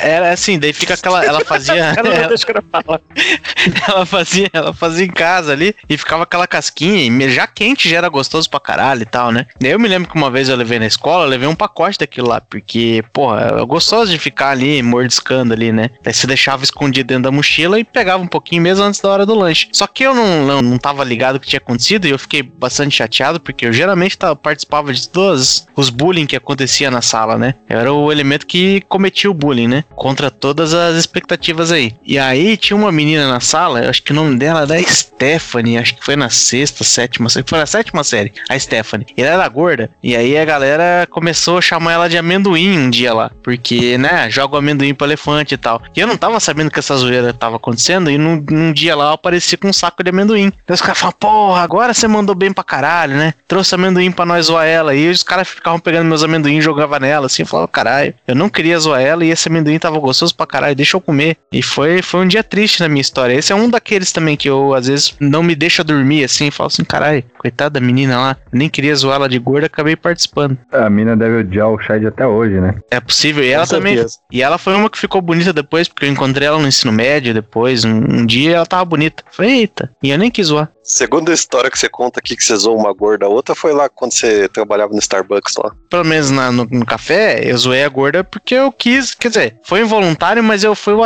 era 0.01 0.31
assim, 0.33 0.59
daí 0.59 0.73
fica 0.73 0.93
aquela. 0.93 1.23
Ela 1.23 1.43
fazia. 1.43 1.93
ela, 1.97 2.09
eu 2.15 2.37
ela 3.87 4.05
fazia, 4.05 4.49
ela 4.53 4.73
fazia 4.73 5.05
em 5.05 5.11
casa 5.11 5.51
ali 5.51 5.75
e 5.89 5.97
ficava 5.97 6.23
aquela 6.23 6.47
casquinha, 6.47 7.03
e 7.03 7.29
já 7.29 7.47
quente 7.47 7.89
já 7.89 7.97
era 7.97 8.09
gostoso 8.09 8.49
pra 8.49 8.59
caralho 8.59 9.01
e 9.01 9.05
tal, 9.05 9.31
né? 9.31 9.47
Daí 9.59 9.71
eu 9.71 9.79
me 9.79 9.87
lembro 9.87 10.09
que 10.09 10.15
uma 10.15 10.29
vez 10.29 10.49
eu 10.49 10.55
levei 10.55 10.79
na 10.79 10.85
escola, 10.85 11.25
eu 11.25 11.29
levei 11.29 11.47
um 11.47 11.55
pacote 11.55 11.99
daquilo 11.99 12.27
lá, 12.27 12.41
porque, 12.41 13.03
porra, 13.13 13.59
é 13.59 13.65
gostoso 13.65 14.11
de 14.11 14.19
ficar 14.19 14.51
ali 14.51 14.81
mordiscando 14.81 15.53
ali, 15.53 15.71
né? 15.71 15.89
Daí 16.03 16.13
você 16.13 16.27
deixava 16.27 16.63
escondido 16.63 17.07
dentro 17.07 17.23
da 17.23 17.31
mochila 17.31 17.79
e 17.79 17.83
pegava 17.83 18.21
um 18.21 18.27
pouquinho 18.27 18.61
mesmo 18.61 18.83
antes 18.83 18.99
da 19.01 19.09
hora 19.09 19.25
do 19.25 19.35
lanche. 19.35 19.69
Só 19.71 19.87
que 19.87 20.03
eu 20.03 20.13
não, 20.13 20.45
não, 20.45 20.61
não 20.61 20.77
tava 20.77 21.03
ligado 21.03 21.35
o 21.35 21.39
que 21.39 21.47
tinha 21.47 21.59
acontecido 21.59 22.05
e 22.05 22.11
eu 22.11 22.19
fiquei 22.19 22.41
bastante 22.43 22.95
chateado, 22.95 23.39
porque 23.39 23.65
eu 23.65 23.73
geralmente 23.73 24.17
tava, 24.17 24.35
participava 24.35 24.93
de 24.93 25.07
todos 25.07 25.67
os 25.75 25.89
bullying 25.89 26.25
que 26.25 26.35
acontecia 26.35 26.91
na 26.91 27.01
sala, 27.01 27.37
né? 27.37 27.55
Eu 27.69 27.79
era 27.79 27.93
o 27.93 28.11
elemento 28.11 28.45
que 28.45 28.81
cometia 28.81 29.06
o 29.27 29.33
bullying, 29.33 29.67
né? 29.67 29.83
Contra 29.95 30.29
todas 30.29 30.73
as 30.73 30.95
expectativas 30.95 31.71
aí. 31.71 31.93
E 32.03 32.17
aí 32.17 32.57
tinha 32.57 32.77
uma 32.77 32.91
menina 32.91 33.27
na 33.27 33.39
sala, 33.39 33.89
acho 33.89 34.03
que 34.03 34.11
o 34.11 34.15
nome 34.15 34.37
dela 34.37 34.61
era 34.61 34.81
Stephanie, 34.83 35.77
acho 35.77 35.95
que 35.95 36.05
foi 36.05 36.15
na 36.15 36.29
sexta, 36.29 36.83
sétima, 36.83 37.29
foi 37.29 37.59
na 37.59 37.65
sétima 37.65 38.03
série, 38.03 38.33
a 38.49 38.57
Stephanie. 38.57 39.07
Ela 39.17 39.29
era 39.29 39.47
gorda, 39.47 39.89
e 40.01 40.15
aí 40.15 40.37
a 40.37 40.45
galera 40.45 41.07
começou 41.09 41.57
a 41.57 41.61
chamar 41.61 41.93
ela 41.93 42.09
de 42.09 42.17
amendoim 42.17 42.77
um 42.77 42.89
dia 42.89 43.13
lá, 43.13 43.31
porque, 43.43 43.97
né, 43.97 44.29
joga 44.29 44.55
o 44.55 44.57
amendoim 44.57 44.93
pro 44.93 45.07
elefante 45.07 45.53
e 45.53 45.57
tal. 45.57 45.81
E 45.95 45.99
eu 45.99 46.07
não 46.07 46.17
tava 46.17 46.39
sabendo 46.39 46.71
que 46.71 46.79
essa 46.79 46.95
zoeira 46.95 47.33
tava 47.33 47.55
acontecendo, 47.57 48.09
e 48.09 48.17
num, 48.17 48.43
num 48.49 48.73
dia 48.73 48.95
lá 48.95 49.05
eu 49.05 49.13
apareci 49.13 49.57
com 49.57 49.69
um 49.69 49.73
saco 49.73 50.03
de 50.03 50.09
amendoim. 50.09 50.51
Então 50.63 50.73
os 50.73 50.81
caras 50.81 50.97
falam, 50.97 51.15
porra, 51.19 51.61
agora 51.61 51.93
você 51.93 52.07
mandou 52.07 52.35
bem 52.35 52.51
pra 52.51 52.63
caralho, 52.63 53.15
né? 53.15 53.33
Trouxe 53.47 53.75
amendoim 53.75 54.11
pra 54.11 54.25
nós 54.25 54.47
zoar 54.47 54.65
ela. 54.65 54.95
E 54.95 55.09
os 55.09 55.23
caras 55.23 55.47
ficavam 55.47 55.79
pegando 55.79 56.07
meus 56.07 56.23
amendoim 56.23 56.57
e 56.57 56.61
jogavam 56.61 56.99
nela, 56.99 57.27
assim, 57.27 57.43
eu 57.43 57.47
falava, 57.47 57.67
caralho, 57.67 58.13
eu 58.27 58.35
não 58.35 58.49
queria 58.49 58.79
zoar 58.79 58.96
ela 59.01 59.25
e 59.25 59.29
esse 59.29 59.47
amendoim 59.47 59.77
tava 59.79 59.99
gostoso 59.99 60.35
pra 60.35 60.45
caralho, 60.45 60.75
deixa 60.75 60.97
eu 60.97 61.01
comer. 61.01 61.37
E 61.51 61.61
foi, 61.61 62.01
foi 62.01 62.21
um 62.21 62.27
dia 62.27 62.43
triste 62.43 62.79
na 62.79 62.87
minha 62.89 63.01
história. 63.01 63.33
Esse 63.33 63.51
é 63.51 63.55
um 63.55 63.69
daqueles 63.69 64.11
também 64.11 64.35
que 64.35 64.49
eu, 64.49 64.73
às 64.73 64.87
vezes, 64.87 65.15
não 65.19 65.43
me 65.43 65.55
deixa 65.55 65.83
dormir, 65.83 66.23
assim, 66.23 66.51
falo 66.51 66.67
assim, 66.67 66.83
caralho, 66.83 67.23
coitada 67.37 67.79
da 67.79 67.85
menina 67.85 68.17
lá, 68.17 68.37
nem 68.51 68.69
queria 68.69 68.95
zoar 68.95 69.17
ela 69.17 69.29
de 69.29 69.39
gorda, 69.39 69.67
acabei 69.67 69.95
participando. 69.95 70.57
A 70.71 70.89
mina 70.89 71.15
deve 71.15 71.39
odiar 71.39 71.69
o 71.69 71.79
Shad 71.79 72.05
até 72.05 72.25
hoje, 72.25 72.59
né? 72.59 72.75
É 72.91 72.99
possível. 72.99 73.43
E 73.43 73.49
ela 73.49 73.65
Com 73.65 73.75
também. 73.75 73.95
certeza. 73.95 74.17
E 74.31 74.41
ela 74.41 74.57
foi 74.57 74.75
uma 74.75 74.89
que 74.89 74.97
ficou 74.97 75.21
bonita 75.21 75.53
depois, 75.53 75.87
porque 75.87 76.05
eu 76.05 76.09
encontrei 76.09 76.47
ela 76.47 76.59
no 76.59 76.67
ensino 76.67 76.91
médio 76.91 77.33
depois. 77.33 77.83
Um, 77.85 77.97
um 78.19 78.25
dia 78.25 78.57
ela 78.57 78.65
tava 78.65 78.85
bonita. 78.85 79.23
Falei, 79.31 79.59
eita. 79.59 79.91
E 80.01 80.09
eu 80.09 80.17
nem 80.17 80.31
quis 80.31 80.47
zoar. 80.47 80.69
Segunda 80.87 81.33
história 81.33 81.69
que 81.69 81.77
você 81.77 81.89
conta 81.89 82.19
aqui 82.19 82.35
que 82.35 82.43
você 82.43 82.55
zoou 82.55 82.77
uma 82.77 82.93
gorda, 82.93 83.25
a 83.25 83.29
outra 83.29 83.53
foi 83.53 83.73
lá 83.73 83.89
quando 83.89 84.13
você 84.13 84.47
trabalhava 84.47 84.93
no 84.93 84.99
Starbucks 84.99 85.55
lá. 85.57 85.71
Pelo 85.89 86.05
menos 86.05 86.31
na- 86.31 86.51
no, 86.51 86.65
no 86.65 86.85
café, 86.85 87.41
eu 87.43 87.57
zoei 87.57 87.83
a 87.83 87.89
gorda 87.89 88.23
porque 88.23 88.55
eu 88.55 88.71
quis. 88.71 89.13
Quer 89.13 89.27
dizer, 89.27 89.57
foi 89.65 89.81
involuntário, 89.81 90.41
mas 90.41 90.63
eu 90.63 90.73
fui 90.73 90.93
o, 90.93 91.01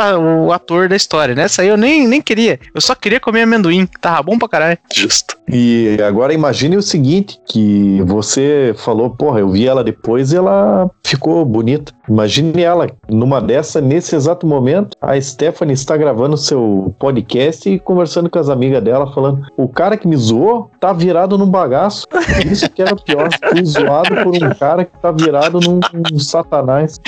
o 0.46 0.52
ator 0.52 0.88
da 0.88 0.94
história. 0.94 1.34
Nessa 1.34 1.62
aí 1.62 1.68
eu 1.68 1.76
nem, 1.76 2.06
nem 2.06 2.22
queria. 2.22 2.60
Eu 2.72 2.80
só 2.80 2.94
queria 2.94 3.18
comer 3.18 3.42
amendoim, 3.42 3.84
que 3.86 3.98
tava 4.00 4.22
bom 4.22 4.38
pra 4.38 4.48
caralho. 4.48 4.78
Justo. 4.94 5.36
E 5.48 5.98
agora 6.06 6.32
imagine 6.32 6.76
o 6.76 6.82
seguinte, 6.82 7.38
que 7.48 8.00
você 8.06 8.72
falou, 8.78 9.10
porra, 9.10 9.40
eu 9.40 9.50
vi 9.50 9.66
ela 9.66 9.82
depois 9.82 10.32
e 10.32 10.36
ela 10.36 10.88
ficou 11.04 11.44
bonita. 11.44 11.92
Imagine 12.08 12.62
ela 12.62 12.86
numa 13.08 13.40
dessa, 13.40 13.80
nesse 13.80 14.14
exato 14.14 14.46
momento, 14.46 14.96
a 15.00 15.20
Stephanie 15.20 15.74
está 15.74 15.96
gravando 15.96 16.36
seu 16.36 16.94
podcast 16.98 17.68
e 17.68 17.78
conversando 17.78 18.30
com 18.30 18.38
as 18.38 18.48
amigas 18.48 18.82
dela, 18.82 19.12
falando, 19.12 19.42
o 19.56 19.68
cara 19.72 19.96
que 19.96 20.06
me 20.06 20.16
zoou 20.16 20.70
tá 20.78 20.92
virado 20.92 21.36
num 21.38 21.50
bagaço. 21.50 22.06
Isso 22.44 22.68
que 22.70 22.82
era 22.82 22.94
pior, 22.94 23.28
fui 23.50 23.64
zoado 23.64 24.14
por 24.22 24.34
um 24.34 24.54
cara 24.54 24.84
que 24.84 24.96
tá 24.98 25.10
virado 25.10 25.58
num, 25.60 25.80
num 25.92 26.18
satanás. 26.18 27.00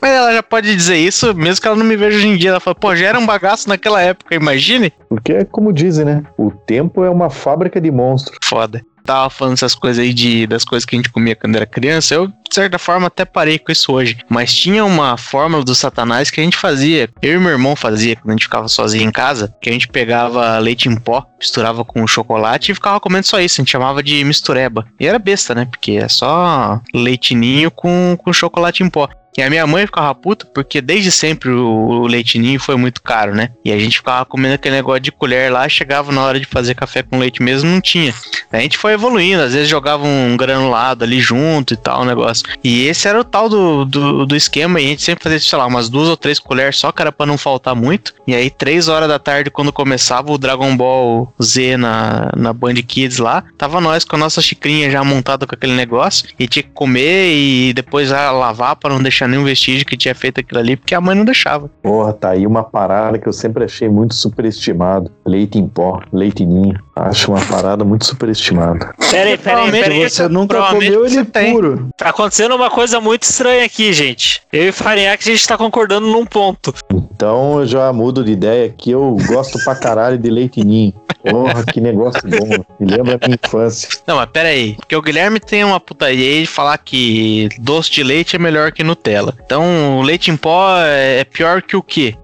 Mas 0.00 0.10
ela 0.10 0.32
já 0.32 0.42
pode 0.42 0.74
dizer 0.74 0.96
isso, 0.96 1.34
mesmo 1.34 1.60
que 1.60 1.68
ela 1.68 1.76
não 1.76 1.84
me 1.84 1.96
veja 1.96 2.16
hoje 2.16 2.28
em 2.28 2.36
dia. 2.36 2.50
Ela 2.50 2.60
fala, 2.60 2.74
pô, 2.74 2.94
já 2.94 3.06
era 3.06 3.18
um 3.18 3.26
bagaço 3.26 3.68
naquela 3.68 4.00
época, 4.00 4.34
imagine. 4.34 4.92
Porque 5.08 5.32
é 5.32 5.44
como 5.44 5.72
dizem, 5.72 6.04
né? 6.04 6.24
O 6.36 6.50
tempo 6.50 7.04
é 7.04 7.10
uma 7.10 7.30
fábrica 7.30 7.80
de 7.80 7.90
monstros. 7.90 8.38
Foda. 8.44 8.82
Tava 9.04 9.30
falando 9.30 9.54
essas 9.54 9.74
coisas 9.74 10.04
aí 10.04 10.12
de, 10.12 10.46
das 10.46 10.64
coisas 10.64 10.84
que 10.84 10.94
a 10.94 10.98
gente 10.98 11.10
comia 11.10 11.34
quando 11.34 11.56
era 11.56 11.64
criança. 11.64 12.14
Eu 12.14 12.30
de 12.48 12.54
certa 12.54 12.78
forma, 12.78 13.08
até 13.08 13.24
parei 13.24 13.58
com 13.58 13.70
isso 13.70 13.92
hoje. 13.92 14.18
Mas 14.28 14.54
tinha 14.54 14.84
uma 14.84 15.16
fórmula 15.16 15.64
do 15.64 15.74
Satanás 15.74 16.30
que 16.30 16.40
a 16.40 16.44
gente 16.44 16.56
fazia. 16.56 17.08
Eu 17.20 17.34
e 17.34 17.38
meu 17.38 17.50
irmão 17.50 17.76
fazia 17.76 18.16
quando 18.16 18.30
a 18.30 18.32
gente 18.32 18.44
ficava 18.44 18.68
sozinho 18.68 19.08
em 19.08 19.12
casa. 19.12 19.54
Que 19.60 19.68
a 19.68 19.72
gente 19.72 19.88
pegava 19.88 20.58
leite 20.58 20.88
em 20.88 20.96
pó, 20.96 21.24
misturava 21.38 21.84
com 21.84 22.06
chocolate 22.06 22.72
e 22.72 22.74
ficava 22.74 23.00
comendo 23.00 23.26
só 23.26 23.40
isso. 23.40 23.60
A 23.60 23.62
gente 23.62 23.70
chamava 23.70 24.02
de 24.02 24.24
mistureba. 24.24 24.86
E 24.98 25.06
era 25.06 25.18
besta, 25.18 25.54
né? 25.54 25.64
Porque 25.64 25.92
é 25.92 26.08
só 26.08 26.80
leitinho 26.94 27.70
com, 27.70 28.16
com 28.18 28.32
chocolate 28.32 28.82
em 28.82 28.88
pó. 28.88 29.08
E 29.38 29.42
a 29.42 29.48
minha 29.48 29.64
mãe 29.68 29.86
ficava 29.86 30.12
puta 30.16 30.44
porque 30.46 30.80
desde 30.80 31.12
sempre 31.12 31.48
o, 31.50 32.08
leitinho 32.08 32.58
foi 32.58 32.74
muito 32.74 33.00
caro, 33.00 33.36
né? 33.36 33.50
E 33.64 33.70
a 33.70 33.78
gente 33.78 33.98
ficava 33.98 34.24
comendo 34.24 34.56
aquele 34.56 34.74
negócio 34.74 34.98
de 35.00 35.12
colher 35.12 35.52
lá, 35.52 35.68
chegava 35.68 36.10
na 36.10 36.22
hora 36.22 36.40
de 36.40 36.44
fazer 36.44 36.74
café 36.74 37.04
com 37.04 37.20
leite 37.20 37.40
mesmo, 37.40 37.70
não 37.70 37.80
tinha. 37.80 38.12
A 38.50 38.58
gente 38.58 38.76
foi 38.76 38.94
evoluindo, 38.94 39.40
às 39.40 39.52
vezes 39.52 39.68
jogava 39.68 40.04
um 40.04 40.36
granulado 40.36 41.04
ali 41.04 41.20
junto 41.20 41.72
e 41.72 41.76
tal, 41.76 42.02
o 42.02 42.04
negócio. 42.04 42.37
E 42.62 42.86
esse 42.86 43.08
era 43.08 43.20
o 43.20 43.24
tal 43.24 43.48
do, 43.48 43.84
do, 43.84 44.26
do 44.26 44.36
esquema, 44.36 44.80
e 44.80 44.86
a 44.86 44.88
gente 44.88 45.02
sempre 45.02 45.24
fazia, 45.24 45.40
sei 45.40 45.58
lá, 45.58 45.66
umas 45.66 45.88
duas 45.88 46.08
ou 46.08 46.16
três 46.16 46.38
colheres 46.38 46.76
só, 46.76 46.92
era 46.98 47.12
pra 47.12 47.26
não 47.26 47.38
faltar 47.38 47.76
muito. 47.76 48.12
E 48.26 48.34
aí, 48.34 48.50
três 48.50 48.88
horas 48.88 49.08
da 49.08 49.18
tarde, 49.18 49.50
quando 49.50 49.72
começava 49.72 50.32
o 50.32 50.38
Dragon 50.38 50.76
Ball 50.76 51.32
Z 51.40 51.76
na, 51.76 52.30
na 52.36 52.52
Band 52.52 52.74
Kids 52.74 53.18
lá, 53.18 53.44
tava 53.56 53.80
nós 53.80 54.04
com 54.04 54.16
a 54.16 54.18
nossa 54.18 54.42
xicrinha 54.42 54.90
já 54.90 55.04
montada 55.04 55.46
com 55.46 55.54
aquele 55.54 55.74
negócio, 55.74 56.28
e 56.38 56.48
tinha 56.48 56.62
que 56.62 56.70
comer 56.70 57.32
e 57.32 57.72
depois 57.72 58.08
já 58.08 58.30
lavar 58.30 58.76
para 58.76 58.94
não 58.94 59.02
deixar 59.02 59.28
nenhum 59.28 59.44
vestígio 59.44 59.86
que 59.86 59.96
tinha 59.96 60.14
feito 60.14 60.40
aquilo 60.40 60.58
ali, 60.58 60.76
porque 60.76 60.94
a 60.94 61.00
mãe 61.00 61.14
não 61.14 61.24
deixava. 61.24 61.70
Porra, 61.82 62.12
tá 62.12 62.30
aí 62.30 62.46
uma 62.46 62.64
parada 62.64 63.18
que 63.18 63.28
eu 63.28 63.32
sempre 63.32 63.64
achei 63.64 63.88
muito 63.88 64.14
superestimado. 64.14 65.10
Leite 65.24 65.58
em 65.58 65.68
pó, 65.68 66.00
leite 66.12 66.44
ninho. 66.44 66.78
Acho 66.98 67.30
uma 67.30 67.40
parada 67.44 67.84
muito 67.84 68.04
superestimada. 68.06 68.92
Peraí, 69.10 69.38
peraí, 69.38 69.70
peraí. 69.70 70.10
Você 70.10 70.28
nunca 70.28 70.60
comeu 70.62 71.06
ele 71.06 71.24
tem. 71.24 71.52
puro. 71.52 71.88
Tá 71.96 72.08
acontecendo 72.08 72.56
uma 72.56 72.68
coisa 72.70 73.00
muito 73.00 73.22
estranha 73.22 73.64
aqui, 73.64 73.92
gente. 73.92 74.42
Eu 74.52 74.68
e 74.68 74.72
Farinhaque, 74.72 75.28
a 75.28 75.32
gente 75.32 75.46
tá 75.46 75.56
concordando 75.56 76.08
num 76.08 76.26
ponto. 76.26 76.74
Então 76.92 77.60
eu 77.60 77.66
já 77.66 77.92
mudo 77.92 78.24
de 78.24 78.32
ideia 78.32 78.68
que 78.76 78.90
eu 78.90 79.16
gosto 79.26 79.62
pra 79.62 79.76
caralho 79.76 80.18
de 80.18 80.28
leite 80.28 80.64
ninho. 80.64 80.92
Porra, 81.22 81.64
que 81.64 81.80
negócio 81.80 82.22
bom. 82.28 82.64
Me 82.80 82.90
lembra 82.90 83.18
a 83.20 83.26
minha 83.26 83.38
infância. 83.42 83.88
Não, 84.06 84.16
mas 84.16 84.30
pera 84.30 84.48
aí, 84.48 84.74
porque 84.74 84.96
o 84.96 85.02
Guilherme 85.02 85.40
tem 85.40 85.64
uma 85.64 85.80
putaria 85.80 86.28
aí 86.28 86.42
de 86.42 86.46
falar 86.46 86.78
que 86.78 87.48
doce 87.60 87.90
de 87.90 88.02
leite 88.02 88.36
é 88.36 88.38
melhor 88.38 88.72
que 88.72 88.84
Nutella. 88.84 89.34
Então, 89.44 89.98
o 89.98 90.02
leite 90.02 90.30
em 90.30 90.36
pó 90.36 90.76
é 90.80 91.24
pior 91.24 91.62
que 91.62 91.76
o 91.76 91.82
quê? 91.82 92.14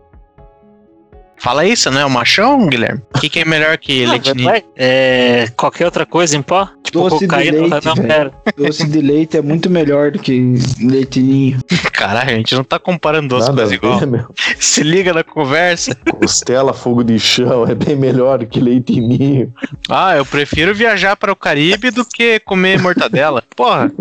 Fala 1.44 1.66
isso, 1.66 1.90
não 1.90 2.00
é 2.00 2.06
o 2.06 2.10
machão, 2.10 2.66
Guilherme? 2.66 3.02
O 3.14 3.20
que, 3.20 3.28
que 3.28 3.40
é 3.40 3.44
melhor 3.44 3.76
que 3.76 4.06
leite 4.06 4.32
ninho? 4.34 4.48
Ué, 4.48 4.62
É, 4.74 5.46
qualquer 5.54 5.84
outra 5.84 6.06
coisa 6.06 6.34
em 6.34 6.40
pó? 6.40 6.66
Tipo 6.82 7.00
Doce 7.02 7.18
de 7.18 7.26
cocaína? 7.26 7.58
leite, 7.60 7.84
não, 7.86 7.94
pera. 7.96 8.32
Doce 8.56 8.86
de 8.86 9.00
leite 9.02 9.36
é 9.36 9.42
muito 9.42 9.68
melhor 9.68 10.10
do 10.10 10.18
que 10.18 10.54
leite 10.80 11.20
ninho. 11.20 11.58
Caralho, 11.92 12.30
a 12.30 12.34
gente 12.34 12.54
não 12.54 12.64
tá 12.64 12.78
comparando 12.78 13.28
duas 13.28 13.46
coisas 13.46 13.72
igual. 13.72 13.98
ver, 13.98 14.06
meu. 14.06 14.26
Se 14.58 14.82
liga 14.82 15.12
na 15.12 15.22
conversa. 15.22 15.94
Costela, 16.18 16.72
fogo 16.72 17.04
de 17.04 17.18
chão 17.18 17.66
é 17.68 17.74
bem 17.74 17.94
melhor 17.94 18.38
do 18.38 18.46
que 18.46 18.58
leite 18.58 18.98
ninho. 18.98 19.52
Ah, 19.90 20.16
eu 20.16 20.24
prefiro 20.24 20.74
viajar 20.74 21.14
para 21.14 21.30
o 21.30 21.36
Caribe 21.36 21.90
do 21.90 22.06
que 22.06 22.40
comer 22.40 22.80
mortadela. 22.80 23.42
Porra, 23.54 23.92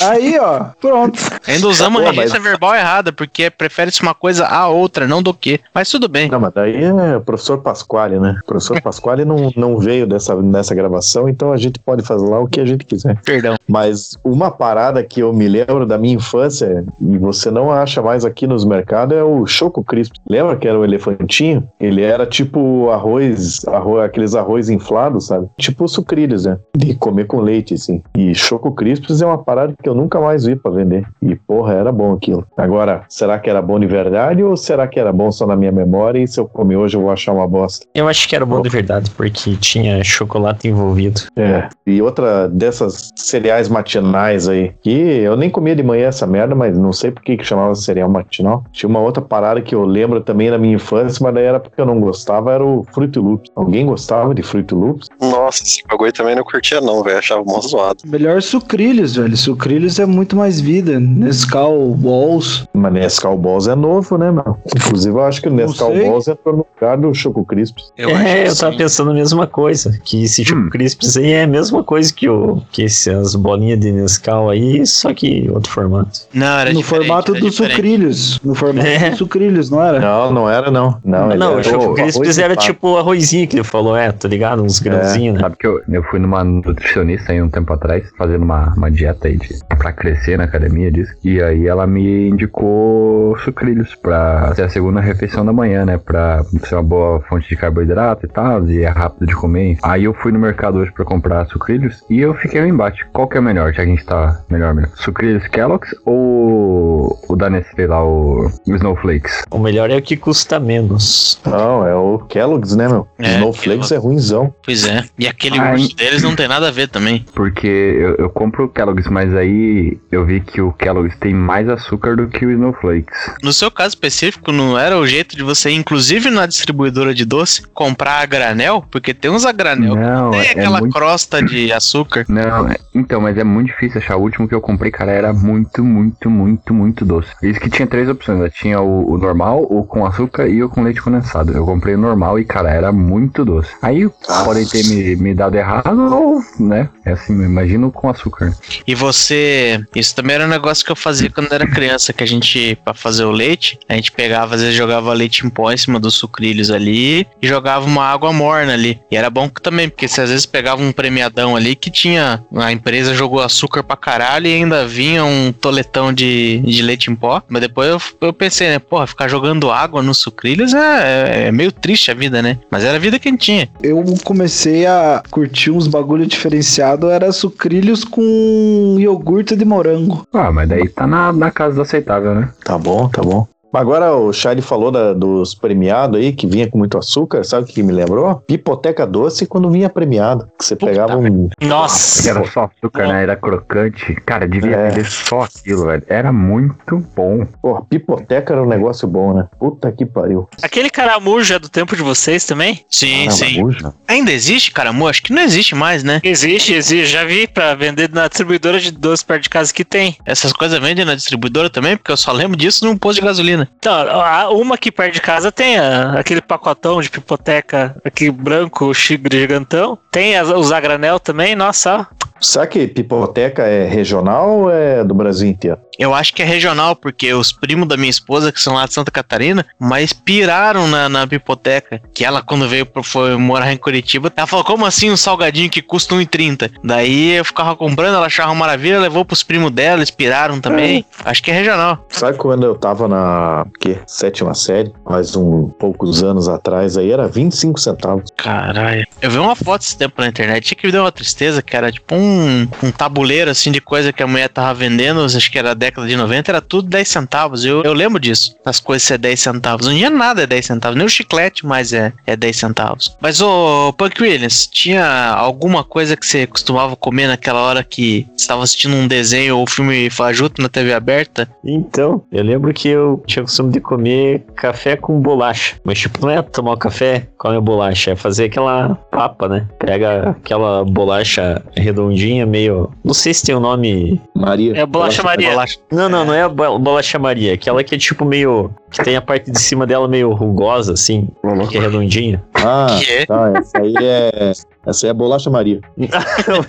Aí, 0.00 0.38
ó, 0.38 0.66
pronto. 0.80 1.18
ainda 1.46 1.66
usamos 1.68 2.00
Pô, 2.00 2.08
a 2.08 2.12
regência 2.12 2.40
verbal 2.40 2.74
errada, 2.74 3.12
porque 3.12 3.50
prefere-se 3.50 4.00
uma 4.02 4.14
coisa 4.14 4.46
a 4.46 4.68
outra, 4.68 5.08
não 5.08 5.22
do 5.22 5.34
que. 5.34 5.60
Mas 5.74 5.90
tudo 5.90 6.08
bem. 6.08 6.30
Não, 6.30 6.38
mas 6.40 6.52
daí 6.54 6.84
é 6.84 7.16
o 7.16 7.20
professor 7.20 7.58
Pasquale, 7.58 8.18
né? 8.20 8.38
O 8.42 8.46
professor 8.46 8.80
Pasquale 8.82 9.24
não, 9.24 9.50
não 9.56 9.78
veio 9.78 10.06
dessa, 10.06 10.34
nessa 10.40 10.74
gravação, 10.74 11.28
então 11.28 11.52
a 11.52 11.56
gente 11.56 11.78
pode 11.80 12.02
fazer 12.04 12.26
lá 12.26 12.38
o 12.38 12.46
que 12.46 12.60
a 12.60 12.64
gente 12.64 12.84
quiser. 12.84 13.20
Perdão. 13.22 13.57
Mas 13.68 14.16
uma 14.24 14.50
parada 14.50 15.02
que 15.02 15.20
eu 15.20 15.32
me 15.32 15.48
lembro 15.48 15.86
da 15.86 15.98
minha 15.98 16.14
infância, 16.14 16.84
e 17.00 17.18
você 17.18 17.50
não 17.50 17.70
acha 17.70 18.00
mais 18.00 18.24
aqui 18.24 18.46
nos 18.46 18.64
mercados, 18.64 19.16
é 19.16 19.22
o 19.22 19.46
Choco 19.46 19.84
Crisp. 19.84 20.14
Lembra 20.28 20.56
que 20.56 20.66
era 20.66 20.78
o 20.78 20.84
elefantinho? 20.84 21.68
Ele 21.78 22.02
era 22.02 22.26
tipo 22.26 22.90
arroz, 22.90 23.64
arroz 23.66 24.04
aqueles 24.04 24.34
arroz 24.34 24.70
inflados, 24.70 25.26
sabe? 25.26 25.48
Tipo 25.58 25.86
sucrilhos, 25.88 26.46
né? 26.46 26.58
De 26.76 26.94
comer 26.94 27.26
com 27.26 27.40
leite, 27.40 27.74
assim. 27.74 28.02
E 28.16 28.34
Choco 28.34 28.72
Crisps 28.72 29.20
é 29.20 29.26
uma 29.26 29.38
parada 29.38 29.74
que 29.80 29.88
eu 29.88 29.94
nunca 29.94 30.20
mais 30.20 30.44
vi 30.44 30.56
pra 30.56 30.70
vender. 30.70 31.04
E 31.20 31.34
porra, 31.36 31.74
era 31.74 31.92
bom 31.92 32.12
aquilo. 32.12 32.46
Agora, 32.56 33.02
será 33.08 33.38
que 33.38 33.50
era 33.50 33.60
bom 33.60 33.78
de 33.78 33.86
verdade 33.86 34.42
ou 34.42 34.56
será 34.56 34.86
que 34.86 34.98
era 34.98 35.12
bom 35.12 35.30
só 35.30 35.46
na 35.46 35.56
minha 35.56 35.72
memória 35.72 36.18
e 36.18 36.28
se 36.28 36.40
eu 36.40 36.46
comer 36.46 36.76
hoje 36.76 36.96
eu 36.96 37.02
vou 37.02 37.10
achar 37.10 37.32
uma 37.32 37.46
bosta? 37.46 37.86
Eu 37.94 38.08
acho 38.08 38.28
que 38.28 38.36
era 38.36 38.46
bom 38.46 38.62
de 38.62 38.68
verdade, 38.68 39.10
porque 39.10 39.56
tinha 39.56 40.02
chocolate 40.04 40.68
envolvido. 40.68 41.22
É. 41.36 41.68
E 41.86 42.00
outra 42.00 42.48
dessas 42.48 43.10
cereais 43.16 43.57
matinais 43.66 44.46
aí, 44.46 44.74
que 44.82 44.90
eu 44.90 45.34
nem 45.36 45.48
comia 45.48 45.74
de 45.74 45.82
manhã 45.82 46.08
essa 46.08 46.26
merda, 46.26 46.54
mas 46.54 46.76
não 46.76 46.92
sei 46.92 47.10
por 47.10 47.22
que 47.22 47.38
que 47.38 47.44
chamava 47.44 47.74
cereal 47.74 48.10
matinal. 48.10 48.62
Tinha 48.72 48.88
uma 48.88 49.00
outra 49.00 49.22
parada 49.22 49.62
que 49.62 49.74
eu 49.74 49.84
lembro 49.84 50.20
também 50.20 50.50
na 50.50 50.58
minha 50.58 50.74
infância, 50.74 51.18
mas 51.22 51.34
daí 51.34 51.44
era 51.44 51.58
porque 51.58 51.80
eu 51.80 51.86
não 51.86 51.98
gostava, 51.98 52.52
era 52.52 52.64
o 52.64 52.84
Fruit 52.92 53.18
Loops. 53.18 53.50
Alguém 53.56 53.86
gostava 53.86 54.34
de 54.34 54.42
Fruit 54.42 54.70
Loops? 54.74 55.08
Nossa, 55.48 55.62
esse 55.62 55.82
bagulho 55.88 56.12
também 56.12 56.34
não 56.36 56.44
curtia 56.44 56.78
não, 56.78 57.02
velho. 57.02 57.16
Achava 57.18 57.42
mó 57.42 57.58
zoado. 57.60 58.00
Melhor 58.04 58.42
sucrilhos, 58.42 59.16
velho. 59.16 59.34
Sucrilhos 59.34 59.98
é 59.98 60.04
muito 60.04 60.36
mais 60.36 60.60
vida. 60.60 61.00
Nescau, 61.00 61.94
Balls. 61.94 62.66
Mas 62.74 62.92
Nescau 62.92 63.34
Balls 63.38 63.66
é 63.66 63.74
novo, 63.74 64.18
né, 64.18 64.30
meu? 64.30 64.58
Inclusive 64.76 65.14
eu 65.16 65.22
acho 65.22 65.40
que 65.40 65.48
o 65.48 65.50
Não 65.50 65.66
Nescau. 65.66 65.90
Balls 65.94 66.28
entrou 66.28 66.54
no 66.58 66.66
lugar 66.74 66.98
do 66.98 67.14
Choco 67.14 67.46
Crisps. 67.46 67.90
Eu 67.96 68.10
é, 68.10 68.46
eu 68.46 68.54
tava 68.54 68.76
pensando 68.76 69.10
a 69.10 69.14
mesma 69.14 69.46
coisa. 69.46 69.98
Que 70.04 70.24
esse 70.24 70.44
Choco 70.44 70.58
Hum. 70.60 70.68
Crisps 70.70 71.16
aí 71.16 71.30
é 71.32 71.44
a 71.44 71.46
mesma 71.46 71.82
coisa 71.82 72.12
que, 72.12 72.28
o, 72.28 72.60
que 72.70 72.84
essas 72.84 73.34
bolinhas 73.34 73.80
de 73.80 73.90
Nescau 73.90 74.50
aí, 74.50 74.86
só 74.86 75.14
que 75.14 75.48
outro 75.50 75.72
formato. 75.72 76.20
Não, 76.34 76.58
era 76.58 76.72
no 76.74 76.82
formato 76.82 77.32
era 77.32 77.40
dos 77.40 77.52
diferente. 77.52 77.74
sucrilhos. 77.76 78.40
No 78.44 78.54
formato 78.54 78.86
É. 78.86 79.08
dos 79.10 79.18
sucrilhos, 79.18 79.70
não 79.70 79.82
era? 79.82 79.98
Não, 79.98 80.30
não 80.32 80.50
era 80.50 80.70
não. 80.70 80.98
Não, 81.02 81.28
Não, 81.28 81.52
era 81.52 81.60
o 81.60 81.64
Choco 81.64 81.94
Crisps 81.94 82.36
era 82.36 82.54
tipo 82.54 82.88
o 82.90 82.98
arrozinho 82.98 83.48
que 83.48 83.56
ele 83.56 83.64
falou, 83.64 83.96
é, 83.96 84.12
tá 84.12 84.28
ligado? 84.28 84.62
Uns 84.62 84.78
grãozinhos, 84.78 85.36
né? 85.36 85.37
Sabe 85.40 85.56
que 85.56 85.66
eu, 85.66 85.80
eu 85.88 86.02
fui 86.04 86.18
numa 86.18 86.42
nutricionista 86.44 87.32
aí 87.32 87.42
um 87.42 87.48
tempo 87.48 87.72
atrás, 87.72 88.08
fazendo 88.16 88.42
uma, 88.42 88.74
uma 88.74 88.90
dieta 88.90 89.28
aí 89.28 89.36
de, 89.36 89.58
pra 89.76 89.92
crescer 89.92 90.36
na 90.36 90.44
academia, 90.44 90.90
disso. 90.90 91.12
E 91.24 91.42
aí 91.42 91.66
ela 91.66 91.86
me 91.86 92.28
indicou 92.28 93.36
sucrilhos 93.38 93.94
pra 93.94 94.54
ser 94.54 94.62
a 94.62 94.68
segunda 94.68 95.00
refeição 95.00 95.44
da 95.44 95.52
manhã, 95.52 95.84
né? 95.84 95.98
Pra 95.98 96.44
ser 96.64 96.74
uma 96.74 96.82
boa 96.82 97.20
fonte 97.22 97.48
de 97.48 97.56
carboidrato 97.56 98.26
e 98.26 98.28
tal, 98.28 98.66
e 98.68 98.82
é 98.82 98.88
rápido 98.88 99.26
de 99.26 99.34
comer. 99.34 99.78
Aí 99.82 100.04
eu 100.04 100.14
fui 100.14 100.32
no 100.32 100.38
mercado 100.38 100.78
hoje 100.78 100.92
pra 100.92 101.04
comprar 101.04 101.46
sucrilhos 101.46 102.02
e 102.10 102.20
eu 102.20 102.34
fiquei 102.34 102.60
no 102.60 102.66
embate. 102.66 103.06
Qual 103.12 103.28
que 103.28 103.38
é 103.38 103.40
melhor, 103.40 103.72
já 103.72 103.76
que 103.76 103.80
a 103.82 103.86
gente 103.86 104.04
tá 104.04 104.40
melhor, 104.50 104.74
melhor? 104.74 104.90
Sucrilhos 104.96 105.46
Kellogg's 105.48 105.94
ou 106.04 107.18
o 107.28 107.36
da 107.36 107.48
Nestlé 107.50 107.86
lá, 107.86 108.04
o, 108.04 108.46
o 108.66 108.74
Snowflakes? 108.74 109.42
O 109.50 109.58
melhor 109.58 109.90
é 109.90 109.96
o 109.96 110.02
que 110.02 110.16
custa 110.16 110.58
menos. 110.58 111.40
Não, 111.44 111.86
é 111.86 111.94
o 111.94 112.18
Kellogg's, 112.18 112.74
né, 112.74 112.88
meu? 112.88 113.06
É, 113.18 113.34
Snowflakes 113.34 113.62
Kellogg's. 113.62 113.92
é 113.92 113.96
ruimzão. 113.96 114.54
Pois 114.64 114.86
é. 114.86 115.04
E 115.18 115.27
aquele 115.28 115.58
Ai. 115.58 115.72
gosto 115.76 115.96
deles 115.96 116.22
não 116.22 116.34
tem 116.34 116.48
nada 116.48 116.68
a 116.68 116.70
ver 116.70 116.88
também. 116.88 117.24
Porque 117.34 117.66
eu, 117.66 118.14
eu 118.16 118.30
compro 118.30 118.64
o 118.64 118.68
Kellogg's, 118.68 119.06
mas 119.08 119.34
aí 119.34 119.98
eu 120.10 120.24
vi 120.24 120.40
que 120.40 120.60
o 120.60 120.72
Kellogg's 120.72 121.16
tem 121.18 121.34
mais 121.34 121.68
açúcar 121.68 122.16
do 122.16 122.28
que 122.28 122.44
o 122.46 122.50
Snowflakes. 122.50 123.30
No 123.42 123.52
seu 123.52 123.70
caso 123.70 123.90
específico, 123.90 124.52
não 124.52 124.78
era 124.78 124.98
o 124.98 125.06
jeito 125.06 125.36
de 125.36 125.42
você, 125.42 125.70
inclusive 125.70 126.30
na 126.30 126.46
distribuidora 126.46 127.14
de 127.14 127.24
doce, 127.24 127.62
comprar 127.74 128.20
a 128.22 128.26
granel? 128.26 128.84
Porque 128.90 129.12
tem 129.14 129.30
uns 129.30 129.44
a 129.46 129.52
granel 129.52 129.94
que 129.94 130.00
Não, 130.00 130.30
tem 130.30 130.40
é, 130.40 130.46
é 130.46 130.50
aquela 130.52 130.80
muito... 130.80 130.92
crosta 130.92 131.42
de 131.42 131.72
açúcar. 131.72 132.24
Não, 132.28 132.68
é- 132.68 132.76
então, 132.94 133.20
mas 133.20 133.36
é 133.38 133.44
muito 133.44 133.68
difícil 133.68 134.00
achar. 134.00 134.16
O 134.16 134.22
último 134.22 134.48
que 134.48 134.54
eu 134.54 134.60
comprei, 134.60 134.90
cara, 134.90 135.12
era 135.12 135.32
muito, 135.32 135.84
muito, 135.84 136.28
muito, 136.30 136.74
muito 136.74 137.04
doce. 137.04 137.30
Isso 137.42 137.60
que 137.60 137.70
tinha 137.70 137.86
três 137.86 138.08
opções. 138.08 138.38
né? 138.38 138.50
Tinha 138.50 138.80
o, 138.80 139.12
o 139.12 139.18
normal, 139.18 139.62
o 139.68 139.84
com 139.84 140.04
açúcar 140.04 140.48
e 140.48 140.62
o 140.62 140.68
com 140.68 140.82
leite 140.82 141.00
condensado. 141.00 141.52
Eu 141.52 141.64
comprei 141.64 141.94
o 141.94 141.98
normal 141.98 142.38
e, 142.38 142.44
cara, 142.44 142.70
era 142.70 142.90
muito 142.92 143.44
doce. 143.44 143.70
Aí 143.82 144.08
podem 144.44 144.66
ter 144.66 144.84
me, 144.88 145.16
me 145.18 145.34
dado 145.34 145.56
errado 145.56 146.00
ou, 146.14 146.42
né? 146.58 146.88
É 147.04 147.12
assim, 147.12 147.32
imagino 147.32 147.90
com 147.90 148.08
açúcar. 148.08 148.56
E 148.86 148.94
você. 148.94 149.80
Isso 149.94 150.14
também 150.14 150.36
era 150.36 150.44
um 150.44 150.48
negócio 150.48 150.84
que 150.84 150.92
eu 150.92 150.96
fazia 150.96 151.30
quando 151.30 151.52
era 151.52 151.66
criança, 151.66 152.12
que 152.12 152.22
a 152.22 152.26
gente, 152.26 152.78
pra 152.84 152.94
fazer 152.94 153.24
o 153.24 153.30
leite, 153.30 153.78
a 153.88 153.94
gente 153.94 154.12
pegava, 154.12 154.54
às 154.54 154.60
vezes 154.60 154.76
jogava 154.76 155.12
leite 155.12 155.46
em 155.46 155.50
pó 155.50 155.70
em 155.72 155.76
cima 155.76 155.98
dos 155.98 156.14
sucrilhos 156.14 156.70
ali 156.70 157.26
e 157.42 157.48
jogava 157.48 157.86
uma 157.86 158.04
água 158.04 158.32
morna 158.32 158.72
ali. 158.72 159.00
E 159.10 159.16
era 159.16 159.30
bom 159.30 159.48
também, 159.48 159.88
porque 159.88 160.06
você 160.06 160.20
às 160.20 160.30
vezes 160.30 160.46
pegava 160.46 160.82
um 160.82 160.92
premiadão 160.92 161.56
ali 161.56 161.74
que 161.74 161.90
tinha. 161.90 162.42
A 162.54 162.72
empresa 162.72 163.14
jogou 163.14 163.40
açúcar 163.40 163.82
pra 163.82 163.96
caralho 163.96 164.46
e 164.46 164.54
ainda 164.54 164.86
vinha 164.86 165.24
um 165.24 165.52
toletão 165.52 166.12
de, 166.12 166.62
de 166.64 166.82
leite 166.82 167.10
em 167.10 167.14
pó. 167.14 167.42
Mas 167.48 167.62
depois 167.62 167.88
eu, 167.88 168.00
eu 168.20 168.32
pensei, 168.32 168.68
né, 168.68 168.78
porra, 168.78 169.06
ficar 169.06 169.28
jogando 169.28 169.70
água 169.70 170.02
nos 170.02 170.18
sucrilhos 170.18 170.74
é, 170.74 171.48
é 171.48 171.52
meio 171.52 171.72
triste 171.72 172.10
a 172.10 172.14
vida, 172.14 172.42
né? 172.42 172.58
Mas 172.70 172.84
era 172.84 172.96
a 172.96 173.00
vida 173.00 173.18
que 173.18 173.28
a 173.28 173.30
gente 173.30 173.44
tinha. 173.44 173.68
Eu 173.82 174.04
comecei 174.24 174.86
a 174.86 175.07
curtir 175.30 175.70
uns 175.70 175.86
bagulho 175.86 176.26
diferenciado, 176.26 177.10
era 177.10 177.32
sucrilhos 177.32 178.04
com 178.04 178.96
iogurte 178.98 179.56
de 179.56 179.64
morango. 179.64 180.24
Ah, 180.32 180.50
mas 180.52 180.68
daí 180.68 180.88
tá 180.88 181.06
na, 181.06 181.32
na 181.32 181.50
casa 181.50 181.76
do 181.76 181.82
aceitável, 181.82 182.34
né? 182.34 182.50
Tá 182.64 182.78
bom, 182.78 183.08
tá 183.08 183.22
bom. 183.22 183.46
Agora 183.72 184.14
o 184.16 184.32
Charlie 184.32 184.62
falou 184.62 184.90
da- 184.90 185.12
dos 185.12 185.54
premiados 185.54 186.18
aí, 186.18 186.32
que 186.32 186.46
vinha 186.46 186.68
com 186.70 186.78
muito 186.78 186.96
açúcar. 186.96 187.44
Sabe 187.44 187.64
o 187.64 187.66
que 187.66 187.82
me 187.82 187.92
lembrou? 187.92 188.36
Pipoteca 188.46 189.06
doce 189.06 189.46
quando 189.46 189.70
vinha 189.70 189.90
premiado. 189.90 190.48
Que 190.58 190.64
você 190.64 190.74
pegava 190.74 191.16
um. 191.18 191.48
Nossa. 191.60 192.28
Era 192.30 192.44
só 192.50 192.64
açúcar, 192.74 193.08
né? 193.08 193.22
Era 193.22 193.36
crocante. 193.36 194.14
Cara, 194.26 194.48
devia 194.48 194.74
É. 194.76 194.88
vender 194.88 195.04
só 195.06 195.42
aquilo, 195.42 195.84
velho. 195.86 196.02
Era 196.08 196.32
muito 196.32 196.98
bom. 197.14 197.46
Pô, 197.60 197.82
pipoteca 197.84 198.54
era 198.54 198.62
um 198.62 198.66
negócio 198.66 199.06
bom, 199.06 199.34
né? 199.34 199.46
Puta 199.58 199.92
que 199.92 200.06
pariu. 200.06 200.48
Aquele 200.62 200.88
caramujo 200.88 201.52
é 201.54 201.58
do 201.58 201.68
tempo 201.68 201.94
de 201.94 202.02
vocês 202.02 202.44
também? 202.46 202.80
Sim, 202.88 203.26
Caramba, 203.26 203.32
sim. 203.32 203.62
bucha. 203.62 203.94
Ainda 204.08 204.32
existe, 204.32 204.70
caramu? 204.72 205.06
Acho 205.06 205.22
que 205.22 205.32
não 205.32 205.42
existe 205.42 205.74
mais, 205.74 206.02
né? 206.02 206.20
Existe, 206.24 206.72
existe. 206.72 207.06
Já 207.12 207.24
vi 207.24 207.46
pra 207.46 207.74
vender 207.74 208.08
na 208.10 208.28
distribuidora 208.28 208.80
de 208.80 208.90
doce 208.90 209.24
perto 209.24 209.42
de 209.42 209.50
casa 209.50 209.72
que 209.74 209.84
tem. 209.84 210.16
Essas 210.24 210.52
coisas 210.52 210.78
vendem 210.80 211.04
na 211.04 211.14
distribuidora 211.14 211.68
também, 211.68 211.96
porque 211.96 212.10
eu 212.10 212.16
só 212.16 212.32
lembro 212.32 212.56
disso 212.56 212.84
num 212.86 212.96
posto 212.96 213.20
de 213.20 213.26
gasolina. 213.26 213.57
Então, 213.78 213.94
a- 213.94 214.50
uma 214.50 214.74
aqui 214.74 214.90
perto 214.92 215.14
de 215.14 215.20
casa 215.20 215.50
tem 215.50 215.78
a- 215.78 216.12
aquele 216.18 216.40
pacotão 216.40 217.00
de 217.00 217.10
pipoteca 217.10 217.96
aqui 218.04 218.30
branco, 218.30 218.92
chigre 218.94 219.38
gigantão. 219.40 219.98
Tem 220.10 220.40
os 220.40 220.72
a 220.72 220.80
granel 220.80 221.18
também, 221.18 221.54
nossa. 221.56 222.06
Será 222.40 222.66
que 222.66 222.86
pipoteca 222.86 223.62
é 223.62 223.86
regional 223.86 224.50
ou 224.50 224.70
é 224.70 225.04
do 225.04 225.14
Brasil 225.14 225.48
inteiro? 225.48 225.78
Eu 225.98 226.14
acho 226.14 226.32
que 226.32 226.42
é 226.42 226.44
regional, 226.44 226.94
porque 226.94 227.34
os 227.34 227.50
primos 227.50 227.88
da 227.88 227.96
minha 227.96 228.08
esposa, 228.08 228.52
que 228.52 228.62
são 228.62 228.74
lá 228.74 228.86
de 228.86 228.94
Santa 228.94 229.10
Catarina, 229.10 229.66
mas 229.80 230.12
piraram 230.12 230.86
na, 230.86 231.08
na 231.08 231.26
pipoteca. 231.26 232.00
Que 232.14 232.24
ela, 232.24 232.40
quando 232.40 232.68
veio 232.68 232.86
pra, 232.86 233.02
foi 233.02 233.36
morar 233.36 233.72
em 233.72 233.76
Curitiba, 233.76 234.32
ela 234.36 234.46
falou: 234.46 234.64
como 234.64 234.86
assim 234.86 235.10
um 235.10 235.16
salgadinho 235.16 235.68
que 235.68 235.82
custa 235.82 236.14
1,30? 236.14 236.70
Daí 236.84 237.32
eu 237.32 237.44
ficava 237.44 237.74
comprando, 237.74 238.14
ela 238.14 238.26
achava 238.26 238.50
uma 238.50 238.60
maravilha, 238.60 239.00
levou 239.00 239.24
pros 239.24 239.42
primos 239.42 239.72
dela, 239.72 239.98
eles 239.98 240.10
piraram 240.10 240.60
também. 240.60 241.04
Acho 241.24 241.42
que 241.42 241.50
é 241.50 241.54
regional. 241.54 242.06
Sabe 242.10 242.38
quando 242.38 242.64
eu 242.64 242.76
tava 242.76 243.08
na 243.08 243.66
que, 243.80 243.98
sétima 244.06 244.54
série, 244.54 244.92
mais 245.04 245.34
um 245.34 245.68
poucos 245.68 246.22
anos 246.22 246.48
atrás, 246.48 246.96
aí 246.96 247.10
era 247.10 247.26
25 247.26 247.80
centavos. 247.80 248.30
Caralho. 248.36 249.04
Eu 249.20 249.30
vi 249.30 249.38
uma 249.38 249.56
foto 249.56 249.82
esse 249.82 249.96
tempo 249.96 250.20
na 250.20 250.28
internet, 250.28 250.64
tinha 250.64 250.78
que 250.78 250.86
me 250.86 250.92
deu 250.92 251.02
uma 251.02 251.12
tristeza, 251.12 251.60
que 251.60 251.76
era 251.76 251.90
tipo 251.90 252.14
um, 252.14 252.27
um 252.28 252.90
tabuleiro 252.90 253.50
assim 253.50 253.70
de 253.70 253.80
coisa 253.80 254.12
que 254.12 254.22
a 254.22 254.26
mulher 254.26 254.48
tava 254.48 254.74
vendendo, 254.74 255.24
acho 255.24 255.50
que 255.50 255.58
era 255.58 255.74
década 255.74 256.06
de 256.06 256.16
90, 256.16 256.50
era 256.50 256.60
tudo 256.60 256.88
10 256.88 257.08
centavos. 257.08 257.64
Eu, 257.64 257.82
eu 257.82 257.92
lembro 257.92 258.20
disso. 258.20 258.54
As 258.64 258.80
coisas 258.80 259.06
ser 259.06 259.18
10 259.18 259.40
centavos. 259.40 259.86
Não 259.86 259.94
tinha 259.94 260.10
nada 260.10 260.42
é 260.42 260.46
10 260.46 260.66
centavos, 260.66 260.96
nem 260.96 261.06
o 261.06 261.10
chiclete, 261.10 261.66
mas 261.66 261.92
é, 261.92 262.12
é 262.26 262.36
10 262.36 262.56
centavos. 262.56 263.16
Mas 263.20 263.40
ô 263.40 263.92
Punk 263.92 264.22
Williams, 264.22 264.66
tinha 264.66 265.32
alguma 265.32 265.82
coisa 265.82 266.16
que 266.16 266.26
você 266.26 266.46
costumava 266.46 266.96
comer 266.96 267.26
naquela 267.26 267.60
hora 267.60 267.82
que 267.82 268.26
estava 268.36 268.62
assistindo 268.62 268.94
um 268.94 269.06
desenho 269.06 269.58
ou 269.58 269.66
filme 269.68 270.10
fajuto 270.10 270.60
na 270.62 270.68
TV 270.68 270.92
aberta? 270.92 271.48
Então, 271.64 272.22
eu 272.30 272.42
lembro 272.42 272.72
que 272.72 272.88
eu 272.88 273.22
tinha 273.26 273.42
o 273.42 273.46
costume 273.46 273.72
de 273.72 273.80
comer 273.80 274.44
café 274.54 274.96
com 274.96 275.20
bolacha. 275.20 275.76
Mas, 275.84 275.98
tipo, 275.98 276.24
não 276.24 276.30
é 276.30 276.42
tomar 276.42 276.72
o 276.72 276.76
café, 276.76 277.28
comer 277.38 277.60
bolacha, 277.60 278.12
é 278.12 278.16
fazer 278.16 278.44
aquela 278.44 278.94
papa, 279.10 279.48
né? 279.48 279.66
Pega 279.78 280.30
aquela 280.30 280.84
bolacha 280.84 281.62
redondinha, 281.76 282.17
meio. 282.46 282.90
Não 283.04 283.14
sei 283.14 283.32
se 283.34 283.44
tem 283.44 283.54
o 283.54 283.60
nome. 283.60 284.20
Maria. 284.34 284.76
É 284.76 284.86
bolacha 284.86 285.22
Maria. 285.22 285.50
Bolacha. 285.50 285.78
Não, 285.90 286.08
não, 286.08 286.24
não 286.24 286.34
é 286.34 286.42
a 286.42 286.48
bo- 286.48 286.78
bolacha 286.78 287.18
Maria. 287.18 287.54
Aquela 287.54 287.82
que 287.84 287.94
é 287.94 287.98
tipo 287.98 288.24
meio. 288.24 288.70
Que 288.90 289.02
tem 289.04 289.16
a 289.16 289.22
parte 289.22 289.50
de 289.50 289.58
cima 289.58 289.86
dela 289.86 290.08
meio 290.08 290.32
rugosa, 290.32 290.94
assim, 290.94 291.28
que 291.68 291.76
é 291.76 291.80
redondinha. 291.80 292.42
Ah, 292.54 292.98
Que 293.00 293.12
é? 293.12 293.26
tá. 293.26 293.52
Essa 293.56 293.78
aí 293.78 293.94
é. 294.00 294.52
Essa 294.86 295.06
aí 295.06 295.10
é 295.10 295.12
bolacha 295.12 295.50
Maria. 295.50 295.80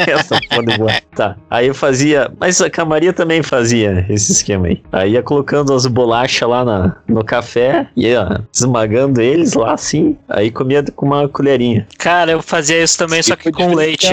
Essa 0.07 0.37
foda 0.53 0.77
boa. 0.77 0.91
Tá. 1.15 1.37
Aí 1.49 1.67
eu 1.67 1.73
fazia. 1.73 2.31
Mas 2.39 2.61
a 2.61 2.85
Maria 2.85 3.13
também 3.13 3.41
fazia 3.41 4.05
esse 4.09 4.31
esquema 4.31 4.67
aí. 4.67 4.83
Aí 4.91 5.11
ia 5.13 5.23
colocando 5.23 5.73
as 5.73 5.85
bolachas 5.85 6.47
lá 6.47 6.65
na, 6.65 6.95
no 7.07 7.23
café, 7.23 7.87
ia 7.95 8.41
esmagando 8.53 9.21
eles 9.21 9.53
lá 9.53 9.73
assim. 9.73 10.17
Aí 10.27 10.51
comia 10.51 10.83
com 10.95 11.05
uma 11.05 11.29
colherinha. 11.29 11.87
Cara, 11.97 12.31
eu 12.31 12.41
fazia 12.41 12.81
isso 12.81 12.97
também, 12.97 13.23
só 13.23 13.35
que 13.35 13.51
com 13.51 13.73
leite. 13.73 14.07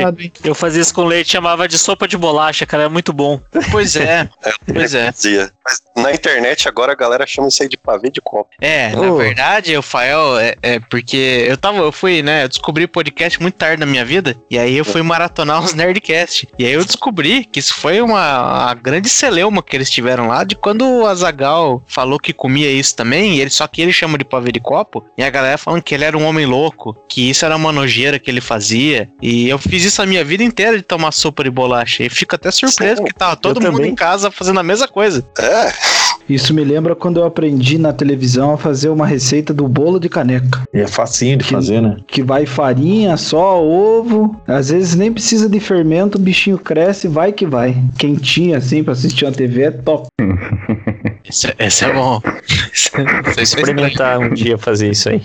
Eu 0.45 0.55
fazia 0.55 0.83
isso 0.83 0.95
com 0.95 1.05
leite, 1.05 1.33
chamava 1.33 1.67
de 1.67 1.79
sopa 1.79 2.07
de 2.07 2.17
bolacha, 2.17 2.65
cara, 2.67 2.85
é 2.85 2.89
muito 2.89 3.13
bom. 3.13 3.41
Pois 3.71 3.97
é, 3.97 4.29
pois 4.73 4.95
é. 4.95 5.13
Mas 5.65 5.83
na 5.97 6.13
internet 6.13 6.69
agora 6.69 6.93
a 6.93 6.97
galera 6.97 7.27
chama 7.27 7.49
isso 7.49 7.63
aí 7.63 7.69
de 7.69 7.77
pavê 7.97 8.11
de 8.11 8.21
copo. 8.21 8.51
É, 8.61 8.91
na 8.91 9.01
Oh. 9.13 9.17
verdade, 9.17 9.75
Rafael, 9.75 10.39
é, 10.39 10.55
é 10.63 10.81
porque 10.81 11.45
eu 11.49 11.57
tava, 11.57 11.79
eu 11.79 11.93
fui, 11.93 12.23
né, 12.23 12.45
eu 12.45 12.49
descobri 12.49 12.87
podcast 12.87 13.41
muito 13.41 13.55
tarde 13.55 13.81
na 13.81 13.87
minha 13.87 14.05
vida, 14.05 14.37
e 14.51 14.59
aí 14.59 14.77
eu 14.77 14.85
fui 14.85 15.03
maratonar 15.03 15.63
os 15.63 15.73
Nerdcast. 15.75 16.49
E 16.59 16.67
aí 16.67 16.73
eu 16.73 16.85
descobri 16.85 17.45
que 17.45 17.59
isso 17.61 17.75
foi 17.75 18.01
uma, 18.01 18.65
uma 18.65 18.75
grande 18.75 19.09
celeuma 19.09 19.63
que 19.63 19.77
eles 19.77 19.91
tiveram 19.91 20.29
lá, 20.29 20.45
de 20.45 20.55
quando 20.57 20.87
o 20.87 21.07
Azagal 21.07 21.83
falou 21.87 22.19
que 22.19 22.33
comia 22.33 22.71
isso 22.71 22.95
também, 22.97 23.37
e 23.37 23.41
ele, 23.41 23.51
só 23.51 23.67
que 23.67 23.81
ele 23.81 23.93
chama 23.93 24.19
de 24.19 24.25
pavê 24.25 24.53
de 24.53 24.61
copo, 24.61 25.05
e 25.17 25.23
a 25.23 25.31
galera 25.31 25.57
falando 25.59 25.83
que 25.83 25.95
ele 25.95 26.05
era 26.05 26.17
um 26.17 26.25
homem 26.27 26.47
louco, 26.47 26.97
que 27.09 27.31
isso 27.31 27.45
era 27.45 27.57
uma 27.57 27.73
nojeira 27.73 28.19
que 28.19 28.31
ele 28.31 28.41
fazia. 28.41 29.09
E 29.23 29.49
eu 29.49 29.59
fiz 29.59 29.85
isso 29.85 30.03
a 30.03 30.07
minha 30.07 30.25
vida 30.25 30.43
inteira 30.43 30.77
de 30.77 30.83
tomar 30.83 31.13
sopa 31.13 31.43
de 31.45 31.51
bolacha. 31.51 32.03
E 32.05 32.11
fico 32.11 32.35
até 32.35 32.51
surpreso 32.51 32.99
Sim, 32.99 33.05
que 33.05 33.15
tava 33.15 33.37
todo 33.37 33.61
mundo 33.61 33.77
também. 33.77 33.91
em 33.91 33.95
casa 33.95 34.31
fazendo 34.31 34.61
a 34.61 34.63
mesma 34.63 34.89
coisa. 34.89 35.27
É, 35.39 35.73
Isso 36.29 36.53
me 36.53 36.65
lembra 36.65 36.95
quando 36.97 37.21
eu 37.21 37.25
aprendi 37.25 37.79
na 37.79 37.93
televisão 37.93 38.53
a 38.53 38.59
fazer 38.59 38.89
uma 38.89 39.07
receita 39.07 39.55
do 39.55 39.69
bolo 39.69 39.99
de 40.01 40.09
caneca. 40.09 40.63
E 40.75 40.81
é 40.81 40.87
facinho 40.87 41.37
de 41.39 41.45
Que- 41.45 41.53
fazer, 41.55 41.81
né? 41.81 41.97
Que 42.07 42.23
vai 42.23 42.47
farinha, 42.47 43.17
só 43.17 43.63
ovo. 43.63 44.41
Às 44.47 44.71
vezes 44.71 44.95
nem 44.95 45.13
precisa 45.13 45.49
de 45.49 45.61
fermento, 45.61 46.19
o 46.19 46.21
bichinho 46.21 46.59
cresce, 46.59 47.07
vai 47.09 47.33
que 47.33 47.47
vai. 47.47 47.77
Quentinho 47.99 48.57
assim 48.57 48.83
pra 48.83 48.93
assistir 48.93 49.25
uma 49.25 49.33
TV 49.33 49.63
é 49.63 49.71
top. 49.71 50.07
Esse, 51.29 51.53
esse 51.59 51.85
é 51.85 51.93
bom. 51.93 52.21
Esse- 52.73 52.91
é 52.97 53.43
Experimentar 53.43 54.17
um 54.21 54.33
dia 54.33 54.57
fazer 54.57 54.91
isso 54.91 55.09
aí. 55.09 55.23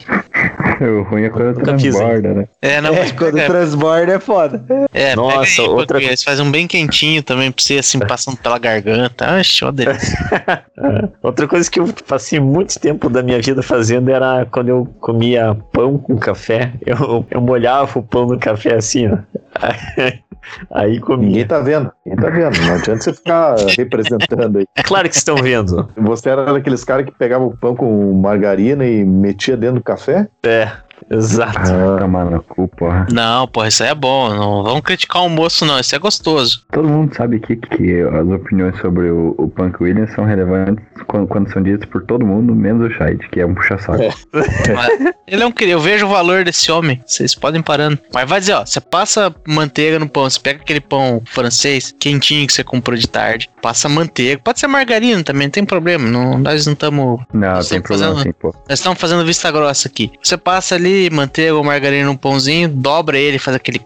O 0.82 1.04
ruim 1.04 1.26
é 1.26 1.30
quando 1.30 1.60
Nunca 1.60 1.78
fiz, 1.78 1.96
transborda, 1.96 2.34
né? 2.34 2.46
É, 2.60 2.82
não, 2.82 2.92
é, 2.92 3.00
mas 3.02 3.12
quando 3.12 3.34
pega- 3.36 3.46
transborda 3.48 4.14
é 4.14 4.20
foda. 4.20 4.66
É, 4.92 5.16
Nossa, 5.16 5.38
pega 5.58 5.62
aí, 5.62 5.68
outra- 5.68 6.02
Eles 6.02 6.24
fazem 6.24 6.44
um 6.44 6.50
bem 6.50 6.66
quentinho 6.66 7.22
também 7.22 7.52
pra 7.52 7.64
você, 7.64 7.78
assim, 7.78 8.00
passando 8.00 8.36
pela 8.38 8.58
garganta. 8.58 9.26
Ah, 9.28 9.42
uma 9.62 9.72
delícia. 9.72 10.18
Outra 11.22 11.48
coisa 11.48 11.70
que 11.70 11.80
eu 11.80 11.88
passei 12.08 12.40
muito 12.40 12.80
tempo 12.80 13.10
da 13.10 13.22
minha 13.24 13.42
vida 13.42 13.62
fazendo 13.62 14.10
era 14.10 14.46
quando 14.46 14.70
eu 14.70 14.88
comia 15.00 15.56
pão 15.72 15.98
com 15.98 16.18
café. 16.18 16.74
Eu, 16.86 17.26
eu 17.30 17.42
molhava 17.42 18.00
o 18.00 18.04
pão 18.04 18.26
no 18.26 18.40
café 18.40 18.76
assim, 18.76 19.08
ó. 19.08 19.18
Aí 20.72 21.00
comia. 21.00 21.28
Ninguém 21.28 21.48
tá 21.48 21.60
vendo. 21.60 21.92
Ninguém 22.06 22.24
tá 22.24 22.30
vendo. 22.32 22.62
Não 22.66 22.74
adianta 22.74 23.04
você 23.04 23.14
ficar 23.14 23.56
representando 23.78 24.58
aí. 24.58 24.66
É 24.76 24.84
claro 24.84 25.08
que 25.08 25.16
estão 25.16 25.36
vendo. 25.36 25.90
Você 25.96 26.30
era 26.30 26.52
daqueles 26.52 26.84
caras 26.84 27.06
que 27.06 27.12
pegavam 27.12 27.48
o 27.48 27.58
pão 27.58 27.76
com 27.76 28.14
margarina 28.14 28.86
e 28.86 29.06
metia 29.06 29.56
dentro 29.56 29.76
do 29.76 29.84
café? 29.84 30.28
É, 30.44 30.72
exato. 31.10 31.60
Ah, 31.60 31.98
tomar 32.00 32.26
no 32.26 32.42
cu, 32.44 32.68
porra. 32.68 33.08
Não, 33.12 33.48
porra, 33.48 33.68
isso 33.68 33.84
aí 33.84 33.90
é 33.90 33.96
bom. 33.96 34.34
Não 34.34 34.64
vamos 34.64 34.82
criticar 34.82 35.22
o 35.22 35.26
almoço, 35.26 35.66
não. 35.66 35.80
Isso 35.80 35.96
é 35.96 36.00
gostoso. 36.00 36.64
Todo 36.72 36.88
mundo 36.88 37.16
sabe 37.16 37.38
aqui 37.38 37.56
que 37.56 38.02
as 38.02 38.28
opiniões 38.28 38.78
sobre 38.80 39.10
o, 39.10 39.36
o 39.38 39.48
Punk 39.50 39.82
Williams 39.82 40.12
são 40.14 40.26
relevantes 40.26 40.84
quando, 41.08 41.28
quando 41.28 41.52
são 41.52 41.62
ditas 41.62 41.88
por 41.90 42.04
todo 42.06 42.26
mundo, 42.26 42.54
menos 42.56 42.90
o 42.90 42.94
Shade, 42.94 43.28
que 43.30 43.40
é 43.40 43.46
um 43.46 43.54
puxa-saco. 43.56 44.02
Mas 44.34 45.14
ele 45.28 45.44
é 45.44 45.46
um 45.46 45.52
querido. 45.52 45.78
Eu 45.78 45.82
vejo 45.82 46.06
o 46.06 46.10
valor 46.10 46.44
desse 46.44 46.72
homem. 46.72 47.02
Vocês 47.06 47.34
podem 47.36 47.62
ir 47.62 47.64
parando. 47.64 47.98
Mas 48.14 48.30
vai 48.30 48.40
dizer, 48.40 48.54
ó, 48.54 48.66
você 48.66 48.80
passa 48.82 49.34
manteiga 49.48 50.00
no 50.00 50.08
pão. 50.10 50.30
Você 50.30 50.40
pega 50.40 50.62
aquele 50.62 50.82
pão 50.82 51.22
francês, 51.26 51.94
quentinho 52.00 52.46
que 52.48 52.54
você 52.54 52.64
comprou 52.64 52.98
de 52.98 53.08
tarde. 53.08 53.50
Passa 53.62 53.88
manteiga. 53.88 54.42
Pode 54.44 54.60
ser 54.60 54.68
margarina 54.68 55.24
também, 55.24 55.48
não 55.48 55.52
tem 55.52 55.66
problema. 55.66 56.08
Não, 56.08 56.38
nós 56.38 56.66
não 56.66 56.74
estamos 56.74 57.22
Não, 57.34 57.54
Nós 57.56 57.70
tem 57.70 57.82
problema 57.82 58.14
fazendo- 58.14 58.24
sim, 58.24 58.34
pô. 58.40 58.54
Nós 58.70 58.80
estamos 58.80 59.00
fazendo 59.00 59.26
vista 59.26 59.52
grossa 59.52 59.88
aqui. 59.88 60.12
Você 60.22 60.38
passa 60.38 60.76
ali 60.76 60.91
manteiga 61.12 61.56
ou 61.56 61.64
margarina 61.64 62.06
num 62.06 62.16
pãozinho, 62.16 62.70
dobra 62.70 63.18
ele, 63.18 63.40
faz 63.40 63.56
aquele 63.56 63.82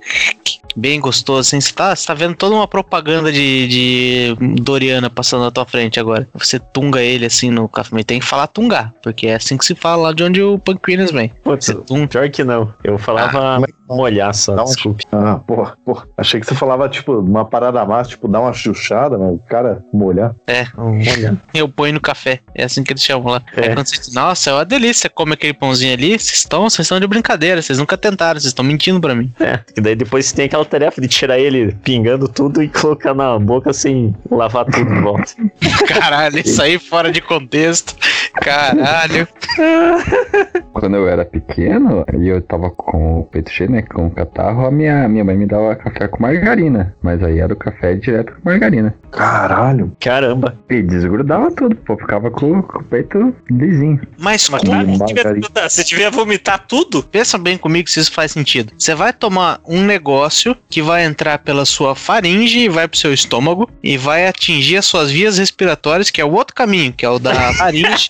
bem 0.76 1.00
gostoso, 1.00 1.40
assim. 1.40 1.62
Você 1.62 1.74
tá, 1.74 1.96
você 1.96 2.06
tá 2.06 2.14
vendo 2.14 2.36
toda 2.36 2.56
uma 2.56 2.68
propaganda 2.68 3.32
de, 3.32 3.68
de 3.68 4.36
Doriana 4.62 5.10
passando 5.10 5.44
na 5.44 5.52
tua 5.52 5.66
frente 5.66 6.00
agora. 6.00 6.28
Você 6.34 6.60
tunga 6.60 7.02
ele 7.02 7.26
assim 7.26 7.50
no 7.50 7.70
café. 7.70 8.04
Tem 8.04 8.20
que 8.20 8.26
falar 8.26 8.48
tungar, 8.48 8.94
porque 9.02 9.28
é 9.28 9.36
assim 9.36 9.58
que 9.58 9.66
se 9.66 9.74
fala 9.74 10.04
lá 10.04 10.14
de 10.14 10.24
onde 10.24 10.42
o 10.42 10.62
Williams 10.88 11.12
vem. 11.12 11.32
Putz, 11.44 11.74
tunga. 11.88 12.08
pior 12.08 12.30
que 12.30 12.44
não. 12.44 12.74
Eu 12.84 12.98
falava 12.98 13.56
como 13.58 13.66
é 13.86 13.92
que- 13.92 13.96
molhar 13.98 14.34
só, 14.34 14.56
Dá 14.56 14.62
um- 14.64 14.66
desculpe. 14.66 15.04
Ah, 15.12 15.40
porra, 15.46 15.78
porra. 15.86 16.08
Achei 16.18 16.40
que 16.40 16.46
você 16.46 16.56
falava, 16.56 16.88
tipo, 16.90 17.14
uma 17.20 17.46
parada 17.46 17.84
massa, 17.86 18.12
tipo, 18.12 18.28
dar 18.28 18.42
uma 18.42 18.54
chuchada, 18.54 19.18
né? 19.18 19.28
O 19.28 19.40
cara 19.40 19.84
molhar. 19.94 20.36
Molhar. 20.78 21.36
Eu 21.54 21.70
ponho 21.70 21.94
no 21.94 22.02
café. 22.02 22.40
É 22.54 22.64
assim 22.64 22.84
que 22.84 22.92
eles 22.94 23.04
chamam 23.04 23.32
lá. 23.34 23.42
É. 23.56 23.66
É. 23.68 23.74
quando 23.74 23.88
você 23.88 23.98
diz, 23.98 24.14
nossa, 24.14 24.50
é 24.50 24.54
uma 24.54 24.66
delícia. 24.66 25.10
Come 25.10 25.34
aquele 25.34 25.54
pãozinho 25.54 25.94
ali. 25.94 26.18
Vocês 26.20 26.38
estão, 26.40 26.70
vocês 26.70 26.86
estão 26.86 27.00
de 27.00 27.08
brincadeira. 27.08 27.62
Vocês 27.62 27.78
nunca 27.80 27.98
tentaram. 27.98 28.40
Vocês 28.40 28.50
estão 28.52 28.64
mentindo 28.66 29.00
pra 29.00 29.14
mim. 29.16 29.32
É, 29.40 29.60
e 29.76 29.82
daí 29.82 29.96
depois 29.96 30.26
você 30.26 30.36
tem 30.36 30.46
aquela 30.46 30.66
tarefa 30.66 31.00
de 31.02 31.08
tirar 31.08 31.38
ele 31.40 31.74
pingando 31.84 32.28
tudo 32.28 32.62
e 32.64 32.68
colocar 32.70 33.14
na 33.14 33.38
boca 33.40 33.72
sem 33.74 34.16
lavar 34.30 34.66
tudo 34.66 34.86
de 34.94 35.00
volta. 35.02 35.32
Caralho, 35.88 36.40
isso 36.40 36.62
aí 36.62 36.78
fora 36.80 37.12
de 37.12 37.22
contexto. 37.22 37.96
Caralho. 38.42 39.28
Quando 40.74 40.98
eu 40.98 41.08
era 41.08 41.26
pequeno 41.26 42.06
e 42.20 42.28
eu 42.28 42.42
tava 42.42 42.70
com 42.70 43.22
o 43.22 43.24
peito 43.24 43.50
cheio, 43.50 43.72
né? 43.72 43.82
Com 43.82 44.08
o 44.08 44.12
catarro, 44.12 44.66
a 44.66 44.72
minha, 44.72 45.08
minha 45.08 45.24
mãe 45.24 45.38
me 45.38 45.46
dava 45.46 45.76
café 45.76 46.08
com 46.08 46.22
margarina. 46.22 46.94
Mas 47.02 47.24
aí 47.24 47.40
era 47.40 47.54
o 47.54 47.58
café 47.58 47.96
direto 47.96 48.34
com 48.34 48.42
margarina. 48.44 48.94
Caralho. 49.12 49.96
Caramba. 50.00 50.58
E 50.70 50.82
desgrudava 50.82 51.50
tudo, 51.52 51.76
pô. 51.78 51.98
Ficava 51.98 52.30
com, 52.30 52.62
com 52.62 52.80
o 52.80 52.84
peito 52.84 53.34
lisinho. 53.50 54.02
Mas 54.20 54.48
como? 54.50 54.72
Margarina. 54.72 55.06
tiver, 55.06 55.70
se 55.70 55.84
tiver 55.84 56.12
vomitar 56.12 56.60
tudo, 56.68 57.06
Pensa 57.16 57.38
bem 57.38 57.58
comigo 57.58 57.90
se 57.90 58.02
isso 58.02 58.12
faz 58.12 58.34
sentido. 58.34 58.74
Você 58.78 58.94
vai 58.94 59.14
tomar 59.14 59.62
um 59.66 59.82
negócio 59.86 60.54
que 60.70 60.82
vai 60.82 61.06
entrar 61.06 61.40
pela 61.40 61.64
sua 61.64 61.96
faringe 61.96 62.60
e 62.60 62.68
vai 62.68 62.90
pro 62.90 63.00
seu 63.00 63.14
estômago 63.14 63.70
e 63.82 63.98
vai 63.98 64.28
atingir 64.28 64.76
as 64.76 64.86
suas 64.86 65.10
vias 65.10 65.38
respiratórias, 65.38 66.10
que 66.10 66.20
é 66.20 66.26
o 66.26 66.34
outro 66.34 66.54
caminho, 66.54 66.92
que 66.92 67.06
é 67.06 67.10
o 67.10 67.18
da 67.18 67.34
faringe 67.56 68.10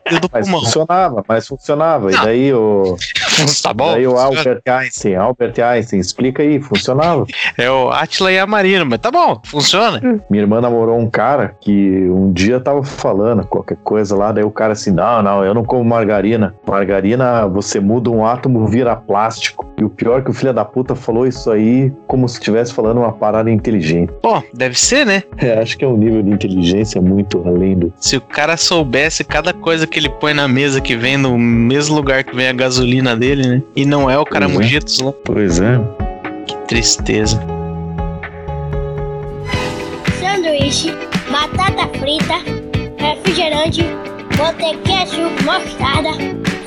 do 0.19 0.29
Mas 0.31 0.45
pulmão. 0.45 0.61
funcionava, 0.61 1.23
mas 1.27 1.47
funcionava. 1.47 2.09
Não. 2.11 2.21
E 2.21 2.25
daí 2.25 2.53
o, 2.53 2.97
Tá 3.63 3.73
bom? 3.73 3.91
daí 3.93 4.07
o 4.07 4.17
Albert 4.17 4.61
Einstein, 4.65 5.15
Albert 5.15 5.59
Einstein, 5.59 5.99
explica 5.99 6.43
aí, 6.43 6.61
funcionava. 6.61 7.25
É 7.57 7.69
o 7.69 7.89
Atila 7.89 8.31
e 8.31 8.39
a 8.39 8.45
Marina, 8.45 8.85
mas 8.85 8.99
tá 8.99 9.09
bom, 9.11 9.39
funciona. 9.45 9.99
Minha 10.29 10.43
irmã 10.43 10.61
namorou 10.61 10.97
um 10.99 11.09
cara 11.09 11.55
que 11.59 12.07
um 12.09 12.31
dia 12.31 12.59
tava 12.59 12.83
falando 12.83 13.45
qualquer 13.45 13.77
coisa 13.83 14.15
lá, 14.15 14.31
daí 14.31 14.43
o 14.43 14.51
cara 14.51 14.73
assim, 14.73 14.91
não, 14.91 15.21
não, 15.21 15.43
eu 15.43 15.53
não 15.53 15.63
como 15.63 15.83
margarina. 15.83 16.53
Margarina, 16.67 17.47
você 17.47 17.79
muda 17.79 18.09
um 18.09 18.25
átomo, 18.25 18.67
vira 18.67 18.95
plástico. 18.95 19.69
E 19.77 19.83
o 19.83 19.89
pior 19.89 20.19
é 20.19 20.21
que 20.21 20.29
o 20.29 20.33
filho 20.33 20.53
da 20.53 20.63
puta 20.63 20.93
falou 20.95 21.25
isso 21.25 21.49
aí 21.49 21.91
como 22.07 22.27
se 22.29 22.35
estivesse 22.35 22.73
falando 22.73 22.99
uma 22.99 23.11
parada 23.11 23.49
inteligente. 23.49 24.11
Pô, 24.21 24.41
deve 24.53 24.77
ser, 24.79 25.05
né? 25.05 25.23
É, 25.37 25.59
acho 25.59 25.77
que 25.77 25.83
é 25.83 25.87
um 25.87 25.97
nível 25.97 26.21
de 26.21 26.29
inteligência 26.29 27.01
muito 27.01 27.41
além 27.47 27.77
do... 27.77 27.91
Se 27.97 28.17
o 28.17 28.21
cara 28.21 28.57
soubesse 28.57 29.23
cada 29.23 29.53
coisa 29.53 29.87
que 29.87 29.97
ele 30.01 30.09
põe 30.09 30.33
na 30.33 30.47
mesa 30.47 30.81
que 30.81 30.95
vem 30.95 31.15
no 31.15 31.37
mesmo 31.37 31.95
lugar 31.95 32.23
que 32.23 32.35
vem 32.35 32.47
a 32.47 32.53
gasolina 32.53 33.15
dele, 33.15 33.47
né? 33.47 33.61
E 33.75 33.85
não 33.85 34.09
é 34.09 34.17
o 34.17 34.25
Caramujitos 34.25 34.99
lá. 34.99 35.13
Pois 35.23 35.59
é. 35.59 35.79
Que 36.47 36.55
tristeza. 36.67 37.39
sanduíche, 40.19 40.91
batata 41.29 41.87
frita, 41.99 42.35
refrigerante, 42.97 43.83
botei 44.37 44.75
ketchup, 44.77 45.43
mostarda 45.43 46.11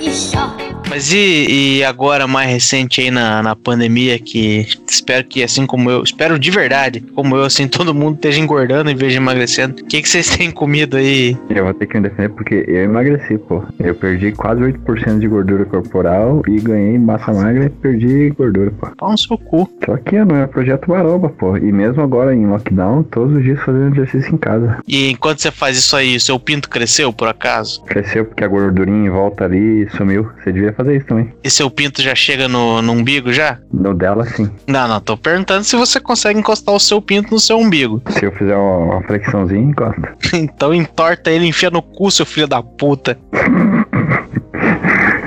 e 0.01 0.11
só. 0.11 0.55
Mas 0.88 1.12
e, 1.12 1.78
e 1.78 1.84
agora, 1.84 2.26
mais 2.26 2.49
recente 2.49 3.01
aí 3.01 3.11
na, 3.11 3.42
na 3.42 3.57
pandemia, 3.57 4.18
que 4.18 4.66
espero 4.88 5.24
que 5.24 5.42
assim 5.42 5.66
como 5.66 5.90
eu, 5.90 6.03
espero 6.03 6.38
de 6.38 6.51
verdade, 6.51 7.01
como 7.01 7.36
eu, 7.36 7.42
assim, 7.42 7.66
todo 7.68 7.95
mundo 7.95 8.16
esteja 8.16 8.40
engordando 8.40 8.90
em 8.90 8.95
vez 8.95 9.12
de 9.12 9.18
emagrecendo. 9.18 9.82
O 9.82 9.86
que, 9.86 10.01
que 10.01 10.09
vocês 10.09 10.28
têm 10.36 10.51
comido 10.51 10.97
aí? 10.97 11.36
Eu 11.51 11.64
vou 11.64 11.74
ter 11.74 11.86
que 11.86 11.97
me 11.97 12.09
defender 12.09 12.28
porque 12.30 12.64
eu 12.68 12.84
emagreci, 12.84 13.38
pô. 13.38 13.62
Eu 13.80 13.95
perdi 13.95 14.32
quase 14.32 14.61
8% 14.61 15.18
de 15.18 15.26
gordura 15.26 15.64
corporal 15.64 16.42
e 16.47 16.61
ganhei 16.61 16.99
massa 16.99 17.32
magra 17.32 17.66
e 17.66 17.70
perdi 17.70 18.30
gordura, 18.30 18.70
pô. 18.70 18.88
Pau 18.97 19.11
no 19.11 19.18
seu 19.18 19.38
cu. 19.38 19.68
Só 19.84 19.97
que 19.97 20.24
não 20.24 20.36
é 20.36 20.47
projeto 20.47 20.88
Maromba, 20.88 21.28
pô. 21.28 21.57
E 21.57 21.72
mesmo 21.72 22.03
agora 22.03 22.34
em 22.34 22.47
lockdown, 22.47 23.03
todos 23.05 23.36
os 23.36 23.42
dias 23.42 23.61
fazendo 23.64 23.95
exercício 23.95 24.34
em 24.34 24.38
casa. 24.38 24.78
E 24.86 25.11
enquanto 25.11 25.40
você 25.40 25.51
faz 25.51 25.76
isso 25.76 25.97
aí, 25.97 26.20
seu 26.20 26.38
pinto 26.38 26.68
cresceu 26.68 27.12
por 27.12 27.26
acaso? 27.26 27.82
Cresceu 27.84 28.24
porque 28.24 28.45
a 28.45 28.49
gordurinha 28.49 29.07
em 29.07 29.11
volta 29.11 29.45
ali 29.45 29.84
sumiu. 29.91 30.28
Você 30.43 30.53
devia 30.53 30.72
fazer 30.72 30.97
isso 30.97 31.07
também. 31.07 31.32
E 31.43 31.51
seu 31.51 31.70
pinto 31.70 32.01
já 32.03 32.14
chega 32.14 32.49
no, 32.49 32.80
no 32.82 32.93
umbigo 32.93 33.32
já? 33.32 33.59
No 33.72 33.95
dela, 33.95 34.24
sim. 34.24 34.51
Não, 34.66 34.87
não, 34.89 35.01
tô 35.01 35.16
perguntando 35.16 35.64
se 35.64 35.76
você 35.76 36.01
consegue 36.01 36.39
encostar 36.39 36.74
o 36.74 36.80
seu 36.80 37.01
pinto 37.01 37.30
no 37.32 37.39
seu 37.41 37.59
umbigo. 37.59 38.03
Se 38.11 38.24
eu 38.24 38.32
fizer 38.32 38.57
uma, 38.57 38.78
uma 38.97 39.03
flexãozinha, 39.03 39.62
encosta. 39.62 40.14
Então 40.35 40.74
entorta 40.74 41.30
ele, 41.30 41.47
enfia 41.47 41.70
no 41.70 41.80
cu, 41.82 42.11
seu 42.11 42.26
filho 42.26 42.47
da 42.47 42.62
puta. 42.62 43.16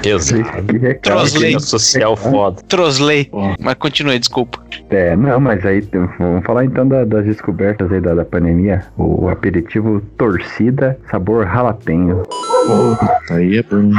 Que 0.02 0.78
recado. 0.78 1.02
Trosley. 1.02 1.42
Crítica 1.42 1.60
social 1.60 2.16
foda. 2.16 2.62
Trosley. 2.68 3.30
Mas 3.60 3.74
continue, 3.76 4.18
desculpa. 4.20 4.60
É, 4.90 5.16
não, 5.16 5.40
mas 5.40 5.66
aí 5.66 5.82
vamos 6.18 6.46
falar 6.46 6.66
então 6.66 6.88
da- 6.88 7.04
das 7.04 7.26
descobertas 7.26 7.92
aí 7.92 8.00
da, 8.00 8.14
da 8.14 8.24
pandemia. 8.24 8.86
O 8.98 9.28
aperitivo 9.28 10.02
torcida 10.18 10.98
sabor 11.12 11.46
jalapeño. 12.68 13.10
Aí 13.30 13.58
é 13.58 13.64
bom. 13.64 13.92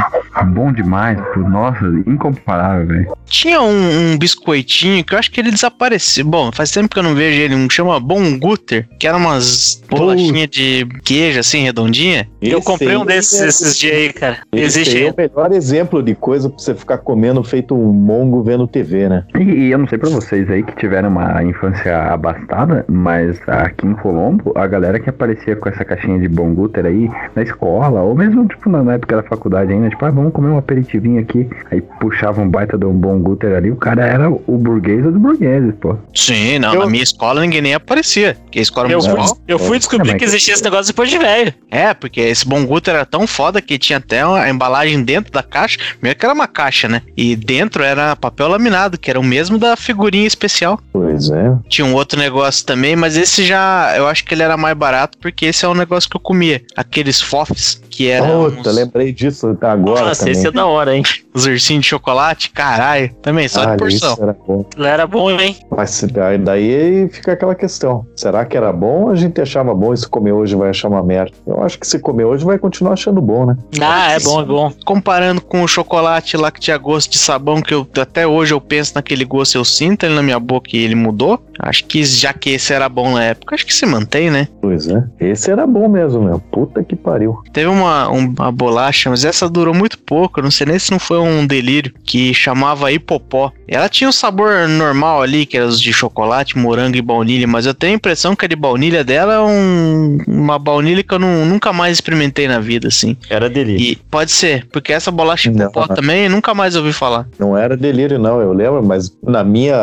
Bom 0.53 0.71
demais, 0.71 1.19
pô. 1.33 1.39
Nossa, 1.41 1.85
incomparável, 2.07 2.87
velho. 2.87 3.13
Tinha 3.25 3.61
um, 3.61 4.13
um 4.13 4.17
biscoitinho 4.17 5.03
que 5.03 5.13
eu 5.13 5.19
acho 5.19 5.31
que 5.31 5.39
ele 5.39 5.51
desapareceu. 5.51 6.25
Bom, 6.25 6.51
faz 6.51 6.71
tempo 6.71 6.89
que 6.89 6.97
eu 6.97 7.03
não 7.03 7.13
vejo 7.13 7.39
ele. 7.39 7.55
Um 7.55 7.69
chama 7.69 7.99
Bom 7.99 8.37
Guter, 8.37 8.87
que 8.99 9.07
era 9.07 9.17
umas 9.17 9.81
bolachinhas 9.89 10.49
de 10.49 10.87
queijo 11.03 11.39
assim, 11.39 11.63
redondinha. 11.63 12.27
eu 12.41 12.61
comprei 12.61 12.95
um 12.95 13.05
desses 13.05 13.41
é- 13.41 13.47
esses 13.47 13.77
dias 13.77 13.95
aí, 13.95 14.13
cara. 14.13 14.37
Esse 14.51 14.79
Existe 14.79 14.97
aí 14.97 15.07
é 15.07 15.11
o 15.11 15.15
melhor 15.15 15.51
exemplo 15.51 16.01
de 16.01 16.15
coisa 16.15 16.49
pra 16.49 16.57
você 16.57 16.73
ficar 16.73 16.97
comendo 16.99 17.43
feito 17.43 17.75
um 17.75 17.91
mongo 17.91 18.41
vendo 18.41 18.67
TV, 18.67 19.09
né? 19.09 19.23
E, 19.37 19.43
e 19.43 19.71
eu 19.71 19.77
não 19.77 19.87
sei 19.87 19.97
pra 19.97 20.09
vocês 20.09 20.49
aí 20.49 20.63
que 20.63 20.75
tiveram 20.75 21.09
uma 21.09 21.43
infância 21.43 21.97
abastada, 22.11 22.85
mas 22.87 23.39
aqui 23.47 23.85
em 23.85 23.93
Colombo, 23.93 24.53
a 24.55 24.65
galera 24.65 24.99
que 24.99 25.09
aparecia 25.09 25.55
com 25.55 25.69
essa 25.69 25.83
caixinha 25.85 26.19
de 26.19 26.27
bom 26.27 26.53
guter 26.53 26.85
aí 26.85 27.09
na 27.35 27.43
escola, 27.43 28.01
ou 28.01 28.15
mesmo 28.15 28.47
tipo 28.47 28.58
na, 28.67 28.83
na 28.83 28.93
época 28.93 29.15
da 29.17 29.23
faculdade 29.23 29.71
ainda, 29.71 29.89
tipo, 29.89 30.03
ah, 30.03 30.09
vamos 30.11 30.33
comer 30.33 30.49
um 30.49 30.57
aperitivinho 30.57 31.21
aqui. 31.21 31.47
Aí 31.71 31.81
puxava 32.01 32.41
um 32.41 32.49
baita 32.49 32.77
de 32.77 32.85
um 32.85 32.93
bom 32.93 33.19
guter 33.19 33.55
ali, 33.55 33.69
o 33.71 33.75
cara 33.75 34.05
era 34.05 34.29
o 34.29 34.57
burguês 34.57 35.03
dos 35.03 35.15
burgueses, 35.15 35.73
pô. 35.79 35.95
Sim, 36.15 36.59
não. 36.59 36.73
Eu- 36.73 36.79
Na 36.81 36.87
minha 36.87 37.03
escola 37.03 37.41
ninguém 37.41 37.61
nem 37.61 37.73
aparecia. 37.75 38.35
Porque 38.43 38.59
a 38.59 38.61
escola 38.61 38.89
Eu 38.91 39.01
fui, 39.01 39.19
eu 39.47 39.59
fui 39.59 39.77
descobrir 39.77 40.11
É, 40.11 40.17
que 40.17 40.23
existia 40.23 40.53
esse 40.53 40.63
negócio 40.63 40.87
depois 40.87 41.09
de 41.09 41.17
velho. 41.17 41.53
É, 41.69 41.93
porque 41.93 42.19
esse 42.21 42.47
Bom 42.47 42.65
Guter 42.65 42.95
era 42.95 43.05
tão 43.05 43.27
foda 43.27 43.61
que 43.61 43.77
tinha 43.77 43.97
até 43.97 44.21
a 44.21 44.49
embalagem 44.49 45.03
dentro 45.03 45.31
da 45.31 45.43
caixa. 45.43 45.77
Primeiro 45.99 46.17
que 46.17 46.25
era 46.25 46.33
uma 46.33 46.47
caixa, 46.47 46.87
né? 46.87 47.01
E 47.15 47.35
dentro 47.35 47.83
era 47.83 48.15
papel 48.15 48.47
laminado, 48.47 48.97
que 48.97 49.09
era 49.09 49.19
o 49.19 49.23
mesmo 49.23 49.57
da 49.59 49.75
figurinha 49.75 50.25
especial. 50.25 50.79
Pois 50.91 51.29
é. 51.29 51.53
Tinha 51.67 51.85
um 51.85 51.93
outro 51.93 52.17
negócio 52.19 52.65
também, 52.65 52.95
mas 52.95 53.15
esse 53.17 53.43
já. 53.43 53.93
Eu 53.95 54.07
acho 54.07 54.25
que 54.25 54.33
ele 54.33 54.41
era 54.41 54.57
mais 54.57 54.75
barato, 54.75 55.17
porque 55.19 55.45
esse 55.45 55.63
é 55.65 55.67
um 55.67 55.73
negócio 55.75 56.09
que 56.09 56.15
eu 56.15 56.21
comia. 56.21 56.61
Aqueles 56.75 57.21
fofs, 57.21 57.81
que 57.89 58.07
eram 58.07 58.48
Puta, 58.51 58.69
uns, 58.69 58.75
lembrei 58.75 59.11
disso 59.13 59.47
agora 59.61 59.77
Nossa, 60.05 60.19
também. 60.21 60.31
esse 60.33 60.47
é 60.47 60.51
da 60.51 60.65
hora, 60.65 60.95
hein? 60.95 61.03
os 61.33 61.45
ursinhos 61.45 61.83
de 61.83 61.89
chocolate, 61.89 62.49
caralho. 62.51 63.13
Também, 63.21 63.47
só 63.47 63.61
Ah, 63.63 63.71
de 63.71 63.77
porção. 63.77 64.13
isso 64.13 64.23
era 64.23 64.33
bom. 64.47 64.65
Era 64.77 65.07
bom, 65.07 65.31
hein? 65.31 65.55
Mas 65.75 66.03
daí- 66.43 67.07
fica 67.09 67.33
aquela 67.33 67.55
questão. 67.55 68.05
Será 68.15 68.45
que 68.45 68.57
era 68.57 68.71
bom 68.73 69.03
ou 69.03 69.09
a 69.11 69.15
gente 69.15 69.39
achava 69.41 69.73
bom 69.73 69.93
e 69.93 69.97
se 69.97 70.07
comer 70.07 70.31
hoje 70.33 70.55
vai 70.55 70.69
achar 70.69 70.87
uma 70.89 71.03
merda? 71.03 71.31
Eu 71.47 71.63
acho 71.63 71.79
que 71.79 71.87
se 71.87 71.99
comer 71.99 72.25
hoje 72.25 72.43
vai 72.45 72.57
continuar 72.57 72.93
achando 72.93 73.21
bom, 73.21 73.45
né? 73.45 73.57
Ah, 73.81 74.11
é 74.11 74.19
bom, 74.19 74.41
é 74.41 74.45
bom. 74.45 74.71
Comparando 74.85 75.41
com 75.41 75.63
o 75.63 75.67
chocolate 75.67 76.35
lá 76.37 76.51
que 76.51 76.59
tinha 76.59 76.77
gosto 76.77 77.11
de 77.11 77.17
sabão, 77.17 77.61
que 77.61 77.73
eu 77.73 77.87
até 78.01 78.25
hoje 78.27 78.53
eu 78.53 78.61
penso 78.61 78.93
naquele 78.95 79.25
gosto, 79.25 79.55
eu 79.55 79.65
sinto 79.65 80.05
ele 80.05 80.15
na 80.15 80.23
minha 80.23 80.39
boca 80.39 80.69
e 80.73 80.77
ele 80.79 80.95
mudou. 80.95 81.39
Acho 81.61 81.83
que 81.85 82.03
já 82.03 82.33
que 82.33 82.51
esse 82.51 82.73
era 82.73 82.87
bom 82.87 83.11
na 83.13 83.23
época, 83.23 83.53
acho 83.55 83.65
que 83.65 83.73
se 83.73 83.85
mantém, 83.85 84.29
né? 84.31 84.47
Pois 84.61 84.87
é. 84.87 85.03
Esse 85.19 85.51
era 85.51 85.67
bom 85.67 85.87
mesmo, 85.89 86.21
meu. 86.23 86.39
Puta 86.39 86.83
que 86.83 86.95
pariu. 86.95 87.37
Teve 87.51 87.67
uma, 87.67 88.09
um- 88.09 88.28
uma 88.37 88.51
bolacha, 88.51 89.09
mas 89.09 89.25
essa 89.25 89.49
durou 89.49 89.73
muito 89.73 89.97
pouco. 89.97 90.39
eu 90.39 90.43
Não 90.43 90.51
sei 90.51 90.67
nem 90.67 90.79
se 90.79 90.91
não 90.91 90.99
foi 90.99 91.19
um 91.19 91.45
delírio. 91.45 91.93
Que 92.05 92.33
chamava 92.33 92.91
Hipopó. 92.91 93.51
Ela 93.67 93.87
tinha 93.89 94.09
um 94.09 94.13
sabor 94.13 94.67
normal 94.67 95.21
ali, 95.21 95.45
que 95.45 95.57
era 95.57 95.65
os 95.67 95.79
de 95.79 95.91
chocolate, 95.93 96.57
morango 96.57 96.97
e 96.97 97.01
baunilha. 97.01 97.47
Mas 97.47 97.65
eu 97.65 97.73
tenho 97.73 97.93
a 97.93 97.95
impressão 97.95 98.35
que 98.35 98.45
a 98.45 98.47
de 98.47 98.55
baunilha 98.55 99.03
dela 99.03 99.33
é 99.35 99.39
um- 99.39 100.17
uma 100.27 100.57
baunilha 100.59 101.03
que 101.03 101.13
eu 101.13 101.19
não- 101.19 101.45
nunca 101.45 101.71
mais 101.73 101.97
experimentei 101.97 102.47
na 102.47 102.59
vida, 102.59 102.87
assim. 102.87 103.15
Era 103.29 103.49
delírio. 103.49 103.81
E 103.81 103.95
pode 103.95 104.31
ser, 104.31 104.65
porque 104.71 104.91
essa 104.93 105.11
bolacha 105.11 105.49
Não. 105.51 105.67
Hipopó 105.67 105.87
também 105.93 106.23
eu 106.25 106.29
nunca 106.29 106.53
mais 106.53 106.75
ouvi 106.75 106.91
falar. 106.93 107.27
Não 107.39 107.57
era 107.57 107.75
delírio, 107.77 108.17
não, 108.19 108.39
eu 108.41 108.53
lembro, 108.53 108.83
mas 108.83 109.11
na 109.23 109.43
minha. 109.43 109.75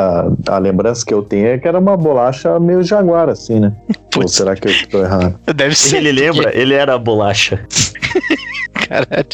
A 0.49 0.59
lembrança 0.59 1.05
que 1.05 1.13
eu 1.15 1.23
tenho 1.23 1.47
é 1.49 1.59
que 1.59 1.67
era 1.69 1.79
uma 1.79 1.97
bolacha 1.97 2.59
meio 2.61 2.83
jaguar, 2.83 3.29
assim, 3.29 3.61
né? 3.61 3.73
Ou 3.89 4.23
Putz, 4.23 4.33
será 4.33 4.57
que 4.57 4.69
eu 4.69 4.73
tô 4.89 4.99
errado? 5.03 5.39
deve 5.55 5.75
ser. 5.75 5.97
Ele 5.99 6.13
lembra? 6.13 6.51
Ele 6.57 6.75
era 6.75 6.95
a 6.95 6.99
bolacha. 6.99 7.61
Caralho. 8.89 9.27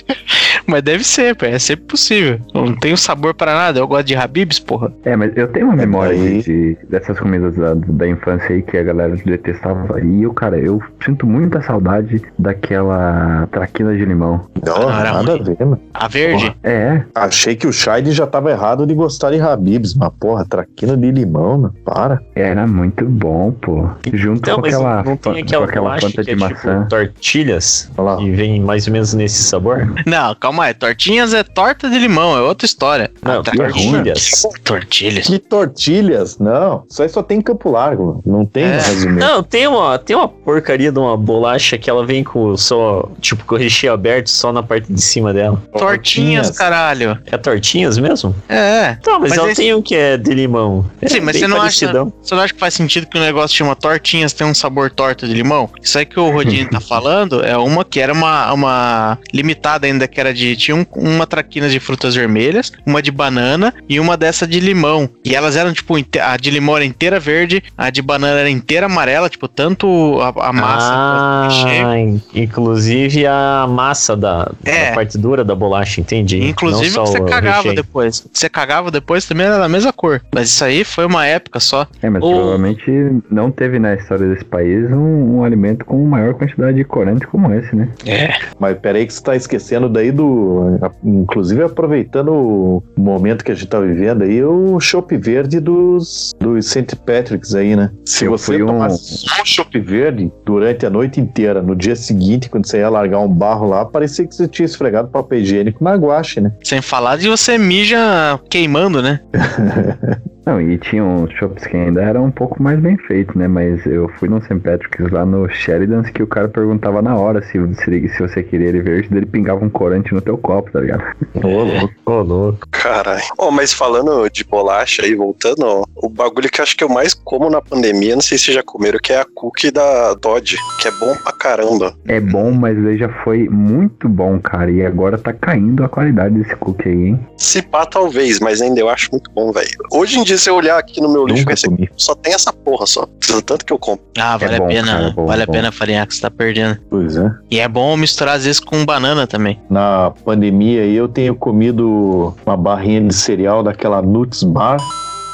Mas 0.66 0.82
deve 0.82 1.05
ser, 1.05 1.34
pô, 1.34 1.45
é 1.47 1.59
sempre 1.59 1.86
possível. 1.86 2.38
Não 2.55 2.74
tenho 2.76 2.97
sabor 2.97 3.34
pra 3.34 3.53
nada. 3.55 3.78
Eu 3.78 3.88
gosto 3.88 4.07
de 4.07 4.14
Habibs, 4.16 4.59
porra. 4.59 4.93
É, 5.05 5.16
mas 5.16 5.36
eu 5.36 5.49
tenho 5.49 5.66
uma 5.66 5.76
memória 5.76 6.16
daí- 6.16 6.43
de, 6.43 6.74
de- 6.74 6.78
dessas 6.88 7.18
comidas 7.18 7.55
da, 7.57 7.74
da 7.74 8.09
infância 8.09 8.55
aí 8.55 8.62
que 8.62 8.76
a 8.76 8.82
galera 8.82 9.16
detestava. 9.16 10.01
E 10.01 10.22
eu, 10.22 10.32
cara, 10.32 10.59
eu 10.59 10.80
sinto 11.05 11.26
muita 11.26 11.61
saudade 11.62 12.22
daquela 12.38 13.47
traquina 13.51 13.95
de 13.97 14.05
limão. 14.05 14.47
Não, 14.64 14.88
Ah, 14.88 15.03
nada 15.05 15.32
ruim. 15.32 15.40
a 15.40 15.45
ver, 15.45 15.64
mano. 15.64 15.80
A 15.95 16.09
verde. 16.09 16.57
É, 16.62 17.03
Achei 17.14 17.57
que 17.57 17.66
o 17.66 17.72
Shide 17.72 18.12
já 18.12 18.26
tava 18.26 18.51
errado 18.51 18.86
de 18.86 18.95
gostar 18.95 19.30
de 19.30 19.40
Habibs, 19.40 19.95
mas 19.95 20.11
porra, 20.20 20.45
traquina 20.49 20.97
de 20.97 21.11
limão, 21.11 21.59
mano. 21.59 21.74
Para. 21.84 22.20
era 22.34 22.66
muito 22.66 23.05
bom, 23.05 23.51
pô. 23.53 23.88
Junto 24.12 24.38
Então, 24.38 24.61
com 24.61 24.66
aquela, 24.66 24.97
não 25.03 25.16
tem 25.16 25.32
com 25.34 25.38
aquela 25.40 25.64
aquela 25.64 25.84
bolacha 25.88 26.07
planta 26.07 26.24
de 26.24 26.30
é 26.30 26.36
maçã. 26.36 26.76
tipo 26.78 26.88
tortilhas 26.90 27.90
Olha 27.97 28.12
lá. 28.16 28.22
e 28.22 28.30
vem 28.30 28.61
mais 28.61 28.86
ou 28.86 28.93
menos 28.93 29.14
nesse 29.14 29.32
sabor? 29.35 29.93
Não, 30.07 30.35
calma 30.35 30.62
Mas 30.62 30.76
tortinhas 30.76 31.35
é 31.35 31.43
torta 31.43 31.89
de 31.91 31.99
limão, 31.99 32.37
é 32.37 32.41
outra 32.41 32.64
história. 32.66 33.11
Não, 33.22 33.41
Ah, 33.41 33.43
tá. 33.43 33.53
tortilhas. 33.53 34.43
Tortilhas. 34.62 35.26
Que 35.26 35.39
tortilhas? 35.39 36.39
Não, 36.39 36.85
isso 36.91 37.03
aí 37.03 37.09
só 37.09 37.22
tem 37.22 37.39
em 37.39 37.43
Campo 37.43 37.70
Largo. 37.70 38.22
Não 38.24 38.45
tem 38.45 38.64
É. 38.64 38.76
no 38.76 38.83
resumir. 38.83 39.20
Não, 39.20 39.43
tem 39.43 39.66
uma, 39.66 39.99
tem 39.99 40.14
uma 40.14 40.28
porcaria 40.28 40.93
de 40.93 40.99
uma 40.99 41.16
bolacha 41.16 41.76
que 41.78 41.89
ela 41.91 42.05
vem 42.07 42.22
com 42.22 42.57
só, 42.57 43.09
tipo, 43.20 43.45
com 43.45 43.55
o 43.55 43.59
recheio 43.59 43.93
aberto 43.93 44.28
só 44.28 44.53
na 44.53 44.62
parte 44.62 44.93
de 44.93 45.01
cima 45.03 45.33
dela. 45.33 45.61
Tortinhas, 45.76 46.51
caralho. 46.51 47.18
É 47.26 47.37
tortinhas 47.37 47.99
mesmo? 47.99 48.35
É. 48.49 48.97
Então, 49.01 49.18
mas, 49.20 49.30
Mas 49.30 49.39
ela 49.39 49.51
esse- 49.53 49.62
tem 49.62 49.74
um 49.74 49.83
que 49.83 49.95
é 49.95 50.16
de 50.16 50.33
limão. 50.35 50.85
É 51.01 51.09
Sim, 51.09 51.20
mas 51.20 51.33
bem 51.35 51.43
você 51.43 51.49
não, 51.49 51.61
acha, 51.61 51.93
você 52.22 52.35
não 52.35 52.43
acha 52.43 52.55
que 52.55 52.61
faz 52.61 52.74
sentido 52.74 53.07
que 53.07 53.18
o 53.18 53.20
negócio 53.20 53.57
chama 53.57 53.74
tortinhas 53.74 54.33
tem 54.33 54.47
um 54.47 54.55
sabor 54.55 54.91
torta 54.91 55.26
de 55.26 55.35
limão? 55.35 55.68
Isso 55.83 55.99
aí 55.99 56.07
que 56.07 56.18
o 56.20 56.30
Rodinho 56.30 56.68
tá 56.70 56.80
falando 56.80 57.43
é 57.45 57.57
uma 57.57 57.85
que 57.85 58.01
era 58.01 58.12
uma, 58.12 58.53
uma 58.53 59.18
limitada 59.33 59.87
ainda, 59.87 60.07
que 60.09 60.20
era 60.20 60.33
de. 60.33 60.57
Tinha 60.57 60.77
um- 60.77 60.87
uma 60.95 61.27
traquina 61.27 61.68
de 61.68 61.79
frutas 61.81 62.14
vermelhas, 62.14 62.73
uma 62.87 63.03
de 63.03 63.11
banana 63.11 63.73
e 63.89 63.99
uma 64.01 64.16
dessa 64.16 64.47
de 64.47 64.61
limão. 64.61 65.09
E 65.25 65.35
elas 65.35 65.57
eram, 65.57 65.73
tipo, 65.73 65.95
a 66.20 66.37
de 66.37 66.51
limão 66.51 66.77
era 66.77 66.85
inteira 66.85 67.18
verde, 67.20 67.62
a 67.77 67.91
de 67.91 68.01
banana 68.03 68.41
era 68.41 68.51
inteira 68.51 68.87
amarela, 68.87 69.29
tipo, 69.29 69.49
tanto 69.49 70.18
a, 70.20 70.49
a 70.49 70.53
massa 70.53 70.93
quanto 70.93 71.62
o 71.62 71.64
recheio. 71.66 71.87
Ah, 71.87 71.99
in- 71.99 72.20
inclusive 72.35 73.27
a 73.27 73.66
massa 73.68 74.16
da, 74.16 74.51
É. 74.64 74.89
da 74.91 74.95
parte 74.95 75.18
dura 75.18 75.45
da 75.45 75.55
bolacha, 75.55 76.01
entendi. 76.01 76.43
Inclusive 76.45 76.97
Não 76.97 77.07
só 77.07 77.12
você 77.12 77.18
o 77.18 77.25
cagava 77.27 77.57
recheio. 77.59 77.75
depois. 77.75 78.27
Você 78.33 78.49
cagava 78.49 78.91
depois 78.91 79.25
também 79.27 79.47
era 79.47 79.59
da 79.59 79.68
mesma 79.68 79.93
cor. 79.93 80.20
Mas 80.35 80.49
isso 80.49 80.64
aí 80.64 80.85
foi 80.85 81.07
uma 81.07 81.27
época 81.27 81.61
só. 81.61 81.87
É, 82.03 82.09
mas 82.11 82.23
O- 82.23 82.31
provavelmente 82.31 82.91
não 83.31 83.51
teve 83.51 83.79
na 83.79 83.95
história 83.95 84.27
desse 84.29 84.45
país 84.45 84.91
um, 84.91 85.39
um 85.39 85.45
alimento 85.45 85.85
com 85.85 86.05
maior 86.07 86.35
quantidade 86.35 86.77
de 86.77 86.85
corante 86.85 87.27
como 87.27 87.53
esse, 87.55 87.75
né? 87.75 87.89
É. 88.07 88.35
Mas 88.59 88.79
peraí 88.79 89.01
que 89.07 89.12
você 89.14 89.22
tá 89.22 89.36
esquecendo 89.36 89.88
daí 89.88 90.11
do. 90.12 90.78
Inclusive 91.05 91.62
aproveitando 91.62 92.32
o 92.32 92.82
momento 92.96 93.44
que 93.44 93.53
a 93.53 93.55
gente 93.55 93.66
tá 93.68 93.80
vivendo 93.80 94.22
aí, 94.22 94.42
o 94.44 94.78
chopp 94.80 95.16
verde 95.16 95.61
dos, 95.61 96.32
dos 96.40 96.66
St. 96.66 96.96
Patrick's 97.07 97.55
aí, 97.55 97.74
né? 97.76 97.90
Se 98.05 98.24
Eu 98.24 98.32
você 98.32 98.44
fui 98.55 98.62
um- 98.62 98.66
tomasse 98.66 99.18
só 99.18 99.42
um 99.42 99.44
chopp 99.46 99.78
verde 99.80 100.32
durante 100.44 100.84
a 100.86 100.90
noite 100.90 101.20
inteira, 101.20 101.62
no 101.62 101.74
dia 101.76 101.96
seguinte, 101.96 102.48
quando 102.48 102.66
você 102.66 102.78
ia 102.78 102.88
largar 102.88 103.20
um 103.20 103.28
barro 103.28 103.68
lá, 103.68 103.84
parecia 103.84 104.26
que 104.26 104.34
você 104.34 104.46
tinha 104.48 104.66
esfregado 104.66 105.09
papel 105.09 105.38
higiênico 105.40 105.82
na 105.82 105.94
guache, 105.94 106.40
né? 106.40 106.53
Sem 106.62 106.80
falar 106.82 107.16
de 107.18 107.28
você 107.28 107.59
mija 107.59 108.38
queimando, 108.50 109.03
né? 109.03 109.20
Não, 110.45 110.61
e 110.61 110.76
tinha 110.78 111.05
uns 111.05 111.32
shops 111.32 111.66
que 111.66 111.76
ainda 111.76 112.03
eram 112.03 112.24
um 112.24 112.30
pouco 112.30 112.62
mais 112.62 112.78
bem 112.80 112.97
feitos, 112.97 113.34
né? 113.36 113.47
Mas 113.47 113.84
eu 113.86 114.09
fui 114.18 114.28
no 114.28 114.43
St. 114.43 114.57
Patrick's 114.57 115.11
lá 115.11 115.24
no 115.24 115.49
Sheridan's 115.49 116.11
que 116.11 116.22
o 116.22 116.26
cara 116.26 116.49
perguntava 116.49 117.01
na 117.01 117.16
hora 117.16 117.43
se, 117.43 117.59
se, 117.74 118.09
se 118.09 118.18
você 118.18 118.43
queria 118.43 118.68
ele 118.68 118.82
verde, 118.82 119.09
ele 119.12 119.26
pingava 119.26 119.64
um 119.64 119.70
corante 119.70 120.12
no 120.12 120.20
teu 120.20 120.36
copo, 120.36 120.70
tá 120.72 120.80
ligado? 120.80 121.05
Ô, 121.34 121.62
louco. 121.62 121.95
Ô, 122.07 122.22
louco. 122.22 122.68
Caralho. 122.70 123.22
Oh, 123.38 123.51
mas 123.51 123.72
falando 123.72 124.28
de 124.28 124.45
bolacha 124.45 125.03
aí, 125.03 125.14
voltando, 125.14 125.62
ó, 125.64 125.84
o 125.95 126.09
bagulho 126.09 126.51
que 126.51 126.61
eu 126.61 126.62
acho 126.64 126.76
que 126.76 126.82
eu 126.82 126.88
mais 126.88 127.14
como 127.14 127.49
na 127.49 127.61
pandemia, 127.61 128.14
não 128.14 128.22
sei 128.22 128.36
se 128.36 128.45
vocês 128.45 128.57
já 128.57 128.62
comeram, 128.62 128.99
que 128.99 129.12
é 129.12 129.20
a 129.20 129.26
cookie 129.34 129.70
da 129.70 130.14
Dodge, 130.14 130.57
que 130.80 130.88
é 130.88 130.90
bom 130.90 131.14
pra 131.22 131.32
caramba. 131.32 131.95
É 132.09 132.20
bom, 132.20 132.51
mas 132.51 132.76
ele 132.76 132.99
já 132.99 133.09
foi 133.22 133.49
muito 133.49 134.09
bom, 134.09 134.40
cara. 134.40 134.70
E 134.70 134.84
agora 134.84 135.16
tá 135.16 135.32
caindo 135.32 135.84
a 135.84 135.88
qualidade 135.88 136.34
desse 136.34 136.57
cookie 136.57 136.88
aí, 136.88 137.07
hein? 137.09 137.26
Se 137.36 137.62
pá, 137.62 137.86
talvez, 137.86 138.40
mas 138.40 138.61
ainda 138.61 138.80
eu 138.80 138.88
acho 138.88 139.11
muito 139.12 139.30
bom, 139.30 139.53
velho. 139.53 139.70
Hoje 139.93 140.18
em 140.18 140.24
dia, 140.24 140.32
se 140.39 140.49
eu 140.51 140.55
olhar 140.55 140.78
aqui 140.78 141.01
no 141.01 141.09
meu 141.09 141.26
lixo, 141.26 141.45
comi. 141.66 141.89
só 141.97 142.14
tem 142.14 142.35
essa 142.35 142.53
porra 142.53 142.87
só. 142.87 143.07
Tanto 143.45 143.64
que 143.64 143.72
eu 143.72 143.78
compro. 143.78 144.05
Ah, 144.18 144.37
vale 144.37 144.59
bom, 144.59 144.64
a 144.64 144.68
pena. 144.68 144.93
cara, 144.93 145.07
é 145.07 145.12
bom, 145.12 145.26
vale 145.26 145.47
bom. 145.47 145.53
a 145.53 145.55
pena 145.55 145.72
farinhar 145.72 146.07
que 146.07 146.14
você 146.14 146.20
tá 146.20 146.30
perdendo. 146.30 146.78
Pois 146.91 147.16
é. 147.16 147.30
E 147.51 147.61
é 147.61 147.68
bom 147.68 147.97
misturar 147.97 148.37
às 148.37 148.45
vezes 148.45 148.61
com 148.61 148.85
banana 148.85 149.26
também. 149.26 149.61
Na 149.70 150.12
pandemia 150.24 150.83
aí 150.83 150.95
eu 150.95 151.09
tenho 151.09 151.35
comido 151.35 152.35
uma 152.45 152.57
barrinha 152.57 153.01
de 153.01 153.14
cereal 153.14 153.62
daquela 153.62 154.03
Nuts 154.03 154.43
Bar. 154.43 154.78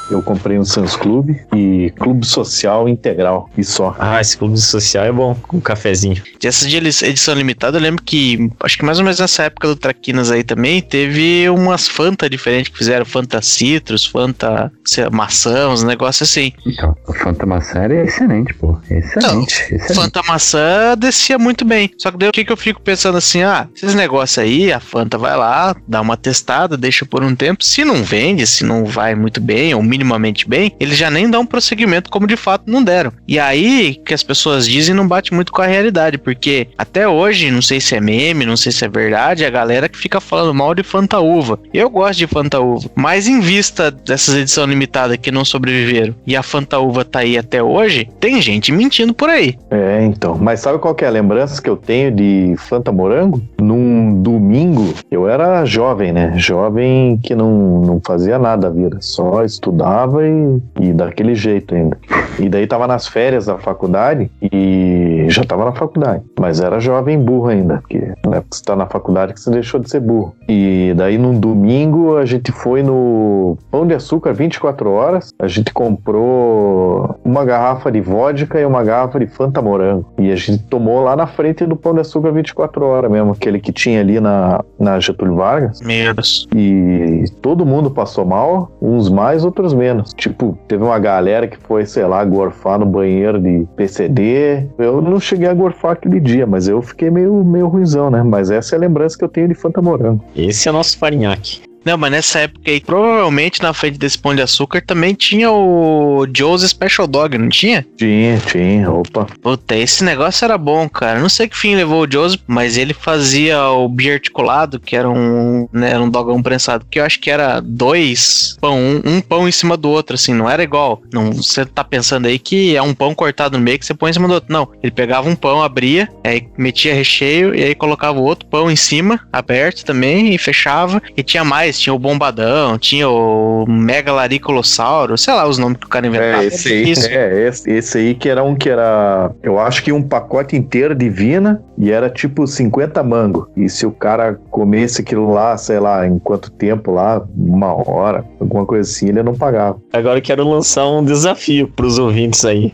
Eu 0.09 0.21
comprei 0.21 0.57
um 0.57 0.65
Sans 0.65 0.95
Club 0.95 1.35
e 1.55 1.91
Clube 1.99 2.25
Social 2.25 2.87
Integral. 2.89 3.49
E 3.57 3.63
só. 3.63 3.95
Ah, 3.99 4.19
esse 4.19 4.37
clube 4.37 4.57
social 4.57 5.05
é 5.05 5.11
bom, 5.11 5.35
com 5.47 5.57
um 5.57 5.61
cafezinho. 5.61 6.21
Essa 6.43 6.67
de 6.67 6.77
edi- 6.77 7.05
edição 7.05 7.33
limitada, 7.35 7.77
eu 7.77 7.81
lembro 7.81 8.03
que, 8.03 8.49
acho 8.63 8.77
que 8.77 8.85
mais 8.85 8.97
ou 8.97 9.03
menos 9.03 9.19
nessa 9.19 9.43
época 9.43 9.67
do 9.67 9.75
Traquinas 9.75 10.31
aí 10.31 10.43
também, 10.43 10.81
teve 10.81 11.47
umas 11.49 11.87
Fanta 11.87 12.29
diferentes 12.29 12.71
que 12.71 12.77
fizeram. 12.77 13.05
Fanta 13.05 13.41
Citrus, 13.41 14.05
Fanta 14.05 14.49
lá, 14.49 14.71
maçã, 15.11 15.69
uns 15.69 15.83
negócios 15.83 16.29
assim. 16.29 16.51
Então, 16.65 16.95
o 17.07 17.13
Fanta 17.13 17.45
Maçã 17.45 17.83
é 17.83 18.03
excelente, 18.05 18.53
pô. 18.55 18.77
Excelente, 18.89 19.63
excelente. 19.73 19.95
Fanta 19.95 20.21
maçã 20.27 20.95
descia 20.97 21.37
muito 21.37 21.63
bem. 21.65 21.91
Só 21.97 22.11
que 22.11 22.17
daí 22.17 22.29
o 22.29 22.31
que, 22.31 22.43
que 22.43 22.51
eu 22.51 22.57
fico 22.57 22.81
pensando 22.81 23.17
assim, 23.17 23.43
ah, 23.43 23.67
esses 23.75 23.93
negócios 23.93 24.37
aí, 24.37 24.71
a 24.71 24.79
Fanta 24.79 25.17
vai 25.17 25.35
lá, 25.37 25.75
dá 25.87 26.01
uma 26.01 26.17
testada, 26.17 26.75
deixa 26.75 27.05
por 27.05 27.23
um 27.23 27.35
tempo. 27.35 27.63
Se 27.63 27.83
não 27.85 28.03
vende, 28.03 28.45
se 28.47 28.63
não 28.63 28.85
vai 28.85 29.15
muito 29.15 29.39
bem, 29.39 29.73
ou 29.73 29.81
minimamente 29.99 30.47
bem, 30.47 30.71
eles 30.79 30.97
já 30.97 31.11
nem 31.11 31.29
dão 31.29 31.45
prosseguimento 31.45 32.09
como 32.09 32.25
de 32.25 32.37
fato 32.37 32.63
não 32.67 32.81
deram. 32.81 33.11
E 33.27 33.37
aí, 33.37 33.95
que 34.05 34.13
as 34.13 34.23
pessoas 34.23 34.65
dizem 34.65 34.95
não 34.95 35.07
bate 35.07 35.33
muito 35.33 35.51
com 35.51 35.61
a 35.61 35.67
realidade, 35.67 36.17
porque 36.17 36.67
até 36.77 37.07
hoje, 37.07 37.51
não 37.51 37.61
sei 37.61 37.81
se 37.81 37.95
é 37.95 37.99
meme, 37.99 38.45
não 38.45 38.55
sei 38.55 38.71
se 38.71 38.85
é 38.85 38.87
verdade, 38.87 39.45
a 39.45 39.49
galera 39.49 39.89
que 39.89 39.97
fica 39.97 40.21
falando 40.21 40.53
mal 40.53 40.73
de 40.73 40.83
Fanta 40.83 41.19
Uva. 41.19 41.59
Eu 41.73 41.89
gosto 41.89 42.19
de 42.19 42.27
Fanta 42.27 42.59
Uva, 42.59 42.89
mas 42.95 43.27
em 43.27 43.39
vista 43.39 43.91
dessas 43.91 44.35
edições 44.35 44.69
limitadas 44.69 45.17
que 45.17 45.31
não 45.31 45.43
sobreviveram 45.43 46.15
e 46.25 46.35
a 46.35 46.43
Fanta 46.43 46.79
Uva 46.79 47.03
tá 47.03 47.19
aí 47.19 47.37
até 47.37 47.61
hoje, 47.61 48.09
tem 48.19 48.41
gente 48.41 48.71
mentindo 48.71 49.13
por 49.13 49.29
aí. 49.29 49.57
É, 49.69 50.03
então. 50.03 50.37
Mas 50.39 50.61
sabe 50.61 50.79
qual 50.79 50.95
que 50.95 51.03
é 51.03 51.07
a 51.07 51.11
lembrança 51.11 51.61
que 51.61 51.69
eu 51.69 51.75
tenho 51.75 52.11
de 52.11 52.55
Fanta 52.57 52.91
Morango? 52.91 53.41
Num 53.59 54.21
domingo, 54.21 54.93
eu 55.11 55.27
era 55.27 55.65
jovem, 55.65 56.13
né? 56.13 56.33
Jovem 56.37 57.19
que 57.21 57.35
não, 57.35 57.81
não 57.81 58.01
fazia 58.05 58.39
nada 58.39 58.59
da 58.59 58.69
vida, 58.69 58.97
só 59.01 59.43
e, 59.89 60.61
e 60.79 60.93
daquele 60.93 61.35
jeito 61.35 61.73
ainda. 61.75 61.97
E 62.39 62.47
daí 62.47 62.67
tava 62.67 62.87
nas 62.87 63.07
férias 63.07 63.45
da 63.45 63.57
faculdade 63.57 64.29
e 64.41 65.18
já 65.29 65.43
tava 65.43 65.65
na 65.65 65.71
faculdade. 65.73 66.23
Mas 66.39 66.59
era 66.59 66.79
jovem 66.79 67.19
burro 67.19 67.47
ainda, 67.47 67.77
porque 67.77 67.99
na 68.25 68.37
época 68.37 68.49
que 68.49 68.57
você 68.57 68.63
tá 68.63 68.75
na 68.75 68.87
faculdade 68.87 69.33
que 69.33 69.39
você 69.39 69.51
deixou 69.51 69.79
de 69.79 69.89
ser 69.89 69.99
burro. 69.99 70.35
E 70.47 70.93
daí 70.95 71.17
num 71.17 71.39
domingo 71.39 72.17
a 72.17 72.25
gente 72.25 72.51
foi 72.51 72.83
no 72.83 73.57
Pão 73.71 73.85
de 73.85 73.93
Açúcar 73.93 74.33
24 74.33 74.89
horas, 74.89 75.33
a 75.39 75.47
gente 75.47 75.73
comprou 75.73 77.19
uma 77.23 77.45
garrafa 77.45 77.91
de 77.91 78.01
vodka 78.01 78.59
e 78.59 78.65
uma 78.65 78.83
garrafa 78.83 79.19
de 79.19 79.27
Fanta 79.27 79.61
Morango. 79.61 80.05
E 80.17 80.31
a 80.31 80.35
gente 80.35 80.63
tomou 80.63 81.01
lá 81.03 81.15
na 81.15 81.27
frente 81.27 81.65
do 81.65 81.75
Pão 81.75 81.93
de 81.93 82.01
Açúcar 82.01 82.31
24 82.31 82.85
horas 82.85 83.11
mesmo, 83.11 83.31
aquele 83.31 83.59
que 83.59 83.71
tinha 83.71 83.99
ali 83.99 84.19
na, 84.19 84.63
na 84.79 84.99
Getúlio 84.99 85.35
Vargas. 85.35 85.79
Deus. 86.13 86.47
E 86.55 87.25
todo 87.41 87.65
mundo 87.65 87.91
passou 87.91 88.25
mal, 88.25 88.71
uns 88.81 89.09
mais, 89.09 89.43
outros 89.43 89.73
menos. 89.73 90.13
Tipo, 90.13 90.57
teve 90.67 90.83
uma 90.83 90.99
galera 90.99 91.47
que 91.47 91.57
foi, 91.57 91.85
sei 91.85 92.05
lá, 92.05 92.23
gorfar 92.23 92.79
no 92.79 92.85
banheiro 92.85 93.39
de 93.39 93.67
PCD. 93.75 94.67
Eu 94.77 95.01
não 95.01 95.18
cheguei 95.19 95.47
a 95.47 95.53
gorfar 95.53 95.91
aquele 95.93 96.19
dia, 96.19 96.45
mas 96.45 96.67
eu 96.67 96.81
fiquei 96.81 97.09
meio, 97.09 97.43
meio 97.43 97.67
ruizão, 97.67 98.09
né? 98.09 98.23
Mas 98.23 98.51
essa 98.51 98.75
é 98.75 98.77
a 98.77 98.79
lembrança 98.79 99.17
que 99.17 99.23
eu 99.23 99.29
tenho 99.29 99.47
de 99.47 99.55
Fanta 99.55 99.81
Morango. 99.81 100.23
Esse 100.35 100.67
é 100.67 100.71
nosso 100.71 100.97
farinhaque. 100.97 101.68
Não, 101.85 101.97
mas 101.97 102.11
nessa 102.11 102.39
época 102.39 102.69
aí, 102.69 102.79
provavelmente 102.79 103.61
na 103.61 103.73
frente 103.73 103.97
desse 103.97 104.17
pão 104.17 104.35
de 104.35 104.41
açúcar 104.41 104.81
também 104.81 105.13
tinha 105.13 105.51
o 105.51 106.27
Joe's 106.35 106.61
Special 106.63 107.07
Dog, 107.07 107.37
não 107.37 107.49
tinha? 107.49 107.85
Tinha, 107.97 108.37
tinha, 108.39 108.91
opa. 108.91 109.27
Puta, 109.41 109.75
esse 109.75 110.03
negócio 110.03 110.45
era 110.45 110.57
bom, 110.57 110.87
cara. 110.89 111.19
Não 111.19 111.29
sei 111.29 111.47
que 111.47 111.57
fim 111.57 111.75
levou 111.75 112.03
o 112.03 112.11
Joe's, 112.11 112.37
mas 112.47 112.77
ele 112.77 112.93
fazia 112.93 113.61
o 113.69 113.87
bier 113.87 114.15
articulado, 114.15 114.79
que 114.79 114.95
era 114.95 115.09
um, 115.09 115.67
né, 115.71 115.97
um 115.97 116.09
dogão 116.09 116.41
prensado, 116.41 116.85
que 116.89 116.99
eu 116.99 117.05
acho 117.05 117.19
que 117.19 117.29
era 117.29 117.59
dois 117.59 118.57
pão, 118.59 118.77
um, 118.77 119.01
um 119.05 119.21
pão 119.21 119.47
em 119.47 119.51
cima 119.51 119.77
do 119.77 119.89
outro, 119.89 120.15
assim, 120.15 120.33
não 120.33 120.49
era 120.49 120.63
igual. 120.63 121.01
Não, 121.13 121.31
você 121.31 121.65
tá 121.65 121.83
pensando 121.83 122.27
aí 122.27 122.37
que 122.37 122.75
é 122.75 122.81
um 122.81 122.93
pão 122.93 123.15
cortado 123.15 123.57
no 123.57 123.63
meio 123.63 123.79
que 123.79 123.85
você 123.85 123.93
põe 123.93 124.09
em 124.09 124.13
cima 124.13 124.27
do 124.27 124.33
outro. 124.35 124.51
Não, 124.51 124.67
ele 124.81 124.91
pegava 124.91 125.29
um 125.29 125.35
pão, 125.35 125.61
abria, 125.61 126.09
aí 126.23 126.47
metia 126.57 126.93
recheio 126.93 127.55
e 127.55 127.63
aí 127.63 127.75
colocava 127.75 128.19
o 128.19 128.23
outro 128.23 128.47
pão 128.47 128.69
em 128.69 128.75
cima, 128.75 129.19
aberto 129.31 129.83
também, 129.85 130.33
e 130.33 130.37
fechava. 130.37 131.01
E 131.15 131.23
tinha 131.23 131.43
mais, 131.43 131.68
tinha 131.77 131.93
o 131.93 131.99
bombadão, 131.99 132.77
tinha 132.77 133.09
o 133.09 133.65
megalaриcolossauro, 133.67 135.17
sei 135.17 135.33
lá 135.33 135.47
os 135.47 135.57
nomes 135.57 135.77
que 135.77 135.85
o 135.85 135.89
cara 135.89 136.07
inventava. 136.07 136.43
É, 136.43 136.47
esse 136.47 136.71
aí. 136.71 136.89
Isso. 136.89 137.07
É, 137.07 137.47
esse, 137.47 137.69
esse 137.69 137.97
aí 137.97 138.15
que 138.15 138.29
era 138.29 138.43
um 138.43 138.55
que 138.55 138.69
era. 138.69 139.31
Eu 139.43 139.59
acho 139.59 139.83
que 139.83 139.91
um 139.91 140.01
pacote 140.01 140.55
inteiro 140.55 140.95
de 140.95 141.09
vina 141.09 141.61
e 141.77 141.91
era 141.91 142.09
tipo 142.09 142.45
50 142.45 143.01
mango. 143.03 143.49
E 143.55 143.69
se 143.69 143.85
o 143.85 143.91
cara 143.91 144.39
comesse 144.49 145.01
aquilo 145.01 145.31
lá, 145.31 145.57
sei 145.57 145.79
lá, 145.79 146.05
em 146.07 146.19
quanto 146.19 146.51
tempo 146.51 146.91
lá, 146.91 147.25
uma 147.35 147.73
hora, 147.73 148.25
alguma 148.39 148.65
coisa 148.65 148.89
assim, 148.89 149.09
ele 149.09 149.23
não 149.23 149.35
pagava. 149.35 149.79
Agora 149.93 150.19
eu 150.19 150.21
quero 150.21 150.47
lançar 150.47 150.87
um 150.87 151.03
desafio 151.03 151.67
pros 151.67 151.97
ouvintes 151.97 152.43
aí. 152.45 152.73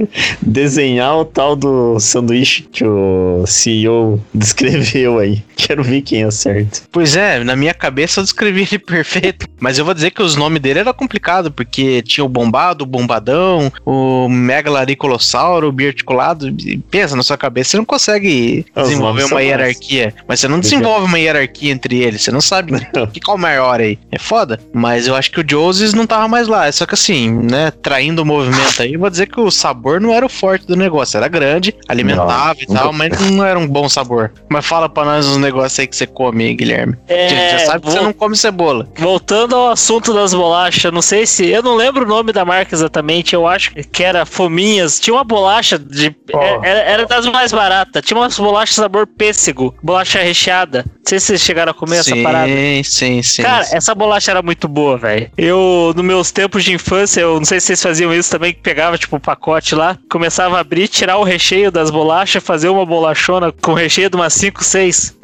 Desenhar 0.40 1.16
o 1.18 1.24
tal 1.24 1.56
do 1.56 1.98
sanduíche 1.98 2.62
que 2.62 2.84
o 2.84 3.44
CEO 3.46 4.20
descreveu 4.32 5.18
aí. 5.18 5.42
Quero 5.56 5.82
ver 5.82 6.02
quem 6.02 6.24
acerta. 6.24 6.80
Pois 6.92 7.16
é, 7.16 7.42
na 7.42 7.56
minha 7.56 7.74
cabeça 7.74 8.22
descrevi 8.34 8.62
ele 8.62 8.78
perfeito. 8.78 9.46
Mas 9.60 9.78
eu 9.78 9.84
vou 9.84 9.94
dizer 9.94 10.10
que 10.10 10.22
os 10.22 10.36
nomes 10.36 10.60
dele 10.60 10.80
era 10.80 10.92
complicado, 10.92 11.50
porque 11.50 12.02
tinha 12.02 12.24
o 12.24 12.28
bombado, 12.28 12.84
o 12.84 12.86
bombadão, 12.86 13.72
o 13.86 14.28
megalaricolossauro, 14.28 15.68
o 15.68 15.72
biarticulado. 15.72 16.48
E 16.48 16.78
Pensa 16.78 17.16
na 17.16 17.22
sua 17.22 17.38
cabeça, 17.38 17.70
você 17.70 17.76
não 17.76 17.84
consegue 17.84 18.66
Os 18.74 18.88
desenvolver 18.88 19.24
uma 19.24 19.42
hierarquia. 19.42 20.14
Mas 20.26 20.40
você 20.40 20.48
não 20.48 20.60
desenvolve 20.60 21.06
uma 21.06 21.18
hierarquia 21.18 21.72
entre 21.72 22.02
eles. 22.02 22.22
Você 22.22 22.30
não 22.30 22.40
sabe 22.40 22.72
que 23.12 23.20
qual 23.20 23.36
é 23.36 23.38
o 23.38 23.42
maior 23.42 23.80
aí. 23.80 23.98
É 24.10 24.18
foda. 24.18 24.58
Mas 24.72 25.06
eu 25.06 25.14
acho 25.14 25.30
que 25.30 25.40
o 25.40 25.44
Joses 25.48 25.94
não 25.94 26.06
tava 26.06 26.28
mais 26.28 26.48
lá. 26.48 26.70
Só 26.72 26.84
que 26.84 26.94
assim, 26.94 27.30
né, 27.30 27.70
traindo 27.70 28.22
o 28.22 28.24
movimento 28.24 28.82
aí, 28.82 28.94
eu 28.94 29.00
vou 29.00 29.10
dizer 29.10 29.26
que 29.26 29.40
o 29.40 29.50
sabor 29.50 30.00
não 30.00 30.12
era 30.12 30.26
o 30.26 30.28
forte 30.28 30.66
do 30.66 30.76
negócio. 30.76 31.16
Era 31.16 31.28
grande, 31.28 31.74
alimentava 31.88 32.56
e 32.60 32.66
Não, 32.68 32.76
tal, 32.76 32.92
nunca 32.92 33.08
mas 33.08 33.30
não 33.30 33.44
era 33.44 33.58
um 33.58 33.66
bom 33.66 33.88
sabor. 33.88 34.32
Mas 34.48 34.66
fala 34.66 34.88
pra 34.88 35.04
nós 35.04 35.26
uns 35.26 35.36
negócios 35.36 35.78
aí 35.78 35.86
que 35.86 35.96
você 35.96 36.06
come 36.06 36.54
Guilherme. 36.54 36.96
É, 37.08 37.50
já 37.50 37.66
sabe 37.66 37.84
que 37.84 37.90
você 37.90 38.00
não 38.00 38.12
come 38.12 38.23
cebola. 38.32 38.88
Voltando 38.96 39.54
ao 39.54 39.70
assunto 39.70 40.12
das 40.12 40.32
bolachas, 40.32 40.92
não 40.92 41.02
sei 41.02 41.26
se. 41.26 41.46
Eu 41.46 41.62
não 41.62 41.74
lembro 41.74 42.04
o 42.04 42.08
nome 42.08 42.32
da 42.32 42.44
marca 42.44 42.74
exatamente, 42.74 43.34
eu 43.34 43.46
acho 43.46 43.72
que 43.74 44.02
era 44.02 44.24
Fominhas. 44.24 44.98
Tinha 44.98 45.14
uma 45.14 45.24
bolacha 45.24 45.78
de. 45.78 46.14
Ó. 46.32 46.64
Era, 46.64 46.80
era 46.80 47.06
das 47.06 47.26
mais 47.26 47.52
baratas. 47.52 48.04
Tinha 48.04 48.18
umas 48.18 48.38
bolachas 48.38 48.76
sabor 48.76 49.06
pêssego, 49.06 49.74
bolacha 49.82 50.20
recheada. 50.20 50.84
Não 50.86 51.08
sei 51.08 51.20
se 51.20 51.26
vocês 51.26 51.40
chegaram 51.42 51.72
a 51.72 51.74
comer 51.74 51.98
essa 51.98 52.16
parada. 52.16 52.48
Sim, 52.48 52.82
sim, 52.82 53.22
sim. 53.22 53.42
Cara, 53.42 53.64
sim. 53.64 53.76
essa 53.76 53.94
bolacha 53.94 54.30
era 54.30 54.42
muito 54.42 54.66
boa, 54.68 54.96
velho. 54.96 55.30
Eu, 55.36 55.92
nos 55.94 56.04
meus 56.04 56.30
tempos 56.30 56.64
de 56.64 56.72
infância, 56.72 57.20
eu 57.20 57.36
não 57.36 57.44
sei 57.44 57.60
se 57.60 57.66
vocês 57.66 57.82
faziam 57.82 58.12
isso 58.12 58.30
também, 58.30 58.52
que 58.52 58.60
pegava, 58.60 58.96
tipo, 58.96 59.16
o 59.16 59.20
pacote 59.20 59.74
lá, 59.74 59.98
começava 60.10 60.56
a 60.56 60.60
abrir, 60.60 60.88
tirar 60.88 61.18
o 61.18 61.24
recheio 61.24 61.70
das 61.70 61.90
bolachas, 61.90 62.42
fazer 62.42 62.68
uma 62.68 62.86
bolachona 62.86 63.52
com 63.52 63.74
recheio 63.74 64.08
de 64.08 64.16
umas 64.16 64.32
5, 64.34 64.64
6. 64.64 65.16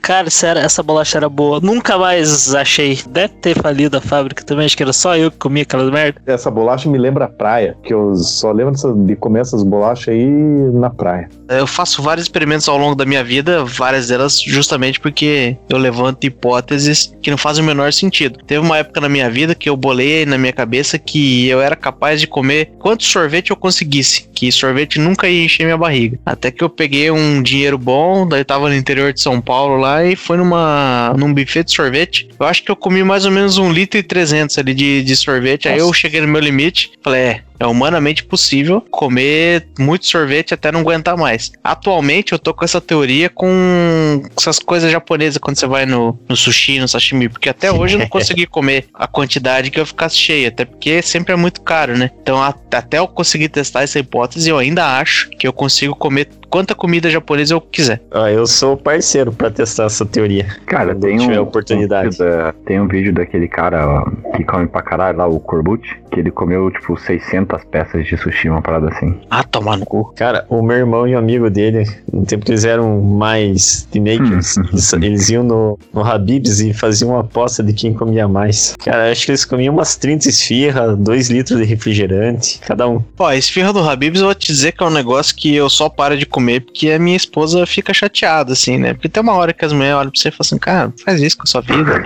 Cara, 0.00 0.30
sério, 0.30 0.62
essa 0.62 0.82
bolacha 0.82 1.18
era 1.18 1.28
boa. 1.28 1.60
Nunca 1.60 1.98
mais 1.98 2.35
achei. 2.54 2.98
Deve 3.08 3.34
ter 3.34 3.60
falido 3.60 3.96
a 3.96 4.00
fábrica 4.00 4.44
também, 4.44 4.66
acho 4.66 4.76
que 4.76 4.82
era 4.82 4.92
só 4.92 5.16
eu 5.16 5.30
que 5.30 5.38
comia 5.38 5.62
aquelas 5.62 5.90
merda. 5.90 6.20
Essa 6.26 6.50
bolacha 6.50 6.88
me 6.88 6.98
lembra 6.98 7.26
a 7.26 7.28
praia, 7.28 7.76
que 7.82 7.92
eu 7.92 8.14
só 8.14 8.52
lembro 8.52 8.74
de 9.04 9.16
comer 9.16 9.40
essas 9.40 9.62
bolachas 9.62 10.08
aí 10.08 10.26
na 10.72 10.90
praia. 10.90 11.28
Eu 11.48 11.66
faço 11.66 12.02
vários 12.02 12.26
experimentos 12.26 12.68
ao 12.68 12.76
longo 12.76 12.94
da 12.94 13.04
minha 13.04 13.22
vida, 13.22 13.64
várias 13.64 14.08
delas 14.08 14.40
justamente 14.40 15.00
porque 15.00 15.56
eu 15.68 15.78
levanto 15.78 16.24
hipóteses 16.24 17.14
que 17.22 17.30
não 17.30 17.38
fazem 17.38 17.62
o 17.62 17.66
menor 17.66 17.92
sentido. 17.92 18.38
Teve 18.46 18.60
uma 18.60 18.78
época 18.78 19.00
na 19.00 19.08
minha 19.08 19.30
vida 19.30 19.54
que 19.54 19.68
eu 19.68 19.76
bolei 19.76 20.26
na 20.26 20.38
minha 20.38 20.52
cabeça 20.52 20.98
que 20.98 21.48
eu 21.48 21.60
era 21.60 21.76
capaz 21.76 22.20
de 22.20 22.26
comer 22.26 22.72
quanto 22.78 23.04
sorvete 23.04 23.50
eu 23.50 23.56
conseguisse, 23.56 24.28
que 24.34 24.50
sorvete 24.50 24.98
nunca 24.98 25.28
ia 25.28 25.44
encher 25.44 25.64
minha 25.64 25.76
barriga. 25.76 26.18
Até 26.24 26.50
que 26.50 26.62
eu 26.62 26.68
peguei 26.68 27.10
um 27.10 27.42
dinheiro 27.42 27.78
bom, 27.78 28.26
daí 28.26 28.44
tava 28.44 28.68
no 28.68 28.74
interior 28.74 29.12
de 29.12 29.20
São 29.20 29.40
Paulo 29.40 29.76
lá 29.76 30.04
e 30.04 30.16
foi 30.16 30.36
numa 30.36 31.14
num 31.16 31.32
buffet 31.32 31.64
de 31.64 31.74
sorvete. 31.74 32.25
Eu 32.38 32.46
acho 32.46 32.62
que 32.62 32.70
eu 32.70 32.76
comi 32.76 33.02
mais 33.02 33.24
ou 33.24 33.30
menos 33.30 33.58
um 33.58 33.72
litro 33.72 33.98
e 33.98 34.02
trezentos 34.02 34.58
ali 34.58 34.74
de, 34.74 35.02
de 35.02 35.16
sorvete. 35.16 35.68
Aí 35.68 35.78
eu 35.78 35.92
cheguei 35.92 36.20
no 36.20 36.28
meu 36.28 36.40
limite, 36.40 36.92
falei, 37.02 37.20
é, 37.22 37.42
é 37.58 37.66
humanamente 37.66 38.24
possível 38.24 38.80
comer 38.90 39.66
muito 39.78 40.06
sorvete 40.06 40.54
até 40.54 40.70
não 40.72 40.80
aguentar 40.80 41.16
mais. 41.16 41.52
Atualmente 41.62 42.32
eu 42.32 42.38
tô 42.38 42.52
com 42.54 42.64
essa 42.64 42.80
teoria 42.80 43.28
com 43.28 44.22
essas 44.36 44.58
coisas 44.58 44.90
japonesas 44.90 45.38
quando 45.38 45.56
você 45.58 45.66
vai 45.66 45.86
no, 45.86 46.18
no 46.28 46.36
sushi, 46.36 46.78
no 46.78 46.88
sashimi, 46.88 47.28
porque 47.28 47.48
até 47.48 47.70
hoje 47.72 47.94
eu 47.96 48.00
não 48.00 48.08
consegui 48.08 48.46
comer 48.46 48.86
a 48.94 49.06
quantidade 49.06 49.70
que 49.70 49.78
eu 49.80 49.86
ficasse 49.86 50.16
cheio, 50.16 50.48
até 50.48 50.64
porque 50.64 51.02
sempre 51.02 51.32
é 51.32 51.36
muito 51.36 51.60
caro, 51.62 51.96
né? 51.96 52.10
Então 52.22 52.42
a- 52.42 52.54
até 52.72 52.98
eu 52.98 53.08
conseguir 53.08 53.48
testar 53.48 53.82
essa 53.82 53.98
hipótese, 53.98 54.50
eu 54.50 54.58
ainda 54.58 54.98
acho 54.98 55.30
que 55.30 55.46
eu 55.46 55.52
consigo 55.52 55.94
comer 55.94 56.28
quanta 56.48 56.74
comida 56.74 57.10
japonesa 57.10 57.54
eu 57.54 57.60
quiser. 57.60 58.00
Ah, 58.10 58.30
eu 58.30 58.46
sou 58.46 58.76
parceiro 58.76 59.32
pra 59.32 59.50
testar 59.50 59.84
essa 59.86 60.06
teoria. 60.06 60.46
Cara, 60.66 60.94
tem 60.94 61.16
tiver 61.18 61.40
um, 61.40 61.42
oportunidade. 61.44 62.14
um 62.14 62.18
da- 62.18 62.52
tem 62.64 62.80
um 62.80 62.86
vídeo 62.86 63.12
daquele 63.12 63.48
cara 63.48 63.86
ó, 63.86 64.36
que 64.36 64.44
come 64.44 64.66
pra 64.66 64.82
caralho 64.82 65.18
lá, 65.18 65.26
o 65.26 65.40
Corbucci, 65.40 65.88
que 66.10 66.20
ele 66.20 66.30
comeu, 66.30 66.70
tipo, 66.70 66.96
600 66.98 67.45
peças 67.70 68.06
de 68.06 68.16
sushi, 68.16 68.48
uma 68.48 68.60
parada 68.62 68.88
assim. 68.88 69.18
Ah, 69.30 69.42
tomar 69.44 69.76
no 69.76 69.86
cu. 69.86 70.12
Cara, 70.16 70.44
o 70.48 70.62
meu 70.62 70.76
irmão 70.76 71.06
e 71.06 71.14
um 71.14 71.18
amigo 71.18 71.48
dele, 71.50 71.84
no 72.12 72.24
tempo 72.24 72.44
que 72.44 72.52
eles 72.52 72.64
eram 72.64 73.00
mais 73.00 73.86
teenagers, 73.90 74.56
Hum. 74.56 74.62
eles, 74.72 74.92
eles 74.92 75.28
iam 75.30 75.42
no, 75.42 75.78
no 75.92 76.04
Habib's 76.04 76.60
e 76.60 76.72
faziam 76.72 77.10
uma 77.10 77.20
aposta 77.20 77.62
de 77.62 77.72
quem 77.72 77.92
comia 77.94 78.26
mais. 78.28 78.74
Cara, 78.84 79.10
acho 79.10 79.24
que 79.24 79.30
eles 79.30 79.44
comiam 79.44 79.74
umas 79.74 79.96
30 79.96 80.28
esfirra, 80.28 80.96
2 80.96 81.30
litros 81.30 81.58
de 81.58 81.64
refrigerante, 81.64 82.60
cada 82.66 82.88
um. 82.88 83.02
Ó, 83.18 83.26
a 83.26 83.36
esfirra 83.36 83.72
do 83.72 83.80
Habib's 83.88 84.20
eu 84.20 84.26
vou 84.26 84.34
te 84.34 84.46
dizer 84.46 84.72
que 84.72 84.82
é 84.82 84.86
um 84.86 84.90
negócio 84.90 85.34
que 85.34 85.54
eu 85.54 85.68
só 85.70 85.88
paro 85.88 86.16
de 86.16 86.26
comer 86.26 86.60
porque 86.60 86.90
a 86.90 86.98
minha 86.98 87.16
esposa 87.16 87.64
fica 87.66 87.92
chateada, 87.94 88.52
assim, 88.52 88.78
né? 88.78 88.94
Porque 88.94 89.08
tem 89.08 89.22
uma 89.22 89.34
hora 89.34 89.52
que 89.52 89.64
as 89.64 89.72
mulheres 89.72 89.96
olham 89.96 90.10
pra 90.10 90.20
você 90.20 90.28
e 90.28 90.32
falam 90.32 90.38
assim, 90.40 90.58
cara, 90.58 90.92
faz 91.04 91.20
isso 91.20 91.36
com 91.36 91.44
a 91.44 91.46
sua 91.46 91.60
vida. 91.60 92.02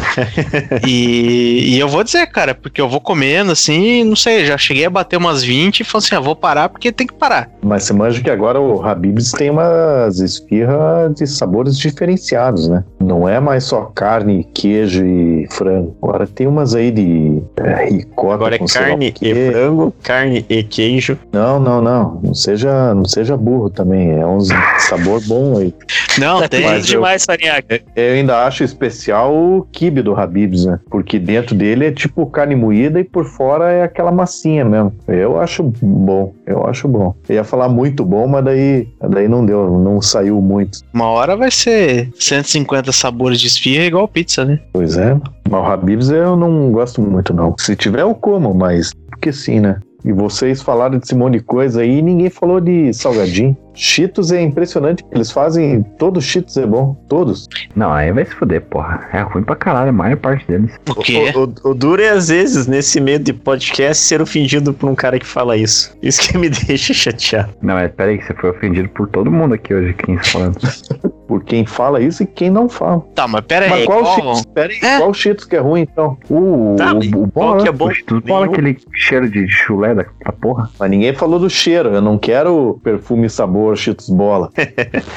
e, 0.86 1.74
e 1.74 1.78
eu 1.78 1.88
vou 1.88 2.02
dizer, 2.04 2.26
cara, 2.28 2.54
porque 2.54 2.80
eu 2.80 2.88
vou 2.88 3.00
comendo, 3.00 3.52
assim, 3.52 4.04
não 4.04 4.16
sei, 4.16 4.44
já 4.44 4.56
cheguei 4.58 4.84
a 4.86 4.90
bater 4.90 5.16
umas 5.16 5.42
20 5.42 5.80
e 5.80 5.84
falei 5.84 6.04
assim, 6.06 6.16
ah, 6.16 6.20
vou 6.20 6.36
parar 6.36 6.68
porque 6.68 6.92
tem 6.92 7.06
que 7.06 7.14
parar. 7.14 7.48
Mas 7.62 7.84
você 7.84 7.92
manja 7.92 8.20
que 8.22 8.30
agora 8.30 8.60
o 8.60 8.84
Habib's 8.84 9.32
tem 9.32 9.50
umas 9.50 10.18
esfirras 10.20 11.14
de 11.14 11.26
sabores 11.26 11.78
diferenciados, 11.78 12.68
né? 12.68 12.84
Não 12.98 13.28
é 13.28 13.38
mais 13.40 13.64
só 13.64 13.82
carne, 13.94 14.44
queijo 14.54 15.04
e 15.04 15.46
frango. 15.50 15.96
Agora 16.02 16.26
tem 16.26 16.46
umas 16.46 16.74
aí 16.74 16.90
de 16.90 17.42
é, 17.56 17.86
ricota 17.86 18.34
Agora 18.34 18.56
é 18.56 18.58
carne 18.58 19.14
e 19.20 19.50
frango, 19.52 19.94
carne 20.02 20.44
e 20.48 20.62
queijo. 20.62 21.18
Não, 21.32 21.58
não, 21.60 21.80
não. 21.80 22.20
Não 22.22 22.34
seja, 22.34 22.94
não 22.94 23.04
seja 23.04 23.36
burro 23.36 23.70
também. 23.70 24.12
É 24.12 24.26
um 24.26 24.40
sabor 24.78 25.20
bom 25.26 25.58
aí. 25.58 25.74
Não, 26.18 26.40
Tá 26.40 26.48
tem. 26.48 26.64
eu- 26.64 26.80
demais, 26.80 27.24
Farinhaque. 27.24 27.82
Eu 27.94 28.14
ainda 28.14 28.44
acho 28.46 28.64
especial 28.64 29.34
o 29.34 29.66
do 29.90 30.14
Habib's, 30.14 30.64
né? 30.64 30.78
Porque 30.90 31.18
dentro 31.18 31.54
dele 31.54 31.86
é 31.86 31.92
tipo 31.92 32.26
carne 32.26 32.54
moída 32.54 33.00
e 33.00 33.04
por 33.04 33.24
fora 33.24 33.70
é 33.70 33.82
aquela 33.82 34.12
massinha 34.12 34.64
mesmo. 34.64 34.92
Eu 35.08 35.40
acho 35.40 35.62
bom, 35.82 36.34
eu 36.46 36.66
acho 36.66 36.88
bom. 36.88 37.14
Eu 37.28 37.36
ia 37.36 37.44
falar 37.44 37.68
muito 37.68 38.04
bom, 38.04 38.26
mas 38.26 38.44
daí, 38.44 38.88
daí 39.08 39.28
não 39.28 39.44
deu, 39.44 39.78
não 39.78 40.00
saiu 40.00 40.40
muito. 40.40 40.80
Uma 40.92 41.06
hora 41.06 41.36
vai 41.36 41.50
ser 41.50 42.10
150 42.14 42.92
sabores 42.92 43.40
de 43.40 43.46
esfirra 43.46 43.84
igual 43.84 44.08
pizza, 44.08 44.44
né? 44.44 44.60
Pois 44.72 44.96
é. 44.96 45.14
Mas 45.48 45.60
o 45.60 45.64
Habib's 45.64 46.10
eu 46.10 46.36
não 46.36 46.70
gosto 46.70 47.02
muito, 47.02 47.34
não. 47.34 47.54
Se 47.58 47.74
tiver, 47.74 48.02
eu 48.02 48.14
como, 48.14 48.54
mas 48.54 48.92
porque 49.10 49.32
sim, 49.32 49.60
né? 49.60 49.80
E 50.04 50.12
vocês 50.12 50.62
falaram 50.62 50.98
desse 50.98 51.14
monte 51.14 51.34
de 51.34 51.40
coisa 51.44 51.82
aí 51.82 51.98
e 51.98 52.02
ninguém 52.02 52.30
falou 52.30 52.60
de 52.60 52.92
salgadinho. 52.94 53.56
Cheetos 53.74 54.32
é 54.32 54.40
impressionante, 54.42 55.04
eles 55.12 55.30
fazem. 55.30 55.82
Todos 55.98 56.24
os 56.24 56.30
Cheetos 56.30 56.56
é 56.56 56.66
bom, 56.66 56.94
todos. 57.08 57.46
Não, 57.74 57.92
aí 57.92 58.12
vai 58.12 58.24
se 58.24 58.34
fuder, 58.34 58.60
porra. 58.62 59.08
É 59.12 59.20
ruim 59.22 59.42
pra 59.42 59.54
caralho, 59.56 59.90
a 59.90 59.92
maior 59.92 60.16
parte 60.16 60.46
deles. 60.46 60.72
O 60.88 60.94
quê? 60.96 61.32
O, 61.34 61.44
o- 61.44 61.70
o 61.70 61.74
duro 61.74 62.02
é, 62.02 62.10
às 62.10 62.28
vezes, 62.28 62.66
nesse 62.66 63.00
meio 63.00 63.18
de 63.18 63.32
podcast, 63.32 64.02
ser 64.02 64.20
ofendido 64.20 64.72
por 64.74 64.88
um 64.88 64.94
cara 64.94 65.18
que 65.18 65.26
fala 65.26 65.56
isso. 65.56 65.96
Isso 66.02 66.20
que 66.20 66.36
me 66.36 66.48
deixa 66.66 66.92
chateado. 66.92 67.50
Não, 67.62 67.74
mas 67.74 67.90
pera 67.92 68.10
aí, 68.10 68.18
que 68.18 68.24
você 68.26 68.34
foi 68.34 68.50
ofendido 68.50 68.88
por 68.90 69.08
todo 69.08 69.30
mundo 69.30 69.54
aqui 69.54 69.72
hoje, 69.72 69.94
quem 69.94 70.16
está 70.16 70.30
falando. 70.30 70.56
Por 71.30 71.44
quem 71.44 71.64
fala 71.64 72.02
isso 72.02 72.24
e 72.24 72.26
quem 72.26 72.50
não 72.50 72.68
fala. 72.68 73.00
Tá, 73.14 73.28
mas 73.28 73.44
pera 73.44 73.68
Mas 73.68 73.78
aí, 73.82 73.86
qual 73.86 74.02
qual- 74.02 74.14
Cheetos? 74.16 74.42
Pera 74.52 74.72
aí, 74.72 74.78
É. 74.82 74.98
qual 74.98 75.14
Cheetos 75.14 75.44
que 75.44 75.54
é 75.54 75.60
ruim 75.60 75.82
então? 75.82 76.18
Uh, 76.28 76.74
Tá, 76.76 76.92
o, 76.92 76.98
o 76.98 77.30
qual 77.30 77.48
bola, 77.50 77.62
que 77.62 77.68
é 77.68 77.72
bom? 77.72 77.88
Tu 78.04 78.20
fala 78.26 78.46
aquele 78.46 78.76
cheiro 78.92 79.30
de 79.30 79.46
chulé 79.48 79.94
da 79.94 80.04
porra. 80.32 80.68
Mas 80.76 80.90
ninguém 80.90 81.14
falou 81.14 81.38
do 81.38 81.48
cheiro. 81.48 81.90
Eu 81.90 82.00
não 82.00 82.18
quero 82.18 82.80
perfume 82.82 83.28
e 83.28 83.30
sabor 83.30 83.76
Cheetos 83.76 84.08
bola. 84.10 84.50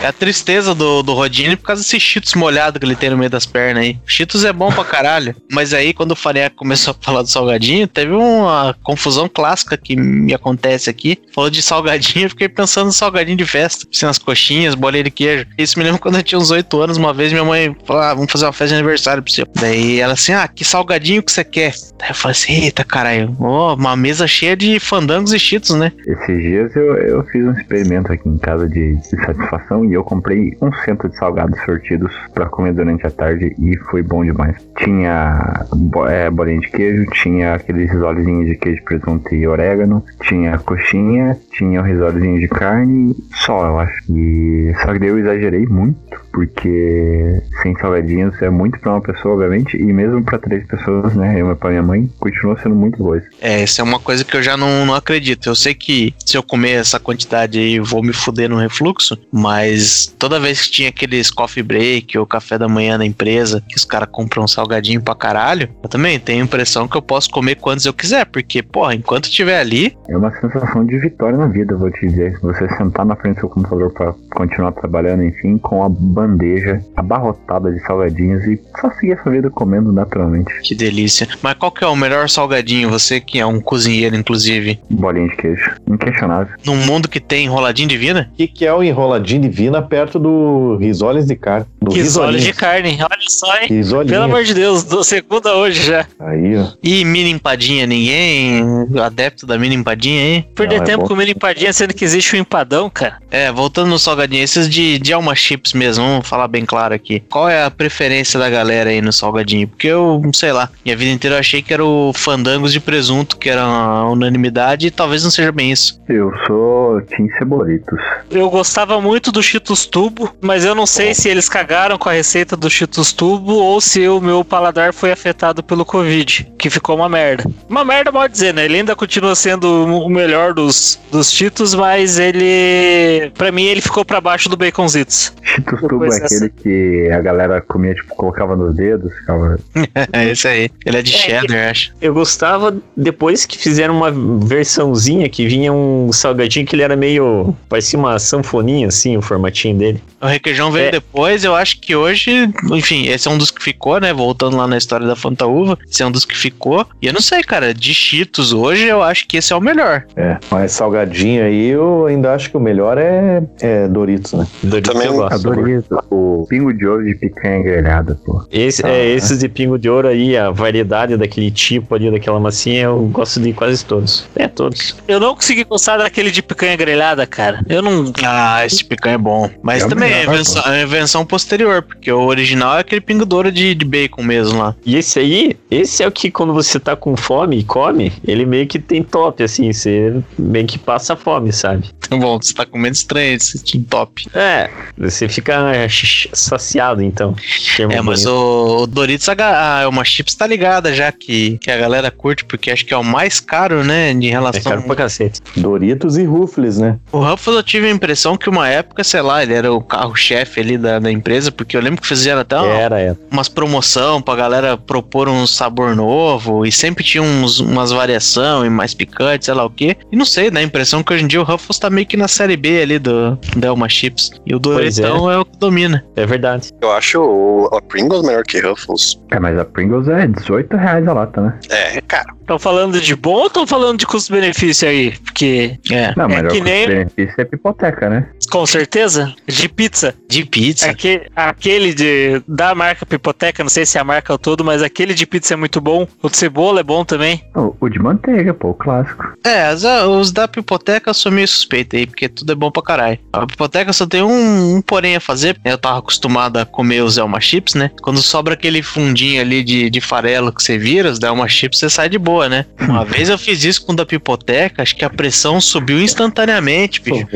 É 0.03 0.07
a 0.07 0.14
tristeza 0.14 0.76
do, 0.76 1.01
do 1.01 1.14
Rodine 1.14 1.55
por 1.55 1.64
causa 1.66 1.82
desse 1.82 1.99
Cheetos 1.99 2.36
molhado 2.36 2.80
que 2.80 2.86
ele 2.86 2.95
tem 2.95 3.09
no 3.09 3.18
meio 3.18 3.30
das 3.32 3.45
pernas 3.47 3.84
aí. 3.84 3.97
Cheetos 4.05 4.45
é 4.45 4.53
bom 4.53 4.72
pra 4.72 4.84
caralho. 4.86 5.36
Mas 5.51 5.74
aí, 5.74 5.93
quando 5.95 6.11
o 6.11 6.16
Faria 6.16 6.49
começou 6.51 6.91
a 6.91 7.03
falar 7.03 7.24
do 7.24 7.28
salgadinho, 7.30 7.88
teve 7.88 8.11
uma 8.14 8.76
confusão 8.84 9.28
clássica 9.28 9.76
que 9.78 9.95
me 9.95 10.32
acontece 10.34 10.91
aqui. 10.91 11.18
Falou 11.34 11.49
de 11.49 11.61
salgadinho, 11.64 12.26
eu 12.26 12.30
fiquei 12.30 12.47
pensando 12.49 12.88
no 12.88 12.91
salgadinho 12.93 13.38
de 13.38 13.45
festa. 13.45 13.88
Assim, 13.91 14.05
as 14.05 14.18
coxinhas, 14.20 14.76
bolinha 14.76 15.03
de 15.05 15.11
queijo. 15.11 15.45
Isso 15.57 15.80
me 15.80 15.86
lembra 15.86 15.99
quando 16.04 16.18
eu 16.18 16.24
tinha 16.24 16.38
uns 16.38 16.51
8 16.51 16.82
anos. 16.82 16.97
Uma 16.97 17.14
vez 17.14 17.32
minha 17.32 17.45
mãe 17.45 17.74
falou: 17.86 18.01
ah, 18.01 18.14
vamos 18.14 18.32
fazer 18.32 18.45
uma 18.45 18.51
festa 18.51 18.76
de 18.76 18.82
aniversário 18.82 19.24
pro 19.24 19.32
seu. 19.32 19.47
Daí 19.56 20.01
ela 20.01 20.14
assim: 20.14 20.34
ah, 20.34 20.47
que 20.47 20.66
salgadinho 20.66 21.24
que 21.24 21.32
você 21.32 21.45
quer? 21.45 21.74
Daí 21.97 22.10
eu 22.10 22.16
falei 22.16 22.34
assim: 22.34 22.54
eita 22.66 22.84
caralho, 22.84 23.36
ó, 23.39 23.74
uma 23.74 23.95
mesa 23.95 24.28
cheia 24.28 24.56
de 24.56 24.80
fandangos 24.82 25.32
e 25.34 25.39
cheetos, 25.39 25.72
né? 25.76 25.93
Esses 26.06 26.41
dias 26.41 26.76
eu, 26.76 26.95
eu 26.97 27.24
fiz 27.24 27.45
um 27.45 27.51
experimento 27.54 28.12
aqui 28.12 28.28
em 28.28 28.38
casa 28.38 28.68
de, 28.68 28.95
de 28.95 29.26
satisfação 29.26 29.86
e 29.86 29.93
eu 29.93 30.04
comprei 30.04 30.58
um 30.62 30.72
centro 30.84 31.10
de 31.10 31.18
salgados 31.18 31.58
sortidos 31.64 32.14
pra 32.34 32.47
comer 32.47 32.74
durante 32.74 33.08
a 33.08 33.12
tarde 33.12 33.56
e 33.58 33.78
foi 33.89 34.04
bom 34.04 34.26
demais. 34.26 34.58
Tinha 34.78 35.66
é, 36.10 36.30
bolinha 36.30 36.60
de 36.60 36.70
queijo, 36.70 37.06
tinha 37.12 37.54
aqueles 37.54 37.89
risolezinhos 37.89 38.47
de 38.47 38.56
queijo, 38.58 38.84
presunto 38.84 39.34
e 39.34 39.47
orégano, 39.47 40.04
tinha 40.24 40.58
coxinha, 40.58 41.38
tinha 41.51 41.80
o 41.80 41.84
risolezinho 41.84 42.39
de 42.39 42.47
carne, 42.49 43.16
só 43.34 43.68
eu 43.68 43.80
acho. 43.80 44.04
E 44.10 44.74
só 44.82 44.91
que 44.91 44.99
daí 44.99 45.10
eu 45.10 45.20
exagerei 45.20 45.66
muito 45.66 45.92
Thank 45.93 46.11
you. 46.11 46.22
Porque 46.34 47.41
sem 47.61 47.77
salgadinhos 47.77 48.41
é 48.41 48.49
muito 48.49 48.79
pra 48.79 48.93
uma 48.93 49.01
pessoa, 49.01 49.36
obviamente, 49.36 49.77
e 49.77 49.93
mesmo 49.93 50.23
pra 50.23 50.39
três 50.39 50.65
pessoas, 50.65 51.15
né? 51.15 51.39
Eu 51.39 51.51
e 51.51 51.55
pra 51.55 51.69
minha 51.69 51.84
mãe, 51.84 52.09
continua 52.19 52.59
sendo 52.61 52.75
muito 52.75 52.97
coisa. 52.97 53.25
É, 53.39 53.63
isso 53.63 53.79
é 53.79 53.84
uma 53.84 53.99
coisa 53.99 54.25
que 54.25 54.36
eu 54.36 54.41
já 54.41 54.57
não, 54.57 54.86
não 54.86 54.95
acredito. 54.95 55.47
Eu 55.47 55.55
sei 55.55 55.73
que 55.73 56.13
se 56.25 56.36
eu 56.36 56.43
comer 56.43 56.71
essa 56.71 56.99
quantidade 56.99 57.59
aí, 57.59 57.75
eu 57.75 57.84
vou 57.86 58.03
me 58.03 58.11
fuder 58.11 58.49
no 58.49 58.57
refluxo, 58.57 59.17
mas 59.31 60.13
toda 60.17 60.39
vez 60.39 60.61
que 60.61 60.71
tinha 60.71 60.89
aqueles 60.89 61.29
coffee 61.29 61.63
break 61.63 62.17
ou 62.17 62.25
café 62.25 62.57
da 62.57 62.67
manhã 62.67 62.97
na 62.97 63.05
empresa, 63.05 63.63
que 63.69 63.75
os 63.75 63.86
caras 63.86 64.09
compram 64.11 64.43
um 64.43 64.47
salgadinho 64.47 65.01
pra 65.01 65.15
caralho, 65.15 65.69
eu 65.84 65.89
também 65.89 66.19
tenho 66.19 66.41
a 66.41 66.45
impressão 66.45 66.88
que 66.88 66.97
eu 66.97 67.01
posso 67.01 67.29
comer 67.29 67.55
quantos 67.55 67.86
eu 67.86 67.93
quiser, 67.93 68.25
porque, 68.25 68.63
porra, 68.63 68.95
enquanto 68.95 69.25
estiver 69.25 69.59
ali, 69.59 69.95
É 70.07 70.17
uma 70.17 70.31
sensação 70.39 70.86
de 70.86 70.97
vitória 70.97 71.38
na 71.38 71.47
vida, 71.47 71.73
eu 71.73 71.79
vou 71.79 71.91
te 71.91 72.07
dizer. 72.07 72.39
Você 72.41 72.67
sentar 72.77 73.05
na 73.05 73.15
frente 73.15 73.36
do 73.36 73.41
seu 73.41 73.49
computador 73.49 73.91
pra 73.91 74.13
continuar 74.36 74.71
trabalhando, 74.71 75.23
enfim, 75.23 75.57
com 75.57 75.84
a 75.84 75.89
bandeja 76.28 76.80
abarrotada 76.95 77.71
de 77.71 77.80
salgadinhos 77.86 78.43
e 78.45 78.59
só 78.80 78.89
seguir 78.91 79.13
essa 79.13 79.30
vida 79.30 79.49
comendo 79.49 79.91
naturalmente. 79.91 80.51
que 80.63 80.74
delícia. 80.76 81.28
Mas 81.41 81.55
qual 81.55 81.71
que 81.71 81.84
é 81.84 81.88
o 81.88 81.95
melhor 81.95 82.30
salgadinho? 82.30 82.89
Você 82.89 83.19
que 83.19 83.39
é 83.39 83.45
um 83.45 83.59
cozinheiro, 83.59 84.15
inclusive, 84.15 84.80
Bolinha 84.89 85.28
de 85.28 85.36
queijo. 85.36 85.71
Inquestionável. 85.88 86.55
num 86.65 86.76
mundo 86.78 87.07
que 87.07 87.19
tem 87.19 87.45
enroladinho 87.45 87.89
de 87.89 87.97
vida? 87.97 88.30
O 88.34 88.36
que, 88.36 88.47
que 88.47 88.65
é 88.65 88.74
o 88.74 88.84
enroladinho 88.84 89.41
divina 89.41 89.82
perto 89.82 90.17
do 90.19 90.78
risoles 90.78 91.26
de 91.26 91.36
carne? 91.36 91.65
Do 91.82 91.93
Risoles 91.93 92.43
de 92.43 92.53
carne. 92.53 92.97
Olha 93.01 93.17
só, 93.30 93.57
hein? 93.57 93.67
Risolinho. 93.69 94.11
Pelo 94.13 94.24
amor 94.24 94.43
de 94.43 94.53
Deus, 94.53 94.84
do 94.84 95.03
segunda 95.03 95.53
hoje 95.55 95.84
já. 95.84 96.05
Aí, 96.19 96.57
ó. 96.57 96.67
E 96.82 97.03
mini 97.03 97.32
empadinha, 97.32 97.86
ninguém 97.86 98.63
adepto 99.03 99.45
da 99.45 99.57
mini 99.57 99.76
empadinha 99.76 100.21
aí? 100.21 100.43
Perder 100.55 100.78
Não, 100.78 100.84
é 100.84 100.86
tempo 100.86 101.01
bom. 101.01 101.07
comendo 101.07 101.32
empadinha, 101.32 101.74
sendo 101.74 101.93
que 101.93 102.05
existe 102.05 102.36
um 102.36 102.39
empadão, 102.39 102.89
cara. 102.89 103.17
É, 103.30 103.51
voltando 103.51 103.89
no 103.89 103.99
salgadinho, 103.99 104.43
esses 104.43 104.69
de, 104.69 104.97
de 104.99 105.11
alma 105.13 105.36
chips 105.36 105.74
mesmo, 105.74 106.12
vamos 106.14 106.28
falar 106.28 106.47
bem 106.47 106.66
claro 106.66 106.93
aqui. 106.93 107.22
Qual 107.30 107.49
é 107.49 107.64
a 107.64 107.72
preferência 107.72 108.39
da 108.39 108.49
galera 108.49 108.89
aí 108.89 109.01
no 109.01 109.11
salgadinho? 109.11 109.68
Porque 109.68 109.88
eu, 109.88 110.22
sei 110.34 110.51
lá, 110.51 110.70
minha 110.84 110.95
vida 110.95 111.11
inteira 111.11 111.36
eu 111.36 111.39
achei 111.39 111.61
que 111.61 111.74
era 111.74 111.84
o 111.84 112.11
fandangos 112.14 112.72
de 112.72 112.80
presunto, 112.80 113.38
que 113.38 113.49
era 113.49 113.64
a 113.64 114.09
unanimidade, 114.09 114.88
e 114.88 114.91
talvez 114.91 115.24
não 115.24 115.32
seja 115.32 115.51
bem 115.51 115.72
isso. 115.72 116.01
Eu 116.07 116.32
sou 116.45 117.01
Tim 117.01 117.28
Cebolitos. 117.38 117.99
Eu 118.30 118.49
gostava 118.49 118.99
muito 119.01 119.32
do 119.32 119.41
Cheetos 119.41 119.86
Tubo, 119.86 120.34
mas 120.41 120.66
eu 120.66 120.76
não 120.76 120.86
sei 120.86 121.14
se 121.14 121.30
eles 121.30 121.49
cagaram 121.49 121.97
com 121.97 122.09
a 122.09 122.14
receita 122.14 122.55
do 122.55 122.70
Cheetos 122.70 123.11
Tubo 123.11 123.53
ou 123.53 123.82
se 123.82 124.07
o 124.07 124.20
meu 124.20 124.43
paladar 124.43 124.93
foi 124.93 125.11
afetado 125.11 125.64
pelo 125.64 125.86
Covid, 125.86 126.51
que 126.57 126.70
ficou 126.70 126.95
uma 126.95 127.09
merda. 127.09 127.49
Uma 127.70 127.84
merda 127.84 128.11
pode 128.11 128.34
dizer, 128.34 128.53
né? 128.53 128.66
Ele 128.66 128.78
ainda 128.78 128.95
continua 128.95 129.36
sendo 129.36 129.86
o 129.86 130.09
melhor 130.09 130.53
dos, 130.53 130.99
dos 131.11 131.32
Cheetos, 131.32 131.74
mas 131.74 132.20
ele... 132.20 133.32
Pra 133.38 133.51
mim, 133.51 133.64
ele 133.64 133.82
ficou 133.82 134.05
pra 134.05 134.22
baixo 134.22 134.49
do 134.49 134.57
Baconzitos. 134.57 135.34
Cheetos 135.43 135.82
Depois 135.82 136.03
É 136.06 136.10
dessa- 136.20 136.26
aquele 136.45 136.49
que 136.49 137.10
a 137.12 137.20
galera 137.22 137.62
comia, 137.62 137.93
tipo, 137.93 138.14
colocava 138.16 138.56
nos 138.56 138.76
dedos, 138.76 139.14
ficava... 139.20 139.58
É 140.14 140.30
esse 140.30 140.47
aí. 140.47 140.70
Ele 140.86 140.97
é 140.97 141.01
de 141.01 141.14
É, 141.14 141.18
cheddar, 141.18 141.70
acho. 141.72 141.93
Eu 142.01 142.14
gostava 142.14 142.76
depois 142.95 143.45
que 143.45 143.58
fizeram 143.58 143.95
uma 143.95 144.12
versãozinha 144.45 145.28
que 145.30 145.47
vinha 145.47 145.72
um 145.74 146.12
salgadinho 146.12 146.66
que 146.66 146.76
ele 146.76 146.84
era 146.84 146.95
meio. 146.95 147.56
parecia 147.68 147.97
uma 147.97 148.18
sanfoninha, 148.20 148.88
assim, 148.88 149.18
o 149.18 149.22
formatinho 149.22 149.78
dele. 149.78 150.01
O 150.24 150.28
requeijão 150.28 150.71
veio 150.71 150.88
É. 150.88 150.91
depois, 150.91 151.43
eu 151.43 151.55
acho 151.55 151.80
que 151.80 151.95
hoje, 151.95 152.49
enfim, 152.71 153.07
esse 153.07 153.28
é 153.28 153.32
um 153.32 153.38
dos 153.38 153.51
que 153.51 153.61
ficou, 153.61 153.99
né? 153.99 154.13
Voltando 154.13 154.55
lá 154.57 154.65
na 154.67 154.78
história 154.78 155.05
da 155.05 155.15
Fanta 155.15 155.45
Uva, 155.45 155.78
esse 155.89 156.01
é 156.01 156.05
um 156.05 156.11
dos 156.11 156.24
que 156.26 156.36
ficou. 156.36 156.86
E 157.01 157.07
eu 157.07 157.13
não 157.13 157.21
sei, 157.21 157.43
cara, 157.43 157.74
de 157.74 157.93
Cheetos 157.93 158.53
hoje, 158.53 158.86
eu 158.86 159.03
acho 159.03 159.28
que 159.28 159.38
esse 159.38 159.51
é 159.51 159.55
o 159.55 159.61
melhor. 159.61 160.05
É, 160.15 160.38
mas 160.49 160.71
salgadinho 160.71 161.43
aí, 161.43 161.67
eu 161.69 162.05
ainda 162.05 162.34
acho 162.34 162.49
que 162.49 162.57
o 162.57 162.59
melhor 162.59 162.97
é, 162.97 163.43
é 163.61 163.88
Doritos, 163.88 164.34
né? 164.34 164.47
Doritos 164.63 164.93
Também 164.93 165.07
eu 165.07 165.13
gosto. 165.15 165.34
Adorei 165.47 165.84
o 166.09 166.45
pingo 166.49 166.74
de 166.74 166.88
ovo 166.88 167.03
de 167.03 167.15
picanha 167.15 167.61
grelhada, 167.61 168.17
pô. 168.26 168.45
Esse, 168.51 168.86
Ah, 168.86 168.89
é, 168.89 169.05
é. 169.07 169.09
esses 169.15 169.39
de 169.39 169.49
pingo 169.49 169.78
de 169.78 169.89
ouro 169.89 170.07
aí, 170.07 170.38
a 170.38 170.49
variedade 170.51 171.17
daquele 171.17 171.51
tipo 171.51 171.93
ali, 171.95 172.09
daquela 172.09 172.39
massinha, 172.39 172.84
eu 172.84 172.99
gosto 173.11 173.39
de 173.41 173.51
quase 173.53 173.84
todos. 173.84 174.26
É, 174.36 174.47
todos. 174.47 174.95
Eu 175.07 175.19
não 175.19 175.36
consegui 175.36 175.63
gostar 175.63 175.97
daquele 175.97 176.32
de 176.32 176.41
picanha 176.41 176.76
grelhada, 176.78 177.26
cara. 177.28 177.61
Eu 177.67 177.82
não... 177.82 178.11
Ah, 178.24 178.65
esse 178.65 178.84
picanha 178.86 179.15
é 179.15 179.17
bom. 179.17 179.49
Mas 179.61 179.84
É 179.84 179.88
também 179.88 180.12
é 180.14 180.20
melhor, 180.20 180.34
invenção, 180.34 180.74
é 180.74 180.84
invenção 180.84 181.26
posterior, 181.26 181.82
porque 181.82 182.11
o 182.11 182.22
original 182.22 182.78
é 182.78 182.80
aquele 182.82 183.01
pingo 183.01 183.26
douro 183.26 183.51
de, 183.51 183.74
de 183.76 183.86
bacon 183.86 184.24
mesmo 184.24 184.59
lá. 184.59 184.76
E 184.86 184.95
esse 184.95 185.20
aí, 185.20 185.57
esse 185.70 186.03
é 186.03 186.07
o 186.07 186.11
que 186.11 186.32
quando 186.32 186.53
você 186.53 186.80
tá 186.80 186.95
com 186.95 187.16
fome 187.16 187.59
e 187.59 187.64
come, 187.64 188.11
ele 188.26 188.45
meio 188.45 188.68
que 188.68 188.80
tem 188.80 189.03
top, 189.03 189.43
assim, 189.43 189.72
você 189.72 190.22
meio 190.38 190.66
que 190.68 190.78
passa 190.78 191.16
fome, 191.16 191.51
sabe? 191.51 191.89
Bom, 192.09 192.39
você 192.41 192.53
tá 192.53 192.66
comendo 192.66 192.95
estranho 192.95 193.36
esse 193.36 193.64
team 193.64 193.84
top. 193.84 194.28
É, 194.34 194.70
você 194.97 195.28
fica 195.28 195.53
é, 195.76 195.88
saciado, 196.34 197.01
então. 197.01 197.36
É, 197.80 198.01
mas 198.01 198.24
bonito. 198.24 198.30
o, 198.30 198.84
o 198.84 198.88
Doritos, 198.88 199.28
a, 199.30 199.84
a 199.84 199.89
uma 199.89 200.03
chips 200.03 200.36
tá 200.36 200.45
ligada 200.45 200.93
já, 200.93 201.11
que, 201.11 201.57
que 201.57 201.72
a 201.72 201.78
galera 201.78 202.11
curte, 202.11 202.45
porque 202.45 202.72
acho 202.72 202.86
que 202.86 202.93
é 202.93 202.97
o 202.97 203.03
mais 203.03 203.39
caro, 203.39 203.84
né, 203.84 204.11
em 204.11 204.28
É 204.28 204.32
relação... 204.32 204.64
caro 204.64 204.84
pra 204.84 204.95
cacete. 204.95 205.41
Doritos 205.57 206.18
e 206.18 206.24
Ruffles, 206.24 206.78
né? 206.78 206.99
O 207.11 207.20
Ruffles 207.20 207.55
eu 207.55 207.64
tive 207.64 207.88
a 207.88 207.91
impressão 207.91 208.38
que 208.38 208.49
uma 208.49 208.68
época, 208.68 209.03
sei 209.03 209.22
lá, 209.22 209.41
ele 209.43 209.53
era 209.53 209.74
o 209.74 209.82
carro-chefe 210.04 210.60
ali 210.60 210.78
da, 210.78 210.99
da 210.99 211.12
empresa, 211.12 211.51
porque 211.51 211.76
eu 211.78 211.82
lembro 211.82 212.01
que 212.01 212.08
fizeram 212.08 212.41
até 212.41 212.58
uma- 212.58 212.68
Era, 212.74 212.99
era. 212.99 213.18
umas 213.32 213.47
promoção 213.47 214.22
pra 214.22 214.36
galera 214.36 214.78
propor 214.78 215.30
um 215.30 215.47
sabor 215.47 215.95
novo, 215.95 216.66
e 216.66 216.72
sempre 216.72 217.04
tinha 217.04 217.24
uns, 217.24 217.60
umas 217.60 217.91
variação 217.91 218.66
e 218.66 218.70
mais 218.70 218.93
picante, 218.93 219.45
sei 219.45 219.54
lá 219.54 219.66
o 219.66 219.70
que. 219.70 219.95
E 220.12 220.16
não 220.16 220.26
sei, 220.26 220.49
dá 220.51 220.60
a 220.60 220.64
impressão 220.64 221.01
que 221.04 221.14
hoje 221.14 221.24
em 221.24 221.28
dia 221.28 221.39
o 221.41 221.43
Ruffles 221.43 221.80
tá 221.80 221.89
meio 221.89 222.06
que 222.06 222.18
na 222.18 222.28
série 222.28 222.58
B 222.58 222.82
ali 222.82 222.99
do 222.99 223.38
Delma 223.56 223.88
Chips. 223.88 224.32
E 224.45 224.54
o 224.56 224.60
Pois 224.60 224.97
Doretão 224.97 225.32
é. 225.32 225.38
o 225.38 225.45
que 225.45 225.58
domina. 225.58 226.04
É 226.16 226.26
verdade. 226.26 226.70
Eu 226.82 226.91
acho 226.91 227.22
o, 227.22 227.70
a 227.76 227.82
Pringles 227.82 228.24
melhor 228.24 228.43
que 228.43 228.60
Ruffles. 228.60 229.20
É, 229.32 229.39
mas 229.39 229.58
a 229.58 229.66
Pringles 229.66 230.08
é 230.08 230.28
18 230.28 230.76
reais 230.78 231.08
a 231.08 231.14
lata, 231.14 231.41
né? 231.41 231.60
É, 231.70 232.01
cara. 232.01 232.34
Estão 232.41 232.60
falando 232.60 232.99
de 232.99 233.16
bom 233.16 233.36
ou 233.36 233.47
estão 233.47 233.66
falando 233.66 233.99
de 233.99 234.06
custo-benefício 234.06 234.88
aí? 234.88 235.12
Porque, 235.24 235.80
É, 235.91 236.14
Não, 236.18 236.26
É 236.26 236.41
mas 236.41 236.51
que 236.54 236.60
o 236.60 236.64
nem- 236.64 236.88
benefício 236.88 237.36
é 237.38 237.45
pipoteca, 237.45 238.10
né? 238.10 238.28
com 238.51 238.66
certeza, 238.68 239.34
de 239.47 239.68
pizza. 239.93 240.15
de 240.27 240.45
pizza. 240.45 240.89
Aque- 240.89 241.27
aquele 241.35 241.93
de, 241.93 242.41
da 242.47 242.73
marca 242.73 243.05
Pipoteca, 243.05 243.63
não 243.63 243.69
sei 243.69 243.85
se 243.85 243.97
é 243.97 244.01
a 244.01 244.03
marca 244.03 244.37
todo, 244.37 244.63
mas 244.63 244.81
aquele 244.81 245.13
de 245.13 245.25
pizza 245.25 245.53
é 245.53 245.57
muito 245.57 245.79
bom. 245.79 246.07
O 246.21 246.29
de 246.29 246.37
cebola 246.37 246.79
é 246.79 246.83
bom 246.83 247.05
também. 247.05 247.43
O, 247.55 247.75
o 247.79 247.89
de 247.89 247.99
manteiga, 247.99 248.53
pô, 248.53 248.69
o 248.69 248.73
clássico. 248.73 249.23
É, 249.45 249.65
as- 249.67 249.83
os 249.83 250.31
da 250.31 250.47
pipoteca 250.47 251.09
eu 251.09 251.13
sou 251.13 251.31
meio 251.31 251.47
suspeito 251.47 251.95
aí, 251.95 252.05
porque 252.07 252.27
tudo 252.27 252.51
é 252.51 252.55
bom 252.55 252.71
pra 252.71 252.81
caralho. 252.81 253.19
A 253.31 253.45
pipoteca 253.45 253.93
só 253.93 254.05
tem 254.07 254.21
um, 254.23 254.75
um 254.77 254.81
porém 254.81 255.15
a 255.15 255.19
fazer. 255.19 255.59
Eu 255.63 255.77
tava 255.77 255.99
acostumado 255.99 256.57
a 256.57 256.65
comer 256.65 257.01
os 257.03 257.17
Elma 257.17 257.39
Chips, 257.39 257.75
né? 257.75 257.91
Quando 258.01 258.21
sobra 258.21 258.53
aquele 258.55 258.81
fundinho 258.81 259.41
ali 259.41 259.63
de, 259.63 259.89
de 259.89 260.01
farelo 260.01 260.51
que 260.51 260.63
você 260.63 260.77
vira, 260.77 261.11
os 261.11 261.19
da 261.19 261.27
Elma 261.27 261.47
Chips, 261.47 261.79
você 261.79 261.89
sai 261.89 262.09
de 262.09 262.17
boa, 262.17 262.49
né? 262.49 262.65
Uma 262.79 263.05
vez 263.05 263.29
eu 263.29 263.37
fiz 263.37 263.63
isso 263.63 263.85
com 263.85 263.93
o 263.93 263.95
da 263.95 264.05
pipoteca, 264.05 264.81
acho 264.81 264.95
que 264.95 265.05
a 265.05 265.09
pressão 265.09 265.61
subiu 265.61 266.01
instantaneamente, 266.01 267.01
bicho. 267.01 267.27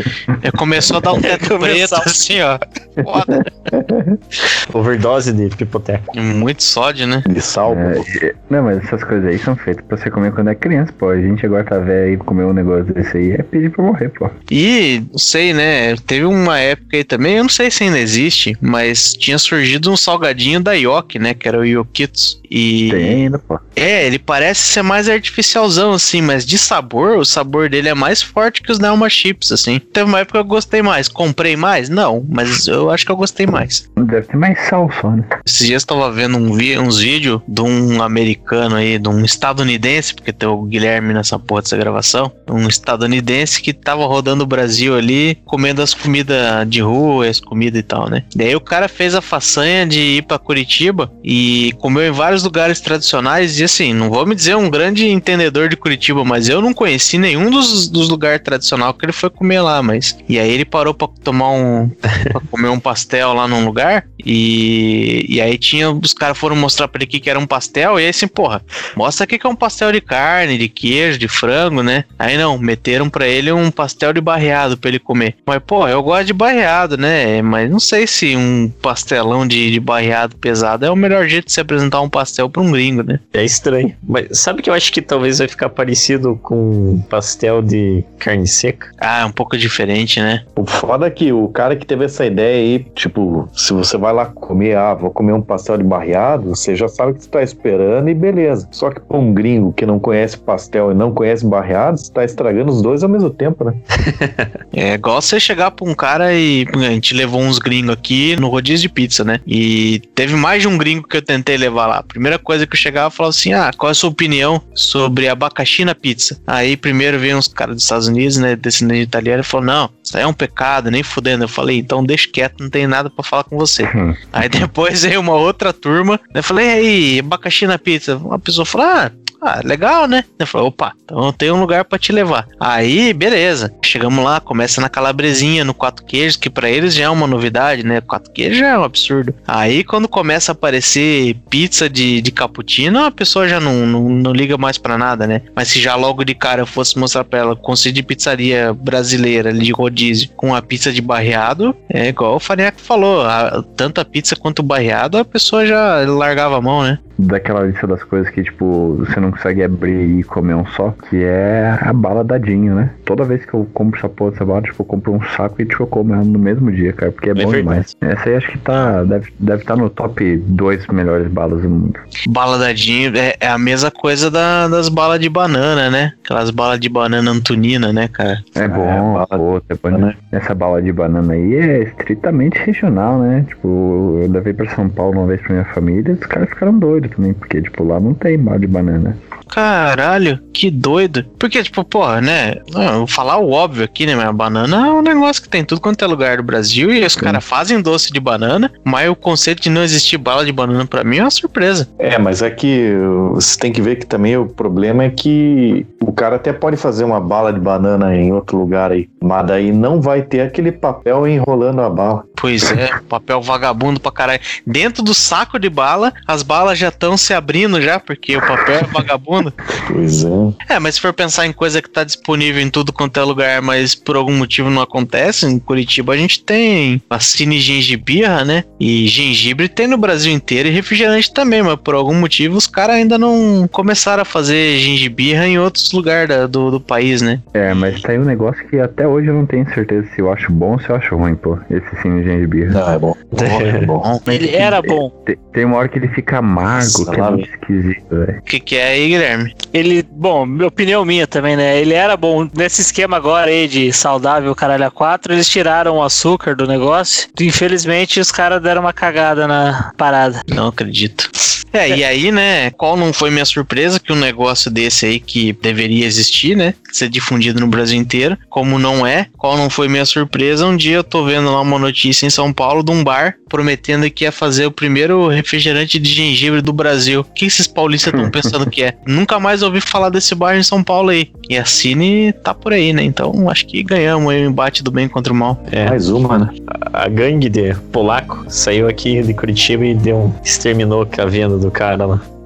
É, 0.42 0.52
começou 0.52 0.98
a 0.98 1.00
dar 1.00 1.14
um 1.14 1.22
teto 1.22 1.46
preto, 1.48 1.58
Começar. 1.60 2.04
Assim, 2.38 2.42
ó. 2.42 2.60
Foda. 3.04 3.46
Overdose 4.74 5.34
de 5.34 5.56
pipoteca. 5.56 6.04
Muito 6.20 6.64
sódio, 6.64 7.08
né? 7.08 7.24
De 7.28 7.42
sal, 7.42 7.76
pô. 7.76 8.26
É, 8.26 8.36
não, 8.50 8.64
mas 8.64 8.84
essas 8.84 9.04
coisas 9.04 9.28
aí 9.28 9.38
são 9.38 9.56
feitas 9.56 9.86
pra 9.86 9.98
você 9.98 10.10
comer 10.10 10.32
quando 10.34 10.50
é 10.50 10.56
criança, 10.56 10.94
pô. 10.94 11.10
A 11.10 11.20
gente 11.20 11.46
agora 11.46 11.64
tá 11.64 11.80
velho 11.80 12.14
e 12.14 12.18
comer 12.18 12.46
um 12.46 12.54
negócio 12.54 12.86
desse 12.94 13.18
aí 13.18 13.32
é 13.34 13.44
pedir 13.44 13.72
pra 13.72 13.84
morrer, 13.84 14.10
pô. 14.10 14.30
E, 14.52 15.04
não 15.12 15.20
sei, 15.20 15.54
né? 15.54 15.96
Teve 15.96 16.26
uma 16.26 16.60
época 16.60 16.98
aí 16.98 17.04
também, 17.04 17.38
eu 17.38 17.44
não 17.44 17.50
sei 17.50 17.70
se 17.70 17.84
ainda 17.84 18.00
existe, 18.00 18.56
mas 18.62 19.14
tinha 19.14 19.38
surgido 19.38 19.92
um 19.92 19.98
salgadinho 19.98 20.60
da 20.60 20.74
Yoki, 20.74 21.20
né? 21.20 21.34
Que 21.34 21.48
era 21.48 21.60
o 21.60 21.66
Yokitos. 21.66 22.42
E. 22.50 22.90
Tem 22.92 23.10
ainda, 23.10 23.40
pô. 23.40 23.60
É, 23.76 24.06
ele 24.06 24.20
parece 24.20 24.62
ser 24.62 24.82
mais 24.82 25.08
artificialzão, 25.08 25.94
assim, 25.94 26.22
mas 26.22 26.46
de 26.46 26.58
sabor, 26.58 27.18
o 27.18 27.26
sabor 27.26 27.70
dele 27.70 27.90
é 27.90 27.94
mais 27.94 28.22
forte 28.22 28.62
que 28.62 28.72
os 28.72 28.80
Nelma 28.80 29.10
Chips, 29.10 29.52
assim. 29.52 29.80
Teve 29.80 30.10
uma 30.10 30.20
época 30.20 30.40
que 30.40 30.46
eu 30.46 30.50
gostei 30.50 30.82
mais. 30.82 31.08
Comprei 31.08 31.56
mais? 31.56 31.90
Não, 31.90 32.26
mas 32.28 32.68
eu 32.68 32.90
acho 32.90 33.06
que 33.06 33.12
eu 33.12 33.18
gostei 33.18 33.46
mais. 33.46 33.90
Deve 33.96 34.28
ter 34.28 34.38
mais 34.38 34.60
sal 34.68 34.90
só, 35.00 35.12
né? 35.12 35.24
Esses 35.46 35.68
dias 35.68 35.84
eu 35.84 35.88
tava 35.88 36.12
vendo 36.12 36.38
um 36.38 36.54
vi 36.54 36.78
uns 36.78 37.00
vídeos 37.00 37.42
de 37.48 37.62
um 37.62 38.02
americano 38.02 38.76
aí, 38.76 38.98
de 38.98 39.08
um 39.08 39.24
estadunidense, 39.24 40.14
porque 40.14 40.34
tem 40.34 40.50
o 40.50 40.64
Guilherme 40.64 41.14
nessa 41.14 41.38
porra 41.38 41.62
dessa 41.62 41.78
gravação, 41.78 42.32
um 42.50 42.68
estadunidense 42.68 43.62
que 43.62 43.74
tava 43.74 44.06
rodando 44.06 44.44
o 44.44 44.48
Brasil 44.48 44.96
ali, 44.96 45.38
comendo 45.46 45.82
as 45.82 45.94
comidas 45.94 46.68
de 46.68 46.82
rua, 46.82 47.28
as 47.28 47.40
comidas 47.40 47.80
e 47.80 47.84
tal, 47.84 48.10
né? 48.10 48.24
Daí 48.36 48.56
o 48.56 48.62
cara 48.62 48.88
fez 48.88 49.14
a 49.14 49.22
façanha 49.22 49.86
de 49.86 50.00
ir 50.00 50.22
pra 50.24 50.40
Curitiba 50.40 51.12
e 51.24 51.74
comeu 51.80 52.08
em 52.08 52.12
vários 52.12 52.37
melhores 52.38 52.44
lugares 52.44 52.80
tradicionais. 52.80 53.60
E 53.60 53.64
assim, 53.64 53.94
não 53.94 54.10
vou 54.10 54.26
me 54.26 54.36
dizer 54.36 54.56
um 54.56 54.70
grande 54.70 55.08
entendedor 55.08 55.70
de 55.70 55.76
Curitiba, 55.76 56.24
mas 56.24 56.50
eu 56.50 56.62
não 56.62 56.74
conheci 56.74 57.18
nenhum 57.18 57.50
dos, 57.50 57.88
dos 57.88 58.10
lugares 58.10 58.42
tradicionais 58.44 58.96
que 58.98 59.06
ele 59.06 59.12
foi 59.12 59.30
comer 59.30 59.62
lá. 59.62 59.82
Mas 59.82 60.18
e 60.28 60.40
aí 60.40 60.52
ele 60.52 60.66
parou 60.66 60.94
pra 60.94 61.08
tomar 61.24 61.52
um, 61.52 61.90
pra 62.32 62.42
comer 62.52 62.70
um 62.70 62.80
pastel 62.80 63.34
lá 63.34 63.48
num 63.48 63.66
lugar 63.66 64.06
e, 64.24 65.26
e 65.28 65.42
aí 65.42 65.58
tinha 65.58 65.90
os 65.90 66.14
caras 66.14 66.38
foram 66.38 66.56
mostrar 66.56 66.88
pra 66.88 67.00
ele 67.00 67.08
que 67.08 67.20
que 67.20 67.30
era 67.30 67.40
um 67.40 67.48
pastel 67.48 68.00
e 68.00 68.04
aí 68.04 68.10
assim, 68.10 68.28
porra, 68.28 68.62
mostra 68.96 69.24
aqui 69.24 69.38
que 69.38 69.48
é 69.48 69.50
um 69.50 69.56
pastel 69.56 69.92
de 69.92 70.02
carne, 70.02 70.58
de 70.58 70.68
queijo, 70.68 71.18
de 71.18 71.28
frango, 71.28 71.82
né? 71.82 72.04
Aí 72.18 72.38
não, 72.38 72.58
meteram 72.58 73.10
pra 73.10 73.28
ele 73.28 73.52
um 73.52 73.72
pastel 73.72 74.14
de 74.14 74.22
barreado 74.22 74.78
pra 74.78 74.90
ele 74.90 75.00
comer. 75.00 75.36
Mas 75.46 75.62
pô, 75.66 75.88
eu 75.88 76.02
gosto 76.04 76.26
de 76.26 76.34
barreado, 76.34 76.98
né? 76.98 77.42
Mas 77.42 77.70
não 77.70 77.80
sei 77.80 78.06
se 78.06 78.36
um 78.36 78.72
pastelão 78.82 79.48
de, 79.48 79.72
de 79.72 79.80
barreado 79.80 80.36
pesado 80.36 80.86
é 80.86 80.92
o 80.92 80.96
melhor 80.96 81.28
jeito 81.28 81.46
de 81.46 81.54
se 81.54 81.62
apresentar 81.62 82.02
um 82.02 82.10
pastel 82.10 82.27
pra 82.50 82.62
um 82.62 82.72
gringo, 82.72 83.04
né? 83.04 83.20
É 83.34 83.44
estranho. 83.44 83.94
Mas 84.08 84.40
sabe 84.40 84.62
que 84.62 84.70
eu 84.70 84.74
acho 84.74 84.92
que 84.92 85.02
talvez 85.02 85.40
vai 85.40 85.48
ficar 85.48 85.70
parecido 85.70 86.40
com 86.42 87.00
pastel 87.10 87.62
de 87.62 88.04
carne 88.20 88.48
seca? 88.48 88.92
Ah, 89.00 89.22
é 89.22 89.26
um 89.26 89.32
pouco 89.32 89.58
diferente, 89.58 90.20
né? 90.20 90.44
O 90.56 90.66
foda 90.66 91.08
é 91.08 91.10
que 91.10 91.32
o 91.32 91.48
cara 91.50 91.76
que 91.76 91.86
teve 91.86 92.06
essa 92.06 92.26
ideia 92.26 92.58
aí, 92.58 92.86
tipo, 92.96 93.50
se 93.54 93.74
você 93.74 93.98
vai 93.98 94.14
lá 94.14 94.26
comer, 94.26 94.76
ah, 94.76 94.94
vou 94.94 95.12
comer 95.12 95.34
um 95.34 95.42
pastel 95.42 95.78
de 95.78 95.84
barreado, 95.84 96.50
você 96.50 96.76
já 96.76 96.88
sabe 96.88 97.12
o 97.12 97.16
que 97.16 97.24
você 97.24 97.30
tá 97.30 97.42
esperando 97.42 98.10
e 98.10 98.14
beleza. 98.14 98.68
Só 98.72 98.90
que 98.90 99.00
pra 99.00 99.18
um 99.18 99.34
gringo 99.34 99.74
que 99.74 99.86
não 99.86 100.00
conhece 100.00 100.38
pastel 100.38 100.92
e 100.92 100.96
não 100.96 101.12
conhece 101.12 101.46
barreado, 101.46 101.98
você 101.98 102.12
tá 102.12 102.24
estragando 102.24 102.72
os 102.72 102.82
dois 102.82 103.04
ao 103.04 103.10
mesmo 103.10 103.30
tempo, 103.30 103.64
né? 103.64 103.74
É 104.74 104.94
igual 104.94 105.22
você 105.22 105.40
chegar 105.40 105.72
pra 105.72 105.90
um 105.90 105.96
cara 105.96 106.34
e 106.34 106.66
a 106.76 106.92
gente 106.92 107.14
levou 107.14 107.42
uns 107.42 107.58
gringos 107.58 107.92
aqui 107.92 108.36
no 108.36 108.48
rodízio 108.48 108.88
de 108.88 108.90
pizza, 108.90 109.24
né? 109.24 109.40
E 109.48 110.00
teve 110.14 110.36
mais 110.36 110.62
de 110.62 110.68
um 110.68 110.78
gringo 110.78 111.08
que 111.08 111.18
eu 111.18 111.22
tentei 111.22 111.58
levar 111.58 111.88
lá. 111.88 112.04
Primeira 112.18 112.40
coisa 112.40 112.66
que 112.66 112.74
eu 112.74 112.80
chegava, 112.80 113.08
eu 113.08 113.12
falava 113.12 113.30
assim: 113.30 113.54
ah, 113.54 113.72
qual 113.78 113.90
é 113.90 113.92
a 113.92 113.94
sua 113.94 114.10
opinião 114.10 114.60
sobre 114.74 115.30
abacaxi 115.30 115.86
na 115.86 115.94
pizza? 115.94 116.42
Aí 116.48 116.76
primeiro 116.76 117.20
veio 117.20 117.38
uns 117.38 117.48
caras 117.48 117.76
dos 117.76 117.84
Estados 117.84 118.08
Unidos, 118.08 118.38
né, 118.38 118.56
descendente 118.56 119.02
de 119.02 119.04
italiano, 119.04 119.42
e 119.42 119.44
falou: 119.44 119.68
não, 119.68 119.90
isso 120.04 120.18
aí 120.18 120.24
é 120.24 120.28
um 120.28 120.34
pecado, 120.34 120.90
nem 120.90 121.04
fudendo. 121.04 121.44
Eu 121.44 121.48
falei: 121.48 121.78
então 121.78 122.04
deixa 122.04 122.28
quieto, 122.28 122.60
não 122.60 122.72
tem 122.72 122.88
nada 122.88 123.08
pra 123.08 123.24
falar 123.24 123.44
com 123.44 123.56
você. 123.56 123.88
aí 124.34 124.50
depois 124.50 125.04
veio 125.04 125.20
uma 125.20 125.36
outra 125.36 125.72
turma, 125.72 126.20
né? 126.34 126.40
Eu 126.40 126.44
falei: 126.44 126.66
e 126.66 126.72
aí, 126.72 127.20
abacaxi 127.20 127.68
na 127.68 127.78
pizza? 127.78 128.18
Uma 128.18 128.40
pessoa 128.40 128.66
falou: 128.66 128.88
ah, 128.88 129.12
ah, 129.42 129.62
legal, 129.64 130.08
né? 130.08 130.24
Eu 130.40 130.48
falei, 130.48 130.68
opa, 130.68 130.94
então 131.04 131.32
tem 131.32 131.52
um 131.52 131.60
lugar 131.60 131.86
pra 131.86 131.98
te 132.00 132.12
levar. 132.12 132.48
Aí, 132.60 133.14
beleza. 133.14 133.74
Chegamos 133.84 134.24
lá, 134.24 134.40
começa 134.40 134.82
na 134.82 134.90
calabresinha, 134.90 135.64
no 135.64 135.74
quatro 135.74 136.06
queijos, 136.06 136.36
que 136.36 136.50
pra 136.50 136.70
eles 136.70 136.94
já 136.96 137.06
é 137.06 137.10
uma 137.10 137.28
novidade, 137.28 137.84
né? 137.84 138.02
Quatro 138.02 138.32
queijos 138.32 138.58
já 138.58 138.68
é 138.70 138.78
um 138.78 138.84
absurdo. 138.84 139.34
Aí, 139.48 139.84
quando 139.84 140.08
começa 140.08 140.52
a 140.52 140.54
aparecer 140.54 141.36
pizza 141.50 141.90
de, 141.90 142.22
de 142.22 142.32
cappuccino, 142.32 143.04
a 143.06 143.12
pessoa 143.12 143.48
já 143.48 143.60
não, 143.60 143.86
não, 143.86 144.10
não 144.10 144.34
liga 144.34 144.58
mais 144.58 144.78
pra 144.78 144.98
nada, 144.98 145.26
né? 145.28 145.42
Mas 145.56 145.70
se 145.70 145.80
já 145.80 145.96
logo 145.96 146.24
de 146.24 146.34
cara 146.36 146.62
eu 146.62 146.68
fosse 146.68 146.98
mostrar 146.98 147.24
pra 147.24 147.40
ela 147.40 147.56
conceito 147.56 147.96
de 147.96 148.04
pizzaria 148.04 148.74
brasileira, 148.74 149.54
de 149.54 149.72
rodízio, 149.72 150.30
com 150.36 150.54
a 150.56 150.62
pizza 150.62 150.92
de 150.92 151.02
barreado, 151.02 151.76
é 151.90 152.08
igual 152.10 152.36
o 152.36 152.40
Faneco 152.40 152.80
falou, 152.82 153.22
a- 153.22 153.64
tanto 153.76 154.02
a 154.02 154.06
pizza 154.06 154.36
quanto 154.36 154.60
o 154.60 154.64
barreado, 154.64 155.18
a 155.18 155.26
pessoa 155.26 155.66
já 155.66 155.98
largava 156.08 156.58
a 156.58 156.62
mão, 156.62 156.84
né? 156.84 157.00
Daquela 157.20 157.62
lista 157.62 157.88
das 157.88 158.04
coisas 158.04 158.30
que, 158.32 158.44
tipo, 158.44 158.96
você 159.00 159.20
não 159.20 159.32
consegue 159.32 159.64
abrir 159.64 160.20
e 160.20 160.24
comer 160.24 160.54
um 160.56 160.66
só, 160.68 160.94
que 161.10 161.24
é 161.24 161.78
a 161.82 161.92
bala 161.94 162.24
dadinho, 162.24 162.76
né? 162.76 162.92
Toda 163.06 163.24
vez 163.24 163.44
que 163.46 163.54
eu 163.54 163.68
compro 163.74 163.98
essa 163.98 164.08
porra 164.10 164.32
dessa 164.32 164.46
bala, 164.46 164.62
tipo, 164.62 164.82
eu 164.82 164.86
compro 164.86 165.14
um 165.14 165.22
saco 165.36 165.62
e, 165.62 165.66
tipo, 165.66 165.84
eu 165.84 165.88
como 165.88 166.14
ela 166.14 166.24
no 166.24 166.38
mesmo 166.40 166.72
dia, 166.72 166.94
cara, 166.94 167.12
porque 167.12 167.30
é, 167.30 167.34
bom 167.34 167.50
verdade. 167.50 167.58
demais. 167.62 167.96
Essa 168.02 168.30
aí 168.30 168.36
acho 168.36 168.52
que 168.52 168.58
tá, 168.60 169.04
deve 169.04 169.30
estar 169.30 169.36
deve 169.40 169.64
tá 169.64 169.76
no 169.76 169.90
top 169.90 170.38
2 170.38 170.86
melhores 170.88 171.28
balas 171.28 171.62
do 171.62 171.70
mundo. 171.70 172.00
Baladadinho 172.28 173.18
é, 173.18 173.36
é 173.40 173.48
a 173.48 173.58
mesma 173.58 173.90
coisa 173.90 174.30
da- 174.30 174.68
das 174.68 174.90
balas 174.90 175.20
de 175.20 175.28
banana, 175.30 175.90
né? 175.90 176.14
Aquelas 176.24 176.50
balas 176.52 176.80
de 176.80 176.88
banana 176.90 177.32
antonina, 177.32 177.92
né, 177.92 178.08
cara? 178.08 178.38
É 178.56 178.64
Ah, 178.64 178.68
bom, 178.68 178.90
é, 178.90 179.14
bala 179.14 179.28
pô, 179.28 179.62
depois 179.68 179.94
banana. 179.94 180.16
essa 180.32 180.54
bala 180.54 180.82
de 180.82 180.92
banana 180.92 181.34
aí 181.34 181.56
é 181.56 181.84
estritamente 181.84 182.60
regional, 182.60 183.20
né? 183.20 183.44
Tipo, 183.48 184.20
eu 184.24 184.30
levei 184.32 184.54
pra 184.54 184.68
São 184.70 184.88
Paulo 184.88 185.18
uma 185.20 185.28
vez 185.28 185.42
pra 185.42 185.54
minha 185.54 185.66
família 185.66 186.12
e 186.12 186.14
os 186.14 186.20
caras 186.28 186.50
ficaram 186.50 186.78
doidos 186.78 187.07
também, 187.08 187.34
porque, 187.34 187.62
tipo, 187.62 187.84
lá 187.84 188.00
não 188.00 188.14
tem 188.14 188.38
bala 188.38 188.60
de 188.60 188.68
banana. 188.68 189.18
Caralho, 189.50 190.40
que 190.54 190.70
doido. 190.70 191.26
Porque, 191.40 191.64
tipo, 191.64 191.84
porra, 191.84 192.22
né? 192.22 192.56
não, 192.72 192.84
Eu 192.84 192.98
vou 193.00 193.08
falar 193.08 193.38
o 193.38 193.52
óbvio 193.52 193.84
aqui, 193.84 194.06
né? 194.06 194.16
Mas 194.16 194.26
a 194.26 194.34
banana 194.34 194.88
é 194.88 194.92
um 194.92 195.02
negócio 195.02 195.42
que 195.42 195.50
tem 195.50 195.64
tudo 195.64 195.82
quanto 195.82 196.04
é 196.04 196.08
lugar 196.08 196.38
do 196.38 196.44
Brasil 196.44 196.94
e 196.94 197.06
os 197.06 197.16
caras 197.16 197.44
fazem 197.44 197.82
doce 197.82 198.12
de 198.12 198.20
banana, 198.20 198.72
mas 198.84 199.10
o 199.10 199.16
conceito 199.16 199.62
de 199.62 199.70
não 199.70 199.84
existir 199.84 200.18
bala 200.18 200.46
de 200.46 200.52
banana 200.52 200.86
pra 200.86 201.04
mim 201.04 201.18
é 201.18 201.24
uma 201.24 201.32
surpresa. 201.32 201.88
É, 201.98 202.18
mas 202.18 202.42
é 202.42 202.50
que 202.50 202.94
você 203.34 203.58
tem 203.58 203.72
que 203.72 203.82
ver 203.82 203.98
que 203.98 204.06
também 204.06 204.38
o 204.38 204.48
problema 204.48 205.04
é 205.04 205.10
que 205.10 205.86
o 206.02 206.12
cara 206.12 206.36
até 206.36 206.52
pode 206.52 206.78
fazer 206.78 207.04
uma 207.04 207.20
bala 207.20 207.54
de 207.54 207.60
banana 207.60 208.16
em 208.16 208.32
outro 208.34 208.58
lugar 208.58 208.92
aí, 208.92 209.10
mas 209.22 209.46
daí 209.48 209.72
não 209.72 210.02
vai 210.02 210.22
ter 210.22 210.42
aquele 210.42 210.72
papel 210.72 211.28
enrolando 211.28 211.82
a 211.82 211.90
bala. 211.90 212.24
Pois 212.36 212.72
é, 212.72 212.90
papel 213.10 213.42
vagabundo 213.42 214.00
pra 214.00 214.12
caralho. 214.12 214.42
Dentro 214.66 215.04
do 215.04 215.14
saco 215.14 215.58
de 215.60 215.70
bala, 215.70 216.14
as 216.28 216.44
balas 216.44 216.78
já 216.78 216.92
estão 216.98 217.16
se 217.16 217.34
abrindo 217.34 217.80
já, 217.82 218.00
porque 218.00 218.36
o 218.36 218.42
papel 218.42 218.76
é 218.76 218.84
vagabundo. 218.84 219.54
Pois 219.88 220.24
é. 220.24 220.74
É, 220.76 220.80
mas 220.80 220.96
se 220.96 221.02
for 221.02 221.14
pensar 221.14 221.46
em 221.46 221.54
coisa 221.54 221.82
que 221.82 221.90
tá 221.90 222.04
disponível 222.04 222.62
em 222.62 222.70
tudo 222.70 222.92
quanto 222.92 223.20
é 223.20 223.24
lugar, 223.24 223.62
mas 223.62 223.94
por 223.96 224.16
algum 224.16 224.34
motivo 224.36 224.70
não 224.70 224.82
acontece, 224.82 225.46
em 225.46 225.60
Curitiba 225.60 226.14
a 226.14 226.18
gente 226.18 226.44
tem 226.44 227.02
a 227.10 227.20
Cine 227.20 227.60
Gengibirra, 227.60 228.44
né? 228.44 228.64
E 228.80 229.08
gengibre 229.08 229.70
tem 229.70 229.88
no 229.88 229.98
Brasil 229.98 230.32
inteiro 230.34 230.68
e 230.68 230.72
refrigerante 230.72 231.34
também, 231.34 231.62
mas 231.64 231.76
por 231.78 231.94
algum 231.96 232.14
motivo 232.16 232.58
os 232.58 232.68
caras 232.68 232.96
ainda 232.96 233.18
não 233.18 233.68
começaram 233.72 234.22
a 234.22 234.26
fazer 234.26 234.78
gengibirra 234.80 235.48
em 235.48 235.58
outros 235.60 235.92
lugares 235.92 236.28
da- 236.30 236.48
do, 236.48 236.72
do 236.72 236.80
país, 236.82 237.22
né? 237.22 237.40
É, 237.54 237.74
mas 237.74 238.02
tá 238.02 238.12
aí 238.12 238.20
um 238.20 238.26
negócio 238.26 238.66
que 238.68 238.80
até 238.80 239.08
hoje 239.08 239.28
eu 239.28 239.34
não 239.34 239.46
tenho 239.46 239.68
certeza 239.74 240.08
se 240.16 240.22
eu 240.22 240.32
acho 240.32 240.52
bom 240.52 240.74
ou 240.74 240.80
se 240.80 240.90
eu 240.90 240.96
acho 240.96 241.16
ruim, 241.16 241.36
pô. 241.36 241.58
Esse 241.70 242.02
sim 242.02 242.18
de 242.20 242.24
gengibre. 242.24 242.66
Não, 242.66 242.92
é 242.92 242.98
bom. 243.00 243.16
É 243.40 243.86
bom. 243.86 244.22
Ele 244.28 244.56
era 244.56 244.82
bom. 244.82 245.10
Tem, 245.26 245.38
tem 245.54 245.66
uma 245.66 245.78
hora 245.78 245.88
que 245.88 245.98
ele 245.98 246.08
fica 246.10 246.38
amargo, 246.40 246.87
Nossa, 246.88 247.12
que 247.12 247.20
é 247.20 247.30
muito 247.30 247.50
esquisito, 247.50 248.10
velho. 248.10 248.40
O 248.40 248.42
que, 248.42 248.60
que 248.60 248.76
é 248.76 248.88
aí, 248.90 249.08
Guilherme? 249.10 249.56
Ele, 249.74 250.04
bom, 250.04 250.46
minha 250.46 250.68
opinião 250.68 251.06
minha 251.06 251.28
também, 251.28 251.56
né? 251.56 251.80
Ele 251.80 251.94
era 251.94 252.18
bom. 252.18 252.48
Nesse 252.56 252.82
esquema 252.82 253.18
agora 253.18 253.52
aí 253.52 253.68
de 253.68 253.92
saudável 253.94 254.54
caralho 254.56 254.86
a 254.86 254.92
4, 254.92 255.34
eles 255.34 255.48
tiraram 255.48 255.98
o 255.98 256.04
açúcar 256.04 256.56
do 256.56 256.68
negócio. 256.68 257.30
Infelizmente, 257.40 258.20
os 258.20 258.32
caras 258.32 258.62
deram 258.62 258.82
uma 258.82 258.94
cagada 258.94 259.48
na 259.48 259.92
parada. 259.98 260.42
Não 260.48 260.68
acredito. 260.68 261.30
É, 261.78 261.98
e 261.98 262.04
aí, 262.04 262.32
né, 262.32 262.72
qual 262.72 262.98
não 262.98 263.14
foi 263.14 263.30
minha 263.30 263.46
surpresa 263.46 264.00
que 264.00 264.12
um 264.12 264.16
negócio 264.16 264.72
desse 264.72 265.06
aí 265.06 265.20
que 265.20 265.54
deveria 265.54 266.06
existir, 266.06 266.56
né, 266.56 266.74
ser 266.92 267.10
difundido 267.10 267.60
no 267.60 267.68
Brasil 267.68 268.00
inteiro, 268.00 268.38
como 268.50 268.80
não 268.80 269.06
é, 269.06 269.28
qual 269.38 269.56
não 269.56 269.70
foi 269.70 269.88
minha 269.88 270.06
surpresa, 270.06 270.66
um 270.66 270.76
dia 270.76 270.98
eu 270.98 271.04
tô 271.04 271.24
vendo 271.24 271.52
lá 271.52 271.62
uma 271.62 271.78
notícia 271.78 272.26
em 272.26 272.30
São 272.30 272.52
Paulo 272.52 272.84
de 272.84 272.92
um 272.92 273.04
bar 273.04 273.36
prometendo 273.48 274.10
que 274.10 274.24
ia 274.24 274.32
fazer 274.32 274.66
o 274.66 274.72
primeiro 274.72 275.28
refrigerante 275.28 275.98
de 276.00 276.10
gengibre 276.10 276.62
do 276.62 276.74
Brasil. 276.74 277.22
O 277.22 277.24
que 277.24 277.46
esses 277.46 277.68
paulistas 277.68 278.14
estão 278.14 278.30
pensando 278.32 278.70
que 278.70 278.84
é? 278.84 278.98
Nunca 279.06 279.40
mais 279.40 279.62
ouvi 279.62 279.80
falar 279.80 280.10
desse 280.10 280.36
bar 280.36 280.58
em 280.58 280.64
São 280.64 280.84
Paulo 280.84 281.10
aí. 281.10 281.32
E 281.50 281.58
a 281.58 281.64
Cine 281.64 282.34
tá 282.34 282.54
por 282.54 282.74
aí, 282.74 282.92
né, 282.92 283.04
então 283.04 283.50
acho 283.50 283.66
que 283.68 283.84
ganhamos 283.84 284.32
aí 284.32 284.46
o 284.46 284.50
embate 284.50 284.84
do 284.84 284.92
bem 284.92 285.08
contra 285.08 285.32
o 285.32 285.36
mal. 285.36 285.64
É, 285.72 285.90
Mais 285.90 286.10
uma, 286.10 286.38
né? 286.38 286.50
a 286.94 287.08
gangue 287.08 287.50
de 287.50 287.74
polaco 287.92 288.46
saiu 288.50 288.88
aqui 288.88 289.22
de 289.22 289.34
Curitiba 289.34 289.86
e 289.86 289.94
deu 289.94 290.18
um, 290.18 290.34
exterminou 290.44 291.06
com 291.06 291.22
a 291.22 291.26
venda 291.26 291.58
do 291.68 291.72
cara 291.72 292.06
lá. 292.06 292.37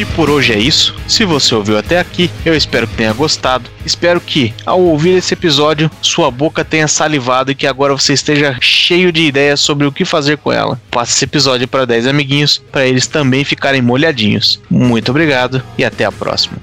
E 0.00 0.04
por 0.06 0.30
hoje 0.30 0.54
é 0.54 0.58
isso. 0.58 0.94
Se 1.06 1.26
você 1.26 1.54
ouviu 1.54 1.76
até 1.76 1.98
aqui, 1.98 2.30
eu 2.42 2.54
espero 2.54 2.86
que 2.86 2.94
tenha 2.94 3.12
gostado. 3.12 3.68
Espero 3.84 4.18
que, 4.18 4.54
ao 4.64 4.80
ouvir 4.80 5.10
esse 5.10 5.34
episódio, 5.34 5.90
sua 6.00 6.30
boca 6.30 6.64
tenha 6.64 6.88
salivado 6.88 7.52
e 7.52 7.54
que 7.54 7.66
agora 7.66 7.92
você 7.92 8.14
esteja 8.14 8.56
cheio 8.62 9.12
de 9.12 9.20
ideias 9.20 9.60
sobre 9.60 9.86
o 9.86 9.92
que 9.92 10.06
fazer 10.06 10.38
com 10.38 10.50
ela. 10.50 10.80
Passe 10.90 11.12
esse 11.12 11.26
episódio 11.26 11.68
para 11.68 11.84
10 11.84 12.06
amiguinhos, 12.06 12.62
para 12.72 12.86
eles 12.86 13.06
também 13.06 13.44
ficarem 13.44 13.82
molhadinhos. 13.82 14.58
Muito 14.70 15.10
obrigado 15.10 15.62
e 15.76 15.84
até 15.84 16.06
a 16.06 16.12
próxima. 16.12 16.56